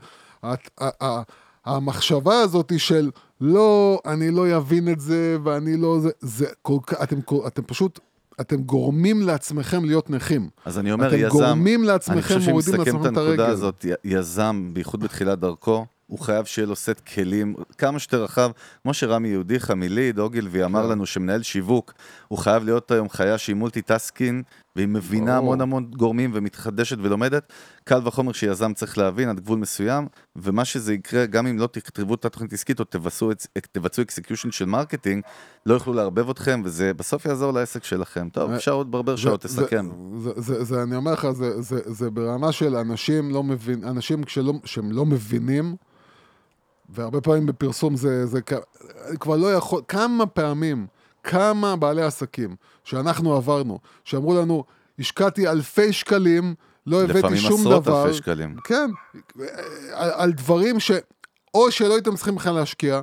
המחשבה 1.65 2.41
הזאת 2.41 2.73
של 2.79 3.11
לא, 3.41 4.01
אני 4.07 4.31
לא 4.31 4.57
אבין 4.57 4.89
את 4.89 5.01
זה 5.01 5.37
ואני 5.45 5.77
לא 5.77 6.01
זה, 6.01 6.11
זה 6.21 6.47
כל 6.63 6.79
כך, 6.87 7.03
אתם, 7.03 7.17
אתם 7.47 7.63
פשוט, 7.63 8.01
אתם 8.41 8.57
גורמים 8.57 9.23
לעצמכם 9.23 9.85
להיות 9.85 10.11
נכים. 10.11 10.49
אז 10.65 10.79
אני 10.79 10.93
אומר, 10.93 11.09
אתם 11.09 11.17
יזם, 11.17 11.29
גורמים 11.29 11.81
אני 11.81 11.87
לעצמכם, 11.89 12.21
חושב 12.21 12.41
שאם 12.41 12.51
מורידים 12.51 12.75
נסכם 12.75 12.83
את 12.83 12.87
לעצמכם 12.95 13.03
את 13.03 13.07
הנקודה 13.07 13.43
הרגל. 13.43 13.53
הזאת, 13.53 13.87
יזם, 14.05 14.71
בייחוד 14.73 15.01
בתחילת 15.01 15.39
דרכו, 15.39 15.87
הוא 16.07 16.19
חייב 16.19 16.45
שיהיה 16.45 16.67
לו 16.67 16.77
סט 16.77 17.01
כלים 17.15 17.55
כמה 17.79 17.99
שיותר 17.99 18.25
רחב, 18.25 18.51
כמו 18.83 18.95
שרמי 18.95 19.29
יהודיך 19.29 19.71
מליד, 19.71 20.19
אוגילבי 20.19 20.65
אמר 20.65 20.83
כן. 20.83 20.89
לנו 20.89 21.07
שמנהל 21.07 21.43
שיווק, 21.43 21.93
הוא 22.29 22.39
חייב 22.39 22.65
להיות 22.65 22.91
היום 22.91 23.09
חיה 23.09 23.39
שהיא 23.39 23.57
multitasking, 23.57 24.43
והיא 24.77 24.89
מבינה 24.89 25.25
ברור. 25.27 25.39
המון 25.39 25.61
המון 25.61 25.91
גורמים 25.97 26.31
ומתחדשת 26.35 26.97
ולומדת, 27.03 27.53
קל 27.85 28.01
וחומר 28.05 28.33
שיזם 28.33 28.73
צריך 28.75 28.99
להבין 28.99 29.29
עד 29.29 29.41
גבול 29.41 29.59
מסוים, 29.59 30.07
ומה 30.37 30.65
שזה 30.65 30.95
יקרה, 30.95 31.27
גם 31.27 31.47
אם 31.47 31.59
לא 31.59 31.67
תכתבו 31.67 32.15
את 32.15 32.25
התוכנית 32.25 32.53
עסקית 32.53 32.81
או 32.81 32.85
תבצעו, 32.85 33.31
תבצעו 33.73 34.05
execution 34.05 34.51
של 34.51 34.65
marketing, 34.65 35.23
לא 35.67 35.75
יוכלו 35.75 35.93
לערבב 35.93 36.31
אתכם, 36.31 36.63
וזה 36.65 36.95
בסוף 36.95 37.27
יעזור 37.27 37.53
לעסק 37.53 37.85
שלכם. 37.85 38.29
טוב, 38.33 38.51
אפשר 38.51 38.73
עוד 38.73 38.91
ברבר 38.91 39.17
שעות, 39.17 39.41
תסכם. 39.41 39.89
זה, 40.19 40.31
זה, 40.37 40.43
זה, 40.43 40.65
זה, 40.65 40.83
אני 40.83 40.97
אומר 40.97 41.13
לך, 41.13 41.31
זה, 41.31 41.63
זה, 41.63 41.81
זה 41.85 42.11
ברמה 42.11 42.53
של 42.53 42.77
אנשים 42.77 43.31
לא 43.31 43.43
מבין, 43.43 43.85
אנשים 43.85 44.25
כשלא, 44.25 44.53
שהם 44.65 44.93
לא 44.93 45.07
מבינים, 45.07 45.77
והרבה 46.89 47.21
פעמים 47.21 47.47
בפרסום 47.47 47.97
זה, 47.97 48.27
זה 48.27 48.41
כבר 49.21 49.37
לא 49.37 49.55
יכול, 49.55 49.83
כמה 49.89 50.27
פעמים, 50.27 50.87
כמה 51.23 51.77
בעלי 51.77 52.03
עסקים 52.03 52.57
שאנחנו 52.87 53.35
עברנו, 53.35 53.79
שאמרו 54.05 54.35
לנו, 54.35 54.65
השקעתי 54.99 55.49
אלפי 55.49 55.93
שקלים, 55.93 56.55
לא 56.87 57.03
הבאתי 57.03 57.19
לפעמים 57.19 57.39
שום 57.39 57.61
עשרות 57.61 57.85
דבר. 57.85 58.05
אלפי 58.05 58.15
שקלים. 58.15 58.57
כן, 58.65 58.91
על, 59.93 60.11
על 60.15 60.33
דברים 60.33 60.81
ש... 60.81 60.91
או 61.55 61.71
שלא 61.71 61.95
הייתם 61.95 62.17
צריכים 62.17 62.35
בכלל 62.35 62.55
להשקיע, 62.55 63.01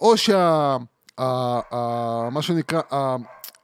או 0.00 0.16
שה... 0.16 0.76
ה, 1.18 1.24
ה, 1.74 2.30
מה 2.30 2.42
שנקרא, 2.42 2.80
ה, 2.90 3.16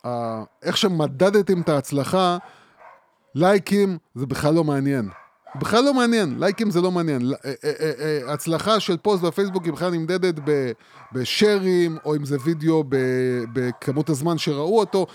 ה, 0.06 0.42
איך 0.62 0.76
שמדדתם 0.76 1.60
את 1.60 1.68
ההצלחה, 1.68 2.38
לייקים 3.34 3.98
זה 4.14 4.26
בכלל 4.26 4.54
לא 4.54 4.64
מעניין. 4.64 5.08
בכלל 5.54 5.84
לא 5.84 5.94
מעניין, 5.94 6.36
לייקים 6.38 6.70
זה 6.70 6.80
לא 6.80 6.90
מעניין. 6.90 7.32
אה, 7.44 7.52
אה, 7.64 7.92
אה, 7.98 8.32
הצלחה 8.32 8.80
של 8.80 8.96
פוסט 8.96 9.22
בפייסבוק 9.22 9.64
היא 9.64 9.72
בכלל 9.72 9.90
נמדדת 9.90 10.34
ב- 10.44 10.72
בשארים, 11.12 11.98
או 12.04 12.16
אם 12.16 12.24
זה 12.24 12.36
וידאו 12.44 12.84
בכמות 13.52 14.10
הזמן 14.10 14.38
שראו 14.38 14.78
אותו, 14.78 15.06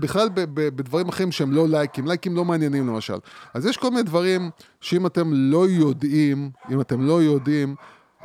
בכלל 0.00 0.28
בדברים 0.54 1.08
אחרים 1.08 1.32
שהם 1.32 1.52
לא 1.52 1.68
לייקים, 1.68 2.06
לייקים 2.06 2.36
לא 2.36 2.44
מעניינים 2.44 2.86
למשל. 2.86 3.16
אז 3.54 3.66
יש 3.66 3.76
כל 3.76 3.90
מיני 3.90 4.02
דברים 4.02 4.50
שאם 4.80 5.06
אתם 5.06 5.30
לא 5.32 5.68
יודעים, 5.68 6.50
אם 6.70 6.80
אתם 6.80 7.00
לא 7.00 7.22
יודעים, 7.22 7.74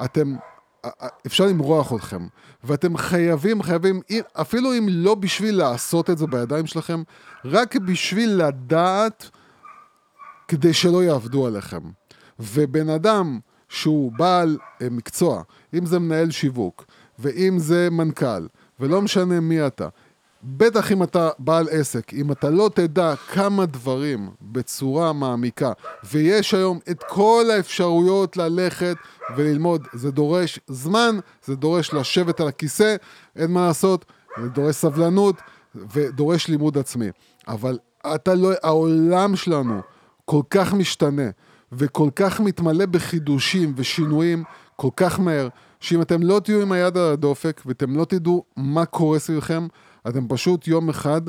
אתם, 0.03 0.35
אפשר 1.25 1.45
למרוח 1.45 1.93
אתכם. 1.93 2.27
ואתם 2.63 2.97
חייבים, 2.97 3.63
חייבים, 3.63 4.01
אפילו 4.33 4.77
אם 4.77 4.85
לא 4.89 5.15
בשביל 5.15 5.57
לעשות 5.57 6.09
את 6.09 6.17
זה 6.17 6.27
בידיים 6.27 6.65
שלכם, 6.65 7.03
רק 7.45 7.75
בשביל 7.75 8.29
לדעת 8.29 9.29
כדי 10.51 10.73
שלא 10.73 11.03
יעבדו 11.03 11.47
עליכם. 11.47 11.81
ובן 12.39 12.89
אדם 12.89 13.39
שהוא 13.69 14.11
בעל 14.11 14.57
אה, 14.81 14.87
מקצוע, 14.91 15.41
אם 15.73 15.85
זה 15.85 15.99
מנהל 15.99 16.31
שיווק, 16.31 16.85
ואם 17.19 17.59
זה 17.59 17.89
מנכ"ל, 17.91 18.47
ולא 18.79 19.01
משנה 19.01 19.39
מי 19.39 19.67
אתה, 19.67 19.87
בטח 20.43 20.91
אם 20.91 21.03
אתה 21.03 21.29
בעל 21.39 21.67
עסק, 21.71 22.13
אם 22.13 22.31
אתה 22.31 22.49
לא 22.49 22.69
תדע 22.73 23.15
כמה 23.15 23.65
דברים 23.65 24.29
בצורה 24.41 25.13
מעמיקה, 25.13 25.71
ויש 26.11 26.53
היום 26.53 26.79
את 26.91 27.03
כל 27.03 27.45
האפשרויות 27.55 28.37
ללכת 28.37 28.95
וללמוד, 29.37 29.87
זה 29.93 30.11
דורש 30.11 30.59
זמן, 30.67 31.19
זה 31.45 31.55
דורש 31.55 31.93
לשבת 31.93 32.39
על 32.39 32.47
הכיסא, 32.47 32.95
אין 33.35 33.51
מה 33.51 33.67
לעשות, 33.67 34.05
זה 34.41 34.49
דורש 34.49 34.75
סבלנות 34.75 35.35
ודורש 35.75 36.47
לימוד 36.47 36.77
עצמי. 36.77 37.09
אבל 37.47 37.77
אתה 38.15 38.35
לא, 38.35 38.51
העולם 38.63 39.35
שלנו 39.35 39.81
כל 40.31 40.41
כך 40.49 40.73
משתנה, 40.73 41.29
וכל 41.71 42.09
כך 42.15 42.39
מתמלא 42.39 42.85
בחידושים 42.85 43.73
ושינויים 43.77 44.43
כל 44.75 44.89
כך 44.95 45.19
מהר, 45.19 45.47
שאם 45.79 46.01
אתם 46.01 46.23
לא 46.23 46.39
תהיו 46.39 46.61
עם 46.61 46.71
היד 46.71 46.97
על 46.97 47.13
הדופק 47.13 47.61
ואתם 47.65 47.97
לא 47.97 48.05
תדעו 48.05 48.43
מה 48.57 48.85
קורה 48.85 49.19
סביבכם, 49.19 49.67
אתם 50.07 50.27
פשוט 50.27 50.67
יום 50.67 50.89
אחד, 50.89 51.21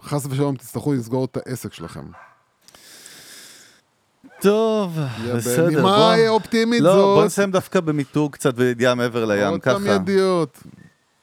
חס 0.00 0.26
ושלום, 0.30 0.56
תצטרכו 0.56 0.92
לסגור 0.92 1.24
את 1.24 1.36
העסק 1.36 1.72
שלכם. 1.72 2.04
טוב, 4.40 4.98
בסדר, 5.36 5.64
בנימה 5.64 6.14
אופטימית 6.28 6.80
לא, 6.80 6.92
זאת. 6.92 7.16
בוא 7.16 7.24
נסיים 7.24 7.50
דווקא 7.50 7.80
במיתוג 7.80 8.32
קצת 8.32 8.54
וידיעה 8.56 8.94
מעבר 8.94 9.24
לים, 9.24 9.46
עוד 9.46 9.60
פעם 9.60 9.82
ככה. 9.82 9.90
ידיעות. 9.94 10.62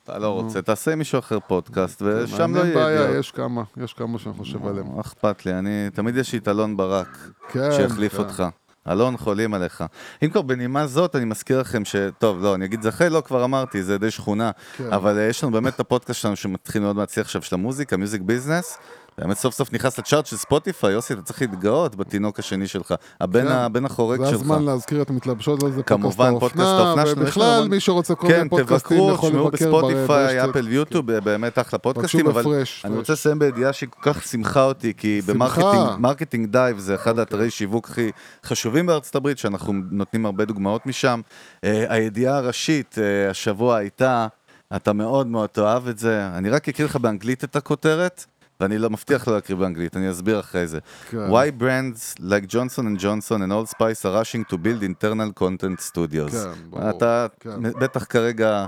אתה 0.05 0.19
לא 0.19 0.29
רוצה, 0.29 0.61
תעשה 0.61 0.91
עם 0.91 0.99
מישהו 0.99 1.19
אחר 1.19 1.39
פודקאסט, 1.47 2.01
ושם 2.01 2.55
לא 2.55 2.59
אין 2.59 2.65
יהיה 2.65 2.75
בעיה, 2.75 3.01
ידיעות. 3.01 3.19
יש 3.19 3.31
כמה, 3.31 3.63
יש 3.77 3.93
כמה 3.93 4.19
שאני 4.19 4.33
חושב 4.33 4.67
עליהם. 4.67 4.95
מה 4.95 5.01
אכפת 5.01 5.45
לי, 5.45 5.53
אני, 5.53 5.89
תמיד 5.93 6.17
יש 6.17 6.33
לי 6.33 6.39
את 6.39 6.47
אלון 6.47 6.77
ברק, 6.77 7.17
כן, 7.51 7.71
שיחליף 7.71 8.11
כן. 8.11 8.17
אותך. 8.17 8.43
אלון, 8.87 9.17
חולים 9.17 9.53
עליך. 9.53 9.83
אם 10.23 10.29
כבר 10.29 10.41
בנימה 10.41 10.87
זאת, 10.87 11.15
אני 11.15 11.25
מזכיר 11.25 11.59
לכם 11.59 11.85
ש... 11.85 11.95
טוב, 12.19 12.43
לא, 12.43 12.55
אני 12.55 12.65
אגיד 12.65 12.81
זכי, 12.81 13.09
לא, 13.09 13.21
כבר 13.25 13.43
אמרתי, 13.43 13.83
זה 13.83 13.97
די 13.97 14.11
שכונה. 14.11 14.51
כן. 14.77 14.93
אבל 14.93 15.17
אה, 15.17 15.23
יש 15.23 15.43
לנו 15.43 15.51
באמת 15.51 15.75
את 15.75 15.79
הפודקאסט 15.79 16.21
שלנו 16.21 16.35
שמתחיל 16.35 16.81
מאוד 16.81 16.97
להצליח 16.97 17.25
עכשיו, 17.25 17.41
של 17.41 17.55
המוזיקה, 17.55 17.97
Music 17.97 18.21
Business. 18.21 18.77
באמת 19.17 19.37
סוף 19.37 19.53
סוף 19.53 19.73
נכנס 19.73 19.99
ל 19.99 20.04
chart 20.04 20.25
של 20.25 20.37
ספוטיפיי, 20.37 20.93
יוסי, 20.93 21.13
אתה 21.13 21.21
צריך 21.21 21.41
להתגאות 21.41 21.95
בתינוק 21.95 22.39
השני 22.39 22.67
שלך. 22.67 22.93
הבן, 23.21 23.47
כן. 23.47 23.51
הבן 23.51 23.85
החורג 23.85 24.19
זה 24.19 24.29
שלך. 24.29 24.41
הזמן 24.41 24.63
להזכיר 24.63 25.01
את 25.01 25.09
המתלבשות 25.09 25.63
על 25.63 25.71
זה, 25.71 25.83
כמובן, 25.83 26.39
פודקאסט 26.39 26.63
האופנה 26.63 27.03
ובכלל, 27.11 27.67
מי 27.67 27.79
שרוצה 27.79 28.15
כל 28.15 28.27
כן, 28.27 28.37
מיני 28.37 28.49
פודקאסטים 28.49 28.97
תבקרו, 28.97 29.13
יכול 29.13 29.29
תשמעו 29.29 29.47
לבקר 29.47 29.65
בספוטיפיי, 29.65 30.37
ברשת. 30.37 30.49
אפל 30.49 30.67
ויוטיוב, 30.67 31.11
באמת 31.11 31.59
אחלה 31.59 31.79
פודקאסטים, 31.79 32.27
אבל 32.27 32.43
אני. 32.85 32.95
רוצה 32.97 33.13
לסיים 33.13 33.39
בידיעה 33.39 33.73
שהיא 33.73 33.89
כל 33.89 34.13
כך 34.13 34.23
שימחה 34.23 34.63
אותי, 34.63 34.93
כי 34.97 35.21
שמחה. 35.25 35.33
ב 35.33 35.40
Marketing 35.40 35.99
Marketing 35.99 36.51
Dive 36.51 36.77
זה 36.77 36.95
אחד 36.95 37.19
האתרי 37.19 37.51
שיווק 37.51 37.89
הכי 37.89 38.11
חשובים 38.45 38.85
בארצות 38.85 39.15
הברית, 39.15 39.37
שאנחנו 39.37 39.73
נותנים 39.91 40.25
הרבה 40.25 40.45
דוגמאות 40.45 40.85
משם. 40.85 41.21
אה, 41.63 41.85
הידיעה 41.89 42.37
הראשית 42.37 42.95
אה, 42.97 43.29
השבוע 43.29 43.77
הייתה, 43.77 44.27
אתה 44.75 44.93
מאוד 44.93 45.27
מאוד 45.27 45.49
תאהב 45.49 45.87
את 45.87 45.97
זה, 45.97 46.27
אני 46.27 46.49
רק 46.49 46.69
אקריא 46.69 46.87
לך 46.87 46.95
באנגלית 46.95 47.43
את 47.43 47.55
הכותרת. 47.55 48.25
ואני 48.59 48.77
לא 48.77 48.89
מבטיח 48.89 49.27
לא 49.27 49.33
להקריא 49.35 49.57
באנגלית, 49.57 49.97
אני 49.97 50.11
אסביר 50.11 50.39
אחרי 50.39 50.67
זה. 50.67 50.79
כן. 51.09 51.17
Why 51.29 51.61
brands 51.61 52.21
like 52.21 52.45
Johnson 52.51 52.79
and 52.81 53.01
Johnson 53.01 53.39
and 53.41 53.51
Old 53.51 53.69
Spice 53.75 54.05
are 54.05 54.21
rushing 54.23 54.53
to 54.53 54.57
build 54.57 54.83
internal 54.83 55.39
content 55.39 55.81
studios. 55.91 56.31
כן, 56.31 56.69
ברור. 56.69 56.89
אתה 56.89 57.27
כן. 57.39 57.63
בטח 57.79 58.05
כרגע 58.09 58.65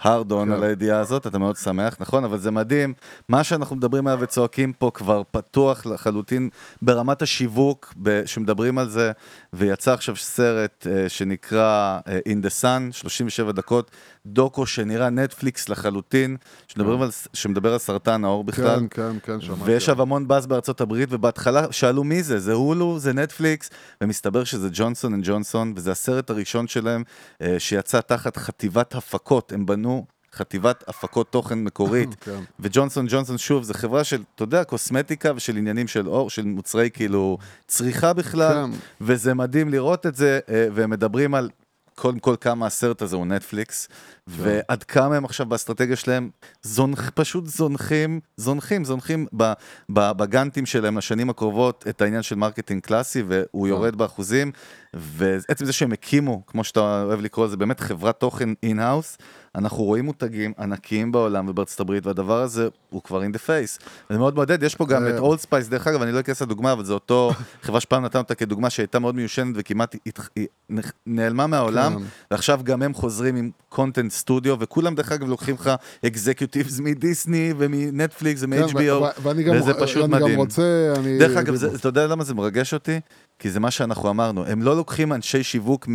hard 0.00 0.30
on 0.30 0.44
כן. 0.46 0.52
על 0.52 0.62
הידיעה 0.62 1.00
הזאת, 1.00 1.26
אתה 1.26 1.38
מאוד 1.38 1.56
שמח, 1.56 1.96
נכון? 2.00 2.24
אבל 2.24 2.38
זה 2.38 2.50
מדהים, 2.50 2.94
מה 3.28 3.44
שאנחנו 3.44 3.76
מדברים 3.76 4.06
עליו 4.06 4.20
וצועקים 4.20 4.72
פה 4.72 4.90
כבר 4.94 5.22
פתוח 5.30 5.86
לחלוטין 5.86 6.48
ברמת 6.82 7.22
השיווק, 7.22 7.94
ב- 8.02 8.22
שמדברים 8.26 8.78
על 8.78 8.88
זה, 8.88 9.12
ויצא 9.52 9.92
עכשיו 9.92 10.16
סרט 10.16 10.86
אה, 10.90 11.08
שנקרא 11.08 11.98
אה, 12.08 12.18
In 12.28 12.46
the 12.46 12.62
Sun, 12.62 12.92
37 12.92 13.52
דקות, 13.52 13.90
דוקו 14.26 14.66
שנראה 14.66 15.10
נטפליקס 15.10 15.68
לחלוטין, 15.68 16.36
שמדברים 16.68 17.02
על, 17.02 17.08
שמדבר 17.32 17.72
על 17.72 17.78
סרטן 17.78 18.24
העור 18.24 18.44
בכלל. 18.44 18.78
כן, 18.78 18.86
כן, 18.90 19.16
כן, 19.22 19.40
שמעתי. 19.40 19.62
ויש 19.64 19.82
עכשיו 19.82 20.02
המון 20.02 20.28
באז 20.28 20.46
בארצות 20.46 20.80
הברית, 20.80 21.08
ובהתחלה 21.12 21.72
שאלו 21.72 22.04
מי 22.04 22.22
זה, 22.22 22.38
זה 22.38 22.52
הולו, 22.52 22.98
זה 22.98 23.12
נטפליקס, 23.12 23.70
ומסתבר 24.00 24.44
שזה 24.44 24.68
ג'ונסון 24.72 25.14
אנד 25.14 25.24
ג'ונסון, 25.26 25.72
וזה 25.76 25.90
הסרט 25.90 26.30
הראשון 26.30 26.66
שלהם 26.66 27.02
אה, 27.42 27.56
שיצא 27.58 28.00
תחת 28.00 28.36
חטיבת 28.36 28.94
הפקות, 28.94 29.52
הם 29.52 29.66
בנו 29.66 30.06
חטיבת 30.34 30.84
הפקות 30.88 31.32
תוכן 31.32 31.58
מקורית, 31.58 32.14
כן. 32.20 32.40
וג'ונסון 32.60 33.06
ג'ונסון 33.08 33.38
שוב, 33.38 33.62
זה 33.62 33.74
חברה 33.74 34.04
של, 34.04 34.22
אתה 34.34 34.42
יודע, 34.42 34.64
קוסמטיקה 34.64 35.32
ושל 35.36 35.56
עניינים 35.56 35.88
של 35.88 36.08
עור, 36.08 36.30
של 36.30 36.44
מוצרי 36.44 36.90
כאילו 36.90 37.38
צריכה 37.66 38.12
בכלל, 38.12 38.66
כן. 38.72 38.78
וזה 39.00 39.34
מדהים 39.34 39.68
לראות 39.68 40.06
את 40.06 40.16
זה, 40.16 40.40
אה, 40.48 40.66
והם 40.72 40.90
מדברים 40.90 41.34
על 41.34 41.50
קודם 42.00 42.18
כל 42.18 42.34
כמה 42.40 42.66
הסרט 42.66 43.02
הזה 43.02 43.16
הוא 43.16 43.26
נטפליקס, 43.26 43.88
ועד 44.26 44.82
כמה 44.82 45.16
הם 45.16 45.24
עכשיו 45.24 45.46
באסטרטגיה 45.46 45.96
שלהם, 45.96 46.30
זונח, 46.62 47.10
פשוט 47.14 47.46
זונחים, 47.46 48.20
זונחים, 48.36 48.84
זונחים 48.84 49.26
בגאנטים 49.90 50.66
שלהם 50.66 50.98
לשנים 50.98 51.30
הקרובות 51.30 51.84
את 51.88 52.02
העניין 52.02 52.22
של 52.22 52.34
marketing 52.34 52.82
קלאסי, 52.82 53.22
והוא 53.28 53.68
יורד 53.68 53.96
באחוזים, 53.96 54.52
ועצם 54.94 55.64
זה 55.64 55.72
שהם 55.72 55.92
הקימו, 55.92 56.46
כמו 56.46 56.64
שאתה 56.64 57.02
אוהב 57.02 57.20
לקרוא 57.20 57.46
לזה, 57.46 57.56
באמת 57.56 57.80
חברת 57.80 58.20
תוכן 58.20 58.48
in-house, 58.62 59.18
אנחנו 59.54 59.84
רואים 59.84 60.04
מותגים 60.04 60.52
ענקיים 60.58 61.12
בעולם 61.12 61.48
ובארצות 61.48 61.80
הברית, 61.80 62.06
והדבר 62.06 62.42
הזה 62.42 62.68
הוא 62.90 63.02
כבר 63.02 63.22
in 63.22 63.34
the 63.34 63.38
face. 63.46 63.84
זה 64.10 64.18
מאוד 64.18 64.34
מעודד, 64.34 64.62
יש 64.62 64.74
פה 64.74 64.86
גם 64.86 65.04
אה. 65.06 65.10
את 65.10 65.18
אולד 65.18 65.38
ספייס, 65.40 65.68
דרך 65.68 65.86
אגב, 65.86 66.02
אני 66.02 66.12
לא 66.12 66.20
אכנס 66.20 66.42
לדוגמה, 66.42 66.72
אבל 66.72 66.84
זו 66.84 66.94
אותו 66.94 67.30
חברה 67.62 67.80
שפעם 67.80 68.04
נתנו 68.04 68.20
אותה 68.20 68.34
כדוגמה 68.34 68.70
שהייתה 68.70 68.98
מאוד 68.98 69.14
מיושנת 69.14 69.54
וכמעט 69.58 69.96
נעלמה 71.06 71.46
מהעולם, 71.46 71.98
כן. 71.98 72.04
ועכשיו 72.30 72.60
גם 72.64 72.82
הם 72.82 72.94
חוזרים 72.94 73.36
עם 73.36 73.50
content 73.68 74.10
studio, 74.12 74.56
וכולם 74.60 74.94
דרך 74.94 75.12
אגב 75.12 75.28
לוקחים 75.28 75.54
לך 75.54 75.70
executives 76.06 76.80
מדיסני 76.80 77.52
ומנטפליקס 77.58 78.44
כן, 78.44 78.52
ומ-HBO, 78.52 79.20
וזה 79.54 79.74
פשוט 79.74 80.04
מדהים. 80.10 80.40
דרך 81.18 81.36
אגב, 81.36 81.54
אתה 81.74 81.88
יודע 81.88 82.06
למה 82.06 82.24
זה 82.24 82.34
מרגש 82.34 82.74
אותי? 82.74 83.00
כי 83.38 83.50
זה 83.50 83.60
מה 83.60 83.70
שאנחנו 83.70 84.10
אמרנו, 84.10 84.46
הם 84.46 84.62
לא 84.62 84.76
לוקחים 84.76 85.12
אנשי 85.12 85.42
שיווק 85.42 85.88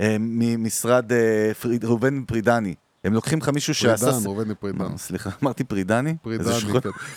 אה, 0.00 0.16
ממשרד 0.20 1.12
אה, 1.12 1.54
פריד- 1.62 1.84
ראובן 1.84 2.24
פרידני, 2.24 2.74
הם 3.06 3.12
לוקחים 3.12 3.38
לך 3.38 3.48
מישהו 3.48 3.74
שעשה... 3.74 4.06
פרידן, 4.06 4.26
ראובן 4.26 4.54
פרידן. 4.54 4.78
מה, 4.78 4.98
סליחה, 4.98 5.30
אמרתי 5.42 5.64
פרידני? 5.64 6.14
כן. 6.24 6.38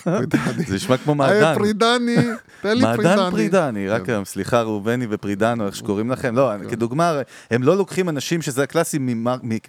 פרידני. 0.04 0.64
זה 0.66 0.74
נשמע 0.74 0.96
כמו 0.96 1.24
היי, 1.24 1.40
מעדן. 1.40 1.58
פרידני, 1.58 2.16
תן 2.62 2.76
לי 2.76 2.82
פרידני. 2.82 3.16
מעדן 3.16 3.30
פרידני, 3.30 3.88
רק 3.88 4.04
כן. 4.04 4.12
היום, 4.12 4.24
סליחה, 4.24 4.62
ראובני 4.62 5.06
ופרידנו, 5.10 5.66
איך 5.66 5.76
שקוראים 5.76 6.10
לכם. 6.10 6.36
לא, 6.36 6.52
כדוגמה, 6.70 7.20
הם 7.50 7.62
לא 7.62 7.76
לוקחים 7.76 8.08
אנשים 8.08 8.42
שזה 8.42 8.62
הקלאסי 8.62 8.98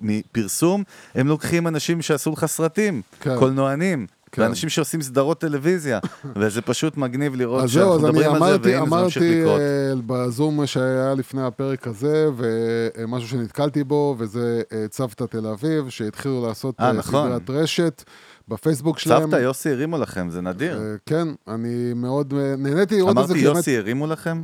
מפרסום, 0.02 0.84
הם 1.16 1.28
לוקחים 1.28 1.68
אנשים 1.68 2.02
שעשו 2.02 2.32
לך 2.32 2.46
סרטים, 2.46 3.02
כן. 3.22 3.38
קולנוענים. 3.38 4.08
כן. 4.32 4.42
ואנשים 4.42 4.70
שעושים 4.70 5.02
סדרות 5.02 5.40
טלוויזיה, 5.40 6.00
וזה 6.40 6.62
פשוט 6.62 6.98
מגניב 6.98 7.36
לראות 7.36 7.64
אז 7.64 7.72
שאנחנו 7.72 7.90
זהו, 7.90 8.00
אז 8.00 8.06
אני 8.06 8.20
מדברים 8.20 8.34
על 8.34 8.40
זה, 8.40 8.46
אמרתי, 8.48 8.70
והנה 8.70 8.86
זה 8.90 8.96
ממשיך 9.04 9.24
אמרתי 9.24 9.42
לקרות. 9.42 9.60
אה, 9.60 9.94
בזום 10.26 10.66
שהיה 10.66 11.14
לפני 11.14 11.42
הפרק 11.46 11.88
הזה, 11.88 12.30
ומשהו 12.38 13.30
שנתקלתי 13.30 13.84
בו, 13.84 14.16
וזה 14.18 14.62
אה, 14.74 14.86
צוותא 14.90 15.24
תל 15.24 15.48
אביב, 15.48 15.90
שהתחילו 15.90 16.48
לעשות 16.48 16.76
אה, 16.80 16.88
אה, 16.88 16.92
נכון. 16.92 17.28
סדרת 17.30 17.50
רשת 17.50 18.04
בפייסבוק 18.48 19.00
שלהם. 19.00 19.22
צוותא, 19.22 19.36
יוסי 19.36 19.70
הרימו 19.72 19.98
לכם, 19.98 20.30
זה 20.30 20.42
נדיר. 20.42 20.82
כן, 21.06 21.28
אני 21.48 21.94
מאוד 21.96 22.34
נהניתי 22.58 22.98
לראות 22.98 23.12
את 23.18 23.28
זה, 23.28 23.34
אמרתי, 23.34 23.40
יוסי 23.40 23.78
הרימו 23.78 24.08
לכם? 24.08 24.44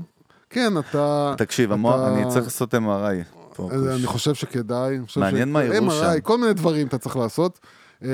כן, 0.49 0.73
אתה... 0.77 1.33
תקשיב, 1.37 1.71
אתה- 1.71 2.07
אני 2.13 2.29
צריך 2.29 2.43
לעשות 2.45 2.73
MRI. 2.73 3.37
אני 3.95 4.05
חושב 4.05 4.33
שכדאי. 4.33 4.97
אני 4.97 5.05
חושב 5.07 5.19
מעניין 5.19 5.47
ש- 5.47 5.51
מה 5.51 5.63
יראו 5.63 5.87
MRI, 5.87 5.91
שם. 6.13 6.19
כל 6.23 6.37
מיני 6.37 6.53
דברים 6.53 6.87
אתה 6.87 6.97
צריך 6.97 7.17
לעשות. 7.17 7.59
אה, 8.03 8.09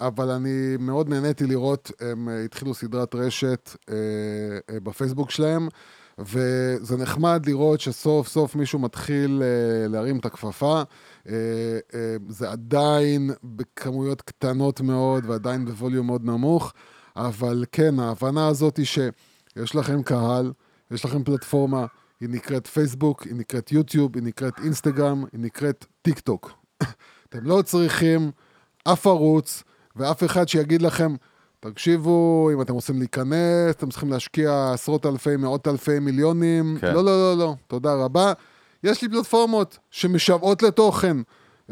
אבל 0.00 0.30
אני 0.30 0.76
מאוד 0.78 1.08
נהניתי 1.08 1.46
לראות, 1.46 1.90
הם 2.00 2.28
אה, 2.28 2.44
התחילו 2.44 2.74
סדרת 2.74 3.14
רשת 3.14 3.76
אה, 3.90 3.94
אה, 4.70 4.80
בפייסבוק 4.80 5.30
שלהם, 5.30 5.68
וזה 6.18 6.96
נחמד 6.96 7.42
לראות 7.46 7.80
שסוף 7.80 8.28
סוף 8.28 8.56
מישהו 8.56 8.78
מתחיל 8.78 9.42
להרים 9.88 10.18
את 10.18 10.26
הכפפה. 10.26 10.82
זה 12.28 12.50
עדיין 12.50 13.30
בכמויות 13.44 14.22
קטנות 14.22 14.80
מאוד 14.80 15.24
ועדיין 15.26 15.64
בווליום 15.64 16.06
מאוד 16.06 16.24
נמוך, 16.24 16.72
אבל 17.16 17.64
כן, 17.72 17.98
ההבנה 17.98 18.48
הזאת 18.48 18.76
היא 18.76 18.86
שיש 18.86 19.74
לכם 19.74 20.02
קהל, 20.02 20.52
יש 20.90 21.04
לכם 21.04 21.24
פלטפורמה, 21.24 21.86
היא 22.20 22.28
נקראת 22.28 22.66
פייסבוק, 22.66 23.22
היא 23.22 23.34
נקראת 23.34 23.72
יוטיוב, 23.72 24.10
היא 24.14 24.22
נקראת 24.22 24.58
אינסטגרם, 24.64 25.24
היא 25.32 25.40
נקראת 25.40 25.86
טיק 26.02 26.20
טוק. 26.20 26.50
אתם 27.28 27.38
לא 27.42 27.62
צריכים 27.62 28.30
אף 28.84 29.06
ערוץ 29.06 29.62
ואף 29.96 30.24
אחד 30.24 30.48
שיגיד 30.48 30.82
לכם, 30.82 31.14
תקשיבו, 31.60 32.50
אם 32.54 32.60
אתם 32.60 32.74
רוצים 32.74 32.98
להיכנס, 32.98 33.70
אתם 33.70 33.90
צריכים 33.90 34.10
להשקיע 34.10 34.70
עשרות 34.72 35.06
אלפי, 35.06 35.36
מאות 35.36 35.68
אלפי 35.68 35.98
מיליונים. 35.98 36.78
כן. 36.80 36.94
לא, 36.94 37.04
לא, 37.04 37.04
לא, 37.04 37.38
לא, 37.38 37.54
תודה 37.66 37.94
רבה. 37.94 38.32
יש 38.84 39.02
לי 39.02 39.08
פלטפורמות 39.08 39.78
שמשוועות 39.90 40.62
לתוכן, 40.62 41.16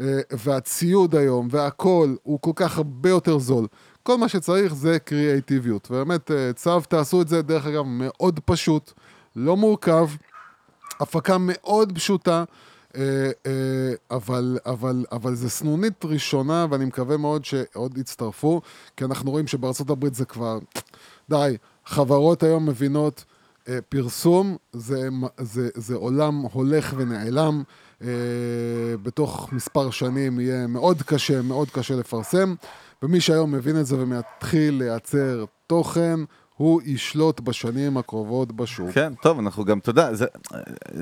אה, 0.01 0.19
והציוד 0.31 1.15
היום 1.15 1.47
והכל 1.51 2.15
הוא 2.23 2.39
כל 2.41 2.51
כך 2.55 2.77
הרבה 2.77 3.09
יותר 3.09 3.39
זול. 3.39 3.67
כל 4.03 4.17
מה 4.17 4.29
שצריך 4.29 4.75
זה 4.75 4.99
קריאייטיביות. 4.99 5.87
ובאמת, 5.91 6.31
אה, 6.31 6.53
צו, 6.53 6.81
תעשו 6.81 7.21
את 7.21 7.27
זה, 7.27 7.41
דרך 7.41 7.65
אגב, 7.65 7.83
מאוד 7.85 8.39
פשוט, 8.45 8.91
לא 9.35 9.57
מורכב, 9.57 10.09
הפקה 10.99 11.37
מאוד 11.39 11.91
פשוטה. 11.95 12.43
אה, 12.95 13.31
אה, 13.45 13.93
אבל, 14.11 14.57
אבל, 14.65 15.05
אבל 15.11 15.35
זה 15.35 15.49
סנונית 15.49 16.05
ראשונה, 16.05 16.65
ואני 16.69 16.85
מקווה 16.85 17.17
מאוד 17.17 17.45
שעוד 17.45 17.97
יצטרפו, 17.97 18.61
כי 18.97 19.05
אנחנו 19.05 19.31
רואים 19.31 19.47
שבארצות 19.47 19.89
הברית 19.89 20.15
זה 20.15 20.25
כבר, 20.25 20.59
די, 21.29 21.57
חברות 21.85 22.43
היום 22.43 22.65
מבינות, 22.65 23.25
אה, 23.69 23.79
פרסום 23.89 24.57
זה, 24.73 25.09
זה, 25.39 25.69
זה 25.75 25.95
עולם 25.95 26.35
הולך 26.35 26.93
ונעלם, 26.97 27.63
בתוך 29.03 29.49
מספר 29.53 29.91
שנים 29.91 30.39
יהיה 30.39 30.67
מאוד 30.67 31.01
קשה, 31.01 31.41
מאוד 31.41 31.69
קשה 31.69 31.95
לפרסם, 31.95 32.55
ומי 33.03 33.21
שהיום 33.21 33.51
מבין 33.51 33.79
את 33.79 33.85
זה 33.85 33.95
ומתחיל 33.99 34.73
לייצר 34.73 35.45
תוכן, 35.67 36.19
הוא 36.57 36.81
ישלוט 36.85 37.39
בשנים 37.39 37.97
הקרובות 37.97 38.51
בשוק. 38.51 38.89
כן, 38.91 39.13
טוב, 39.21 39.39
אנחנו 39.39 39.65
גם, 39.65 39.77
אתה 39.79 39.89
יודע, 39.89 40.13
זה- 40.13 40.25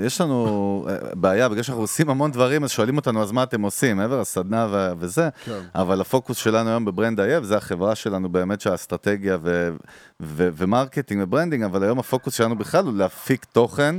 יש 0.05 0.21
לנו 0.21 0.45
אה, 0.89 1.15
בעיה, 1.15 1.49
בגלל 1.49 1.63
שאנחנו 1.63 1.83
עושים 1.83 2.09
המון 2.09 2.31
דברים, 2.31 2.63
אז 2.63 2.71
שואלים 2.71 2.97
אותנו, 2.97 3.21
אז 3.23 3.31
מה 3.31 3.43
אתם 3.43 3.61
עושים, 3.61 3.97
מעבר 3.97 4.21
לסדנה 4.21 4.67
ו- 4.71 4.91
וזה, 4.99 5.29
כן. 5.45 5.59
אבל 5.75 6.01
הפוקוס 6.01 6.37
שלנו 6.37 6.69
היום 6.69 6.85
בברנד 6.85 7.19
אייב, 7.19 7.43
זה 7.43 7.57
החברה 7.57 7.95
שלנו 7.95 8.29
באמת 8.29 8.61
של 8.61 8.71
האסטרטגיה 8.71 9.37
ו- 9.43 9.69
ו- 10.21 10.49
ו 10.53 10.60
marketing 10.60 11.21
ו 11.23 11.27
branding, 11.27 11.63
אבל 11.63 11.83
היום 11.83 11.99
הפוקוס 11.99 12.33
שלנו 12.33 12.57
בכלל 12.57 12.85
הוא 12.85 12.93
להפיק 12.93 13.45
תוכן. 13.45 13.95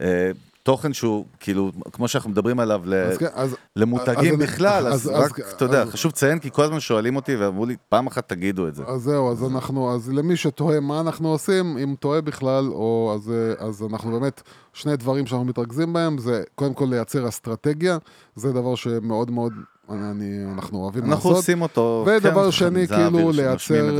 אה, 0.00 0.30
תוכן 0.64 0.92
שהוא 0.92 1.24
כאילו, 1.40 1.70
כמו 1.92 2.08
שאנחנו 2.08 2.30
מדברים 2.30 2.60
עליו, 2.60 2.80
ל- 2.84 2.94
אז 2.94 3.18
כן, 3.18 3.26
אז- 3.34 3.56
למותגים 3.76 4.34
אז 4.34 4.40
בכלל, 4.40 4.86
אז 4.86 4.94
אז- 4.94 5.06
רק, 5.08 5.40
אז- 5.40 5.52
אתה 5.52 5.64
יודע, 5.64 5.82
אז- 5.82 5.88
חשוב 5.90 6.12
לציין, 6.12 6.38
כי 6.38 6.50
כל 6.52 6.62
הזמן 6.62 6.80
שואלים 6.80 7.16
אותי 7.16 7.36
ואמרו 7.36 7.66
לי, 7.66 7.76
פעם 7.88 8.06
אחת 8.06 8.28
תגידו 8.28 8.68
את 8.68 8.74
זה. 8.74 8.82
אז 8.86 9.00
זהו, 9.02 9.32
אז 9.32 9.44
אנחנו, 9.44 9.94
אז 9.94 10.10
למי 10.12 10.36
שתוהה 10.36 10.80
מה 10.80 11.00
אנחנו 11.00 11.28
עושים, 11.28 11.78
אם 11.78 11.94
תוהה 12.00 12.20
בכלל, 12.20 12.64
או 12.72 13.12
אז, 13.14 13.32
אז 13.58 13.82
אנחנו 13.90 14.20
באמת, 14.20 14.42
שני 14.72 14.96
דברים 14.96 15.26
שאנחנו 15.26 15.46
מתרכזים 15.46 15.92
בהם, 15.92 16.18
זה 16.18 16.42
קודם 16.54 16.74
כל 16.74 16.86
לייצר 16.90 17.28
אסטרטגיה, 17.28 17.98
זה 18.36 18.52
דבר 18.52 18.74
שמאוד 18.74 19.30
מאוד, 19.30 19.52
אני, 19.90 20.10
אני- 20.10 20.52
אנחנו 20.54 20.78
אוהבים 20.78 21.04
אנחנו 21.04 21.14
לעשות. 21.30 21.36
עושים 21.42 21.62
אותו, 21.62 22.04
ודבר 22.06 22.44
כן, 22.44 22.50
שני, 22.50 22.88
כאילו 22.88 23.32
לייצר. 23.32 23.90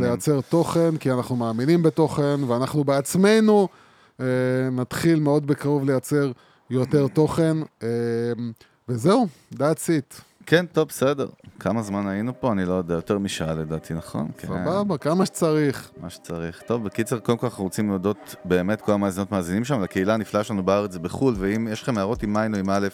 לייצר 0.00 0.40
תוכן, 0.48 0.96
כי 0.96 1.10
אנחנו 1.12 1.36
מאמינים 1.36 1.82
בתוכן, 1.82 2.40
ואנחנו 2.46 2.84
בעצמנו 2.84 3.68
נתחיל 4.72 5.20
מאוד 5.20 5.46
בקרוב 5.46 5.84
לייצר 5.84 6.32
יותר 6.70 7.06
תוכן, 7.08 7.56
אה, 7.82 7.88
וזהו, 8.88 9.26
that's 9.54 9.88
it. 9.88 10.20
כן, 10.46 10.66
טוב, 10.66 10.88
בסדר. 10.88 11.26
כמה 11.60 11.82
זמן 11.82 12.08
היינו 12.08 12.40
פה? 12.40 12.52
אני 12.52 12.64
לא 12.64 12.72
יודע, 12.72 12.94
יותר 12.94 13.18
משעה 13.18 13.54
לדעתי, 13.54 13.94
נכון? 13.94 14.28
כן. 14.38 14.48
סבבה, 14.48 14.98
כמה 14.98 15.26
שצריך. 15.26 15.90
מה 16.00 16.10
שצריך. 16.10 16.62
טוב, 16.66 16.84
בקיצר, 16.84 17.18
קודם 17.18 17.38
כל 17.38 17.46
אנחנו 17.46 17.64
רוצים 17.64 17.88
להודות 17.88 18.34
באמת 18.44 18.80
כל 18.80 18.92
המאזינות 18.92 19.32
מאזינים 19.32 19.64
שם, 19.64 19.82
לקהילה 19.82 20.14
הנפלאה 20.14 20.44
שלנו 20.44 20.62
בארץ 20.62 20.96
ובחו"ל, 20.96 21.34
ואם 21.38 21.68
יש 21.72 21.82
לכם 21.82 21.98
הערות 21.98 22.22
עם 22.22 22.36
או 22.36 22.58
עם 22.58 22.70
א', 22.70 22.88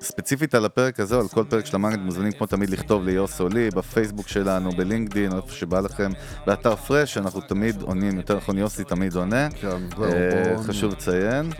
ספציפית 0.00 0.54
על 0.54 0.64
הפרק 0.64 1.00
הזה 1.00 1.18
על 1.18 1.28
כל 1.28 1.44
פרק 1.44 1.66
של 1.66 1.76
המאגנט, 1.76 2.00
מוזמנים 2.00 2.32
כמו 2.32 2.46
תמיד 2.46 2.70
לכתוב 2.70 3.04
ליוס 3.04 3.40
או 3.40 3.48
לי, 3.48 3.70
בפייסבוק 3.70 4.28
שלנו, 4.28 4.70
בלינקדין, 4.70 5.32
איפה 5.32 5.52
שבא 5.52 5.80
לכם, 5.80 6.10
באתר 6.46 6.76
פרש, 6.76 7.18
אנחנו 7.18 7.40
תמיד 7.40 7.82
עונים, 7.82 8.16
יותר 8.16 8.36
נכון 8.36 8.58
יוסי 8.58 8.84
תמיד 8.84 9.14
עונה. 9.14 9.48
כן, 9.50 9.68
אה, 10.02 10.62
חשוב 10.62 10.92
לציין. 10.92 11.50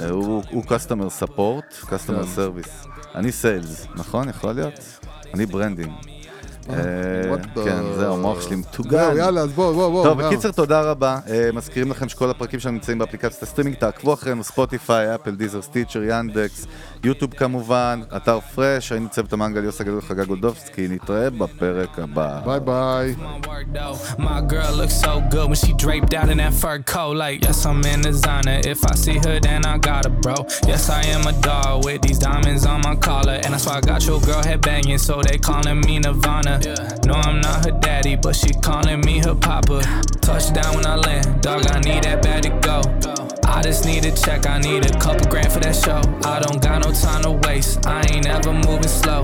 אה, 0.00 0.10
הוא 0.10 0.64
customer 0.64 1.22
support, 1.22 1.84
customer 1.84 2.24
כן. 2.24 2.36
service. 2.36 2.93
אני 3.14 3.32
sales, 3.32 3.86
נכון? 3.94 4.28
יכול 4.28 4.52
להיות? 4.52 4.74
אני 5.34 5.46
branding. 5.46 6.13
אה, 6.70 7.64
כן, 7.64 7.82
זהו, 7.96 8.14
המוח 8.14 8.40
שלי 8.40 8.56
מטוגן. 8.56 8.90
זהו, 8.90 9.16
יאללה, 9.16 9.40
אז 9.40 9.52
בואו, 9.52 9.74
בואו, 9.74 9.90
בואו. 9.90 10.04
טוב. 10.04 10.22
בקיצר, 10.22 10.50
תודה 10.50 10.80
רבה. 10.80 11.18
אה, 11.30 11.50
מזכירים 11.52 11.90
לכם 11.90 12.08
שכל 12.08 12.30
הפרקים 12.30 12.60
שלנו 12.60 12.74
נמצאים 12.74 12.98
באפליקציית 12.98 13.42
הסטרימינג, 13.42 13.76
תעקבו 13.76 14.14
אחרינו, 14.14 14.44
ספוטיפיי, 14.44 15.14
אפל, 15.14 15.30
דיזר, 15.30 15.62
סטיצ'ר, 15.62 16.02
ינדקס, 16.08 16.66
יוטיוב 17.04 17.34
כמובן, 17.34 18.00
אתר 18.16 18.40
פרש, 18.40 18.92
היינו 18.92 19.08
צוות 19.08 19.32
המנגל 19.32 19.64
יוסי 19.64 19.84
גדול 19.84 19.98
וחגי 19.98 20.24
גולדובסקי, 20.26 20.88
נתראה 20.88 21.30
בפרק 21.30 21.98
הבא. 21.98 22.40
ביי 22.44 22.60
ביי. 22.60 23.14
my 23.18 23.48
work 23.48 23.66
though. 23.72 23.96
My 24.18 24.40
girl 24.40 24.72
looks 24.80 24.96
so 25.06 25.20
good 25.32 25.46
when 25.50 25.58
she 25.64 25.72
draped 25.84 26.12
out 26.14 26.28
in 26.30 26.38
that 26.38 26.54
fur 26.54 26.78
coat. 26.94 27.16
Like, 27.16 27.44
yes, 27.44 27.66
I'm 27.66 27.82
in 27.92 28.00
designer. 28.00 28.60
If 28.64 28.80
I 28.90 28.94
see 28.94 29.18
her, 29.26 29.36
then 29.40 29.60
I 29.64 29.78
got 29.78 30.04
her, 30.06 30.14
bro. 30.24 30.36
Yes, 30.70 30.82
I 30.90 31.02
am 31.16 31.22
a 31.26 31.34
dog 31.50 31.84
with 31.84 32.00
these 32.06 32.18
diamonds 32.18 32.64
on 32.72 32.80
my 32.88 32.96
collar. 33.08 33.36
And 33.42 33.52
that's 33.52 33.66
why 33.66 33.76
I 33.80 33.80
got 33.80 34.00
your 34.06 34.20
girl 34.20 34.42
head 34.48 34.60
banging, 34.68 34.98
so 34.98 35.14
they 35.26 35.38
calling 35.38 35.80
me 35.86 35.94
Nirvana. 35.98 36.53
No, 37.04 37.14
I'm 37.14 37.40
not 37.40 37.64
her 37.64 37.72
daddy, 37.72 38.16
but 38.16 38.36
she 38.36 38.52
calling 38.54 39.00
me 39.00 39.18
her 39.18 39.34
papa. 39.34 39.82
Touchdown 40.20 40.76
when 40.76 40.86
I 40.86 40.96
land, 40.96 41.42
dog, 41.42 41.66
I 41.66 41.80
need 41.80 42.04
that 42.04 42.22
bad 42.22 42.44
to 42.44 42.50
go. 42.60 43.23
I 43.54 43.62
just 43.62 43.84
need 43.86 44.04
a 44.04 44.10
check, 44.10 44.48
I 44.48 44.58
need 44.58 44.84
a 44.84 44.98
couple 44.98 45.30
grand 45.30 45.52
for 45.52 45.60
that 45.60 45.76
show. 45.76 46.00
I 46.28 46.40
don't 46.40 46.60
got 46.60 46.84
no 46.84 46.92
time 46.92 47.22
to 47.22 47.30
waste, 47.46 47.86
I 47.86 48.02
ain't 48.10 48.26
ever 48.26 48.52
moving 48.52 48.88
slow. 48.88 49.22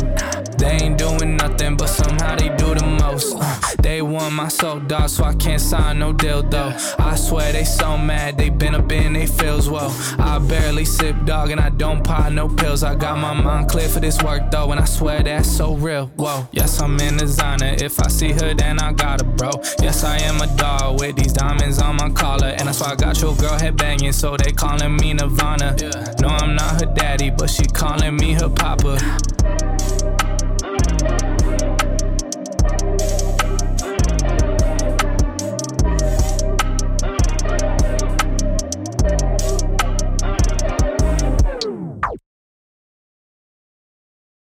They 0.57 0.73
ain't 0.73 0.99
doing 0.99 1.37
nothing, 1.37 1.77
but 1.77 1.89
somehow 1.89 2.37
they 2.37 2.51
do 2.57 2.75
the 2.75 2.85
most. 3.01 3.35
Uh, 3.35 3.61
they 3.81 4.03
want 4.03 4.35
my 4.35 4.49
soul, 4.49 4.79
dog, 4.79 5.09
so 5.09 5.25
I 5.25 5.35
can't 5.35 5.61
sign 5.61 5.99
no 5.99 6.13
deal, 6.13 6.43
though. 6.43 6.75
I 6.99 7.17
swear 7.17 7.51
they 7.53 7.65
so 7.65 7.97
mad, 7.97 8.37
they 8.37 8.51
been 8.51 8.75
up 8.75 8.93
in 8.93 9.15
they 9.15 9.27
feels, 9.27 9.71
whoa. 9.71 9.91
I 10.19 10.39
barely 10.39 10.85
sip, 10.85 11.17
dog, 11.25 11.51
and 11.51 11.59
I 11.59 11.71
don't 11.71 12.05
pop 12.05 12.31
no 12.31 12.47
pills. 12.47 12.83
I 12.83 12.95
got 12.95 13.19
my 13.19 13.33
mind 13.33 13.71
clear 13.71 13.89
for 13.89 14.01
this 14.01 14.23
work, 14.23 14.51
though, 14.51 14.71
and 14.71 14.79
I 14.79 14.85
swear 14.85 15.23
that's 15.23 15.51
so 15.51 15.75
real, 15.75 16.09
whoa. 16.17 16.47
Yes, 16.53 16.81
I'm 16.81 17.01
in 17.01 17.17
designer, 17.17 17.75
if 17.79 17.99
I 17.99 18.09
see 18.09 18.33
her, 18.33 18.53
then 18.53 18.81
I 18.81 18.93
got 18.93 19.23
her, 19.23 19.27
bro. 19.27 19.51
Yes, 19.81 20.05
I 20.05 20.19
am 20.19 20.43
a 20.43 20.57
dog 20.57 21.01
with 21.01 21.17
these 21.17 21.33
diamonds 21.33 21.81
on 21.81 21.97
my 21.97 22.11
collar, 22.11 22.49
and 22.49 22.69
that's 22.69 22.81
why 22.81 22.91
I 22.91 22.97
got 22.97 23.19
your 23.23 23.35
girl 23.37 23.59
head 23.59 23.79
banging, 23.79 24.13
so 24.21 24.37
they 24.37 24.53
calling 24.53 24.97
me 24.97 25.15
Nirvana. 25.15 25.75
No, 26.21 26.29
I'm 26.29 26.55
not 26.55 26.79
her 26.79 26.93
daddy, 26.95 27.31
but 27.31 27.49
she 27.49 27.65
calling 27.65 28.17
me 28.17 28.35
her 28.35 28.51
papa. 28.51 28.99